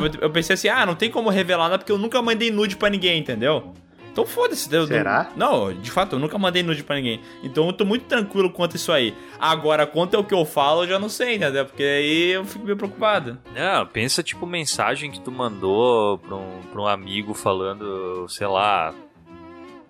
Tipo, 0.02 0.16
eu- 0.18 0.22
eu 0.22 0.30
pensei 0.30 0.54
assim, 0.54 0.68
ah, 0.68 0.86
não 0.86 0.94
tem 0.94 1.10
como 1.10 1.28
revelar 1.28 1.64
nada 1.64 1.78
porque 1.78 1.92
eu 1.92 1.98
nunca 1.98 2.22
mandei 2.22 2.50
nude 2.50 2.76
pra 2.76 2.88
ninguém, 2.88 3.18
entendeu? 3.18 3.74
Então 4.14 4.24
foda-se. 4.24 4.68
Será? 4.86 5.28
Não, 5.34 5.72
de 5.74 5.90
fato, 5.90 6.14
eu 6.14 6.20
nunca 6.20 6.38
mandei 6.38 6.62
nude 6.62 6.84
pra 6.84 6.94
ninguém. 6.94 7.20
Então 7.42 7.66
eu 7.66 7.72
tô 7.72 7.84
muito 7.84 8.04
tranquilo 8.04 8.48
quanto 8.48 8.76
isso 8.76 8.92
aí. 8.92 9.12
Agora, 9.40 9.88
quanto 9.88 10.14
é 10.14 10.18
o 10.18 10.22
que 10.22 10.32
eu 10.32 10.44
falo, 10.44 10.84
eu 10.84 10.88
já 10.88 10.98
não 11.00 11.08
sei, 11.08 11.34
entendeu? 11.34 11.66
Porque 11.66 11.82
aí 11.82 12.30
eu 12.30 12.44
fico 12.44 12.64
meio 12.64 12.76
preocupado. 12.76 13.36
Não, 13.52 13.84
pensa 13.88 14.22
tipo 14.22 14.46
mensagem 14.46 15.10
que 15.10 15.18
tu 15.20 15.32
mandou 15.32 16.18
pra 16.18 16.36
um, 16.36 16.60
pra 16.70 16.80
um 16.80 16.86
amigo 16.86 17.34
falando, 17.34 18.24
sei 18.28 18.46
lá, 18.46 18.94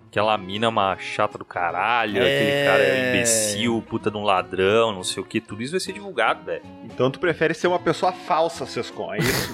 aquela 0.09 0.35
mina 0.39 0.65
é 0.65 0.69
uma 0.69 0.97
chata 0.97 1.37
do 1.37 1.45
caralho, 1.45 2.17
É. 2.17 2.21
aquele 2.21 2.65
cara 2.65 2.83
é 2.83 3.09
imbecil, 3.11 3.83
puta 3.87 4.09
de 4.09 4.17
um 4.17 4.23
ladrão, 4.23 4.91
não 4.91 5.03
sei 5.03 5.21
o 5.21 5.25
que, 5.25 5.39
tudo 5.39 5.61
isso 5.61 5.71
vai 5.73 5.79
ser 5.79 5.93
divulgado, 5.93 6.43
velho. 6.45 6.63
Então 6.83 7.11
tu 7.11 7.19
prefere 7.19 7.53
ser 7.53 7.67
uma 7.67 7.77
pessoa 7.77 8.11
falsa, 8.11 8.65
Sescon, 8.65 9.13
é 9.13 9.19
isso? 9.19 9.53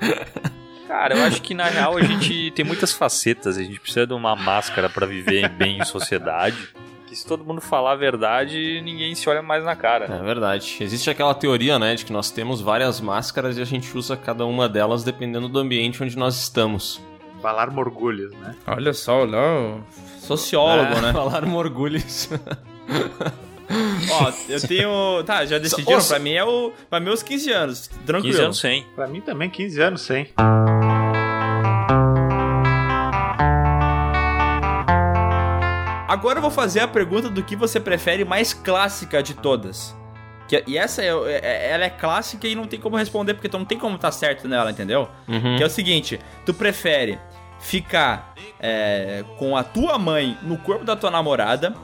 Cara, 0.92 1.16
eu 1.16 1.24
acho 1.24 1.40
que 1.40 1.54
na 1.54 1.64
real 1.64 1.96
a 1.96 2.02
gente 2.02 2.50
tem 2.50 2.66
muitas 2.66 2.92
facetas, 2.92 3.56
a 3.56 3.62
gente 3.62 3.80
precisa 3.80 4.06
de 4.06 4.12
uma 4.12 4.36
máscara 4.36 4.90
pra 4.90 5.06
viver 5.06 5.48
bem 5.48 5.78
em 5.78 5.84
sociedade. 5.86 6.68
Que 7.06 7.16
se 7.16 7.24
todo 7.26 7.42
mundo 7.42 7.62
falar 7.62 7.92
a 7.92 7.96
verdade, 7.96 8.78
ninguém 8.84 9.14
se 9.14 9.26
olha 9.26 9.40
mais 9.40 9.64
na 9.64 9.74
cara. 9.74 10.04
É 10.04 10.22
verdade. 10.22 10.76
Existe 10.82 11.08
aquela 11.08 11.32
teoria, 11.34 11.78
né, 11.78 11.94
de 11.94 12.04
que 12.04 12.12
nós 12.12 12.30
temos 12.30 12.60
várias 12.60 13.00
máscaras 13.00 13.56
e 13.56 13.62
a 13.62 13.64
gente 13.64 13.96
usa 13.96 14.18
cada 14.18 14.44
uma 14.44 14.68
delas 14.68 15.02
dependendo 15.02 15.48
do 15.48 15.58
ambiente 15.58 16.02
onde 16.02 16.14
nós 16.14 16.36
estamos. 16.38 17.00
Falar 17.40 17.70
morgulhos, 17.70 18.34
né? 18.34 18.54
Olha 18.66 18.92
só, 18.92 19.22
o 19.22 19.24
Léo. 19.24 19.82
Sociólogo, 20.18 20.92
É, 20.92 21.00
né? 21.00 21.12
Falar 21.14 21.42
orgulhos. 21.42 22.28
Ó, 24.10 24.32
eu 24.48 24.60
tenho. 24.66 25.22
Tá, 25.24 25.44
já 25.44 25.58
decidiram. 25.58 25.94
Nossa. 25.94 26.14
Pra 26.14 26.18
mim 26.22 26.32
é 26.32 26.44
o. 26.44 26.72
Pra 26.90 27.00
mim 27.00 27.10
é 27.10 27.12
os 27.12 27.22
15 27.22 27.50
anos. 27.52 27.88
Tranquilo. 28.06 28.32
15 28.34 28.44
anos 28.44 28.60
sem. 28.60 28.86
Pra 28.94 29.06
mim 29.06 29.20
também, 29.20 29.48
15 29.50 29.80
anos 29.80 30.00
sem. 30.02 30.32
Agora 36.08 36.38
eu 36.38 36.42
vou 36.42 36.50
fazer 36.50 36.80
a 36.80 36.88
pergunta 36.88 37.30
do 37.30 37.42
que 37.42 37.56
você 37.56 37.80
prefere 37.80 38.24
mais 38.24 38.52
clássica 38.52 39.22
de 39.22 39.32
todas. 39.34 39.96
Que, 40.46 40.62
e 40.66 40.76
essa 40.76 41.02
é, 41.02 41.06
é- 41.08 41.70
ela 41.70 41.84
é 41.84 41.90
clássica 41.90 42.46
e 42.46 42.54
não 42.54 42.66
tem 42.66 42.78
como 42.78 42.96
responder, 42.96 43.32
porque 43.34 43.48
tu 43.48 43.58
não 43.58 43.64
tem 43.64 43.78
como 43.78 43.96
estar 43.96 44.12
certo 44.12 44.46
nela, 44.46 44.70
entendeu? 44.70 45.08
Uhum. 45.26 45.56
Que 45.56 45.62
é 45.62 45.66
o 45.66 45.70
seguinte: 45.70 46.20
tu 46.44 46.52
prefere 46.52 47.18
ficar 47.58 48.34
é, 48.60 49.24
com 49.38 49.56
a 49.56 49.64
tua 49.64 49.96
mãe 49.98 50.36
no 50.42 50.58
corpo 50.58 50.84
da 50.84 50.94
tua 50.96 51.10
namorada 51.10 51.74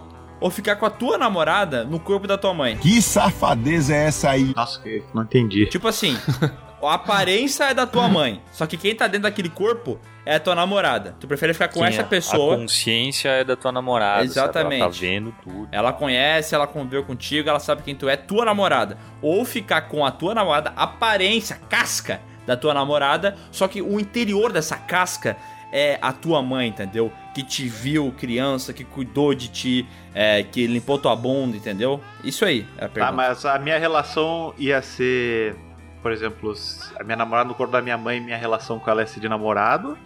ou 0.41 0.51
ficar 0.51 0.77
com 0.77 0.87
a 0.87 0.91
tua 0.91 1.19
namorada 1.19 1.85
no 1.85 1.99
corpo 1.99 2.27
da 2.27 2.37
tua 2.39 2.55
mãe? 2.55 2.77
Que 2.77 3.01
safadeza 3.03 3.95
é 3.95 4.07
essa 4.07 4.31
aí? 4.31 4.53
Nossa, 4.55 4.81
que- 4.81 5.03
não 5.15 5.23
entendi. 5.23 5.67
Tipo 5.67 5.89
assim, 5.89 6.17
a 6.83 6.95
aparência 6.95 7.65
é 7.65 7.75
da 7.75 7.87
tua 7.87 8.09
mãe, 8.09 8.41
só 8.53 8.67
que 8.67 8.77
quem 8.77 8.95
tá 8.95 9.07
dentro 9.07 9.23
daquele 9.23 9.49
corpo 9.49 9.99
é 10.25 10.35
a 10.35 10.41
tua 10.41 10.55
namorada. 10.55 11.17
Tu 11.19 11.27
prefere 11.27 11.55
ficar 11.55 11.69
com 11.69 11.81
Quem 11.81 11.89
essa 11.89 12.05
pessoa. 12.05 12.55
A 12.55 12.59
consciência 12.59 13.29
é 13.31 13.45
da 13.45 13.57
tua 13.57 13.73
namorada. 13.73 14.25
Exatamente. 14.25 14.83
Ela 14.83 14.91
tá 14.93 14.99
vendo 14.99 15.35
tudo. 15.43 15.69
Ela 15.73 15.93
conhece, 15.93 16.55
ela 16.55 16.67
conviveu 16.67 17.03
contigo, 17.03 17.49
ela 17.49 17.59
sabe 17.59 17.83
quem 17.83 17.95
tu 17.95 18.09
é, 18.09 18.17
tua 18.17 18.45
namorada. 18.45 18.99
Ou 19.23 19.45
ficar 19.47 19.83
com 19.83 20.05
a 20.05 20.11
tua 20.11 20.35
namorada, 20.35 20.73
aparência, 20.77 21.59
casca 21.71 22.21
da 22.47 22.57
tua 22.57 22.73
namorada, 22.75 23.37
só 23.51 23.67
que 23.69 23.81
o 23.83 23.99
interior 24.01 24.53
dessa 24.53 24.77
casca 24.77 25.37
é 25.73 25.99
a 26.01 26.13
tua 26.13 26.43
mãe, 26.43 26.69
entendeu? 26.69 27.13
Que 27.35 27.43
te 27.43 27.69
viu 27.69 28.13
criança, 28.19 28.73
que 28.73 28.85
cuidou 28.85 29.35
de 29.35 29.49
ti, 29.49 29.87
é, 30.15 30.43
que 30.43 30.67
limpou 30.67 30.99
tua 30.99 31.15
bunda, 31.15 31.57
entendeu? 31.57 32.01
Isso 32.25 32.45
aí 32.45 32.67
é 32.79 32.85
a 32.85 32.89
Tá, 32.89 32.95
pergunta. 32.95 33.13
mas 33.17 33.45
a 33.45 33.59
minha 33.59 33.79
relação 33.79 34.55
ia 34.59 34.81
ser, 34.83 35.55
por 36.03 36.11
exemplo, 36.13 36.55
a 36.99 37.05
minha 37.05 37.17
namorada 37.17 37.49
no 37.49 37.55
corpo 37.55 37.73
da 37.73 37.83
minha 37.83 37.99
mãe, 37.99 38.21
minha 38.21 38.39
relação 38.39 38.79
com 38.79 38.91
ela 38.91 39.03
ia 39.03 39.07
ser 39.07 39.21
de 39.21 39.29
namorado? 39.29 39.97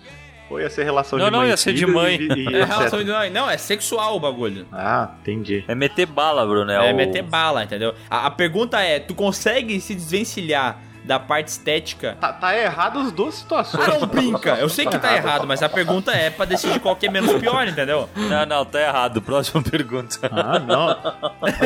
Ou 0.51 0.61
ia 0.61 0.69
ser 0.69 0.85
relação 0.85 1.19
Não, 1.19 1.27
de 1.27 1.31
não, 1.31 1.39
mãe 1.39 1.49
e 1.49 1.51
ia 1.51 1.57
ser 1.57 1.73
de 1.73 1.81
filho 1.87 1.95
mãe. 1.95 2.17
e- 2.21 2.27
e 2.51 2.57
É 2.57 2.65
relação 2.65 3.03
de... 3.03 3.31
Não, 3.31 3.49
é 3.49 3.57
sexual 3.57 4.17
o 4.17 4.21
bagulho. 4.21 4.67
Ah, 4.71 5.13
entendi. 5.23 5.65
É 5.67 5.75
meter 5.75 6.05
bala, 6.05 6.45
Bruno. 6.45 6.71
É, 6.71 6.93
o- 6.93 6.97
meter 6.97 7.23
bala, 7.23 7.65
entendeu? 7.65 7.95
A, 8.11 8.27
a 8.27 8.31
pergunta 8.31 8.79
é, 8.83 8.99
tu 8.99 9.15
consegue 9.15 9.81
se 9.81 9.95
desvencilhar 9.95 10.79
da 11.05 11.19
parte 11.19 11.49
estética. 11.49 12.17
Tá, 12.21 12.33
tá 12.33 12.57
errado 12.57 12.99
as 13.01 13.11
duas 13.13 13.35
situações. 13.35 13.89
Ah, 13.89 13.99
não 13.99 14.07
brinca. 14.07 14.51
Eu 14.55 14.69
sei 14.69 14.87
que 14.87 14.99
tá 14.99 15.15
errado, 15.17 15.47
mas 15.47 15.63
a 15.63 15.69
pergunta 15.69 16.13
é 16.13 16.31
pra 16.31 16.45
decidir 16.45 16.79
qual 16.81 16.95
que 16.97 17.07
é 17.07 17.11
menos 17.11 17.33
pior, 17.41 17.67
entendeu? 17.67 18.09
Não, 18.15 18.47
não, 18.47 18.65
tá 18.65 18.81
errado. 18.81 19.21
Próxima 19.23 19.63
pergunta. 19.63 20.19
Ah, 20.31 20.59
não. 20.59 20.97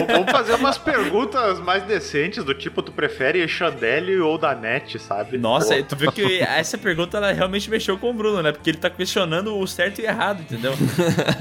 Vamos 0.06 0.30
fazer 0.30 0.54
umas 0.54 0.78
perguntas 0.78 1.58
mais 1.60 1.82
decentes, 1.84 2.42
do 2.44 2.54
tipo, 2.54 2.82
tu 2.82 2.92
prefere 2.92 3.46
Chandelle 3.48 4.18
ou 4.20 4.38
Danete, 4.38 4.98
sabe? 4.98 5.36
Nossa, 5.38 5.82
tu 5.82 5.96
viu 5.96 6.10
que 6.12 6.40
essa 6.40 6.78
pergunta 6.78 7.16
ela 7.18 7.32
realmente 7.32 7.68
mexeu 7.70 7.98
com 7.98 8.10
o 8.10 8.14
Bruno, 8.14 8.42
né? 8.42 8.52
Porque 8.52 8.70
ele 8.70 8.78
tá 8.78 8.88
questionando 8.90 9.56
o 9.58 9.66
certo 9.66 10.00
e 10.00 10.06
errado, 10.06 10.40
entendeu? 10.40 10.72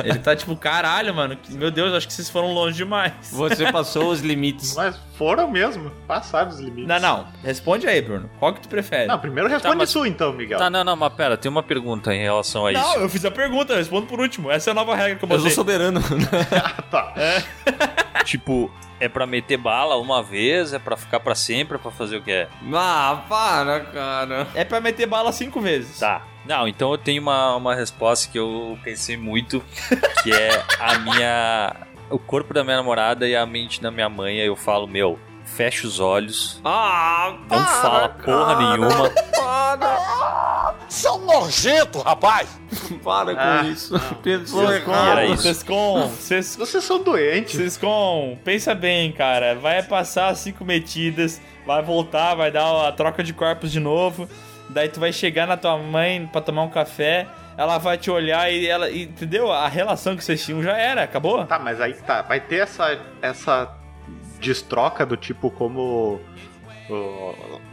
Ele 0.04 0.20
tá 0.20 0.36
tipo, 0.36 0.56
caralho, 0.56 1.14
mano, 1.14 1.36
que- 1.36 1.54
meu 1.54 1.72
Deus, 1.72 1.94
acho 1.94 2.08
que 2.08 2.14
vocês 2.14 2.30
foram 2.30 2.52
longe 2.54 2.76
demais. 2.78 3.14
Você 3.32 3.72
passou 3.72 4.10
os 4.10 4.22
limites. 4.22 4.76
Mas 4.76 4.98
foram 5.18 5.50
mesmo, 5.50 5.92
passaram 6.08 6.50
os 6.50 6.60
limites. 6.60 6.88
Não, 6.88 7.00
não, 7.00 7.28
responde 7.44 7.85
aí, 7.88 8.02
Bruno. 8.02 8.30
Qual 8.40 8.54
que 8.54 8.62
tu 8.62 8.70
prefere? 8.70 9.08
Não, 9.08 9.20
primeiro 9.20 9.50
responde 9.50 9.78
mas- 9.78 9.92
tu 9.94 10.06
então, 10.06 10.32
Miguel. 10.34 10.58
Tá, 10.60 10.70
não, 10.70 10.84
não, 10.84 10.96
mas 10.96 11.14
pera, 11.14 11.38
tem 11.38 11.50
uma 11.50 11.64
pergunta 11.64 12.14
em 12.14 12.22
relação 12.22 12.66
a 12.66 12.72
isso. 12.72 12.82
Não, 12.82 13.02
eu 13.02 13.10
fiz 13.10 13.24
a 13.26 13.32
pergunta, 13.32 13.74
eu 13.74 13.78
respondo 13.78 14.08
por 14.08 14.20
último. 14.20 14.50
Essa 14.52 14.70
é 14.70 14.72
a 14.72 14.74
nova 14.74 14.96
regra 14.96 15.16
que 15.16 15.26
eu 15.26 15.30
Eu 15.30 15.36
sou 15.36 15.40
botei. 15.40 15.52
soberano. 15.56 16.02
Tá. 16.92 17.14
Tipo, 18.26 18.72
é 19.00 19.08
pra 19.08 19.28
meter 19.28 19.58
bala 19.58 19.98
uma 19.98 20.24
vez, 20.24 20.74
é 20.74 20.80
pra 20.80 20.98
ficar 20.98 21.20
pra 21.20 21.36
sempre, 21.36 21.76
é 21.76 21.80
pra 21.80 21.92
fazer 21.92 22.18
o 22.18 22.22
que 22.24 22.32
é? 22.32 22.48
ah, 22.74 23.24
para, 23.30 23.80
cara. 23.82 24.48
É 24.56 24.64
pra 24.64 24.80
meter 24.82 25.06
bala 25.06 25.32
cinco 25.32 25.60
vezes. 25.62 26.00
Tá. 26.00 26.24
Não, 26.46 26.68
então 26.68 26.92
eu 26.92 26.98
tenho 26.98 27.22
uma, 27.22 27.56
uma 27.56 27.76
resposta 27.76 28.32
que 28.32 28.38
eu 28.40 28.78
pensei 28.84 29.18
muito, 29.18 29.64
que 30.24 30.32
é 30.32 30.64
a 30.80 30.98
minha. 31.00 31.76
O 32.10 32.18
corpo 32.20 32.54
da 32.54 32.64
minha 32.64 32.78
namorada 32.78 33.28
e 33.28 33.36
a 33.36 33.46
mente 33.46 33.82
da 33.82 33.90
minha 33.92 34.08
mãe. 34.10 34.40
Aí 34.40 34.48
eu 34.48 34.56
falo, 34.56 34.88
meu, 34.88 35.20
fecha 35.56 35.88
os 35.88 36.00
olhos, 36.00 36.60
Ah, 36.66 37.34
não 37.40 37.48
para, 37.48 37.66
fala 37.66 38.10
porra 38.10 38.56
cara. 38.56 38.60
nenhuma. 38.60 39.10
Para, 39.36 40.76
São 40.90 41.20
nojento, 41.26 42.00
rapaz! 42.00 42.60
para 43.04 43.34
com 43.34 43.40
Ah, 43.42 43.64
isso. 43.66 43.94
Era 45.12 45.26
isso. 45.26 45.44
Sescom, 45.44 46.10
Ses- 46.20 46.56
Vocês 46.56 46.84
são 46.84 47.02
doentes. 47.02 47.56
Sescom, 47.56 48.38
pensa 48.44 48.74
bem, 48.76 49.12
cara. 49.12 49.56
Vai 49.56 49.82
passar 49.84 50.36
cinco 50.36 50.64
metidas, 50.66 51.42
vai 51.66 51.82
voltar, 51.82 52.36
vai 52.36 52.52
dar 52.52 52.88
a 52.88 52.92
troca 52.92 53.24
de 53.24 53.34
corpos 53.34 53.72
de 53.72 53.80
novo. 53.80 54.28
Daí 54.70 54.90
tu 54.90 55.00
vai 55.00 55.14
chegar 55.14 55.46
na 55.48 55.56
tua 55.58 55.78
mãe 55.78 56.28
pra 56.32 56.42
tomar 56.42 56.64
um 56.64 56.70
café. 56.70 57.28
Ela 57.58 57.78
vai 57.78 57.98
te 57.98 58.12
olhar 58.12 58.52
e 58.52 58.68
ela. 58.68 58.90
e- 58.90 59.04
entendeu? 59.04 59.52
A 59.52 59.68
relação 59.68 60.16
que 60.18 60.24
vocês 60.24 60.44
tinham 60.44 60.62
já 60.62 60.78
era, 60.78 61.04
acabou? 61.04 61.46
Tá, 61.46 61.58
mas 61.60 61.80
aí 61.80 61.94
tá. 61.94 62.22
Vai 62.24 62.40
ter 62.42 62.58
essa, 62.64 63.00
essa 63.22 63.70
destroca 64.46 65.06
do 65.06 65.18
tipo 65.18 65.50
como 65.50 66.22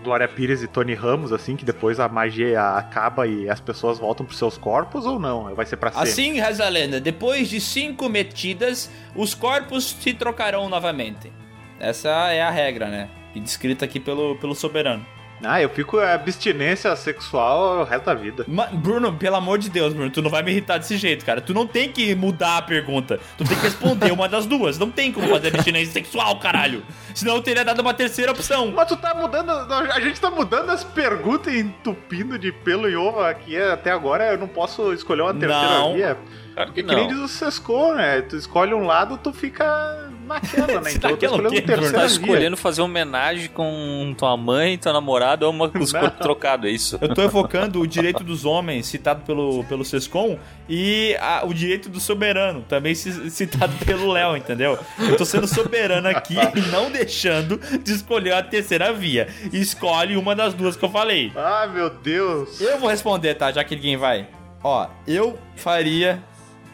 Glória 0.03 0.27
Pires 0.27 0.63
e 0.63 0.67
Tony 0.67 0.95
Ramos, 0.95 1.33
assim, 1.33 1.55
que 1.55 1.65
depois 1.65 2.01
a 2.01 2.09
magia 2.09 2.61
acaba 2.77 3.27
e 3.27 3.49
as 3.49 3.61
pessoas 3.61 3.99
voltam 3.99 4.25
pros 4.25 4.39
seus 4.39 4.57
corpos 4.57 5.05
ou 5.05 5.19
não? 5.19 5.55
Vai 5.55 5.67
ser 5.67 5.77
pra 5.77 5.91
sempre? 5.91 6.09
Assim, 6.09 6.41
reza 6.41 6.69
lenda, 6.69 6.99
depois 6.99 7.49
de 7.49 7.61
cinco 7.61 8.09
metidas, 8.09 8.91
os 9.15 9.35
corpos 9.35 9.97
se 10.01 10.15
trocarão 10.15 10.69
novamente. 10.69 11.31
Essa 11.79 12.09
é 12.33 12.43
a 12.43 12.51
regra, 12.51 12.89
né? 12.89 13.11
E 13.35 13.41
descrita 13.41 13.85
aqui 13.85 14.01
pelo, 14.01 14.37
pelo 14.37 14.55
soberano. 14.55 15.05
Ah, 15.45 15.61
eu 15.61 15.69
fico 15.69 15.99
abstinência 15.99 16.95
sexual 16.95 17.81
o 17.81 17.85
resto 17.85 18.05
da 18.05 18.15
vida. 18.15 18.45
Ma- 18.47 18.67
Bruno, 18.67 19.13
pelo 19.13 19.37
amor 19.37 19.59
de 19.59 19.69
Deus, 19.69 19.93
Bruno, 19.93 20.11
tu 20.11 20.23
não 20.23 20.31
vai 20.31 20.43
me 20.43 20.51
irritar 20.53 20.79
desse 20.79 20.97
jeito, 20.97 21.25
cara. 21.25 21.41
Tu 21.41 21.53
não 21.53 21.67
tem 21.67 21.91
que 21.91 22.15
mudar 22.15 22.59
a 22.59 22.63
pergunta. 22.63 23.19
Tu 23.37 23.45
tem 23.45 23.57
que 23.57 23.63
responder 23.65 24.13
uma 24.13 24.29
das 24.29 24.47
duas. 24.47 24.79
Não 24.79 24.91
tem 24.91 25.11
como 25.13 25.29
fazer 25.29 25.49
abstinência 25.49 25.93
sexual, 25.93 26.39
caralho. 26.39 26.83
Senão 27.15 27.35
eu 27.37 27.43
teria 27.43 27.65
dado 27.65 27.81
uma 27.81 27.93
terceira 27.93 28.31
opção. 28.33 28.71
Mas 28.75 28.87
tu 28.89 28.97
tá 28.97 29.15
mudando. 29.15 29.51
A 29.51 30.01
gente 30.01 30.21
tá 30.21 30.31
mudando 30.31 30.71
as 30.71 30.85
perguntas 30.85 31.53
e 31.53 31.59
entupindo 31.61 32.39
de 32.39 32.53
pelo 32.53 32.89
e 32.89 32.95
ovo 32.97 33.21
aqui 33.21 33.57
até 33.61 33.91
agora. 33.91 34.33
Eu 34.33 34.39
não 34.39 34.49
posso 34.49 34.93
escolher 34.93 35.23
uma 35.23 35.35
terceira 35.35 35.79
Não. 35.79 35.95
via. 35.95 36.17
Claro 36.55 36.73
que 36.73 36.83
Porque 36.83 36.95
que 36.95 36.95
nem 36.95 37.09
diz 37.09 37.19
o 37.19 37.29
Sescon, 37.29 37.95
né? 37.95 38.21
Tu 38.23 38.37
escolhe 38.37 38.75
um 38.75 38.85
lado, 38.85 39.17
tu 39.17 39.33
fica 39.33 40.12
naquela, 40.27 40.81
né? 40.81 40.91
Você 40.91 40.97
Então 40.99 41.11
eu 41.11 41.17
tô 41.17 41.37
naquela 41.39 41.49
o 41.49 41.55
escolhendo? 41.55 41.93
Tá 41.93 42.07
escolhendo 42.07 42.57
fazer 42.57 42.83
homenagem 42.83 43.49
com 43.49 44.15
tua 44.17 44.37
mãe, 44.37 44.79
tua 44.79 44.93
namorada 44.93 45.47
ou 45.47 45.53
uma, 45.53 45.71
os 45.79 45.93
Não. 45.93 46.01
corpos 46.01 46.19
trocados, 46.21 46.69
é 46.69 46.73
isso? 46.73 46.99
Eu 47.01 47.15
tô 47.15 47.23
evocando 47.23 47.81
o 47.81 47.87
direito 47.87 48.23
dos 48.25 48.45
homens, 48.45 48.87
citado 48.87 49.23
pelo, 49.25 49.65
pelo 49.65 49.85
Sescom, 49.85 50.39
e 50.69 51.17
a- 51.21 51.43
o 51.45 51.53
direito 51.53 51.89
do 51.89 52.01
soberano, 52.01 52.63
também 52.69 52.95
ci- 52.95 53.31
citado 53.31 53.73
pelo 53.85 54.11
Léo, 54.13 54.37
entendeu? 54.37 54.79
Eu 54.99 55.17
tô 55.17 55.25
sendo 55.25 55.47
soberano 55.47 56.09
aqui 56.09 56.35
e 56.57 56.61
não 56.71 56.91
deixando 56.91 57.59
de 57.83 57.93
escolher 57.93 58.33
a 58.35 58.43
terceira 58.43 58.93
via. 58.93 59.29
Escolhe 59.53 60.17
uma 60.17 60.35
das 60.35 60.55
duas 60.55 60.77
que 60.77 60.85
eu 60.85 60.91
falei. 60.91 61.33
Ah, 61.37 61.67
meu 61.73 61.91
Deus. 61.91 62.61
Eu 62.61 62.79
vou 62.79 62.89
responder, 62.89 63.35
tá? 63.35 63.51
Já 63.53 63.63
que 63.65 63.75
ninguém 63.77 63.97
vai. 63.97 64.27
Ó, 64.65 64.87
eu 65.07 65.39
faria 65.57 66.23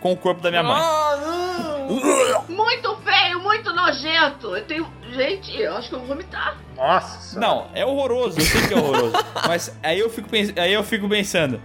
com 0.01 0.13
o 0.13 0.17
corpo 0.17 0.41
da 0.41 0.51
minha 0.51 0.63
mãe. 0.63 0.81
Muito 2.49 2.97
feio, 2.99 3.41
muito 3.41 3.73
nojento. 3.73 4.57
Eu 4.57 4.65
tenho. 4.65 4.87
Gente, 5.13 5.57
eu 5.59 5.75
acho 5.77 5.89
que 5.89 5.95
eu 5.95 5.99
vou 6.01 6.09
vomitar. 6.09 6.57
Nossa. 6.77 7.21
senhora. 7.35 7.47
Não, 7.49 7.67
é 7.75 7.85
horroroso, 7.85 8.39
eu 8.39 8.45
sei 8.45 8.69
que 8.69 8.75
é 8.75 8.77
horroroso. 8.77 9.15
mas 9.49 9.75
aí 9.83 9.99
eu, 9.99 10.11
fico 10.11 10.29
pens- 10.29 10.53
aí 10.57 10.73
eu 10.73 10.85
fico 10.85 11.09
pensando, 11.09 11.61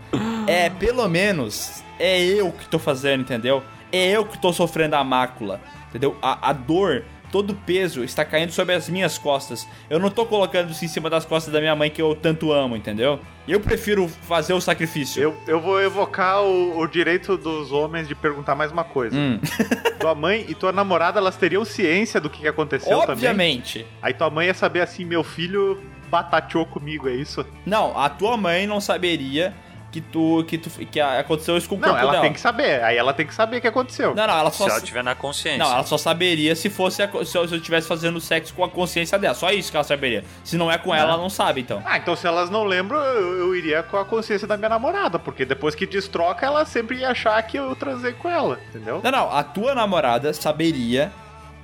é, 0.48 0.70
pelo 0.70 1.08
menos, 1.10 1.84
é 2.00 2.20
eu 2.22 2.52
que 2.54 2.66
tô 2.68 2.80
fazendo, 2.80 3.22
entendeu? 3.22 3.62
É 3.92 4.12
eu 4.12 4.26
que 4.26 4.38
tô 4.38 4.54
sofrendo 4.54 4.96
a 4.96 5.04
mácula, 5.04 5.60
entendeu? 5.90 6.18
A, 6.22 6.50
a 6.50 6.54
dor, 6.54 7.04
todo 7.34 7.50
o 7.50 7.56
peso 7.56 8.04
está 8.04 8.24
caindo 8.24 8.52
sobre 8.52 8.76
as 8.76 8.88
minhas 8.88 9.18
costas. 9.18 9.68
Eu 9.90 9.98
não 9.98 10.12
tô 10.12 10.24
colocando 10.24 10.70
isso 10.70 10.86
em 10.86 10.88
cima 10.88 11.10
das 11.10 11.26
costas 11.26 11.52
da 11.52 11.60
minha 11.60 11.76
mãe 11.76 11.90
que 11.90 12.00
eu 12.00 12.14
tanto 12.16 12.52
amo, 12.52 12.76
entendeu? 12.76 13.20
Eu 13.48 13.60
prefiro 13.60 14.08
fazer 14.08 14.54
o 14.54 14.62
sacrifício. 14.62 15.20
Eu, 15.20 15.36
eu 15.48 15.60
vou 15.60 15.82
evocar 15.82 16.44
o, 16.44 16.78
o 16.78 16.86
direito 16.86 17.36
dos 17.36 17.72
homens 17.72 18.08
de 18.08 18.14
perguntar 18.14 18.54
mais 18.54 18.72
uma 18.72 18.84
coisa. 18.84 19.18
Hum, 19.18 19.40
Tua 20.00 20.14
mãe 20.14 20.46
e 20.48 20.54
tua 20.54 20.72
namorada, 20.72 21.18
elas 21.18 21.36
teriam 21.36 21.66
ciência 21.66 22.22
do 22.22 22.30
que 22.30 22.42
que 22.42 22.48
aconteceu 22.48 23.00
também? 23.00 23.14
obviamente. 23.14 23.88
Aí 24.02 24.14
tua 24.14 24.30
mãe 24.30 24.48
ia 24.48 24.54
saber 24.54 24.82
assim, 24.82 25.06
meu 25.06 25.24
filho 25.24 25.82
batateou 26.10 26.66
comigo, 26.66 27.10
é 27.10 27.14
isso? 27.14 27.44
Não, 27.66 27.98
a 27.98 28.10
tua 28.10 28.38
mãe 28.38 28.68
não 28.68 28.80
saberia 28.80 29.56
que 29.94 30.02
tu 30.02 30.44
que 30.48 30.58
tu 30.58 30.70
que 30.88 31.00
aconteceu 31.00 31.56
isso 31.56 31.70
com 31.70 31.76
o 31.76 31.78
Não, 31.78 31.90
corpo 31.90 32.02
ela 32.02 32.12
dela. 32.14 32.24
tem 32.24 32.34
que 32.34 32.40
saber. 32.40 32.84
Aí 32.84 32.98
ela 32.98 33.14
tem 33.14 33.28
que 33.28 33.34
saber 33.34 33.58
o 33.58 33.62
que 33.62 33.68
aconteceu. 33.68 34.16
Não, 34.16 34.26
não, 34.26 34.40
ela 34.40 34.50
Se 34.50 34.58
só 34.58 34.68
ela 34.68 34.82
tiver 34.82 35.04
na 35.04 35.14
consciência. 35.14 35.64
Não, 35.64 35.72
ela 35.72 35.84
só 35.84 36.00
saberia 36.00 36.56
se 36.56 36.68
fosse 36.68 37.04
a 37.04 37.08
se 37.24 37.38
eu 37.38 37.48
se 37.48 37.56
estivesse 37.56 37.88
fazendo 37.88 38.20
sexo 38.20 38.56
com 38.56 38.64
a 38.64 38.70
consciência 38.70 39.20
dela. 39.20 39.36
Só 39.36 39.52
isso 39.52 39.70
que 39.70 39.78
ela 39.78 39.84
saberia. 39.84 40.24
Se 40.44 40.58
não 40.58 40.72
é 40.72 40.80
com 40.80 40.94
ela, 40.96 41.12
ela 41.14 41.18
não 41.22 41.30
sabe, 41.30 41.62
então. 41.62 41.80
Ah, 41.86 41.98
então 41.98 42.16
se 42.16 42.26
elas 42.26 42.50
não 42.50 42.64
lembram, 42.64 43.00
eu, 43.00 43.38
eu 43.40 43.56
iria 43.56 43.84
com 43.84 43.98
a 43.98 44.04
consciência 44.04 44.48
da 44.48 44.58
minha 44.58 44.70
namorada, 44.70 45.20
porque 45.20 45.46
depois 45.46 45.76
que 45.76 45.86
destroca, 45.86 46.44
ela 46.44 46.66
sempre 46.66 46.98
ia 46.98 47.12
achar 47.12 47.40
que 47.44 47.56
eu 47.58 47.76
transei 47.76 48.14
com 48.14 48.28
ela, 48.28 48.60
entendeu? 48.70 49.00
Não, 49.04 49.12
não, 49.12 49.32
a 49.32 49.44
tua 49.44 49.76
namorada 49.76 50.34
saberia 50.34 51.12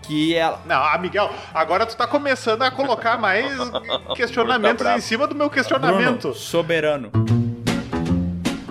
que 0.03 0.35
ela. 0.35 0.61
Não, 0.67 0.83
ah, 0.83 0.97
Miguel, 0.99 1.31
agora 1.51 1.83
tu 1.85 1.97
tá 1.97 2.05
começando 2.05 2.61
a 2.61 2.69
colocar 2.69 3.17
mais 3.17 3.57
questionamentos 4.15 4.83
bravo. 4.83 4.97
em 4.99 5.01
cima 5.01 5.25
do 5.25 5.33
meu 5.33 5.49
Bruno, 5.49 5.55
questionamento. 5.63 6.33
soberano. 6.35 7.11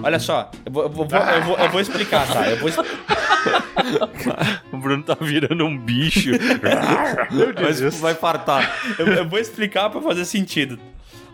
Olha 0.03 0.19
só, 0.19 0.51
eu 0.65 0.73
vou, 0.73 0.83
eu 0.85 0.89
vou- 0.91 1.07
eu 1.07 1.43
vou- 1.43 1.59
eu 1.59 1.71
vou 1.71 1.81
explicar, 1.81 2.27
tá? 2.27 2.49
Eu 2.49 2.57
vou, 2.59 2.71
O 4.73 4.77
Bruno 4.79 5.03
tá 5.03 5.17
virando 5.21 5.65
um 5.65 5.77
bicho. 5.79 6.31
Meu 7.31 7.53
Deus. 7.53 7.81
Mas 7.81 8.01
vai 8.01 8.15
fartar. 8.15 8.71
eu, 8.99 9.07
eu 9.09 9.29
vou 9.29 9.39
explicar 9.39 9.91
pra 9.91 10.01
fazer 10.01 10.25
sentido. 10.25 10.79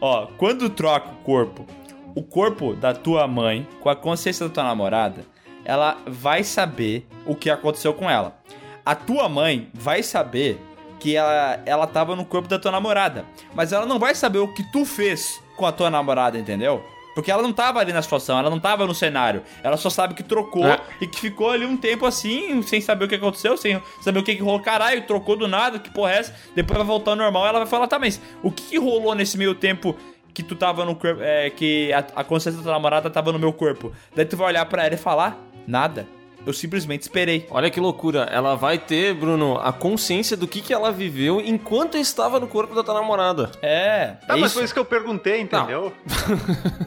Ó, 0.00 0.26
quando 0.38 0.68
troca 0.70 1.08
o 1.10 1.24
corpo, 1.24 1.66
o 2.14 2.22
corpo 2.22 2.74
da 2.74 2.94
tua 2.94 3.26
mãe 3.26 3.66
com 3.80 3.88
a 3.88 3.96
consciência 3.96 4.46
da 4.48 4.52
tua 4.54 4.64
namorada, 4.64 5.22
ela 5.64 5.96
vai 6.06 6.44
saber 6.44 7.06
o 7.26 7.34
que 7.34 7.50
aconteceu 7.50 7.92
com 7.94 8.08
ela. 8.10 8.36
A 8.84 8.94
tua 8.94 9.28
mãe 9.28 9.68
vai 9.72 10.02
saber 10.02 10.60
que 11.00 11.16
ela, 11.16 11.60
ela 11.66 11.86
tava 11.86 12.14
no 12.14 12.24
corpo 12.24 12.48
da 12.48 12.58
tua 12.58 12.70
namorada. 12.72 13.24
Mas 13.54 13.72
ela 13.72 13.86
não 13.86 13.98
vai 13.98 14.14
saber 14.14 14.38
o 14.38 14.48
que 14.48 14.62
tu 14.72 14.84
fez 14.84 15.40
com 15.56 15.66
a 15.66 15.72
tua 15.72 15.90
namorada, 15.90 16.38
entendeu? 16.38 16.84
Porque 17.14 17.30
ela 17.30 17.42
não 17.42 17.52
tava 17.52 17.78
ali 17.78 17.92
na 17.92 18.02
situação, 18.02 18.38
ela 18.38 18.50
não 18.50 18.58
tava 18.58 18.86
no 18.86 18.94
cenário. 18.94 19.42
Ela 19.62 19.76
só 19.76 19.88
sabe 19.88 20.14
que 20.14 20.22
trocou 20.22 20.66
É. 20.66 20.80
e 21.00 21.06
que 21.06 21.20
ficou 21.20 21.50
ali 21.50 21.64
um 21.64 21.76
tempo 21.76 22.04
assim, 22.04 22.60
sem 22.62 22.80
saber 22.80 23.04
o 23.04 23.08
que 23.08 23.14
aconteceu, 23.14 23.56
sem 23.56 23.80
saber 24.00 24.18
o 24.18 24.22
que, 24.22 24.34
que 24.34 24.42
rolou. 24.42 24.60
Caralho, 24.60 25.06
trocou 25.06 25.36
do 25.36 25.46
nada, 25.46 25.78
que 25.78 25.90
porra 25.90 26.12
é 26.12 26.18
essa? 26.18 26.34
Depois 26.54 26.76
vai 26.76 26.86
voltar 26.86 27.12
ao 27.12 27.16
normal, 27.16 27.46
ela 27.46 27.58
vai 27.60 27.68
falar, 27.68 27.86
tá, 27.86 27.98
mas 27.98 28.20
o 28.42 28.50
que, 28.50 28.62
que 28.64 28.78
rolou 28.78 29.14
nesse 29.14 29.38
meio 29.38 29.54
tempo 29.54 29.96
que 30.32 30.42
tu 30.42 30.56
tava 30.56 30.84
no 30.84 30.96
corpo, 30.96 31.22
é, 31.22 31.48
que 31.50 31.92
a, 31.92 31.98
a 32.16 32.24
consciência 32.24 32.58
da 32.58 32.64
tua 32.64 32.72
namorada 32.72 33.08
tava 33.08 33.30
no 33.32 33.38
meu 33.38 33.52
corpo? 33.52 33.92
Daí 34.16 34.24
tu 34.24 34.36
vai 34.36 34.48
olhar 34.48 34.66
pra 34.66 34.84
ela 34.84 34.94
e 34.94 34.98
falar, 34.98 35.38
nada. 35.66 36.08
Eu 36.46 36.52
simplesmente 36.52 37.02
esperei. 37.02 37.46
Olha 37.50 37.70
que 37.70 37.80
loucura. 37.80 38.28
Ela 38.30 38.54
vai 38.54 38.78
ter, 38.78 39.14
Bruno, 39.14 39.58
a 39.58 39.72
consciência 39.72 40.36
do 40.36 40.46
que, 40.46 40.60
que 40.60 40.72
ela 40.74 40.92
viveu 40.92 41.40
enquanto 41.40 41.96
estava 41.96 42.38
no 42.38 42.46
corpo 42.46 42.74
da 42.74 42.82
tua 42.84 42.94
namorada. 42.94 43.50
É, 43.62 44.16
Tá, 44.26 44.34
é 44.34 44.40
mas 44.40 44.46
isso. 44.50 44.54
foi 44.54 44.64
isso 44.64 44.74
que 44.74 44.80
eu 44.80 44.84
perguntei, 44.84 45.40
entendeu? 45.40 45.92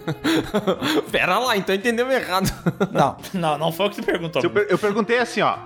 Pera 1.11 1.39
lá, 1.39 1.55
então 1.57 1.73
entendeu 1.75 2.09
errado. 2.11 2.49
Não, 2.91 3.17
não, 3.33 3.57
não 3.57 3.71
foi 3.71 3.87
o 3.87 3.89
que 3.89 3.97
tu 3.97 4.03
perguntou. 4.05 4.41
Eu, 4.43 4.49
per- 4.49 4.67
eu 4.69 4.77
perguntei 4.77 5.19
assim, 5.19 5.41
ó. 5.41 5.57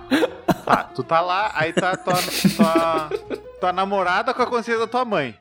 Tá, 0.64 0.84
tu 0.94 1.02
tá 1.02 1.20
lá, 1.20 1.50
aí 1.54 1.72
tá 1.72 1.96
tua, 1.96 2.14
tua, 2.56 3.10
tua 3.60 3.72
namorada 3.72 4.32
com 4.32 4.42
a 4.42 4.46
consciência 4.46 4.78
da 4.78 4.86
tua 4.86 5.04
mãe. 5.04 5.34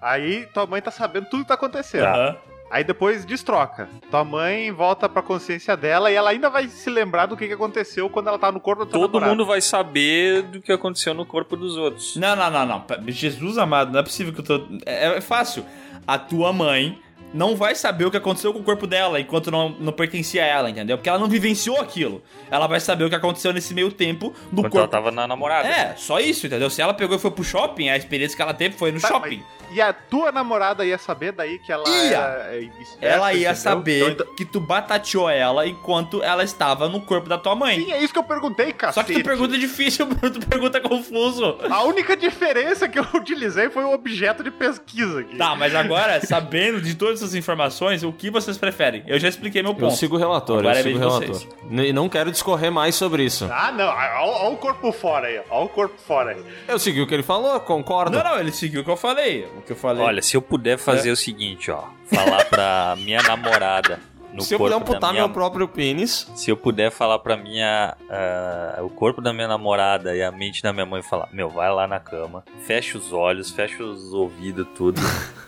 Aí 0.00 0.46
tua 0.46 0.66
mãe 0.66 0.80
tá 0.80 0.90
sabendo 0.90 1.26
tudo 1.26 1.42
que 1.42 1.48
tá 1.48 1.54
acontecendo. 1.54 2.04
Aham. 2.06 2.36
Aí 2.72 2.82
depois 2.82 3.24
destroca. 3.26 3.86
Tua 4.10 4.24
mãe 4.24 4.72
volta 4.72 5.06
pra 5.06 5.20
consciência 5.20 5.76
dela 5.76 6.10
e 6.10 6.14
ela 6.14 6.30
ainda 6.30 6.48
vai 6.48 6.66
se 6.68 6.88
lembrar 6.88 7.26
do 7.26 7.36
que, 7.36 7.46
que 7.46 7.52
aconteceu 7.52 8.08
quando 8.08 8.28
ela 8.28 8.38
tá 8.38 8.50
no 8.50 8.58
corpo 8.58 8.86
da 8.86 8.90
tua 8.90 8.98
Todo 9.00 9.12
namorada. 9.12 9.30
mundo 9.30 9.46
vai 9.46 9.60
saber 9.60 10.40
do 10.42 10.58
que 10.60 10.72
aconteceu 10.72 11.12
no 11.12 11.26
corpo 11.26 11.54
dos 11.54 11.76
outros. 11.76 12.16
Não, 12.16 12.34
não, 12.34 12.50
não, 12.50 12.66
não. 12.66 12.84
Jesus 13.08 13.58
amado, 13.58 13.92
não 13.92 14.00
é 14.00 14.02
possível 14.02 14.32
que 14.32 14.40
eu 14.40 14.44
tô. 14.44 14.66
É, 14.86 15.18
é 15.18 15.20
fácil. 15.20 15.66
A 16.06 16.18
tua 16.18 16.50
mãe 16.50 16.98
não 17.34 17.54
vai 17.56 17.74
saber 17.74 18.04
o 18.06 18.10
que 18.10 18.16
aconteceu 18.16 18.52
com 18.52 18.60
o 18.60 18.62
corpo 18.62 18.86
dela 18.86 19.20
enquanto 19.20 19.50
não, 19.50 19.68
não 19.78 19.92
pertencia 19.92 20.42
a 20.42 20.46
ela, 20.46 20.70
entendeu? 20.70 20.96
Porque 20.96 21.08
ela 21.08 21.18
não 21.18 21.28
vivenciou 21.28 21.78
aquilo. 21.80 22.22
Ela 22.50 22.66
vai 22.66 22.80
saber 22.80 23.04
o 23.04 23.08
que 23.10 23.14
aconteceu 23.14 23.52
nesse 23.52 23.72
meio 23.74 23.90
tempo 23.92 24.34
do 24.50 24.60
ela 24.62 24.70
corpo. 24.70 24.88
tava 24.88 25.10
na 25.10 25.26
namorada. 25.28 25.68
É, 25.68 25.94
só 25.96 26.20
isso, 26.20 26.46
entendeu? 26.46 26.68
Se 26.70 26.80
ela 26.82 26.92
pegou 26.94 27.16
e 27.16 27.18
foi 27.20 27.30
pro 27.30 27.44
shopping, 27.44 27.88
a 27.90 27.96
experiência 27.96 28.34
que 28.36 28.42
ela 28.42 28.54
teve 28.54 28.76
foi 28.76 28.92
no 28.92 29.00
Tá, 29.00 29.08
shopping. 29.08 29.36
mas- 29.38 29.61
E 29.72 29.80
a 29.80 29.92
tua 29.92 30.30
namorada 30.32 30.84
ia 30.84 30.98
saber 30.98 31.32
daí 31.32 31.58
que 31.58 31.72
ela 31.72 31.88
Ia. 31.88 32.16
era 32.16 32.54
é, 32.54 32.68
Ela 33.00 33.32
ia 33.32 33.38
entendeu? 33.50 33.56
saber 33.56 34.10
Então, 34.12 34.34
que 34.34 34.44
tu 34.44 34.60
batateou 34.60 35.28
ela 35.30 35.66
enquanto 35.66 36.22
ela 36.22 36.42
estava 36.44 36.88
no 36.88 37.00
corpo 37.00 37.28
da 37.28 37.38
tua 37.38 37.54
mãe. 37.54 37.76
Sim, 37.80 37.92
é 37.92 38.02
isso 38.02 38.12
que 38.12 38.18
eu 38.18 38.24
perguntei, 38.24 38.72
cara. 38.72 38.92
Só 38.92 39.02
que 39.02 39.14
tu 39.14 39.22
pergunta 39.22 39.56
difícil, 39.58 40.06
tu 40.32 40.46
pergunta 40.46 40.80
confuso. 40.80 41.58
A 41.70 41.82
única 41.84 42.16
diferença 42.16 42.88
que 42.88 42.98
eu 42.98 43.06
utilizei 43.14 43.70
foi 43.70 43.84
o 43.84 43.92
objeto 43.92 44.42
de 44.42 44.50
pesquisa 44.50 45.20
aqui. 45.20 45.36
Tá, 45.36 45.54
mas 45.54 45.74
agora, 45.74 46.20
sabendo 46.24 46.80
de 46.80 46.94
todas 46.94 47.20
essas 47.20 47.34
informações, 47.34 48.02
o 48.02 48.12
que 48.12 48.30
vocês 48.30 48.58
preferem? 48.58 49.02
Eu 49.06 49.18
já 49.18 49.28
expliquei 49.28 49.62
meu 49.62 49.72
Eu 49.72 49.76
ponto. 49.76 49.96
sigo 49.96 50.16
o 50.16 50.18
relatório, 50.18 50.60
Agora 50.68 50.78
é 50.78 50.80
eu 50.80 50.84
sigo 50.84 50.98
o 51.04 51.10
vocês. 51.10 51.48
E 51.70 51.92
não 51.92 52.08
quero 52.08 52.30
discorrer 52.30 52.70
mais 52.70 52.94
sobre 52.94 53.24
isso. 53.24 53.48
Ah, 53.50 53.72
não. 53.72 53.86
Olha 53.86 54.50
o 54.52 54.56
corpo 54.56 54.92
fora 54.92 55.28
aí. 55.28 55.40
Olha 55.50 55.64
o 55.64 55.68
corpo 55.68 55.94
fora 56.06 56.32
aí. 56.32 56.44
Eu 56.68 56.78
segui 56.78 57.00
o 57.00 57.06
que 57.06 57.14
ele 57.14 57.22
falou, 57.22 57.58
concordo. 57.60 58.16
Não, 58.16 58.22
não, 58.24 58.38
ele 58.38 58.52
seguiu 58.52 58.82
o 58.82 58.84
que 58.84 58.90
eu 58.90 58.96
falei. 58.96 59.48
Que 59.62 59.72
eu 59.72 59.76
falei. 59.76 60.02
Olha, 60.02 60.22
se 60.22 60.36
eu 60.36 60.42
puder 60.42 60.76
fazer 60.78 61.10
É. 61.10 61.12
o 61.12 61.16
seguinte, 61.16 61.70
ó. 61.70 61.84
Falar 62.06 62.44
pra 62.46 62.94
minha 63.00 63.22
namorada 63.22 63.98
no 64.32 64.40
Se 64.42 64.54
eu 64.54 64.58
puder 64.58 64.74
amputar 64.76 65.12
minha... 65.12 65.24
meu 65.24 65.32
próprio 65.32 65.68
pênis, 65.68 66.26
Se 66.34 66.50
eu 66.50 66.56
puder 66.56 66.90
falar 66.90 67.18
pra 67.18 67.36
minha... 67.36 67.94
ah, 68.08 68.78
o 68.82 68.88
corpo 68.88 69.20
da 69.20 69.32
minha 69.32 69.46
namorada 69.48 70.16
e 70.16 70.22
a 70.22 70.32
mente 70.32 70.62
da 70.62 70.72
minha 70.72 70.86
mãe 70.86 71.02
falar, 71.02 71.28
meu, 71.32 71.50
vai 71.50 71.70
lá 71.70 71.86
na 71.86 72.00
cama, 72.00 72.42
fecha 72.66 72.96
os 72.96 73.12
olhos, 73.12 73.50
fecha 73.50 73.82
os 73.84 74.12
ouvidos, 74.14 74.66
tudo. 74.74 75.00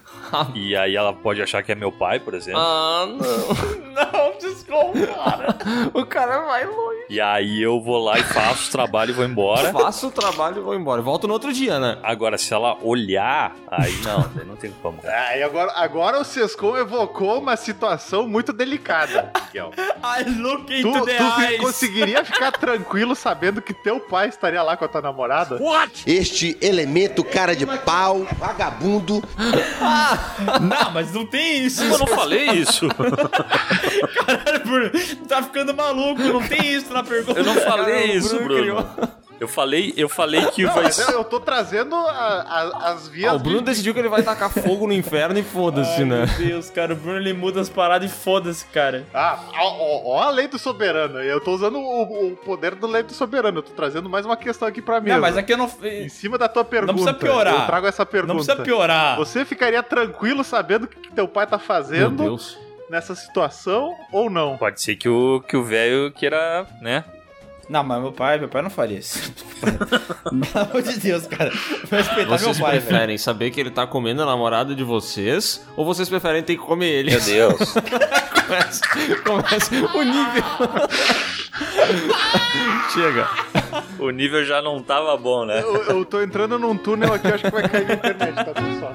e 0.55 0.76
aí 0.76 0.97
ela 0.97 1.12
pode 1.12 1.41
achar 1.43 1.62
que 1.62 1.72
é 1.72 1.74
meu 1.74 1.91
pai, 1.93 2.18
por 2.20 2.35
exemplo. 2.35 2.61
Ah, 2.61 3.07
não. 3.07 3.85
Não, 3.95 4.37
desculpa, 4.41 5.07
cara. 5.07 5.57
o 5.95 6.05
cara 6.05 6.41
vai 6.47 6.66
longe. 6.66 7.05
E 7.09 7.20
aí 7.20 7.62
eu 7.62 7.80
vou 7.80 8.03
lá 8.03 8.18
e 8.18 8.24
faço 8.24 8.68
o 8.68 8.72
trabalho 8.72 9.11
e 9.11 9.12
vou 9.12 9.24
embora. 9.24 9.70
Faço 9.72 10.09
o 10.09 10.11
trabalho 10.11 10.59
e 10.59 10.61
vou 10.61 10.74
embora. 10.74 11.01
Volto 11.01 11.28
no 11.28 11.32
outro 11.32 11.53
dia, 11.53 11.78
né? 11.78 11.97
Agora, 12.03 12.37
se 12.37 12.53
ela 12.53 12.76
olhar, 12.82 13.55
aí 13.70 13.93
não, 14.03 14.28
daí 14.35 14.45
não 14.45 14.57
tem 14.57 14.72
como. 14.82 14.99
Ah, 15.07 15.37
e 15.37 15.45
agora, 15.45 15.70
agora 15.76 16.18
o 16.20 16.24
Sescom 16.24 16.76
evocou 16.76 17.39
uma 17.39 17.57
situação 17.57 18.26
muito 18.26 18.53
delicada, 18.53 19.30
Miguel. 19.47 19.70
I 20.03 20.28
look 20.41 20.66
Tu, 20.66 20.74
into 20.89 21.05
the 21.05 21.16
tu 21.18 21.30
fi- 21.32 21.45
eyes. 21.45 21.61
conseguiria 21.61 22.24
ficar 22.24 22.51
tranquilo 22.51 23.14
sabendo 23.14 23.62
que 23.62 23.72
teu 23.72 24.01
pai 24.01 24.28
estaria 24.28 24.61
lá 24.62 24.76
com 24.76 24.85
a 24.85 24.89
tua 24.89 25.01
namorada? 25.03 25.57
Este 26.05 26.59
elemento 26.61 27.22
cara 27.22 27.55
de 27.55 27.64
pau, 27.64 28.26
vagabundo, 28.39 29.22
Não, 30.61 30.91
mas 30.93 31.12
não 31.12 31.27
tem 31.27 31.64
isso. 31.64 31.83
Eu 31.83 31.99
não 31.99 32.07
falei 32.07 32.51
isso. 32.51 32.87
Caralho, 34.27 34.64
Bruno. 34.64 34.91
Tá 35.29 35.43
ficando 35.43 35.75
maluco, 35.75 36.22
não 36.22 36.43
tem 36.43 36.75
isso 36.75 36.93
na 36.93 37.03
pergunta. 37.03 37.39
Eu 37.39 37.45
não 37.45 37.55
falei 37.57 38.03
Cara, 38.03 38.12
o 38.12 38.16
isso, 38.18 38.37
Bruno. 38.39 38.61
criou- 38.61 38.87
Eu 39.41 39.49
falei, 39.49 39.93
eu 39.97 40.09
falei 40.09 40.45
que 40.47 40.62
Não, 40.62 40.72
vai 40.72 40.85
mas 40.85 40.99
eu, 40.99 41.24
tô 41.24 41.41
trazendo 41.41 41.95
a- 41.95 42.45
a- 42.82 42.93
as 42.93 43.09
vias. 43.09 43.32
Ah, 43.32 43.35
o 43.37 43.39
Bruno 43.39 43.59
de- 43.59 43.64
decidiu 43.64 43.93
que 43.93 43.99
ele 43.99 44.09
vai 44.09 44.22
tacar 44.22 44.49
fogo 44.51 44.87
no 44.87 44.93
inferno 44.93 45.39
e 45.39 45.43
foda-se, 45.43 46.05
né? 46.05 46.24
Meu 46.39 46.47
Deus, 46.49 46.70
cara, 46.70 46.93
o 46.93 46.97
Bruno 46.97 47.18
ele 47.18 47.32
muda 47.32 47.61
as 47.61 47.68
paradas 47.68 48.11
e 48.11 48.14
foda-se, 48.14 48.64
cara. 48.66 49.05
Ah, 49.12 49.39
ó, 49.59 49.68
ó, 49.68 50.03
ó 50.16 50.22
a 50.22 50.30
lei 50.30 50.47
do 50.47 50.59
soberano. 50.59 51.18
Eu 51.20 51.41
tô 51.41 51.53
usando 51.53 51.78
o, 51.78 52.28
o 52.32 52.37
poder 52.37 52.74
do 52.76 52.87
lei 52.87 53.03
do 53.03 53.12
soberano. 53.12 53.59
Eu 53.59 53.62
tô 53.62 53.72
trazendo 53.72 54.09
mais 54.09 54.24
uma 54.24 54.37
questão 54.37 54.68
aqui 54.68 54.80
pra 54.80 55.01
mim. 55.01 55.11
Não, 55.11 55.20
mas 55.20 55.37
aqui 55.37 55.53
eu 55.53 55.59
não. 55.59 55.70
Em 55.82 56.09
cima 56.09 56.39
da 56.39 56.49
tua 56.49 56.64
pergunta. 56.64 56.93
precisa 56.93 57.14
piorar. 57.14 57.55
Eu 57.62 57.66
trago 57.66 57.87
essa 57.87 58.07
pergunta. 58.07 58.35
Não 58.35 58.43
precisa 58.45 58.62
piorar. 58.64 59.16
Você 59.16 59.45
ficaria 59.45 59.82
tranquilo 59.82 60.45
sabendo 60.45 60.85
o 60.85 60.89
que, 60.89 61.12
teu 61.12 61.26
pai 61.28 61.47
tá 61.47 61.57
Meu 61.59 61.66
fazendo 61.66 62.22
Deus. 62.22 62.57
nessa 62.89 63.14
situação 63.14 63.95
ou 64.12 64.30
não? 64.30 64.57
Pode 64.57 64.80
ser 64.80 64.97
que 64.97 65.09
o 65.09 65.41
que 65.47 65.57
o 65.57 65.64
velho 65.64 66.12
queira, 66.12 66.66
né? 66.80 67.05
Não, 67.69 67.83
mas 67.83 68.01
meu 68.03 68.12
pai, 68.12 68.39
meu 68.39 68.49
pai 68.49 68.62
não 68.62 68.71
faria 68.71 68.99
isso. 68.99 69.33
Pelo 69.61 70.65
amor 70.65 70.83
de 70.83 70.99
Deus, 70.99 71.27
cara. 71.27 71.51
Vou 71.91 71.99
respeitar 71.99 72.39
Vocês 72.39 72.59
meu 72.59 72.67
pai, 72.67 72.79
velho. 72.79 72.87
preferem 72.87 73.19
saber 73.19 73.51
que 73.51 73.61
ele 73.61 73.71
tá 73.71 73.87
comendo 73.87 74.23
a 74.23 74.27
namorada 74.27 74.75
de 74.75 74.85
vocês 74.85 75.65
ou 75.77 75.85
vocês 75.85 76.09
preferem 76.09 76.43
ter 76.43 76.57
que 76.57 76.62
comer 76.62 76.89
ele? 76.89 77.11
Meu 77.11 77.21
Deus. 77.21 77.59
começa, 78.47 78.81
começa 79.25 79.75
o 79.75 80.03
nível. 80.03 80.45
Chega. 82.93 83.29
o 83.99 84.11
nível 84.11 84.45
já 84.45 84.62
não 84.62 84.83
tava 84.83 85.17
bom, 85.17 85.45
né? 85.45 85.61
Eu, 85.61 85.83
eu 85.85 86.05
tô 86.05 86.23
entrando 86.23 86.59
num 86.59 86.77
túnel 86.77 87.12
aqui, 87.12 87.29
acho 87.29 87.45
que 87.45 87.51
vai 87.51 87.69
cair 87.69 87.87
na 87.87 87.95
internet, 87.95 88.35
tá 88.35 88.45
pessoal? 88.53 88.93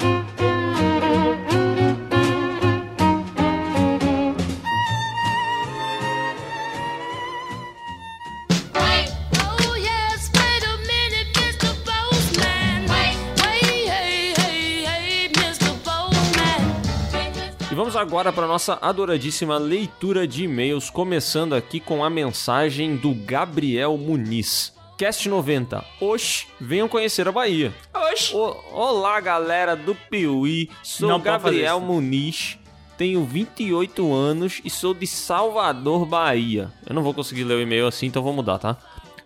Vamos 17.80 17.96
agora 17.96 18.34
para 18.34 18.46
nossa 18.46 18.78
adoradíssima 18.82 19.58
leitura 19.58 20.28
de 20.28 20.44
e-mails, 20.44 20.90
começando 20.90 21.56
aqui 21.56 21.80
com 21.80 22.04
a 22.04 22.10
mensagem 22.10 22.98
do 22.98 23.14
Gabriel 23.14 23.98
Muniz. 23.98 24.74
Cast 24.98 25.30
90. 25.30 25.82
Oxi, 26.02 26.46
venham 26.60 26.90
conhecer 26.90 27.26
a 27.26 27.32
Bahia. 27.32 27.74
Oxi. 28.12 28.36
O- 28.36 28.54
olá, 28.74 29.22
galera 29.22 29.78
do 29.78 29.96
Piuí. 29.96 30.70
Sou 30.84 31.08
Não 31.08 31.22
Gabriel. 31.22 31.80
Muniz. 31.80 32.60
Tenho 32.98 33.24
28 33.24 34.14
anos 34.14 34.60
e 34.66 34.70
sou 34.70 34.94
de 34.94 35.08
Salvador, 35.08 36.06
Bahia. 36.06 36.70
Eu 36.86 36.94
não 36.94 37.02
vou 37.02 37.14
conseguir 37.14 37.46
ler 37.46 37.54
o 37.54 37.62
e-mail 37.62 37.88
assim, 37.88 38.08
então 38.08 38.22
vou 38.22 38.34
mudar, 38.34 38.60
tá? 38.60 38.76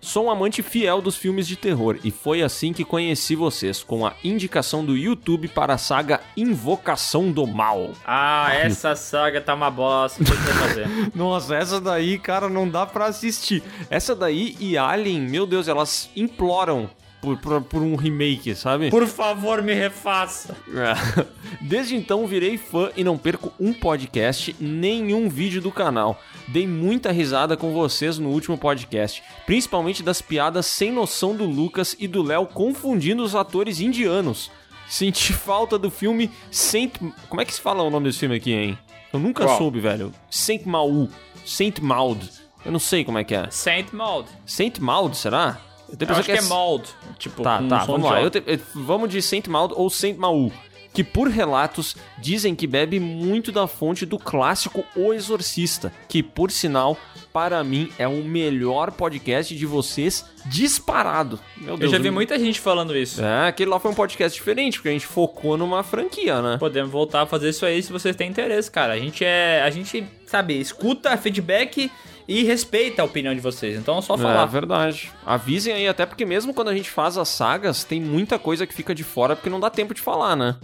Sou 0.04 0.26
um 0.26 0.30
amante 0.30 0.62
fiel 0.62 1.01
dos 1.01 1.16
filmes 1.16 1.47
de 1.47 1.56
terror 1.56 1.97
e 2.04 2.12
foi 2.12 2.41
assim 2.41 2.74
que 2.74 2.84
conheci 2.84 3.38
vocês, 3.38 3.82
com 3.82 4.06
a 4.06 4.14
indicação 4.22 4.84
do 4.84 4.97
YouTube 4.97 5.47
para 5.47 5.76
a 5.76 5.78
saga 5.78 6.20
Invocação 6.36 7.32
do 7.32 7.47
Mal. 7.47 7.91
Ah, 8.06 8.54
essa 8.54 8.97
saga 8.97 9.39
tá 9.39 9.54
uma 9.54 9.72
bosta. 9.72 10.22
O 10.22 10.26
que 10.26 10.32
você 10.34 10.51
vai 10.51 10.68
fazer? 10.68 10.88
Nossa, 11.16 11.56
essa 11.56 11.80
daí, 11.80 12.20
cara, 12.20 12.49
não 12.49 12.68
dá 12.68 12.86
pra 12.86 13.06
assistir. 13.06 13.64
Essa 13.89 14.14
daí 14.14 14.58
e 14.60 14.78
Alien, 14.78 15.22
meu 15.22 15.47
Deus, 15.47 15.70
elas 15.70 16.10
imploram 16.18 16.89
por, 17.24 17.38
por, 17.38 17.61
por 17.61 17.82
um 17.82 17.95
remake, 17.95 18.53
sabe? 18.53 18.89
Por 18.89 19.07
favor, 19.07 19.61
me 19.61 19.74
refaça. 19.74 20.55
É. 20.76 21.26
Desde 21.61 21.95
então 21.95 22.28
virei 22.28 22.57
fã 22.57 22.91
e 22.97 23.03
não 23.03 23.17
perco 23.17 23.53
um 23.57 23.74
podcast, 23.74 24.53
nenhum 24.59 25.30
vídeo 25.30 25.61
do 25.61 25.71
canal. 25.71 26.21
Dei 26.49 26.67
muita 26.67 27.11
risada 27.11 27.55
com 27.55 27.71
vocês 27.71 28.19
no 28.19 28.30
último 28.30 28.57
podcast, 28.57 29.24
principalmente 29.45 30.03
das 30.03 30.21
piadas 30.21 30.65
sem 30.65 30.91
noção 30.91 31.34
do 31.34 31.45
Lucas 31.45 31.95
e 31.97 32.07
do 32.07 32.21
Léo 32.21 32.45
confundindo 32.45 33.24
os 33.24 33.36
atores 33.36 33.80
indianos. 33.80 34.51
Senti 34.89 35.32
falta 35.32 35.80
do 35.80 35.89
filme 35.89 36.30
Saint. 36.51 36.91
Como 37.30 37.41
é 37.41 37.45
que 37.45 37.53
se 37.53 37.61
fala 37.61 37.84
o 37.84 37.89
nome 37.89 38.07
desse 38.07 38.19
filme 38.19 38.36
aqui, 38.36 38.51
hein? 38.51 38.78
Eu 39.13 39.19
nunca 39.19 39.45
Qual? 39.45 39.57
soube, 39.57 39.80
velho. 39.80 40.11
Saint 40.30 40.65
Maud. 40.65 41.09
Saint 41.45 41.80
Maud. 41.80 42.30
Eu 42.65 42.71
não 42.71 42.80
sei 42.80 43.05
como 43.05 43.17
é 43.17 43.24
que 43.24 43.34
é. 43.34 43.49
Saint 43.49 43.91
Mold. 43.93 44.28
Saint 44.45 44.80
Maud, 44.80 45.15
será? 45.15 45.57
Eu, 46.00 46.08
Eu 46.08 46.16
acho 46.16 46.24
que 46.24 46.32
é 46.32 46.41
mold. 46.41 46.88
Tipo, 47.20 47.44
Tá, 47.44 47.62
tá, 47.68 47.86
vamos 47.86 48.08
de 48.08 48.14
lá. 48.14 48.22
Eu 48.22 48.30
te- 48.30 48.44
eu- 48.46 48.60
vamos 48.76 49.10
de 49.10 49.22
Saint 49.22 49.48
Maud 49.48 49.74
ou 49.78 49.89
Saint 49.89 50.18
Maú. 50.18 50.52
Que 50.94 51.04
por 51.04 51.28
relatos 51.28 51.96
dizem 52.20 52.54
que 52.54 52.68
bebe 52.68 53.00
muito 53.00 53.52
da 53.52 53.66
fonte 53.66 54.06
do 54.06 54.20
clássico 54.20 54.86
O 54.96 55.12
Exorcista, 55.12 55.91
que 56.08 56.22
por 56.22 56.52
sinal, 56.52 56.96
para 57.34 57.64
mim, 57.64 57.89
é 57.98 58.08
o 58.08 58.24
melhor 58.24 58.91
podcast 58.91 59.56
de 59.56 59.66
vocês 59.66 60.24
disparado. 60.46 61.39
Meu 61.58 61.74
Eu 61.74 61.78
Deus, 61.78 61.91
já 61.91 61.98
vi 61.98 62.12
muita 62.12 62.38
gente 62.38 62.60
falando 62.60 62.96
isso. 62.96 63.24
É, 63.24 63.48
aquele 63.48 63.72
lá 63.72 63.80
foi 63.80 63.89
um 63.89 63.96
podcast 63.96 64.38
diferente, 64.38 64.78
porque 64.78 64.89
a 64.89 64.91
gente 64.91 65.08
focou 65.08 65.58
numa 65.58 65.82
franquia, 65.82 66.41
né? 66.44 66.58
Podemos 66.60 66.91
voltar 66.91 67.24
a 67.24 67.26
fazer 67.26 67.50
isso 67.50 67.66
aí 67.66 67.82
se 67.82 67.91
vocês 67.91 68.16
têm 68.16 68.30
interesse, 68.30 68.70
cara. 68.70 68.94
A 68.94 69.00
gente 69.00 69.26
é. 69.26 69.64
A 69.64 69.70
gente, 69.72 70.06
sabe, 70.28 70.60
escuta 70.60 71.18
feedback 71.18 71.91
e 72.28 72.43
respeita 72.43 73.01
a 73.01 73.05
opinião 73.05 73.34
de 73.34 73.41
vocês. 73.41 73.78
Então 73.78 73.97
é 73.97 74.01
só 74.01 74.15
É 74.15 74.17
falar. 74.17 74.45
verdade. 74.45 75.11
Avisem 75.26 75.74
aí, 75.74 75.88
até 75.88 76.05
porque 76.05 76.26
mesmo 76.26 76.53
quando 76.53 76.69
a 76.69 76.76
gente 76.76 76.89
faz 76.89 77.17
as 77.17 77.30
sagas, 77.30 77.84
tem 77.84 77.99
muita 78.01 78.38
coisa 78.39 78.65
que 78.67 78.74
fica 78.74 78.93
de 78.95 79.03
fora 79.03 79.36
porque 79.36 79.49
não 79.49 79.59
dá 79.59 79.69
tempo 79.69 79.93
de 79.93 80.01
falar, 80.01 80.36
né? 80.36 80.55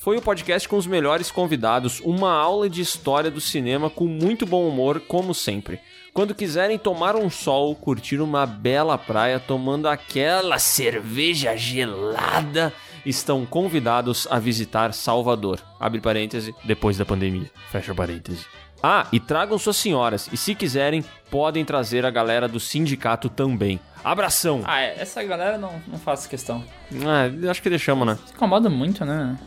Foi 0.00 0.16
o 0.18 0.22
podcast 0.22 0.68
com 0.68 0.76
os 0.76 0.86
melhores 0.86 1.30
convidados, 1.30 2.00
uma 2.04 2.30
aula 2.32 2.68
de 2.68 2.80
história 2.82 3.30
do 3.30 3.40
cinema 3.40 3.88
com 3.88 4.04
muito 4.06 4.44
bom 4.44 4.68
humor, 4.68 5.00
como 5.00 5.34
sempre. 5.34 5.80
Quando 6.12 6.34
quiserem 6.34 6.78
tomar 6.78 7.16
um 7.16 7.28
sol, 7.30 7.74
curtir 7.74 8.20
uma 8.20 8.46
bela 8.46 8.96
praia 8.98 9.40
tomando 9.40 9.88
aquela 9.88 10.58
cerveja 10.58 11.56
gelada 11.56 12.72
estão 13.04 13.44
convidados 13.44 14.26
a 14.30 14.38
visitar 14.38 14.92
Salvador. 14.94 15.58
Abre 15.80 16.00
parêntese, 16.00 16.54
depois 16.64 16.96
da 16.96 17.04
pandemia. 17.04 17.50
Fecha 17.70 17.94
parêntese. 17.94 18.46
Ah, 18.86 19.06
e 19.10 19.18
tragam 19.18 19.56
suas 19.56 19.78
senhoras. 19.78 20.28
E 20.30 20.36
se 20.36 20.54
quiserem, 20.54 21.02
podem 21.30 21.64
trazer 21.64 22.04
a 22.04 22.10
galera 22.10 22.46
do 22.46 22.60
sindicato 22.60 23.30
também. 23.30 23.80
Abração! 24.04 24.60
Ah, 24.66 24.78
é, 24.78 25.00
essa 25.00 25.22
galera 25.22 25.56
não, 25.56 25.80
não 25.88 25.98
faço 25.98 26.28
questão. 26.28 26.62
Ah, 27.02 27.50
acho 27.50 27.62
que 27.62 27.70
deixamos, 27.70 28.06
né? 28.06 28.18
Se 28.26 28.34
incomoda 28.34 28.68
muito, 28.68 29.02
né? 29.06 29.38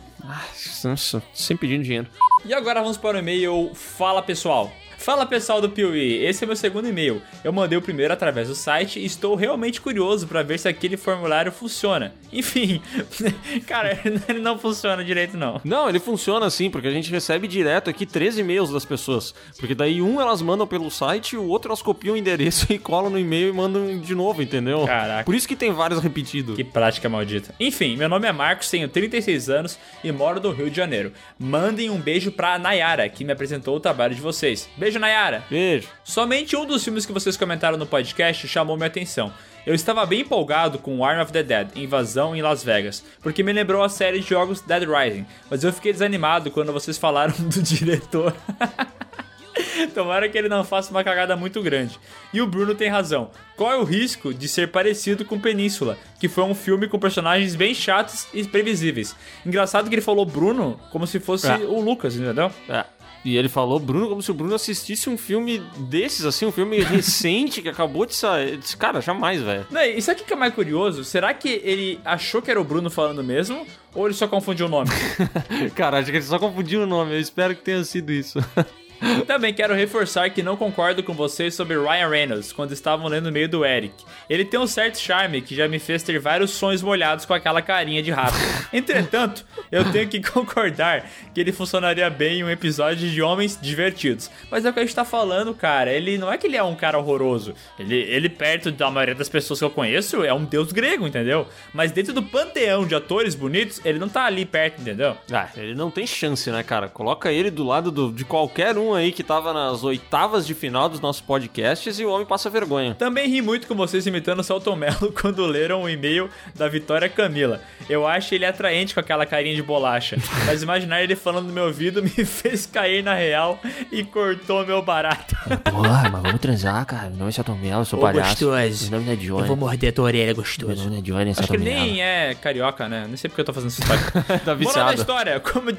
Nossa, 0.82 1.22
sem 1.32 1.56
pedindo 1.56 1.84
dinheiro. 1.84 2.08
E 2.44 2.52
agora 2.52 2.80
vamos 2.80 2.96
para 2.96 3.16
o 3.16 3.20
e-mail 3.20 3.70
Fala 3.74 4.22
Pessoal. 4.24 4.72
Fala 4.98 5.24
pessoal 5.24 5.60
do 5.60 5.70
Piuí, 5.70 6.24
esse 6.24 6.42
é 6.42 6.46
meu 6.46 6.56
segundo 6.56 6.88
e-mail. 6.88 7.22
Eu 7.44 7.52
mandei 7.52 7.78
o 7.78 7.80
primeiro 7.80 8.12
através 8.12 8.48
do 8.48 8.54
site 8.54 8.98
e 8.98 9.04
estou 9.06 9.36
realmente 9.36 9.80
curioso 9.80 10.26
para 10.26 10.42
ver 10.42 10.58
se 10.58 10.68
aquele 10.68 10.96
formulário 10.96 11.52
funciona. 11.52 12.12
Enfim, 12.32 12.82
cara, 13.66 13.98
ele 14.28 14.40
não 14.40 14.58
funciona 14.58 15.02
direito 15.04 15.36
não. 15.36 15.60
Não, 15.64 15.88
ele 15.88 16.00
funciona 16.00 16.44
assim, 16.46 16.68
porque 16.68 16.88
a 16.88 16.90
gente 16.90 17.12
recebe 17.12 17.46
direto 17.46 17.88
aqui 17.88 18.04
13 18.04 18.40
e-mails 18.40 18.70
das 18.70 18.84
pessoas. 18.84 19.32
Porque 19.58 19.74
daí 19.74 20.02
um 20.02 20.20
elas 20.20 20.42
mandam 20.42 20.66
pelo 20.66 20.90
site, 20.90 21.36
o 21.36 21.46
outro 21.46 21.70
elas 21.70 21.80
copiam 21.80 22.14
o 22.14 22.18
endereço 22.18 22.66
e 22.72 22.78
colam 22.78 23.08
no 23.08 23.18
e-mail 23.18 23.48
e 23.48 23.52
mandam 23.52 23.98
de 23.98 24.14
novo, 24.16 24.42
entendeu? 24.42 24.84
Caraca. 24.84 25.24
Por 25.24 25.34
isso 25.34 25.46
que 25.46 25.56
tem 25.56 25.72
vários 25.72 26.02
repetidos. 26.02 26.56
Que 26.56 26.64
prática 26.64 27.08
maldita. 27.08 27.54
Enfim, 27.60 27.96
meu 27.96 28.08
nome 28.08 28.26
é 28.26 28.32
Marcos, 28.32 28.68
tenho 28.68 28.88
36 28.88 29.48
anos 29.48 29.78
e 30.02 30.10
moro 30.10 30.40
no 30.40 30.50
Rio 30.50 30.68
de 30.68 30.76
Janeiro. 30.76 31.12
Mandem 31.38 31.88
um 31.88 32.00
beijo 32.00 32.32
pra 32.32 32.58
Nayara, 32.58 33.08
que 33.08 33.24
me 33.24 33.32
apresentou 33.32 33.76
o 33.76 33.80
trabalho 33.80 34.14
de 34.14 34.20
vocês. 34.20 34.68
Beijo, 34.76 34.87
Nayara. 34.96 35.42
Beijo. 35.50 35.88
Somente 36.04 36.56
um 36.56 36.64
dos 36.64 36.84
filmes 36.84 37.04
que 37.04 37.12
vocês 37.12 37.36
comentaram 37.36 37.76
no 37.76 37.86
podcast 37.86 38.46
chamou 38.46 38.76
minha 38.76 38.86
atenção. 38.86 39.32
Eu 39.66 39.74
estava 39.74 40.06
bem 40.06 40.20
empolgado 40.20 40.78
com 40.78 41.04
Arm 41.04 41.20
of 41.20 41.32
the 41.32 41.42
Dead, 41.42 41.76
Invasão 41.76 42.34
em 42.34 42.40
Las 42.40 42.64
Vegas, 42.64 43.04
porque 43.20 43.42
me 43.42 43.52
lembrou 43.52 43.82
a 43.82 43.88
série 43.88 44.20
de 44.20 44.28
jogos 44.28 44.60
Dead 44.62 44.84
Rising, 44.88 45.26
mas 45.50 45.62
eu 45.62 45.72
fiquei 45.72 45.92
desanimado 45.92 46.50
quando 46.50 46.72
vocês 46.72 46.96
falaram 46.96 47.34
do 47.36 47.62
diretor. 47.62 48.34
Tomara 49.94 50.28
que 50.28 50.38
ele 50.38 50.48
não 50.48 50.62
faça 50.64 50.90
uma 50.90 51.02
cagada 51.02 51.36
muito 51.36 51.60
grande. 51.62 51.98
E 52.32 52.40
o 52.40 52.46
Bruno 52.46 52.74
tem 52.74 52.88
razão. 52.88 53.30
Qual 53.56 53.72
é 53.72 53.76
o 53.76 53.82
risco 53.84 54.32
de 54.32 54.48
ser 54.48 54.68
parecido 54.70 55.24
com 55.24 55.38
Península, 55.38 55.98
que 56.20 56.28
foi 56.28 56.44
um 56.44 56.54
filme 56.54 56.86
com 56.88 56.98
personagens 56.98 57.56
bem 57.56 57.74
chatos 57.74 58.26
e 58.32 58.44
previsíveis? 58.44 59.16
Engraçado 59.44 59.88
que 59.88 59.94
ele 59.94 60.02
falou 60.02 60.24
Bruno 60.24 60.78
como 60.92 61.06
se 61.06 61.18
fosse 61.18 61.48
É. 61.48 61.56
o 61.56 61.80
Lucas, 61.80 62.14
entendeu? 62.16 62.50
É. 62.68 62.84
E 63.28 63.36
ele 63.36 63.50
falou 63.50 63.78
Bruno 63.78 64.08
como 64.08 64.22
se 64.22 64.30
o 64.30 64.34
Bruno 64.34 64.54
assistisse 64.54 65.10
um 65.10 65.18
filme 65.18 65.62
desses, 65.76 66.24
assim, 66.24 66.46
um 66.46 66.50
filme 66.50 66.80
recente 66.80 67.60
que 67.60 67.68
acabou 67.68 68.06
de 68.06 68.14
sair. 68.14 68.56
Disse, 68.56 68.74
Cara, 68.74 69.02
jamais, 69.02 69.42
velho. 69.42 69.66
Não, 69.70 69.82
e 69.82 70.00
sabe 70.00 70.22
o 70.22 70.24
que 70.24 70.32
é 70.32 70.36
mais 70.36 70.54
curioso? 70.54 71.04
Será 71.04 71.34
que 71.34 71.60
ele 71.62 72.00
achou 72.06 72.40
que 72.40 72.50
era 72.50 72.58
o 72.58 72.64
Bruno 72.64 72.88
falando 72.88 73.22
mesmo? 73.22 73.66
Ou 73.94 74.06
ele 74.06 74.14
só 74.14 74.26
confundiu 74.26 74.64
o 74.64 74.68
nome? 74.70 74.88
Cara, 75.76 75.98
acho 75.98 76.10
que 76.10 76.16
ele 76.16 76.24
só 76.24 76.38
confundiu 76.38 76.84
o 76.84 76.86
nome. 76.86 77.12
Eu 77.12 77.20
espero 77.20 77.54
que 77.54 77.60
tenha 77.60 77.84
sido 77.84 78.10
isso. 78.10 78.38
Também 79.26 79.52
quero 79.54 79.74
reforçar 79.74 80.30
que 80.30 80.42
não 80.42 80.56
concordo 80.56 81.02
com 81.02 81.12
vocês 81.14 81.54
sobre 81.54 81.76
Ryan 81.78 82.08
Reynolds 82.08 82.52
quando 82.52 82.72
estavam 82.72 83.06
lendo 83.08 83.26
o 83.28 83.32
meio 83.32 83.48
do 83.48 83.64
Eric. 83.64 83.94
Ele 84.28 84.44
tem 84.44 84.58
um 84.58 84.66
certo 84.66 84.98
charme 84.98 85.40
que 85.40 85.54
já 85.54 85.68
me 85.68 85.78
fez 85.78 86.02
ter 86.02 86.18
vários 86.18 86.50
sonhos 86.52 86.82
molhados 86.82 87.24
com 87.24 87.34
aquela 87.34 87.62
carinha 87.62 88.02
de 88.02 88.10
rato. 88.10 88.36
Entretanto, 88.72 89.44
eu 89.70 89.90
tenho 89.90 90.08
que 90.08 90.20
concordar 90.30 91.08
que 91.34 91.40
ele 91.40 91.52
funcionaria 91.52 92.08
bem 92.10 92.40
em 92.40 92.44
um 92.44 92.50
episódio 92.50 93.08
de 93.08 93.22
Homens 93.22 93.58
Divertidos. 93.60 94.30
Mas 94.50 94.64
é 94.64 94.70
o 94.70 94.72
que 94.72 94.80
a 94.80 94.82
gente 94.82 94.94
tá 94.94 95.04
falando, 95.04 95.54
cara. 95.54 95.92
Ele 95.92 96.18
não 96.18 96.32
é 96.32 96.38
que 96.38 96.46
ele 96.46 96.56
é 96.56 96.62
um 96.62 96.74
cara 96.74 96.98
horroroso. 96.98 97.54
Ele, 97.78 97.96
ele 97.96 98.28
perto 98.28 98.70
da 98.70 98.90
maioria 98.90 99.14
das 99.14 99.28
pessoas 99.28 99.58
que 99.58 99.64
eu 99.64 99.70
conheço, 99.70 100.24
é 100.24 100.32
um 100.32 100.44
deus 100.44 100.72
grego, 100.72 101.06
entendeu? 101.06 101.46
Mas 101.72 101.92
dentro 101.92 102.12
do 102.12 102.22
panteão 102.22 102.86
de 102.86 102.94
atores 102.94 103.34
bonitos, 103.34 103.80
ele 103.84 103.98
não 103.98 104.08
tá 104.08 104.24
ali 104.24 104.44
perto, 104.44 104.80
entendeu? 104.80 105.16
Ah, 105.32 105.48
ele 105.56 105.74
não 105.74 105.90
tem 105.90 106.06
chance, 106.06 106.50
né, 106.50 106.62
cara? 106.62 106.88
Coloca 106.88 107.30
ele 107.32 107.50
do 107.50 107.64
lado 107.64 107.90
do- 107.90 108.12
de 108.12 108.24
qualquer 108.24 108.76
um 108.76 108.87
aí 108.94 109.12
que 109.12 109.22
tava 109.22 109.52
nas 109.52 109.82
oitavas 109.84 110.46
de 110.46 110.54
final 110.54 110.88
dos 110.88 111.00
nossos 111.00 111.20
podcasts 111.22 111.98
e 111.98 112.04
o 112.04 112.10
homem 112.10 112.26
passa 112.26 112.48
vergonha. 112.50 112.94
Também 112.94 113.28
ri 113.28 113.40
muito 113.42 113.66
com 113.66 113.74
vocês 113.74 114.06
imitando 114.06 114.40
o 114.40 114.44
Celton 114.44 114.76
Mello 114.76 115.12
quando 115.20 115.44
leram 115.46 115.82
o 115.82 115.88
e-mail 115.88 116.28
da 116.54 116.68
Vitória 116.68 117.08
Camila. 117.08 117.60
Eu 117.88 118.06
acho 118.06 118.34
ele 118.34 118.44
atraente 118.46 118.94
com 118.94 119.00
aquela 119.00 119.24
carinha 119.26 119.54
de 119.54 119.62
bolacha. 119.62 120.16
Mas 120.46 120.62
imaginar 120.62 121.02
ele 121.02 121.14
falando 121.16 121.46
no 121.46 121.52
meu 121.52 121.64
ouvido 121.66 122.02
me 122.02 122.10
fez 122.24 122.66
cair 122.66 123.02
na 123.02 123.14
real 123.14 123.58
e 123.90 124.04
cortou 124.04 124.64
meu 124.66 124.82
barato. 124.82 125.36
Porra, 125.70 126.08
mas 126.10 126.22
vamos 126.22 126.40
transar, 126.40 126.84
cara. 126.86 127.08
Meu 127.08 127.18
nome 127.18 127.28
é 127.30 127.32
Celton 127.32 127.54
Mello, 127.56 127.80
eu 127.80 127.84
sou 127.84 127.98
Ô, 127.98 128.02
palhaço. 128.02 128.30
gostoso. 128.46 128.90
Meu 128.90 129.00
nome 129.00 129.06
não 129.06 129.12
é 129.12 129.16
Johnny. 129.16 129.40
Eu 129.42 129.46
vou 129.46 129.56
morder 129.56 129.90
a 129.90 129.92
tua 129.92 130.04
orelha, 130.04 130.34
gostoso. 130.34 130.68
Meu 130.68 130.76
nome 130.76 130.90
não 130.90 130.98
é 130.98 131.02
Johnny, 131.02 131.30
é 131.30 131.32
Acho 131.38 131.48
que 131.48 131.58
nem 131.58 132.02
é 132.02 132.34
carioca, 132.34 132.88
né? 132.88 133.04
Nem 133.06 133.16
sei 133.16 133.28
porque 133.28 133.40
eu 133.40 133.44
tô 133.44 133.52
fazendo 133.52 133.70
essa 133.70 133.82
história. 133.82 134.04
tá 134.04 134.22
Moral 134.22 134.44
da 134.44 134.54
viciado. 134.54 134.94
história, 134.94 135.40
como. 135.40 135.70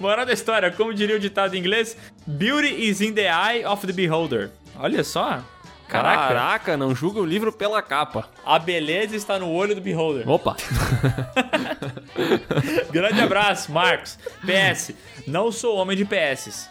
Moral 0.00 0.26
da 0.26 0.32
história, 0.32 0.70
como 0.70 0.92
diria 0.94 1.16
o 1.16 1.18
ditado 1.18 1.54
em 1.54 1.58
inglês, 1.58 1.96
Beauty 2.28 2.88
is 2.90 3.00
in 3.00 3.14
the 3.14 3.26
eye 3.26 3.64
of 3.64 3.86
the 3.86 3.92
beholder. 3.92 4.50
Olha 4.78 5.02
só. 5.02 5.42
Caraca. 5.88 6.28
Caraca, 6.28 6.76
não 6.76 6.94
julga 6.94 7.20
o 7.20 7.24
livro 7.24 7.50
pela 7.50 7.80
capa. 7.80 8.28
A 8.44 8.58
beleza 8.58 9.16
está 9.16 9.38
no 9.38 9.50
olho 9.50 9.74
do 9.74 9.80
beholder. 9.80 10.28
Opa. 10.28 10.54
Grande 12.92 13.22
abraço, 13.22 13.72
Marcos. 13.72 14.18
PS, 14.44 14.92
não 15.26 15.50
sou 15.50 15.78
homem 15.78 15.96
de 15.96 16.04
PS. 16.04 16.68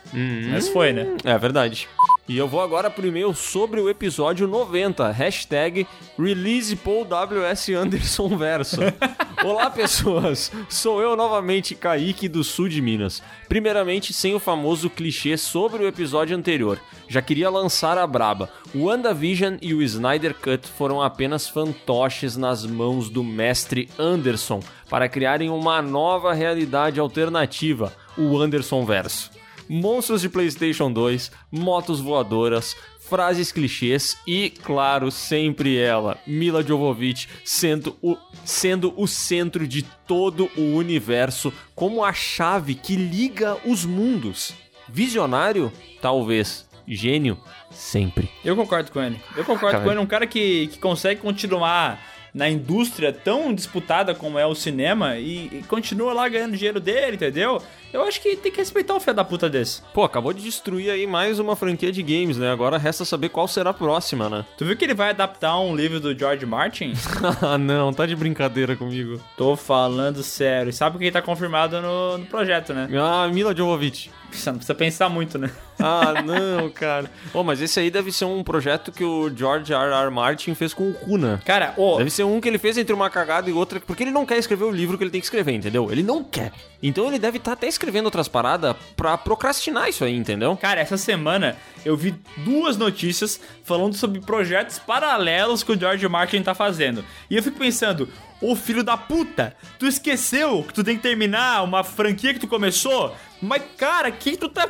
Mas 0.52 0.70
foi, 0.70 0.94
né? 0.94 1.18
É 1.24 1.36
verdade. 1.40 1.90
E 2.30 2.38
eu 2.38 2.46
vou 2.46 2.60
agora 2.60 2.90
pro 2.90 3.08
e-mail 3.08 3.34
sobre 3.34 3.80
o 3.80 3.90
episódio 3.90 4.50
90, 4.50 5.10
hashtag 5.12 5.88
Release 6.20 6.76
Paul 6.76 7.06
WS 7.06 7.70
Anderson 7.70 8.36
Verso. 8.36 8.82
Olá, 9.46 9.70
pessoas! 9.70 10.52
Sou 10.68 11.02
eu 11.02 11.16
novamente, 11.16 11.74
Kaique, 11.74 12.28
do 12.28 12.44
sul 12.44 12.68
de 12.68 12.82
Minas. 12.82 13.24
Primeiramente, 13.48 14.12
sem 14.12 14.36
o 14.36 14.42
famoso 14.42 14.90
clichê 14.90 15.38
sobre 15.38 15.84
o 15.84 15.88
episódio 15.88 16.36
anterior. 16.36 16.82
Já 17.08 17.22
queria 17.22 17.50
lançar 17.50 17.98
a 17.98 18.06
braba. 18.06 18.50
O 18.76 18.88
WandaVision 18.88 19.56
e 19.62 19.74
o 19.74 19.82
Snyder 19.82 20.34
Cut 20.34 20.68
foram 20.68 21.02
apenas 21.02 21.48
fantoches 21.48 22.36
nas 22.36 22.66
mãos 22.66 23.10
do 23.10 23.24
mestre 23.24 23.88
Anderson 23.98 24.60
para 24.90 25.08
criarem 25.08 25.50
uma 25.50 25.82
nova 25.82 26.34
realidade 26.34 27.00
alternativa, 27.00 27.94
o 28.18 28.38
Anderson 28.38 28.84
Verso 28.84 29.37
monstros 29.70 30.22
de 30.22 30.30
PlayStation 30.30 30.92
2, 30.92 31.32
motos 31.52 32.00
voadoras, 32.00 32.76
frases 33.00 33.52
clichês 33.52 34.18
e, 34.28 34.50
claro, 34.50 35.10
sempre 35.10 35.78
ela, 35.78 36.18
Mila 36.28 36.62
Jovovich, 36.62 37.30
sendo 37.44 37.98
o, 38.02 38.18
sendo 38.44 38.94
o 38.98 39.08
centro 39.08 39.68
de 39.68 39.84
todo 40.06 40.50
o 40.58 40.76
universo, 40.76 41.54
como 41.74 42.04
a 42.04 42.14
chave 42.14 42.76
que 42.76 42.96
liga 42.96 43.58
os 43.66 43.86
mundos. 43.86 44.54
Visionário? 44.90 45.72
Talvez. 46.02 46.68
Gênio? 46.88 47.38
Sempre. 47.70 48.30
Eu 48.46 48.56
concordo 48.56 48.92
com 48.92 49.02
ele. 49.02 49.20
Eu 49.36 49.44
concordo 49.44 49.72
Caraca, 49.72 49.84
com 49.84 49.92
ele. 49.92 50.00
Um 50.00 50.06
cara 50.06 50.26
que, 50.26 50.68
que 50.68 50.80
consegue 50.80 51.20
continuar 51.20 52.00
na 52.38 52.48
indústria 52.48 53.12
tão 53.12 53.52
disputada 53.54 54.14
como 54.14 54.38
é 54.38 54.46
o 54.46 54.54
cinema 54.54 55.18
e, 55.18 55.48
e 55.48 55.64
continua 55.68 56.14
lá 56.14 56.30
ganhando 56.30 56.56
dinheiro 56.56 56.80
dele, 56.80 57.16
entendeu? 57.16 57.60
Eu 57.92 58.04
acho 58.04 58.22
que 58.22 58.36
tem 58.36 58.52
que 58.52 58.60
respeitar 58.60 58.94
um 58.94 59.00
filho 59.00 59.16
da 59.16 59.24
puta 59.24 59.50
desse. 59.50 59.82
Pô, 59.94 60.04
acabou 60.04 60.32
de 60.32 60.44
destruir 60.44 60.92
aí 60.92 61.08
mais 61.08 61.40
uma 61.40 61.56
franquia 61.56 61.92
de 61.92 62.04
games, 62.04 62.38
né? 62.38 62.52
Agora 62.52 62.78
resta 62.78 63.04
saber 63.06 63.30
qual 63.30 63.48
será 63.48 63.72
a 63.72 63.74
próxima, 63.74 64.30
né? 64.30 64.46
Tu 64.56 64.66
viu 64.66 64.78
que 64.78 64.86
ele 64.86 64.94
vai 64.94 65.10
adaptar 65.10 65.60
um 65.60 65.76
livro 65.76 66.00
do 66.00 66.18
George 66.18 66.46
Martin? 66.46 66.94
ah, 67.42 67.58
não, 67.58 67.92
tá 67.92 68.06
de 68.06 68.16
brincadeira 68.16 68.76
comigo. 68.76 69.20
Tô 69.36 69.56
falando 69.56 70.22
sério. 70.22 70.70
E 70.70 70.74
sabe 70.74 71.00
quem 71.00 71.12
tá 71.12 71.22
confirmado 71.22 71.82
no, 71.82 72.20
no 72.20 72.26
projeto, 72.28 72.74
né? 72.74 72.88
Ah, 73.02 73.28
Mila 73.34 73.56
Jovovich. 73.56 74.12
Você 74.32 74.50
não 74.50 74.58
precisa 74.58 74.76
pensar 74.76 75.10
muito, 75.10 75.38
né? 75.38 75.50
Ah, 75.80 76.24
não, 76.24 76.72
cara. 76.72 77.08
Ô, 77.32 77.44
mas 77.44 77.62
esse 77.62 77.80
aí 77.80 77.92
deve 77.92 78.12
ser 78.12 78.26
um 78.26 78.44
projeto 78.44 78.92
que 78.92 79.04
o 79.04 79.30
George 79.30 79.72
R. 79.72 79.94
R. 79.94 80.10
Martin 80.10 80.56
fez 80.56 80.74
com 80.74 80.90
o 80.90 80.94
Kuna. 80.96 81.40
Cara, 81.46 81.76
ô. 81.78 81.98
Deve 81.98 82.10
ser 82.10 82.24
um 82.24 82.42
que 82.42 82.48
ele 82.48 82.58
fez 82.58 82.80
entre 82.80 82.96
uma 82.96 83.12
cagada 83.12 83.48
e 83.48 83.54
outra, 83.54 83.80
porque 83.80 84.02
ele 84.02 84.10
não 84.10 84.26
quer 84.26 84.40
escrever 84.40 84.64
o 84.64 84.72
livro 84.72 84.98
que 84.98 85.04
ele 85.04 85.12
tem 85.12 85.22
que 85.22 85.28
escrever, 85.28 85.52
entendeu? 85.52 85.92
Ele 85.92 86.02
não 86.02 86.24
quer. 86.24 86.52
Então 86.82 87.06
ele 87.08 87.20
deve 87.20 87.38
estar 87.38 87.52
até 87.52 87.68
escrevendo 87.68 88.06
outras 88.06 88.28
paradas 88.28 88.76
pra 88.96 89.16
procrastinar 89.20 89.88
isso 89.88 90.04
aí, 90.04 90.16
entendeu? 90.16 90.58
Cara, 90.58 90.82
essa 90.82 90.98
semana 90.98 91.56
eu 91.86 91.96
vi 91.96 92.16
duas 92.38 92.76
notícias 92.76 93.40
falando 93.64 93.94
sobre 93.94 94.20
projetos 94.20 94.80
paralelos 94.80 95.62
que 95.62 95.72
o 95.72 95.80
George 95.80 96.08
Martin 96.08 96.42
tá 96.42 96.56
fazendo. 96.56 97.06
E 97.30 97.36
eu 97.36 97.44
fico 97.44 97.60
pensando, 97.60 98.10
ô 98.42 98.56
filho 98.56 98.84
da 98.84 98.98
puta, 98.98 99.56
tu 99.78 99.86
esqueceu 99.86 100.64
que 100.64 100.74
tu 100.74 100.84
tem 100.84 100.98
que 100.98 101.04
terminar 101.04 101.64
uma 101.64 101.84
franquia 101.84 102.34
que 102.34 102.40
tu 102.40 102.48
começou? 102.48 103.16
Mas, 103.42 103.64
cara, 103.78 104.12
que 104.12 104.36
tu 104.38 104.50
tá 104.50 104.70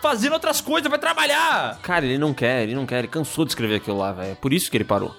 fazendo 0.00 0.32
outras 0.32 0.60
coisas, 0.60 0.90
vai 0.90 0.98
trabalhar! 0.98 1.78
Cara, 1.82 2.04
ele 2.04 2.18
não 2.18 2.34
quer, 2.34 2.62
ele 2.64 2.74
não 2.74 2.84
quer, 2.84 2.98
ele 3.00 3.08
cansou 3.08 3.44
de 3.44 3.52
escrever 3.52 3.76
aquilo 3.76 3.98
lá, 3.98 4.12
velho. 4.12 4.32
É 4.32 4.34
por 4.34 4.52
isso 4.52 4.70
que 4.70 4.76
ele 4.76 4.84
parou. 4.84 5.14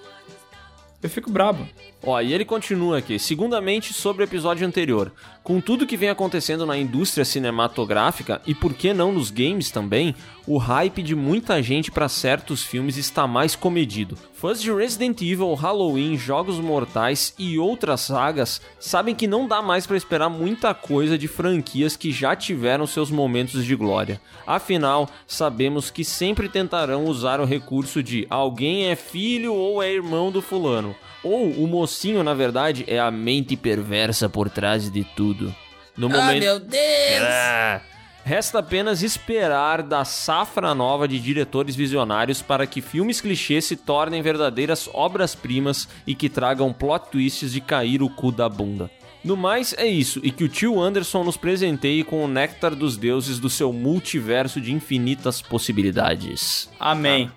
Eu 1.02 1.10
fico 1.10 1.32
brabo. 1.32 1.68
Ó, 2.06 2.20
e 2.20 2.34
ele 2.34 2.44
continua 2.44 2.98
aqui. 2.98 3.18
Segundamente, 3.18 3.94
sobre 3.94 4.24
o 4.24 4.26
episódio 4.26 4.68
anterior. 4.68 5.10
Com 5.42 5.62
tudo 5.62 5.88
que 5.88 5.96
vem 5.96 6.10
acontecendo 6.10 6.66
na 6.66 6.78
indústria 6.78 7.24
cinematográfica 7.24 8.42
e 8.46 8.54
por 8.54 8.74
que 8.74 8.94
não 8.94 9.14
nos 9.14 9.32
games 9.32 9.72
também, 9.72 10.14
o 10.46 10.58
hype 10.58 11.02
de 11.02 11.16
muita 11.16 11.64
gente 11.64 11.90
para 11.90 12.10
certos 12.10 12.62
filmes 12.62 12.98
está 12.98 13.26
mais 13.26 13.56
comedido. 13.56 14.18
Fãs 14.34 14.62
de 14.62 14.70
Resident 14.70 15.22
Evil, 15.22 15.54
Halloween, 15.54 16.18
Jogos 16.18 16.60
Mortais 16.60 17.34
e 17.40 17.58
outras 17.58 18.02
sagas 18.02 18.60
sabem 18.80 19.16
que 19.16 19.26
não 19.26 19.48
dá 19.48 19.62
mais 19.62 19.88
para 19.88 19.96
esperar 19.96 20.30
muita 20.30 20.74
coisa 20.74 21.18
de 21.18 21.30
franquias 21.30 21.96
que 21.96 22.12
já 22.12 22.36
tiveram 22.36 22.86
seus 22.86 23.10
momentos 23.10 23.64
de 23.64 23.76
glória. 23.76 24.20
Afinal, 24.46 25.10
sabemos 25.26 25.90
que 25.90 26.04
sempre 26.04 26.50
tentarão 26.50 27.06
usar 27.06 27.40
o 27.40 27.46
recurso 27.46 28.04
de 28.04 28.28
alguém 28.30 28.88
é 28.88 28.96
filho 28.98 29.54
ou 29.54 29.82
é 29.82 29.94
irmão 29.94 30.30
do 30.30 30.42
fulano. 30.42 30.94
Ou 31.24 31.50
o 31.50 31.68
mocinho, 31.68 32.24
na 32.24 32.34
verdade, 32.34 32.84
é 32.88 33.00
a 33.00 33.10
mente 33.10 33.56
perversa 33.56 34.28
por 34.28 34.50
trás 34.50 34.92
de 34.92 35.04
tudo. 35.04 35.54
No 35.96 36.10
momento. 36.10 36.40
meu 36.42 36.60
Deus! 36.60 37.22
Ah, 37.22 37.82
Resta 38.26 38.60
apenas 38.60 39.04
esperar 39.04 39.84
da 39.84 40.06
safra 40.06 40.74
nova 40.74 41.10
de 41.10 41.20
diretores 41.20 41.76
visionários 41.76 42.42
para 42.42 42.66
que 42.66 42.82
filmes 42.82 43.20
clichês 43.20 43.66
se 43.66 43.76
tornem 43.76 44.22
verdadeiras 44.22 44.90
obras-primas 44.94 45.90
e 46.08 46.16
que 46.16 46.30
tragam 46.30 46.72
plot 46.72 47.10
twists 47.12 47.52
de 47.52 47.60
cair 47.60 48.02
o 48.02 48.10
cu 48.10 48.32
da 48.32 48.48
bunda. 48.48 48.90
No 49.26 49.36
mais, 49.36 49.74
é 49.78 49.86
isso, 49.86 50.22
e 50.24 50.32
que 50.32 50.44
o 50.44 50.50
tio 50.50 50.82
Anderson 50.82 51.24
nos 51.24 51.38
presenteie 51.38 52.04
com 52.04 52.24
o 52.24 52.28
néctar 52.28 52.76
dos 52.76 52.96
deuses 52.96 53.40
do 53.40 53.50
seu 53.50 53.74
multiverso 53.74 54.60
de 54.60 54.72
infinitas 54.72 55.42
possibilidades. 55.42 56.70
Amém. 56.80 57.30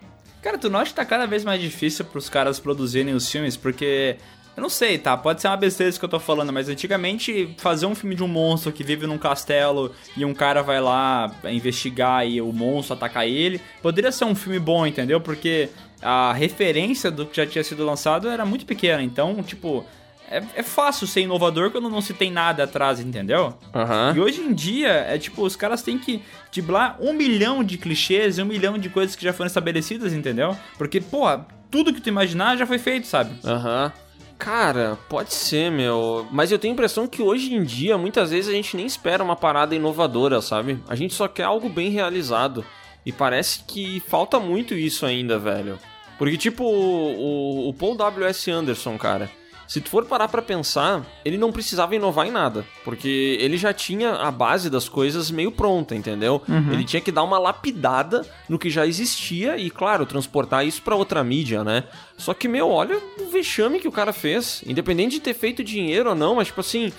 Cara, 0.47 0.59
tu 0.59 0.71
não 0.71 0.79
acha 0.79 0.93
que 0.93 0.95
tá 0.95 1.05
cada 1.05 1.27
vez 1.27 1.45
mais 1.45 1.61
difícil 1.61 2.05
pros 2.05 2.29
caras 2.29 2.61
produzirem 2.61 3.13
os 3.13 3.29
filmes? 3.29 3.57
Porque, 3.57 4.15
eu 4.57 4.61
não 4.61 4.69
sei, 4.69 4.97
tá? 4.97 5.17
Pode 5.17 5.41
ser 5.41 5.49
uma 5.49 5.57
besteira 5.57 5.91
isso 5.91 5.99
que 5.99 6.05
eu 6.05 6.09
tô 6.09 6.21
falando, 6.21 6.53
mas 6.53 6.69
antigamente 6.69 7.53
fazer 7.59 7.85
um 7.85 7.97
filme 7.97 8.15
de 8.15 8.23
um 8.23 8.29
monstro 8.29 8.71
que 8.71 8.85
vive 8.85 9.09
num 9.09 9.19
castelo 9.19 9.93
e 10.17 10.25
um 10.25 10.33
cara 10.33 10.63
vai 10.63 10.81
lá 10.81 11.35
investigar 11.47 12.25
e 12.25 12.41
o 12.41 12.53
monstro 12.53 12.95
atacar 12.95 13.27
ele, 13.27 13.61
poderia 13.83 14.13
ser 14.13 14.25
um 14.25 14.37
filme 14.37 14.61
bom, 14.61 14.87
entendeu? 14.87 15.21
Porque 15.21 15.69
a 16.01 16.33
referência 16.33 17.11
do 17.11 17.27
que 17.27 17.39
já 17.39 17.45
tinha 17.45 17.65
sido 17.65 17.85
lançado 17.85 18.29
era 18.29 18.47
muito 18.47 18.65
pequena, 18.65 19.03
então, 19.03 19.43
tipo. 19.43 19.85
É, 20.31 20.43
é 20.57 20.63
fácil 20.63 21.07
ser 21.07 21.21
inovador 21.21 21.71
quando 21.71 21.89
não 21.89 22.01
se 22.01 22.13
tem 22.13 22.31
nada 22.31 22.65
atrás, 22.65 23.01
entendeu? 23.01 23.55
Aham. 23.75 24.15
E 24.17 24.21
hoje 24.21 24.41
em 24.41 24.53
dia, 24.53 24.89
é 24.89 25.19
tipo, 25.19 25.43
os 25.43 25.55
caras 25.55 25.83
têm 25.83 25.99
que 25.99 26.23
driblar 26.53 26.97
um 27.01 27.13
milhão 27.13 27.63
de 27.63 27.79
clichês 27.79 28.39
e 28.39 28.43
um 28.43 28.47
milhão 28.47 28.77
de 28.77 28.89
coisas 28.89 29.15
que 29.15 29.25
já 29.25 29.33
foram 29.33 29.47
estabelecidas, 29.47 30.13
entendeu? 30.13 30.57
Porque, 30.77 31.01
pô, 31.01 31.27
tudo 31.71 31.93
que 31.93 32.01
tu 32.01 32.09
imaginar 32.09 32.57
já 32.57 32.67
foi 32.67 32.79
feito, 32.79 33.07
sabe? 33.07 33.35
Aham. 33.45 33.93
Cara, 34.39 34.99
pode 35.09 35.33
ser, 35.33 35.71
meu. 35.71 36.27
Mas 36.31 36.53
eu 36.53 36.59
tenho 36.59 36.73
a 36.73 36.75
impressão 36.75 37.07
que 37.07 37.23
hoje 37.23 37.55
em 37.55 37.65
dia, 37.65 37.97
muitas 37.97 38.31
vezes, 38.31 38.51
a 38.51 38.53
gente 38.53 38.77
nem 38.77 38.85
espera 38.85 39.25
uma 39.25 39.37
parada 39.37 39.75
inovadora, 39.75 40.43
sabe? 40.43 40.79
A 40.89 40.95
gente 40.95 41.15
só 41.15 41.27
quer 41.27 41.45
algo 41.45 41.69
bem 41.69 41.91
realizado. 41.91 42.65
E 43.05 43.13
parece 43.13 43.61
que 43.67 44.01
falta 44.01 44.39
muito 44.39 44.75
isso 44.75 45.07
ainda, 45.07 45.39
velho. 45.39 45.79
Porque, 46.19 46.37
tipo, 46.37 46.65
o, 46.65 47.69
o 47.69 47.75
Paul 47.75 47.95
W.S. 47.97 48.51
Anderson, 48.51 48.99
cara. 48.99 49.31
Se 49.67 49.81
tu 49.81 49.89
for 49.91 50.05
parar 50.05 50.29
pra 50.29 50.41
pensar, 50.41 51.05
ele 51.25 51.37
não 51.37 51.51
precisava 51.51 51.95
inovar 51.97 52.27
em 52.27 52.31
nada, 52.31 52.65
porque 52.85 53.37
ele 53.41 53.57
já 53.57 53.73
tinha 53.73 54.13
a 54.13 54.31
base 54.31 54.71
das 54.71 54.89
coisas 54.89 55.31
meio 55.31 55.51
pronta, 55.51 55.95
entendeu? 55.95 56.41
Ele 56.73 56.85
tinha 56.85 57.01
que 57.01 57.11
dar 57.11 57.23
uma 57.25 57.39
lapidada 57.39 58.25
no 58.49 58.59
que 58.59 58.71
já 58.71 58.87
existia 58.87 59.57
e, 59.57 59.69
claro, 59.71 60.07
transportar 60.07 60.65
isso 60.67 60.81
pra 60.83 60.95
outra 60.95 61.25
mídia, 61.25 61.65
né? 61.65 61.85
Só 62.17 62.33
que, 62.33 62.47
meu, 62.47 62.69
olha 62.71 62.97
o 63.21 63.29
vexame 63.31 63.81
que 63.81 63.89
o 63.89 63.93
cara 63.93 64.13
fez, 64.13 64.63
independente 64.67 65.17
de 65.17 65.21
ter 65.21 65.35
feito 65.35 65.65
dinheiro 65.65 66.11
ou 66.11 66.15
não, 66.15 66.37
mas 66.37 66.47
tipo 66.49 66.61
assim, 66.61 66.93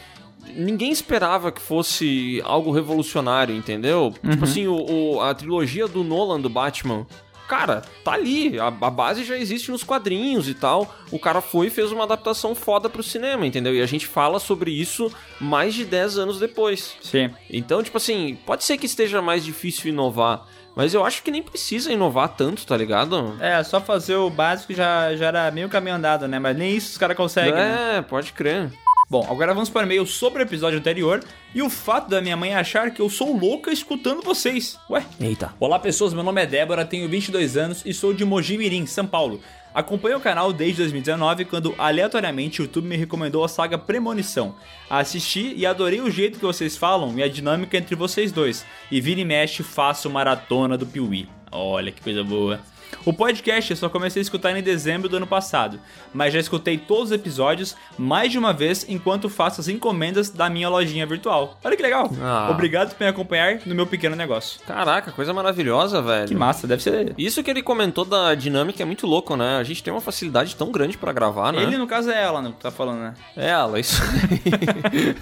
ninguém 0.56 0.92
esperava 0.92 1.52
que 1.52 1.62
fosse 1.62 2.42
algo 2.44 2.72
revolucionário, 2.72 3.56
entendeu? 3.56 4.14
Tipo 4.32 4.44
assim, 4.44 4.68
o, 4.68 4.76
o- 5.16 5.22
a 5.22 5.34
trilogia 5.34 5.88
do 5.88 6.04
Nolan 6.04 6.40
do 6.40 6.50
Batman. 6.50 7.06
Cara, 7.48 7.82
tá 8.04 8.14
ali, 8.14 8.60
a, 8.60 8.68
a 8.68 8.90
base 8.90 9.24
já 9.24 9.38
existe 9.38 9.72
nos 9.72 9.84
quadrinhos 9.84 10.50
e 10.50 10.54
tal. 10.54 10.94
O 11.12 11.18
cara 11.18 11.40
foi 11.40 11.68
e 11.68 11.70
fez 11.70 11.92
uma 11.92 12.04
adaptação 12.04 12.54
foda 12.54 12.90
pro 12.90 13.02
cinema, 13.02 13.46
entendeu? 13.46 13.74
E 13.74 13.82
a 13.82 13.86
gente 13.86 14.06
fala 14.06 14.40
sobre 14.40 14.72
isso 14.72 15.12
mais 15.40 15.74
de 15.74 15.86
10 15.86 16.18
anos 16.18 16.40
depois. 16.40 16.96
Sim. 17.02 17.32
Então, 17.50 17.82
tipo 17.82 17.98
assim, 17.98 18.38
pode 18.46 18.64
ser 18.64 18.78
que 18.78 18.86
esteja 18.86 19.22
mais 19.22 19.46
difícil 19.46 19.90
inovar, 19.90 20.46
mas 20.76 20.94
eu 20.94 21.06
acho 21.06 21.24
que 21.24 21.32
nem 21.32 21.42
precisa 21.42 21.92
inovar 21.92 22.30
tanto, 22.30 22.66
tá 22.66 22.76
ligado? 22.76 23.36
É, 23.40 23.64
só 23.64 23.80
fazer 23.82 24.16
o 24.16 24.30
básico 24.30 24.74
já, 24.74 25.16
já 25.16 25.28
era 25.28 25.50
meio 25.50 25.70
caminho 25.70 25.96
andado, 25.96 26.28
né? 26.28 26.38
Mas 26.38 26.56
nem 26.56 26.76
isso 26.76 26.92
os 26.92 26.98
caras 26.98 27.18
conseguem, 27.18 27.54
né? 27.54 27.98
É, 27.98 28.02
pode 28.02 28.34
crer. 28.34 28.72
Bom, 29.10 29.26
agora 29.30 29.54
vamos 29.54 29.70
para 29.70 29.84
o 29.84 29.86
e-mail 29.86 30.06
sobre 30.06 30.44
o 30.44 30.46
episódio 30.46 30.78
anterior 30.80 31.24
e 31.56 31.62
o 31.62 31.70
fato 31.70 32.10
da 32.10 32.22
minha 32.22 32.36
mãe 32.36 32.54
achar 32.54 32.92
que 32.92 33.02
eu 33.02 33.10
sou 33.10 33.38
louca 33.38 33.72
escutando 33.72 34.22
vocês. 34.22 34.78
Ué? 34.90 35.02
Eita. 35.18 35.54
Olá 35.62 35.80
pessoas, 35.80 36.14
meu 36.14 36.24
nome 36.24 36.42
é 36.42 36.46
Débora, 36.46 36.84
tenho 36.84 37.08
22 37.08 37.56
anos 37.56 37.84
e 37.86 37.94
sou 37.94 38.14
de 38.14 38.26
Mogi 38.26 38.58
Mirim, 38.58 38.86
São 38.86 39.08
Paulo. 39.08 39.40
Acompanho 39.74 40.18
o 40.18 40.22
canal 40.22 40.52
desde 40.52 40.80
2019, 40.80 41.46
quando 41.46 41.74
aleatoriamente 41.78 42.60
o 42.60 42.64
YouTube 42.64 42.90
me 42.90 42.98
recomendou 42.98 43.46
a 43.46 43.48
saga 43.48 43.78
Premonição. 43.78 44.56
Assisti 44.90 45.54
e 45.56 45.66
adorei 45.66 46.02
o 46.02 46.12
jeito 46.12 46.38
que 46.38 46.46
vocês 46.46 46.76
falam 46.76 47.18
e 47.18 47.24
a 47.24 47.30
dinâmica 47.30 47.78
entre 47.78 47.96
vocês 47.96 48.34
dois. 48.34 48.66
E 48.92 49.00
vira 49.00 49.22
e 49.22 49.26
mexe, 49.26 49.64
faço 49.64 50.10
maratona 50.10 50.78
do 50.78 50.86
Piuí. 50.86 51.30
Olha 51.50 51.94
que 51.94 52.02
coisa 52.02 52.26
boa. 52.26 52.60
O 53.06 53.14
podcast 53.14 53.72
eu 53.72 53.78
só 53.78 53.90
comecei 53.90 54.20
a 54.20 54.24
escutar 54.24 54.56
em 54.58 54.62
dezembro 54.62 55.08
do 55.10 55.18
ano 55.18 55.28
passado, 55.28 55.80
mas 56.14 56.34
já 56.34 56.40
escutei 56.40 56.78
todos 56.78 57.06
os 57.06 57.12
episódios 57.12 57.76
mais 57.98 58.32
de 58.32 58.38
uma 58.38 58.54
vez 58.54 58.86
enquanto 58.90 59.30
faço 59.30 59.62
as 59.62 59.68
encomendas 59.68 60.30
da 60.30 60.50
minha 60.50 60.70
lojinha 60.70 61.06
virtual. 61.06 61.58
Olha 61.64 61.76
que 61.76 61.84
legal! 61.84 62.10
Ah. 62.22 62.50
Obrigado 62.52 62.94
por 62.96 63.04
me 63.04 63.10
acompanhar 63.10 63.60
no 63.66 63.76
meu 63.76 63.86
pequeno 63.88 64.16
negócio. 64.16 64.60
Caraca, 64.66 65.12
coisa 65.12 65.34
maravilhosa, 65.34 66.02
velho. 66.02 66.28
Que 66.28 66.36
massa, 66.36 66.68
deve 66.68 66.84
ser. 66.84 67.14
Isso 67.18 67.44
que 67.44 67.50
ele 67.50 67.62
comentou 67.62 68.06
da 68.06 68.34
dinâmica 68.36 68.82
é 68.84 68.86
muito 68.86 69.08
louco, 69.08 69.36
né? 69.36 69.58
A 69.58 69.64
gente 69.64 69.84
tem 69.84 69.92
uma 69.94 70.02
facilidade 70.02 70.56
tão 70.56 70.72
grande 70.72 70.98
pra 70.98 71.12
gravar, 71.14 71.52
né? 71.54 71.64
Ele, 71.64 71.78
no 71.78 71.88
caso, 71.88 72.10
é 72.12 72.22
ela, 72.22 72.42
né? 72.42 72.54
Tá 72.60 72.72
falando, 72.72 73.00
né? 73.00 73.14
É 73.36 73.48
ela, 73.50 73.80
isso 73.80 74.02
aí. 74.02 75.16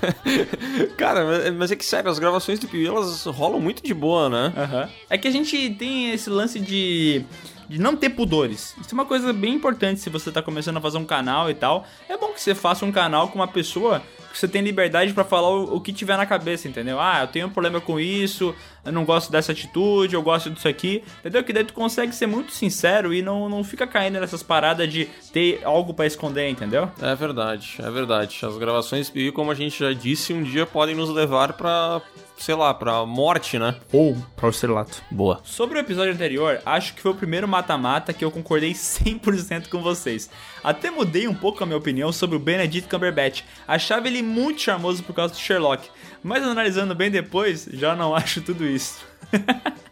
Cara, 0.98 1.26
mas- 1.58 1.72
é 1.72 1.76
que 1.76 1.86
sério, 1.86 2.10
as 2.10 2.20
gravações 2.20 2.60
do 2.60 2.68
Piuí, 2.68 2.86
elas 2.88 3.26
rolam 3.26 3.60
muito 3.60 3.84
de 3.84 3.94
boa, 3.94 4.30
né? 4.30 4.54
Aham. 4.56 4.90
É 5.10 5.18
que 5.18 5.28
a 5.28 5.32
gente 5.32 5.70
tem 5.72 6.12
esse 6.12 6.30
lance 6.30 6.60
de, 6.60 7.24
de 7.68 7.80
não 7.80 7.96
ter 7.96 8.10
pudores. 8.10 8.76
Isso 8.80 8.90
é 8.92 8.94
uma 8.94 9.06
coisa 9.06 9.34
bem 9.34 9.56
importante 9.56 10.00
se 10.00 10.10
você 10.10 10.32
tá 10.32 10.42
começando 10.42 10.78
a 10.78 10.82
fazer 10.82 10.98
um 10.98 11.06
canal 11.06 11.50
e 11.50 11.54
tal. 11.54 11.86
É 12.08 12.18
bom 12.18 12.34
que 12.34 12.42
você 12.42 12.56
faça 12.56 12.86
um 12.86 12.92
canal 12.92 13.30
com 13.30 13.40
uma 13.40 13.48
pessoa 13.48 14.02
você 14.40 14.48
tem 14.48 14.62
liberdade 14.62 15.14
pra 15.14 15.24
falar 15.24 15.50
o, 15.50 15.76
o 15.76 15.82
que 15.82 15.94
tiver 15.94 16.18
na 16.18 16.26
cabeça, 16.26 16.68
entendeu? 16.68 17.00
Ah, 17.00 17.22
eu 17.22 17.28
tenho 17.28 17.48
um 17.48 17.50
problema 17.50 17.80
com 17.80 18.00
isso, 18.00 18.54
eu 18.84 18.92
não 18.92 19.04
gosto 19.06 19.32
dessa 19.32 19.52
atitude, 19.52 20.14
eu 20.14 20.22
gosto 20.22 20.50
disso 20.50 20.68
aqui, 20.68 21.04
entendeu? 21.20 21.44
Que 21.44 21.52
daí 21.54 21.64
tu 21.64 21.74
consegue 21.74 22.14
ser 22.14 22.28
muito 22.28 22.52
sincero 22.52 23.14
e 23.14 23.22
não, 23.22 23.50
não 23.50 23.64
fica 23.64 23.88
caindo 23.88 24.20
nessas 24.20 24.44
paradas 24.44 24.92
de 24.92 25.06
ter 25.34 25.62
algo 25.64 25.94
pra 25.94 26.06
esconder, 26.06 26.50
entendeu? 26.50 26.92
É 27.02 27.16
verdade, 27.16 27.78
é 27.80 27.90
verdade. 27.90 28.40
As 28.44 28.58
gravações 28.58 29.10
Piuí, 29.10 29.32
como 29.32 29.52
a 29.52 29.56
gente 29.56 29.80
já 29.80 29.92
disse, 29.94 30.34
um 30.34 30.44
dia 30.44 30.66
podem 30.66 30.96
nos 30.96 31.10
levar 31.10 31.54
pra, 31.54 32.02
sei 32.38 32.56
lá, 32.56 32.74
pra 32.74 33.06
morte, 33.06 33.58
né? 33.58 33.76
Ou 33.92 34.16
pra 34.36 34.50
estrelato. 34.50 35.02
Boa. 35.10 35.40
Sobre 35.44 35.78
o 35.78 35.82
episódio 35.82 36.14
anterior, 36.14 36.62
acho 36.66 36.94
que 36.94 37.02
foi 37.02 37.12
o 37.12 37.16
primeiro 37.16 37.48
mata-mata 37.48 38.14
que 38.14 38.24
eu 38.24 38.32
concordei 38.32 38.72
100% 38.74 39.70
com 39.70 39.82
vocês. 39.82 40.30
Até 40.66 40.90
mudei 40.90 41.28
um 41.28 41.34
pouco 41.36 41.64
a 41.64 41.68
minha 41.68 41.78
opinião 41.78 42.12
sobre 42.12 42.36
o 42.36 42.40
Benedict 42.40 42.90
Cumberbatch. 42.90 43.44
Achava 43.68 44.08
ele 44.08 44.24
muito 44.24 44.62
charmoso 44.62 45.04
por 45.04 45.14
causa 45.14 45.32
do 45.32 45.40
Sherlock, 45.40 45.88
mas 46.24 46.44
analisando 46.44 46.96
bem 46.96 47.12
depois, 47.12 47.70
já 47.72 47.96
não 47.96 48.14
acho 48.18 48.42
tudo 48.42 48.66
isso. 48.66 49.06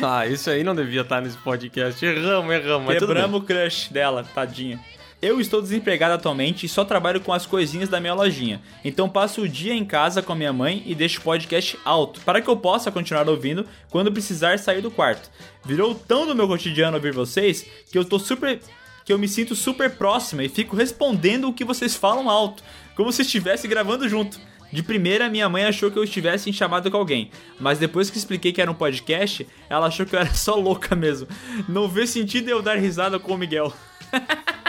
Ah, 0.00 0.24
isso 0.26 0.48
aí 0.48 0.62
não 0.62 0.76
devia 0.76 1.00
estar 1.00 1.20
nesse 1.20 1.36
podcast. 1.38 2.04
Erramos, 2.04 2.54
erramos. 2.54 2.94
Quebramos 2.94 3.40
o 3.40 3.44
crush 3.44 3.88
dela, 3.90 4.22
tadinha. 4.22 4.78
Eu 5.20 5.40
estou 5.40 5.60
desempregado 5.60 6.14
atualmente 6.14 6.66
e 6.66 6.68
só 6.68 6.84
trabalho 6.84 7.20
com 7.20 7.32
as 7.32 7.46
coisinhas 7.46 7.88
da 7.88 7.98
minha 7.98 8.14
lojinha. 8.14 8.60
Então 8.84 9.08
passo 9.08 9.42
o 9.42 9.48
dia 9.48 9.74
em 9.74 9.84
casa 9.84 10.22
com 10.22 10.32
a 10.32 10.36
minha 10.36 10.52
mãe 10.52 10.84
e 10.86 10.94
deixo 10.94 11.18
o 11.18 11.22
podcast 11.22 11.76
alto 11.84 12.20
para 12.20 12.40
que 12.40 12.48
eu 12.48 12.56
possa 12.56 12.92
continuar 12.92 13.28
ouvindo 13.28 13.66
quando 13.90 14.12
precisar 14.12 14.58
sair 14.58 14.80
do 14.80 14.90
quarto. 14.90 15.28
Virou 15.64 15.94
tão 15.94 16.26
do 16.26 16.34
meu 16.34 16.46
cotidiano 16.46 16.96
ouvir 16.96 17.12
vocês 17.12 17.66
que 17.90 17.98
eu 17.98 18.04
tô 18.04 18.20
super 18.20 18.60
que 19.06 19.12
eu 19.12 19.18
me 19.18 19.28
sinto 19.28 19.54
super 19.54 19.88
próxima 19.96 20.42
e 20.42 20.48
fico 20.48 20.74
respondendo 20.74 21.48
o 21.48 21.52
que 21.52 21.64
vocês 21.64 21.94
falam 21.94 22.28
alto, 22.28 22.64
como 22.96 23.12
se 23.12 23.22
estivesse 23.22 23.68
gravando 23.68 24.08
junto. 24.08 24.40
De 24.72 24.82
primeira, 24.82 25.30
minha 25.30 25.48
mãe 25.48 25.64
achou 25.64 25.92
que 25.92 25.96
eu 25.96 26.02
estivesse 26.02 26.50
em 26.50 26.52
chamada 26.52 26.90
com 26.90 26.96
alguém, 26.96 27.30
mas 27.60 27.78
depois 27.78 28.10
que 28.10 28.18
expliquei 28.18 28.52
que 28.52 28.60
era 28.60 28.68
um 28.68 28.74
podcast, 28.74 29.46
ela 29.70 29.86
achou 29.86 30.04
que 30.04 30.16
eu 30.16 30.18
era 30.18 30.34
só 30.34 30.56
louca 30.56 30.96
mesmo. 30.96 31.28
Não 31.68 31.88
vê 31.88 32.04
sentido 32.04 32.48
eu 32.48 32.60
dar 32.60 32.76
risada 32.78 33.16
com 33.20 33.32
o 33.32 33.38
Miguel. 33.38 33.72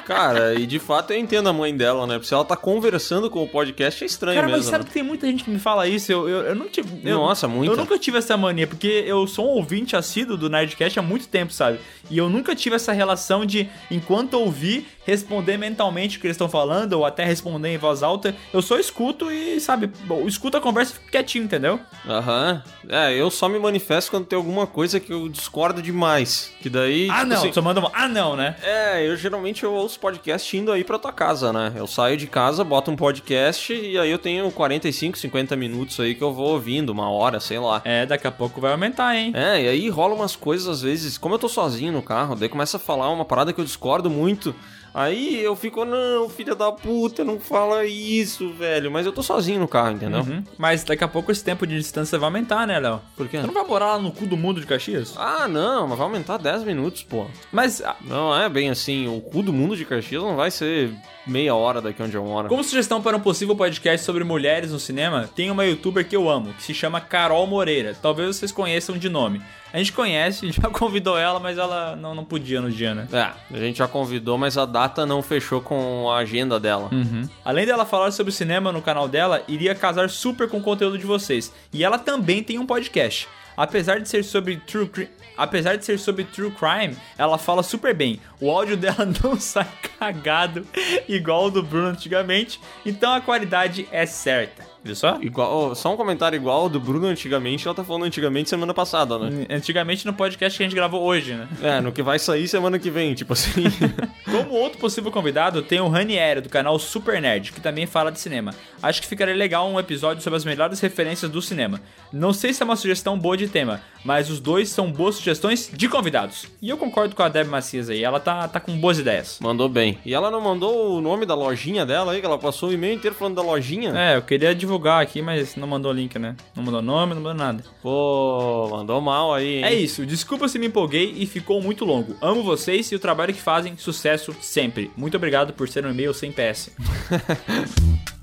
Cara, 0.05 0.53
e 0.53 0.65
de 0.65 0.79
fato 0.79 1.11
eu 1.11 1.19
entendo 1.19 1.49
a 1.49 1.53
mãe 1.53 1.75
dela, 1.75 2.07
né? 2.07 2.13
Porque 2.13 2.27
se 2.29 2.33
ela 2.33 2.45
tá 2.45 2.55
conversando 2.55 3.29
com 3.29 3.43
o 3.43 3.47
podcast, 3.47 4.01
é 4.05 4.07
estranho 4.07 4.35
Cara, 4.37 4.47
mesmo. 4.47 4.59
mas 4.61 4.65
sabe 4.67 4.83
né? 4.85 4.87
que 4.87 4.93
tem 4.93 5.03
muita 5.03 5.27
gente 5.27 5.43
que 5.43 5.49
me 5.49 5.59
fala 5.59 5.85
isso? 5.85 6.09
Eu, 6.09 6.29
eu, 6.29 6.41
eu 6.43 6.55
não 6.55 6.69
tive. 6.69 7.01
eu- 7.03 7.17
Nossa, 7.17 7.45
muita. 7.45 7.73
Eu 7.73 7.77
nunca 7.77 7.99
tive 7.99 8.17
essa 8.17 8.37
mania, 8.37 8.65
porque 8.65 9.03
eu 9.05 9.27
sou 9.27 9.45
um 9.45 9.49
ouvinte 9.49 9.97
assíduo 9.97 10.37
do 10.37 10.49
Nerdcast 10.49 10.97
há 10.97 11.01
muito 11.01 11.27
tempo, 11.27 11.51
sabe? 11.51 11.79
E 12.09 12.17
eu 12.17 12.29
nunca 12.29 12.55
tive 12.55 12.77
essa 12.77 12.93
relação 12.93 13.45
de, 13.45 13.67
enquanto 13.91 14.35
ouvir, 14.35 14.87
responder 15.05 15.57
mentalmente 15.57 16.17
o 16.17 16.21
que 16.21 16.27
eles 16.27 16.35
estão 16.35 16.47
falando, 16.47 16.93
ou 16.93 17.05
até 17.05 17.25
responder 17.25 17.67
em 17.73 17.77
voz 17.77 18.01
alta. 18.01 18.33
Eu 18.53 18.61
só 18.61 18.79
escuto 18.79 19.29
e, 19.29 19.59
sabe, 19.59 19.91
escuto 20.25 20.55
a 20.55 20.61
conversa 20.61 20.93
e 20.93 20.95
fico 20.99 21.11
quietinho, 21.11 21.43
entendeu? 21.43 21.81
Aham. 22.07 22.63
É, 22.87 23.13
eu 23.13 23.29
só 23.29 23.49
me 23.49 23.59
manifesto 23.59 24.09
quando 24.09 24.25
tem 24.25 24.37
alguma 24.37 24.65
coisa 24.65 25.01
que 25.01 25.11
eu 25.11 25.27
discordo 25.27 25.81
demais. 25.81 26.53
Que 26.61 26.69
daí. 26.69 27.09
ah, 27.09 27.15
tipo 27.17 27.25
não, 27.25 27.35
assim, 27.35 27.51
só 27.51 27.61
manda 27.61 27.81
uma. 27.81 27.91
Ah, 27.93 28.07
não, 28.07 28.37
né? 28.37 28.55
É, 28.63 29.05
eu 29.05 29.17
geralmente 29.27 29.63
eu 29.65 29.73
ouço 29.73 29.99
podcast 29.99 30.55
indo 30.55 30.71
aí 30.71 30.85
pra 30.85 30.97
tua 30.97 31.11
casa, 31.11 31.51
né? 31.51 31.73
Eu 31.75 31.85
saio 31.85 32.15
de 32.15 32.27
casa, 32.27 32.63
boto 32.63 32.89
um 32.89 32.95
podcast 32.95 33.73
e 33.73 33.97
aí 33.97 34.09
eu 34.09 34.17
tenho 34.17 34.49
45, 34.49 35.17
50 35.17 35.55
minutos 35.57 35.99
aí 35.99 36.15
que 36.15 36.23
eu 36.23 36.33
vou 36.33 36.53
ouvindo, 36.53 36.91
uma 36.91 37.09
hora, 37.09 37.39
sei 37.41 37.59
lá. 37.59 37.81
É, 37.83 38.05
daqui 38.05 38.25
a 38.25 38.31
pouco 38.31 38.61
vai 38.61 38.71
aumentar, 38.71 39.15
hein? 39.15 39.33
É, 39.35 39.61
e 39.61 39.67
aí 39.67 39.89
rola 39.89 40.15
umas 40.15 40.35
coisas 40.35 40.67
às 40.67 40.81
vezes, 40.81 41.17
como 41.17 41.35
eu 41.35 41.39
tô 41.39 41.49
sozinho 41.49 41.91
no 41.91 42.01
carro, 42.01 42.35
daí 42.35 42.47
começa 42.47 42.77
a 42.77 42.79
falar 42.79 43.09
uma 43.09 43.25
parada 43.25 43.51
que 43.51 43.59
eu 43.59 43.65
discordo 43.65 44.09
muito. 44.09 44.55
Aí 44.97 45.43
eu 45.43 45.55
fico, 45.55 45.85
não, 45.85 46.27
filha 46.27 46.55
da 46.55 46.71
puta, 46.71 47.23
não 47.23 47.39
fala 47.39 47.85
isso, 47.85 48.51
velho. 48.53 48.89
Mas 48.89 49.05
eu 49.05 49.11
tô 49.11 49.21
sozinho 49.21 49.59
no 49.59 49.67
carro, 49.67 49.91
entendeu? 49.91 50.21
Uhum. 50.21 50.43
Mas 50.57 50.83
daqui 50.83 51.03
a 51.03 51.07
pouco 51.07 51.31
esse 51.31 51.43
tempo 51.43 51.67
de 51.67 51.77
distância 51.77 52.17
vai 52.17 52.25
aumentar, 52.25 52.65
né, 52.65 52.79
Léo? 52.79 52.99
Por 53.15 53.27
quê? 53.27 53.37
Você 53.37 53.45
não 53.45 53.53
vai 53.53 53.63
morar 53.63 53.93
lá 53.93 53.99
no 53.99 54.11
cu 54.11 54.25
do 54.25 54.35
mundo 54.35 54.59
de 54.59 54.65
Caxias? 54.65 55.13
Ah, 55.15 55.47
não, 55.47 55.87
mas 55.87 55.99
vai 55.99 56.07
aumentar 56.07 56.37
10 56.37 56.63
minutos, 56.63 57.03
pô. 57.03 57.27
Mas, 57.51 57.79
ah, 57.83 57.95
Não 58.01 58.35
é 58.35 58.49
bem 58.49 58.71
assim, 58.71 59.07
o 59.07 59.21
cu 59.21 59.43
do 59.43 59.53
mundo 59.53 59.77
de 59.77 59.85
Caxias 59.85 60.23
não 60.23 60.35
vai 60.35 60.49
ser 60.49 60.91
meia 61.27 61.53
hora 61.53 61.79
daqui 61.79 62.01
onde 62.01 62.15
eu 62.15 62.23
moro. 62.23 62.49
como 62.49 62.63
sugestão 62.63 62.99
para 62.99 63.15
um 63.15 63.19
possível 63.19 63.55
podcast 63.55 64.03
sobre 64.03 64.23
mulheres 64.23 64.71
no 64.71 64.79
cinema, 64.79 65.29
tem 65.35 65.51
uma 65.51 65.63
youtuber 65.63 66.07
que 66.07 66.15
eu 66.15 66.27
amo, 66.27 66.53
que 66.53 66.63
se 66.63 66.73
chama 66.73 66.99
Carol 66.99 67.45
Moreira. 67.45 67.95
Talvez 68.01 68.35
vocês 68.35 68.51
conheçam 68.51 68.97
de 68.97 69.09
nome. 69.09 69.41
A 69.71 69.77
gente 69.77 69.91
conhece, 69.91 70.51
já 70.53 70.69
convidou 70.69 71.17
ela, 71.17 71.39
mas 71.39 71.57
ela 71.57 71.95
não, 71.95 72.15
não 72.15 72.25
podia 72.25 72.61
no 72.61 72.71
dia, 72.71 72.93
né? 72.93 73.07
É, 73.11 73.55
a 73.55 73.59
gente 73.59 73.77
já 73.77 73.87
convidou, 73.87 74.37
mas 74.37 74.57
a 74.57 74.65
data 74.65 75.05
não 75.05 75.21
fechou 75.21 75.61
com 75.61 76.09
a 76.09 76.17
agenda 76.17 76.59
dela. 76.59 76.89
Uhum. 76.91 77.27
Além 77.43 77.65
dela 77.65 77.85
falar 77.85 78.11
sobre 78.11 78.31
cinema 78.31 78.71
no 78.71 78.81
canal 78.81 79.07
dela, 79.07 79.43
iria 79.47 79.75
casar 79.75 80.09
super 80.09 80.49
com 80.49 80.57
o 80.57 80.63
conteúdo 80.63 80.97
de 80.97 81.05
vocês. 81.05 81.53
E 81.73 81.83
ela 81.83 81.99
também 81.99 82.43
tem 82.43 82.59
um 82.59 82.65
podcast. 82.65 83.27
Apesar 83.55 83.99
de 83.99 84.07
ser 84.07 84.23
sobre 84.23 84.57
true 84.57 84.87
crime, 84.87 85.09
apesar 85.35 85.77
de 85.77 85.83
ser 85.83 85.97
sobre 85.97 86.23
true 86.23 86.51
crime, 86.51 86.95
ela 87.17 87.39
fala 87.39 87.63
super 87.63 87.93
bem. 87.93 88.19
O 88.39 88.51
áudio 88.51 88.77
dela 88.77 89.07
não 89.23 89.39
sai 89.39 89.67
cagado 89.99 90.65
igual 91.07 91.45
o 91.45 91.49
do 91.49 91.63
Bruno 91.63 91.87
antigamente, 91.87 92.59
então 92.85 93.13
a 93.13 93.21
qualidade 93.21 93.87
é 93.91 94.05
certa. 94.05 94.63
Viu 94.87 94.95
só? 94.95 95.17
Igual, 95.21 95.75
só 95.75 95.93
um 95.93 95.97
comentário 95.97 96.35
igual 96.35 96.61
ao 96.61 96.69
do 96.69 96.79
Bruno 96.79 97.07
antigamente, 97.07 97.67
ela 97.67 97.75
tá 97.75 97.83
falando 97.83 98.05
antigamente 98.05 98.49
semana 98.49 98.73
passada, 98.73 99.19
né? 99.19 99.45
Antigamente 99.49 100.05
no 100.05 100.13
podcast 100.13 100.57
que 100.57 100.63
a 100.63 100.65
gente 100.65 100.75
gravou 100.75 101.03
hoje, 101.03 101.33
né? 101.33 101.47
É, 101.61 101.81
no 101.81 101.91
que 101.91 102.01
vai 102.01 102.17
sair 102.17 102.47
semana 102.47 102.79
que 102.79 102.89
vem, 102.89 103.13
tipo 103.13 103.33
assim. 103.33 103.63
Como 104.25 104.53
outro 104.53 104.79
possível 104.79 105.11
convidado, 105.11 105.61
tem 105.61 105.81
o 105.81 105.89
Raniero, 105.89 106.41
do 106.41 106.49
canal 106.49 106.79
Super 106.79 107.21
Nerd, 107.21 107.51
que 107.51 107.59
também 107.59 107.85
fala 107.85 108.11
de 108.11 108.19
cinema. 108.19 108.53
Acho 108.81 109.01
que 109.01 109.07
ficaria 109.07 109.35
legal 109.35 109.69
um 109.69 109.79
episódio 109.79 110.23
sobre 110.23 110.37
as 110.37 110.45
melhores 110.45 110.79
referências 110.79 111.29
do 111.29 111.41
cinema. 111.41 111.81
Não 112.13 112.31
sei 112.31 112.53
se 112.53 112.63
é 112.63 112.65
uma 112.65 112.75
sugestão 112.75 113.19
boa 113.19 113.35
de 113.35 113.47
tema, 113.47 113.81
mas 114.05 114.29
os 114.29 114.39
dois 114.39 114.69
são 114.69 114.89
boas 114.91 115.15
sugestões 115.15 115.69
de 115.73 115.89
convidados. 115.89 116.45
E 116.61 116.69
eu 116.69 116.77
concordo 116.77 117.15
com 117.15 117.23
a 117.23 117.29
Deb 117.29 117.47
Macias 117.49 117.89
aí, 117.89 118.03
ela 118.03 118.19
tá, 118.19 118.47
tá 118.47 118.59
com 118.59 118.77
boas 118.79 118.99
ideias. 118.99 119.39
mandou 119.41 119.67
bem. 119.67 119.97
E 120.05 120.13
ela 120.13 120.31
não 120.31 120.39
mandou 120.39 120.97
o 120.97 121.01
nome 121.01 121.25
da 121.25 121.35
lojinha 121.35 121.85
dela 121.85 122.13
aí, 122.13 122.19
que 122.19 122.25
ela 122.25 122.37
passou 122.37 122.69
o 122.69 122.73
e-mail 122.73 122.95
inteiro 122.95 123.15
falando 123.15 123.35
da 123.35 123.41
lojinha? 123.41 123.93
É, 123.97 124.15
eu 124.15 124.21
queria 124.21 124.55
divulgar 124.55 124.76
aqui, 124.85 125.21
mas 125.21 125.55
não 125.55 125.67
mandou 125.67 125.91
link, 125.91 126.17
né? 126.19 126.35
Não 126.55 126.63
mandou 126.63 126.81
nome, 126.81 127.13
não 127.13 127.21
mandou 127.21 127.37
nada. 127.37 127.63
Pô, 127.81 128.69
mandou 128.71 129.01
mal 129.01 129.33
aí, 129.33 129.57
hein? 129.57 129.63
É 129.63 129.73
isso, 129.73 130.05
desculpa 130.05 130.47
se 130.47 130.59
me 130.59 130.67
empolguei 130.67 131.13
e 131.17 131.25
ficou 131.25 131.61
muito 131.61 131.85
longo. 131.85 132.15
Amo 132.21 132.43
vocês 132.43 132.91
e 132.91 132.95
o 132.95 132.99
trabalho 132.99 133.33
que 133.33 133.41
fazem, 133.41 133.77
sucesso 133.77 134.35
sempre. 134.41 134.91
Muito 134.95 135.17
obrigado 135.17 135.53
por 135.53 135.67
ser 135.67 135.85
um 135.85 135.91
e-mail 135.91 136.13
sem 136.13 136.31
PS. 136.31 136.71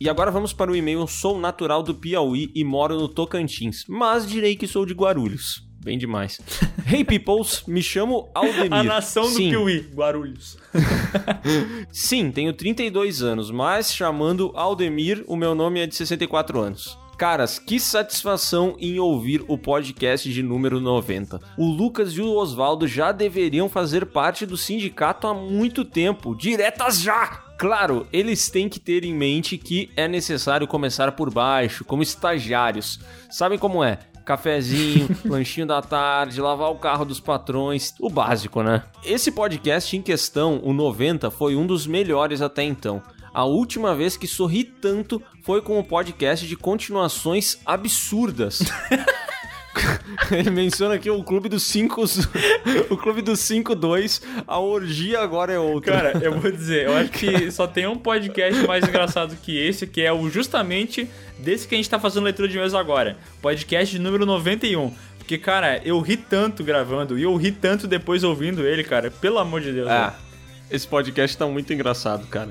E 0.00 0.08
agora 0.08 0.30
vamos 0.30 0.52
para 0.52 0.70
o 0.70 0.76
e-mail 0.76 1.08
Sou 1.08 1.40
natural 1.40 1.82
do 1.82 1.92
Piauí 1.92 2.52
e 2.54 2.62
moro 2.62 2.96
no 2.96 3.08
Tocantins, 3.08 3.84
mas 3.88 4.28
direi 4.28 4.54
que 4.54 4.68
sou 4.68 4.86
de 4.86 4.94
Guarulhos. 4.94 5.67
Bem 5.88 5.96
demais. 5.96 6.38
hey 6.86 7.02
peoples, 7.02 7.64
me 7.66 7.82
chamo 7.82 8.28
Aldemir. 8.34 8.74
A 8.74 8.82
nação 8.82 9.22
do 9.22 9.30
Sim, 9.30 9.48
Piuí, 9.48 9.88
Guarulhos. 9.94 10.58
Sim, 11.90 12.30
tenho 12.30 12.52
32 12.52 13.22
anos, 13.22 13.50
mas 13.50 13.94
chamando 13.94 14.52
Aldemir, 14.54 15.24
o 15.26 15.34
meu 15.34 15.54
nome 15.54 15.80
é 15.80 15.86
de 15.86 15.96
64 15.96 16.60
anos. 16.60 16.98
Caras, 17.16 17.58
que 17.58 17.80
satisfação 17.80 18.76
em 18.78 18.98
ouvir 19.00 19.42
o 19.48 19.56
podcast 19.56 20.30
de 20.30 20.42
número 20.42 20.78
90. 20.78 21.40
O 21.56 21.64
Lucas 21.64 22.12
e 22.12 22.20
o 22.20 22.36
Oswaldo 22.36 22.86
já 22.86 23.10
deveriam 23.10 23.66
fazer 23.66 24.04
parte 24.04 24.44
do 24.44 24.58
sindicato 24.58 25.26
há 25.26 25.32
muito 25.32 25.86
tempo. 25.86 26.36
Diretas 26.36 27.00
já! 27.00 27.48
Claro, 27.58 28.06
eles 28.12 28.48
têm 28.48 28.68
que 28.68 28.78
ter 28.78 29.04
em 29.04 29.12
mente 29.12 29.58
que 29.58 29.90
é 29.96 30.06
necessário 30.06 30.68
começar 30.68 31.10
por 31.12 31.28
baixo, 31.28 31.84
como 31.84 32.04
estagiários. 32.04 33.00
Sabem 33.28 33.58
como 33.58 33.82
é? 33.82 33.98
Cafezinho, 34.28 35.08
lanchinho 35.24 35.66
da 35.66 35.80
tarde, 35.80 36.38
lavar 36.38 36.70
o 36.70 36.76
carro 36.76 37.06
dos 37.06 37.18
patrões, 37.18 37.94
o 37.98 38.10
básico, 38.10 38.62
né? 38.62 38.82
Esse 39.02 39.32
podcast 39.32 39.96
em 39.96 40.02
questão, 40.02 40.60
o 40.62 40.74
90, 40.74 41.30
foi 41.30 41.56
um 41.56 41.66
dos 41.66 41.86
melhores 41.86 42.42
até 42.42 42.62
então. 42.62 43.02
A 43.32 43.44
última 43.44 43.94
vez 43.94 44.18
que 44.18 44.26
sorri 44.26 44.64
tanto 44.64 45.22
foi 45.42 45.62
com 45.62 45.78
o 45.78 45.84
podcast 45.84 46.46
de 46.46 46.56
continuações 46.56 47.58
absurdas. 47.64 48.58
Ele 50.30 50.50
menciona 50.50 50.94
aqui 50.94 51.10
o 51.10 51.22
Clube 51.22 51.48
dos 51.48 51.62
5 51.64 52.04
o 52.90 52.96
Clube 52.96 53.22
dos 53.22 53.40
5-2, 53.40 54.22
a 54.46 54.58
orgia 54.58 55.20
agora 55.20 55.52
é 55.52 55.58
outra. 55.58 55.92
Cara, 55.92 56.24
eu 56.24 56.38
vou 56.38 56.50
dizer, 56.50 56.86
eu 56.86 56.96
acho 56.96 57.10
que 57.10 57.50
só 57.52 57.66
tem 57.66 57.86
um 57.86 57.96
podcast 57.96 58.66
mais 58.66 58.86
engraçado 58.86 59.36
que 59.42 59.56
esse, 59.56 59.86
que 59.86 60.02
é 60.02 60.12
o 60.12 60.28
justamente 60.30 61.08
desse 61.38 61.66
que 61.66 61.74
a 61.74 61.78
gente 61.78 61.88
tá 61.88 61.98
fazendo 61.98 62.24
leitura 62.24 62.48
de 62.48 62.58
mês 62.58 62.74
agora. 62.74 63.16
Podcast 63.40 63.94
de 63.94 64.00
número 64.00 64.26
91. 64.26 64.92
Porque, 65.18 65.36
cara, 65.36 65.80
eu 65.84 66.00
ri 66.00 66.16
tanto 66.16 66.64
gravando 66.64 67.18
e 67.18 67.22
eu 67.22 67.36
ri 67.36 67.52
tanto 67.52 67.86
depois 67.86 68.24
ouvindo 68.24 68.66
ele, 68.66 68.82
cara. 68.82 69.10
Pelo 69.10 69.38
amor 69.38 69.60
de 69.60 69.72
Deus. 69.72 69.88
Ah, 69.88 70.08
velho. 70.08 70.22
esse 70.70 70.88
podcast 70.88 71.36
tá 71.36 71.46
muito 71.46 71.70
engraçado, 71.72 72.26
cara. 72.28 72.48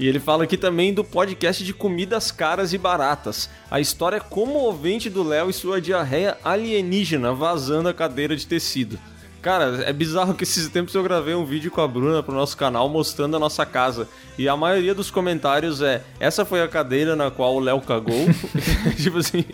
E 0.00 0.08
ele 0.08 0.18
fala 0.18 0.44
aqui 0.44 0.56
também 0.56 0.94
do 0.94 1.04
podcast 1.04 1.62
de 1.62 1.74
comidas 1.74 2.30
caras 2.30 2.72
e 2.72 2.78
baratas. 2.78 3.50
A 3.70 3.80
história 3.80 4.18
comovente 4.18 5.10
do 5.10 5.22
Léo 5.22 5.50
e 5.50 5.52
sua 5.52 5.78
diarreia 5.78 6.38
alienígena 6.42 7.34
vazando 7.34 7.86
a 7.86 7.92
cadeira 7.92 8.34
de 8.34 8.46
tecido. 8.46 8.98
Cara, 9.42 9.82
é 9.84 9.92
bizarro 9.92 10.32
que 10.32 10.44
esses 10.44 10.70
tempos 10.70 10.94
eu 10.94 11.02
gravei 11.02 11.34
um 11.34 11.44
vídeo 11.44 11.70
com 11.70 11.82
a 11.82 11.86
Bruna 11.86 12.22
pro 12.22 12.34
nosso 12.34 12.56
canal 12.56 12.88
mostrando 12.88 13.36
a 13.36 13.38
nossa 13.38 13.66
casa. 13.66 14.08
E 14.38 14.48
a 14.48 14.56
maioria 14.56 14.94
dos 14.94 15.10
comentários 15.10 15.82
é: 15.82 16.02
essa 16.18 16.46
foi 16.46 16.62
a 16.62 16.68
cadeira 16.68 17.14
na 17.14 17.30
qual 17.30 17.54
o 17.54 17.60
Léo 17.60 17.82
cagou. 17.82 18.26
tipo 18.96 19.18
assim, 19.18 19.44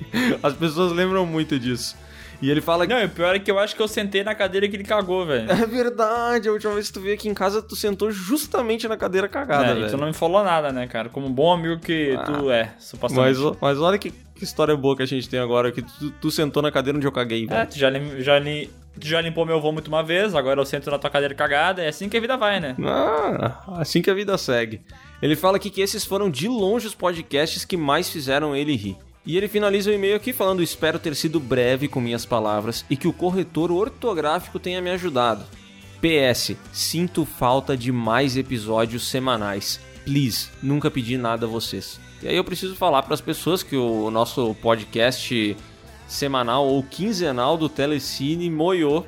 as 0.41 0.55
pessoas 0.55 0.93
lembram 0.93 1.27
muito 1.27 1.59
disso. 1.59 1.97
E 2.43 2.51
ele 2.51 2.61
fala. 2.61 2.87
Não, 2.87 3.05
o 3.05 3.09
pior 3.09 3.35
é 3.35 3.39
que 3.39 3.51
eu 3.51 3.59
acho 3.59 3.75
que 3.75 3.83
eu 3.83 3.89
sentei 3.89 4.23
na 4.23 4.35
cadeira 4.35 4.69
que 4.69 4.77
ele 4.77 4.85
cagou, 4.85 5.25
velho. 5.27 5.51
É 5.51 5.67
verdade, 5.67 6.49
a 6.49 6.53
última 6.53 6.75
vez 6.75 6.89
que 6.89 6.93
tu 6.95 7.01
veio 7.01 7.15
aqui 7.15 7.29
em 7.29 7.35
casa, 7.35 7.63
tu 7.63 7.75
sentou 7.77 8.11
justamente 8.11 8.87
na 8.89 8.97
cadeira 8.97 9.29
cagada, 9.29 9.71
É, 9.71 9.75
velho. 9.75 9.91
tu 9.91 9.97
não 9.97 10.07
me 10.07 10.13
falou 10.13 10.43
nada, 10.45 10.73
né, 10.73 10.87
cara? 10.87 11.09
Como 11.09 11.27
um 11.27 11.33
bom 11.33 11.53
amigo 11.53 11.81
que 11.81 12.17
tu 12.27 12.51
é, 12.51 12.73
Mas, 12.75 12.85
supostamente. 12.85 13.59
mas 13.61 13.79
olha 13.79 13.99
que, 13.99 14.11
que 14.11 14.45
história 14.45 14.77
boa 14.77 14.97
que 14.97 15.03
a 15.03 15.07
gente 15.07 15.29
tem 15.29 15.41
agora, 15.41 15.73
que 15.73 15.83
tu, 15.83 16.11
tu 16.21 16.31
sentou 16.31 16.63
na 16.63 16.71
cadeira 16.71 16.97
onde 16.97 17.07
eu 17.07 17.13
caguei, 17.13 17.45
É, 17.45 17.47
velho. 17.47 17.67
tu 17.69 17.79
já, 17.79 17.89
lim- 17.91 18.21
já, 18.21 18.41
tu 18.41 19.07
já 19.07 19.21
limpou 19.21 19.45
meu 19.47 19.61
vômito 19.61 19.89
uma 19.89 20.03
vez, 20.03 20.35
agora 20.35 20.61
eu 20.61 20.65
sento 20.67 20.91
na 20.91 20.99
tua 20.99 21.11
cadeira 21.11 21.35
cagada, 21.35 21.83
é 21.83 21.89
assim 21.89 22.09
que 22.09 22.17
a 22.17 22.21
vida 22.21 22.37
vai, 22.37 22.61
né? 22.61 22.75
Ah, 22.85 23.81
assim 23.81 24.03
que 24.03 24.11
a 24.11 24.15
vida 24.15 24.37
segue. 24.39 24.81
Ele 25.23 25.35
fala 25.37 25.57
aqui 25.57 25.71
que 25.71 25.81
esses 25.81 26.05
foram 26.05 26.29
de 26.31 26.49
longe 26.49 26.87
os 26.87 26.95
podcasts 26.95 27.65
que 27.65 27.77
mais 27.77 28.09
fizeram 28.11 28.55
ele 28.55 28.77
rir. 28.77 28.97
E 29.27 29.37
ele 29.37 29.49
finaliza 29.49 29.91
o 29.91 29.93
e-mail 29.93 30.15
aqui 30.15 30.33
falando: 30.33 30.63
Espero 30.63 30.99
ter 30.99 31.17
sido 31.17 31.41
breve 31.41 31.89
com 31.89 32.01
minhas 32.01 32.25
palavras 32.25 32.85
e 32.89 32.97
que 32.97 33.09
o 33.09 33.13
corretor 33.13 33.73
ortográfico 33.73 34.61
tenha 34.61 34.81
me 34.81 34.91
ajudado. 34.91 35.45
PS, 36.01 36.55
sinto 36.73 37.25
falta 37.25 37.77
de 37.77 37.91
mais 37.91 38.37
episódios 38.37 39.09
semanais. 39.09 39.81
Please, 40.05 40.49
nunca 40.63 40.91
pedi 40.91 41.19
nada 41.19 41.47
a 41.47 41.49
vocês. 41.49 41.99
E 42.23 42.29
aí 42.29 42.37
eu 42.37 42.45
preciso 42.45 42.77
falar 42.77 43.03
para 43.03 43.15
as 43.15 43.21
pessoas 43.21 43.63
que 43.63 43.77
o 43.77 44.11
nosso 44.11 44.55
podcast 44.63 45.57
semanal 46.07 46.67
ou 46.67 46.83
quinzenal 46.83 47.57
do 47.57 47.69
Telecine 47.69 48.49
moiou, 48.49 49.05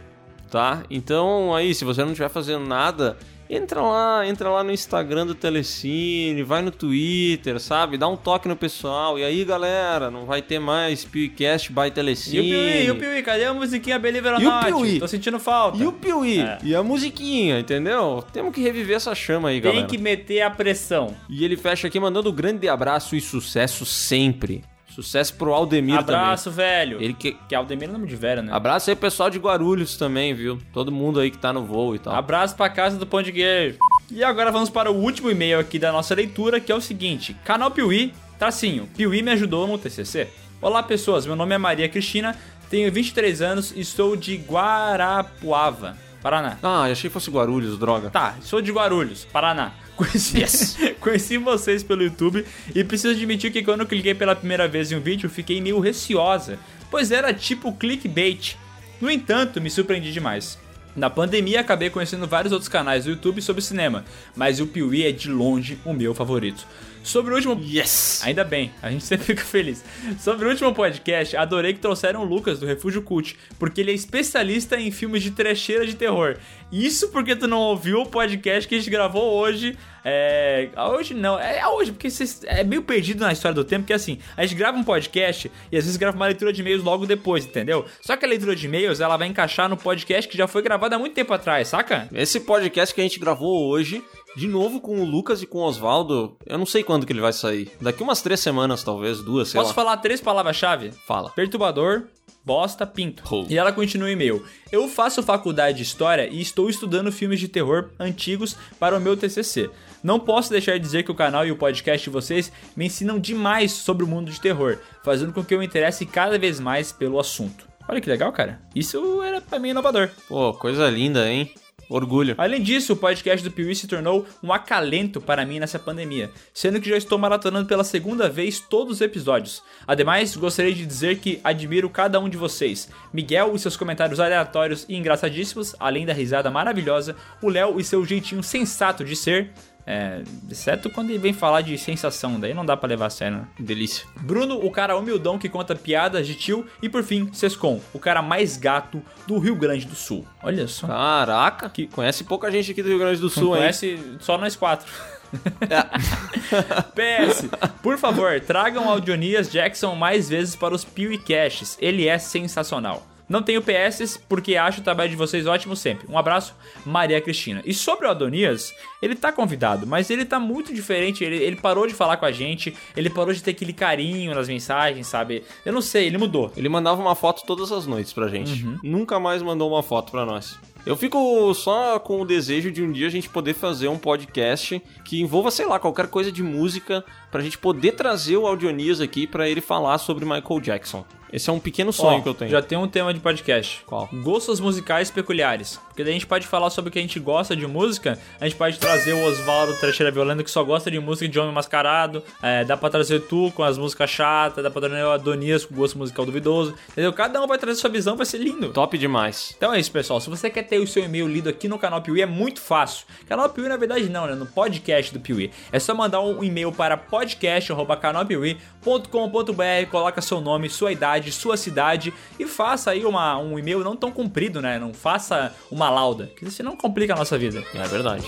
tá? 0.51 0.83
Então 0.91 1.55
aí, 1.55 1.73
se 1.75 1.85
você 1.85 2.03
não 2.03 2.11
estiver 2.11 2.29
fazendo 2.29 2.67
nada 2.67 3.17
Entra 3.51 3.81
lá, 3.81 4.27
entra 4.27 4.51
lá 4.51 4.63
no 4.63 4.71
Instagram 4.71 5.27
do 5.27 5.35
Telecine, 5.35 6.43
vai 6.43 6.61
no 6.61 6.71
Twitter, 6.71 7.59
sabe? 7.59 7.97
Dá 7.97 8.07
um 8.07 8.17
toque 8.17 8.47
no 8.47 8.55
pessoal. 8.55 9.19
E 9.19 9.25
aí, 9.25 9.43
galera, 9.43 10.11
não 10.11 10.27
vai 10.27 10.43
ter 10.43 10.59
mais 10.59 11.03
PewCast 11.05 11.73
by 11.73 11.85
E 11.85 11.87
o 11.87 11.91
Telecine. 11.91 12.43
Piuí, 12.43 12.85
e 12.87 12.91
o 12.91 12.97
Piuí, 12.97 13.23
cadê 13.23 13.47
a 13.47 13.55
musiquinha 13.55 13.99
Believe 13.99 14.29
It 14.29 14.37
or 14.37 14.43
E 14.43 14.47
o 14.47 14.51
Not? 14.51 14.67
Piuí? 14.67 15.01
Tô 15.01 15.09
sentindo 15.09 15.39
falta. 15.41 15.79
E 15.79 15.87
o 15.87 15.93
Piuí? 15.93 16.41
É. 16.41 16.59
E 16.63 16.75
a 16.75 16.83
musiquinha, 16.83 17.59
entendeu? 17.61 18.23
Temos 18.33 18.53
que 18.55 18.61
reviver 18.61 18.97
essa 18.97 19.15
chama 19.15 19.49
aí, 19.49 19.61
Tem 19.63 19.71
galera. 19.73 19.87
que 19.89 19.97
meter 19.97 20.43
a 20.43 20.51
pressão. 20.51 21.17
E 21.29 21.43
ele 21.43 21.57
fecha 21.57 21.89
aqui 21.89 21.99
mandando 21.99 22.29
um 22.31 22.35
grande 22.35 22.69
abraço 22.69 23.17
e 23.17 23.21
sucesso 23.21 23.87
sempre. 23.87 24.63
Sucesso 24.99 25.35
pro 25.35 25.55
Aldemir 25.55 25.97
Abraço, 25.97 26.51
velho. 26.51 26.95
também. 26.95 27.05
Ele 27.05 27.15
que... 27.15 27.37
Que 27.49 27.55
Aldemir 27.55 27.89
é 27.89 27.93
nome 27.93 28.09
de 28.09 28.17
velho, 28.17 28.43
né? 28.43 28.53
Abraço 28.53 28.91
aí 28.91 28.97
pessoal 28.97 29.31
de 29.31 29.39
Guarulhos 29.39 29.97
também, 29.97 30.35
viu? 30.35 30.59
Todo 30.73 30.91
mundo 30.91 31.21
aí 31.21 31.31
que 31.31 31.39
tá 31.39 31.53
no 31.53 31.65
voo 31.65 31.95
e 31.95 32.01
tal. 32.01 32.13
Abraço 32.13 32.57
pra 32.57 32.69
casa 32.69 32.99
do 32.99 33.07
Pão 33.07 33.23
de 33.23 33.31
Queijo. 33.31 33.79
E 34.11 34.25
agora 34.25 34.51
vamos 34.51 34.69
para 34.69 34.91
o 34.91 34.97
último 34.97 35.31
e-mail 35.31 35.61
aqui 35.61 35.79
da 35.79 35.93
nossa 35.93 36.17
leitura, 36.17 36.59
que 36.59 36.73
é 36.73 36.75
o 36.75 36.81
seguinte. 36.81 37.37
Canal 37.45 37.71
Piuí, 37.71 38.13
tracinho, 38.41 38.89
Piuí 38.97 39.23
me 39.23 39.31
ajudou 39.31 39.69
no 39.69 39.79
TCC. 39.79 40.27
Olá 40.61 40.83
pessoas, 40.83 41.25
meu 41.25 41.37
nome 41.37 41.55
é 41.55 41.59
Maria 41.59 41.89
Cristina, 41.89 42.35
tenho 42.69 42.91
23 42.91 43.41
anos 43.41 43.73
e 43.77 43.85
sou 43.85 44.17
de 44.17 44.35
Guarapuava, 44.37 45.97
Paraná. 46.21 46.59
Ah, 46.61 46.89
eu 46.89 46.93
achei 46.93 47.09
que 47.09 47.15
fosse 47.15 47.31
Guarulhos, 47.31 47.79
droga. 47.79 48.11
Tá, 48.11 48.35
sou 48.41 48.61
de 48.61 48.73
Guarulhos, 48.73 49.25
Paraná. 49.27 49.71
Conheci, 49.99 50.95
conheci 51.01 51.39
vocês 51.39 51.83
pelo 51.83 52.05
YouTube 52.05 52.47
e 52.73 52.85
preciso 52.85 53.15
admitir 53.15 53.51
que 53.51 53.65
quando 53.65 53.81
eu 53.81 53.87
cliquei 53.87 54.15
pela 54.15 54.37
primeira 54.37 54.69
vez 54.69 54.93
em 54.93 54.97
um 54.97 55.01
vídeo, 55.01 55.29
fiquei 55.29 55.61
meio 55.61 55.81
receosa, 55.81 56.57
pois 56.89 57.11
era 57.11 57.35
tipo 57.35 57.73
clickbait. 57.73 58.57
No 59.01 59.11
entanto, 59.11 59.61
me 59.61 59.69
surpreendi 59.69 60.13
demais. 60.13 60.57
Na 60.95 61.11
pandemia, 61.11 61.61
acabei 61.61 61.91
conhecendo 61.91 62.29
vários 62.29 62.53
outros 62.53 62.69
canais 62.69 63.05
do 63.05 63.11
YouTube 63.11 63.43
sobre 63.43 63.61
cinema, 63.61 64.05
mas 64.37 64.61
o 64.61 64.69
Piuí 64.69 65.05
é 65.05 65.11
de 65.11 65.29
longe 65.29 65.79
o 65.85 65.93
meu 65.93 66.15
favorito. 66.15 66.65
Sobre 67.03 67.33
o 67.33 67.37
último. 67.37 67.61
Yes! 67.63 68.23
Ainda 68.25 68.45
bem, 68.45 68.73
a 68.83 68.91
gente 68.91 69.05
sempre 69.05 69.27
fica 69.27 69.43
feliz. 69.43 69.85
Sobre 70.19 70.47
o 70.47 70.51
último 70.51 70.75
podcast, 70.75 71.37
adorei 71.37 71.73
que 71.73 71.81
trouxeram 71.81 72.23
o 72.23 72.25
Lucas 72.25 72.59
do 72.59 72.67
Refúgio 72.67 73.03
Cult, 73.03 73.37
porque 73.59 73.81
ele 73.81 73.91
é 73.91 73.95
especialista 73.95 74.79
em 74.79 74.91
filmes 74.91 75.23
de 75.23 75.31
trecheira 75.31 75.87
de 75.87 75.95
terror. 75.95 76.37
Isso 76.71 77.09
porque 77.09 77.35
tu 77.35 77.49
não 77.49 77.59
ouviu 77.59 78.03
o 78.03 78.07
podcast 78.07 78.69
que 78.69 78.75
a 78.75 78.79
gente 78.79 78.91
gravou 78.91 79.33
hoje. 79.35 79.77
É. 80.05 80.69
Hoje 80.77 81.13
não, 81.15 81.39
é 81.39 81.67
hoje, 81.67 81.93
porque 81.93 82.09
é 82.47 82.63
meio 82.63 82.83
perdido 82.83 83.21
na 83.21 83.33
história 83.33 83.55
do 83.55 83.65
tempo, 83.65 83.83
porque 83.83 83.93
assim, 83.93 84.19
a 84.37 84.43
gente 84.45 84.55
grava 84.55 84.77
um 84.77 84.85
podcast 84.85 85.51
e 85.73 85.77
às 85.77 85.85
vezes 85.85 85.97
grava 85.97 86.17
uma 86.17 86.27
leitura 86.27 86.53
de 86.53 86.61
e-mails 86.61 86.83
logo 86.83 87.07
depois, 87.07 87.45
entendeu? 87.45 87.85
Só 88.01 88.17
que 88.17 88.25
a 88.25 88.29
leitura 88.29 88.55
de 88.55 88.67
e-mails 88.67 89.01
ela 89.01 89.17
vai 89.17 89.29
encaixar 89.29 89.69
no 89.69 89.77
podcast 89.77 90.31
que 90.31 90.37
já 90.37 90.47
foi 90.47 90.63
gravado 90.63 90.95
há 90.95 90.99
muito 90.99 91.15
tempo 91.15 91.33
atrás, 91.33 91.69
saca? 91.69 92.09
Esse 92.13 92.41
podcast 92.41 92.95
que 92.95 93.01
a 93.01 93.05
gente 93.05 93.19
gravou 93.19 93.69
hoje, 93.69 94.03
de 94.37 94.47
novo 94.47 94.81
com 94.81 95.01
o 95.01 95.05
Lucas 95.05 95.43
e 95.43 95.47
com 95.47 95.59
o 95.59 95.63
Oswaldo, 95.65 96.37
eu 96.47 96.59
não 96.59 96.67
sei 96.67 96.83
quando 96.83 97.07
que 97.07 97.13
ele 97.13 97.21
vai 97.21 97.33
sair. 97.33 97.71
Daqui 97.81 98.03
umas 98.03 98.23
três 98.23 98.41
semanas, 98.41 98.83
talvez, 98.83 99.21
duas, 99.23 99.49
sei 99.49 99.61
Posso 99.61 99.71
lá. 99.71 99.75
falar 99.75 99.97
três 99.99 100.21
palavras-chave? 100.21 100.93
Fala. 101.07 101.31
Perturbador, 101.31 102.05
bosta, 102.45 102.87
pinto. 102.87 103.23
Oh. 103.31 103.47
E 103.49 103.59
ela 103.59 103.73
continua 103.73 104.09
o 104.09 104.11
e-mail. 104.11 104.45
Eu 104.71 104.89
faço 104.89 105.23
faculdade 105.23 105.79
de 105.79 105.83
história 105.83 106.29
e 106.29 106.41
estou 106.41 106.71
estudando 106.71 107.13
filmes 107.13 107.41
de 107.41 107.49
terror 107.49 107.91
antigos 107.99 108.57
para 108.79 108.97
o 108.97 109.01
meu 109.01 109.17
TCC. 109.17 109.71
Não 110.03 110.21
posso 110.21 110.51
deixar 110.51 110.75
de 110.75 110.81
dizer 110.81 111.03
que 111.03 111.11
o 111.11 111.15
canal 111.15 111.45
e 111.45 111.51
o 111.51 111.57
podcast 111.57 112.05
de 112.05 112.11
vocês 112.11 112.53
me 112.77 112.87
ensinam 112.87 113.19
demais 113.19 113.73
sobre 113.73 114.05
o 114.05 114.09
mundo 114.09 114.31
de 114.31 114.41
terror, 114.41 114.79
fazendo 115.05 115.33
com 115.33 115.45
que 115.45 115.55
eu 115.55 115.59
me 115.59 115.67
interesse 115.67 116.07
cada 116.07 116.39
vez 116.39 116.61
mais 116.61 116.93
pelo 116.93 117.19
assunto. 117.19 117.67
Olha 117.89 118.01
que 118.01 118.09
legal, 118.09 118.31
cara. 118.33 118.61
Isso 118.75 119.23
era 119.23 119.41
pra 119.41 119.59
mim 119.59 119.71
inovador. 119.71 120.11
Pô, 120.29 120.53
coisa 120.55 120.89
linda, 120.89 121.29
hein? 121.29 121.53
Orgulho. 121.89 122.35
Além 122.37 122.63
disso, 122.63 122.93
o 122.93 122.97
podcast 122.97 123.43
do 123.43 123.51
Piuí 123.51 123.75
se 123.75 123.87
tornou 123.87 124.27
um 124.43 124.53
acalento 124.53 125.21
para 125.21 125.45
mim 125.47 125.59
nessa 125.59 125.79
pandemia, 125.79 126.31
sendo 126.53 126.81
que 126.81 126.91
já 126.91 126.97
estou 126.97 127.19
maratonando 127.19 127.67
pela 127.67 127.85
segunda 127.85 128.29
vez 128.29 128.61
todos 128.61 128.95
os 128.95 129.01
episódios. 129.01 129.63
Ademais, 129.87 130.37
gostaria 130.37 130.75
de 130.75 130.85
dizer 130.85 131.19
que 131.19 131.41
admiro 131.43 131.89
cada 131.89 132.21
um 132.21 132.29
de 132.29 132.37
vocês. 132.37 132.89
Miguel 133.13 133.55
e 133.55 133.59
seus 133.59 133.77
comentários 133.77 134.21
aleatórios 134.21 134.85
e 134.89 134.97
engraçadíssimos, 134.97 135.75
além 135.81 136.05
da 136.05 136.13
risada 136.13 136.51
maravilhosa, 136.51 137.17
o 137.41 137.49
Léo 137.49 137.81
e 137.81 137.85
seu 137.85 138.05
jeitinho 138.05 138.43
sensato 138.43 139.05
de 139.05 139.17
ser. 139.17 139.51
É, 139.91 140.21
exceto 140.51 140.91
quando 140.91 141.09
ele 141.09 141.19
vem 141.19 141.33
falar 141.33 141.63
de 141.63 141.79
sensação, 141.79 142.39
daí 142.39 142.53
não 142.53 142.67
dá 142.67 142.77
pra 142.77 142.87
levar 142.87 143.07
a 143.07 143.11
sério, 143.11 143.39
né? 143.39 143.45
Delícia. 143.59 144.07
Bruno, 144.21 144.63
o 144.63 144.71
cara 144.71 144.95
humildão 144.95 145.39
que 145.39 145.49
conta 145.49 145.75
piadas 145.75 146.27
de 146.27 146.35
tio. 146.35 146.67
E 146.83 146.91
por 146.91 147.03
fim, 147.03 147.33
Sescon, 147.33 147.81
o 147.95 147.99
cara 147.99 148.21
mais 148.21 148.59
gato 148.59 149.03
do 149.27 149.39
Rio 149.39 149.57
Grande 149.57 149.87
do 149.87 149.95
Sul. 149.95 150.27
Olha 150.43 150.69
só. 150.69 150.87
Caraca, 150.87 151.71
que 151.71 151.87
conhece 151.87 152.23
pouca 152.23 152.51
gente 152.51 152.73
aqui 152.73 152.83
do 152.83 152.91
Rio 152.91 152.99
Grande 152.99 153.19
do 153.19 153.31
Sul, 153.31 153.55
hein? 153.55 153.63
Conhece 153.63 153.99
só 154.21 154.37
nós 154.37 154.55
quatro. 154.55 154.87
PS, 156.95 157.49
por 157.83 157.97
favor, 157.97 158.39
tragam 158.41 158.91
Audionias 158.91 159.51
Jackson 159.51 159.95
mais 159.95 160.29
vezes 160.29 160.55
para 160.55 160.75
os 160.75 160.85
PewCasts. 160.85 161.79
Ele 161.81 162.07
é 162.07 162.19
sensacional. 162.19 163.07
Não 163.29 163.43
tenho 163.43 163.63
PS 163.63 164.19
porque 164.29 164.57
acho 164.57 164.81
o 164.81 164.85
trabalho 164.85 165.11
de 165.11 165.17
vocês 165.17 165.47
ótimo 165.47 165.77
sempre. 165.77 166.07
Um 166.11 166.17
abraço, 166.17 166.55
Maria 166.85 167.21
Cristina. 167.21 167.63
E 167.65 167.75
sobre 167.75 168.07
o 168.07 168.11
Adonias, 168.11 168.75
ele 169.03 169.15
tá 169.15 169.31
convidado, 169.31 169.87
mas 169.87 170.09
ele 170.11 170.25
tá 170.25 170.41
muito 170.41 170.73
diferente. 170.73 171.23
Ele, 171.23 171.37
ele 171.37 171.57
parou 171.57 171.87
de 171.87 171.95
falar 171.95 172.17
com 172.17 172.25
a 172.25 172.33
gente, 172.33 172.75
ele 172.97 173.11
parou 173.11 173.33
de 173.33 173.43
ter 173.43 173.51
aquele 173.51 173.73
carinho 173.73 174.35
nas 174.35 174.49
mensagens, 174.49 175.07
sabe? 175.07 175.45
Eu 175.65 175.73
não 175.73 175.83
sei, 175.83 176.07
ele 176.07 176.19
mudou. 176.19 176.51
Ele 176.57 176.69
mandava 176.69 177.01
uma 177.01 177.15
foto 177.15 177.43
todas 177.47 177.71
as 177.71 177.87
noites 177.87 178.13
pra 178.13 178.29
gente. 178.29 178.65
Uhum. 178.65 178.79
Nunca 178.83 179.21
mais 179.21 179.43
mandou 179.43 179.71
uma 179.71 179.83
foto 179.83 180.11
pra 180.11 180.25
nós. 180.25 180.59
Eu 180.87 180.97
fico 180.97 181.53
só 181.53 181.99
com 181.99 182.23
o 182.23 182.25
desejo 182.25 182.71
de 182.71 182.83
um 182.83 182.91
dia 182.91 183.09
a 183.09 183.11
gente 183.11 183.29
poder 183.29 183.53
fazer 183.53 183.89
um 183.89 183.99
podcast 183.99 184.83
que 185.05 185.21
envolva, 185.21 185.51
sei 185.51 185.67
lá, 185.67 185.79
qualquer 185.79 186.07
coisa 186.07 186.33
de 186.33 186.43
música 186.43 187.05
pra 187.31 187.43
gente 187.43 187.59
poder 187.59 187.93
trazer 187.93 188.39
o 188.39 188.47
Audionias 188.47 188.99
aqui 189.01 189.27
pra 189.27 189.47
ele 189.47 189.61
falar 189.61 189.99
sobre 189.99 190.25
Michael 190.25 190.61
Jackson. 190.63 191.05
Esse 191.33 191.51
é 191.51 191.53
um 191.53 191.61
pequeno 191.61 191.93
sonho 191.93 192.19
Ó, 192.19 192.23
que 192.23 192.29
eu 192.29 192.35
tenho. 192.35 192.51
Já 192.51 192.63
tem 192.63 192.79
um 192.79 192.89
tema 192.89 193.13
de 193.13 193.21
podcast. 193.21 193.83
Qual? 193.87 194.09
Gostos 194.23 194.61
musicais 194.61 195.11
peculiares. 195.11 195.81
Porque 195.89 196.05
daí 196.05 196.13
a 196.13 196.15
gente 196.15 196.27
pode 196.27 196.47
falar 196.47 196.71
sobre 196.71 196.89
o 196.89 196.93
que 196.93 196.99
a 196.99 197.03
gente 197.03 197.19
gosta 197.21 197.55
de 197.57 197.67
música. 197.67 198.19
A 198.41 198.45
gente 198.45 198.57
pode 198.57 198.79
trazer 198.79 199.13
o 199.13 199.25
Oswaldo 199.25 199.75
Trecheira 199.75 200.13
Violando, 200.13 200.45
que 200.45 200.51
só 200.51 200.63
gosta 200.63 200.91
de 200.91 200.99
música 201.01 201.29
de 201.29 201.39
homem 201.39 201.53
mascarado. 201.53 202.23
É, 202.43 202.65
dá 202.65 202.77
pra 202.77 202.89
trazer 202.89 203.21
tu 203.21 203.53
com 203.55 203.63
as 203.63 203.77
músicas 203.77 204.11
chatas. 204.11 204.63
Dá 204.63 204.71
pra 204.71 204.81
trazer 204.81 205.03
o 205.03 205.11
Adonias 205.11 205.65
com 205.65 205.75
gosto 205.75 205.99
musical 205.99 206.25
duvidoso. 206.25 206.75
Entendeu? 206.91 207.13
Cada 207.13 207.43
um 207.43 207.47
vai 207.47 207.59
trazer 207.59 207.81
sua 207.81 207.91
visão, 207.91 208.17
vai 208.17 208.27
ser 208.27 208.39
lindo. 208.39 208.71
Top 208.71 208.97
demais. 208.97 209.55
Então 209.57 209.75
é 209.75 209.81
isso, 209.81 209.91
pessoal. 209.91 210.21
Se 210.21 210.31
você 210.31 210.49
quer 210.49 210.63
ter 210.63 210.79
o 210.79 210.87
seu 210.87 211.05
e-mail 211.05 211.27
lido 211.27 211.49
aqui 211.49 211.69
no 211.69 211.79
canal 211.79 212.01
Piuí, 212.01 212.23
é 212.23 212.27
muito 212.27 212.61
fácil. 212.61 213.05
Canal 213.29 213.49
Piuí, 213.51 213.69
na 213.69 213.77
verdade, 213.77 214.09
não, 214.09 214.27
né? 214.27 214.35
No 214.35 214.47
podcast 214.47 215.13
do 215.13 215.21
Piuí. 215.21 215.51
É 215.73 215.81
só 215.81 215.95
mandar 215.95 216.21
um 216.21 216.45
e-mail 216.45 216.71
para 216.71 216.97
podcast.canalpiuí.com.br, 216.97 219.91
coloca 219.91 220.23
seu 220.23 220.41
nome, 220.41 220.71
sua 220.71 220.93
idade, 220.93 221.18
sua 221.33 221.57
cidade 221.57 222.13
e 222.39 222.47
faça 222.47 222.91
aí 222.91 223.05
uma, 223.05 223.39
um 223.39 223.59
e-mail 223.59 223.81
não 223.81 223.97
tão 223.97 224.11
comprido, 224.11 224.61
né? 224.63 224.79
Não 224.79 224.95
faça 224.95 225.55
uma 225.71 225.91
lauda, 225.91 226.31
que 226.37 226.51
senão 226.51 226.77
complica 226.77 227.13
a 227.13 227.17
nossa 227.17 227.37
vida. 227.37 227.63
É 227.75 227.87
verdade. 227.89 228.27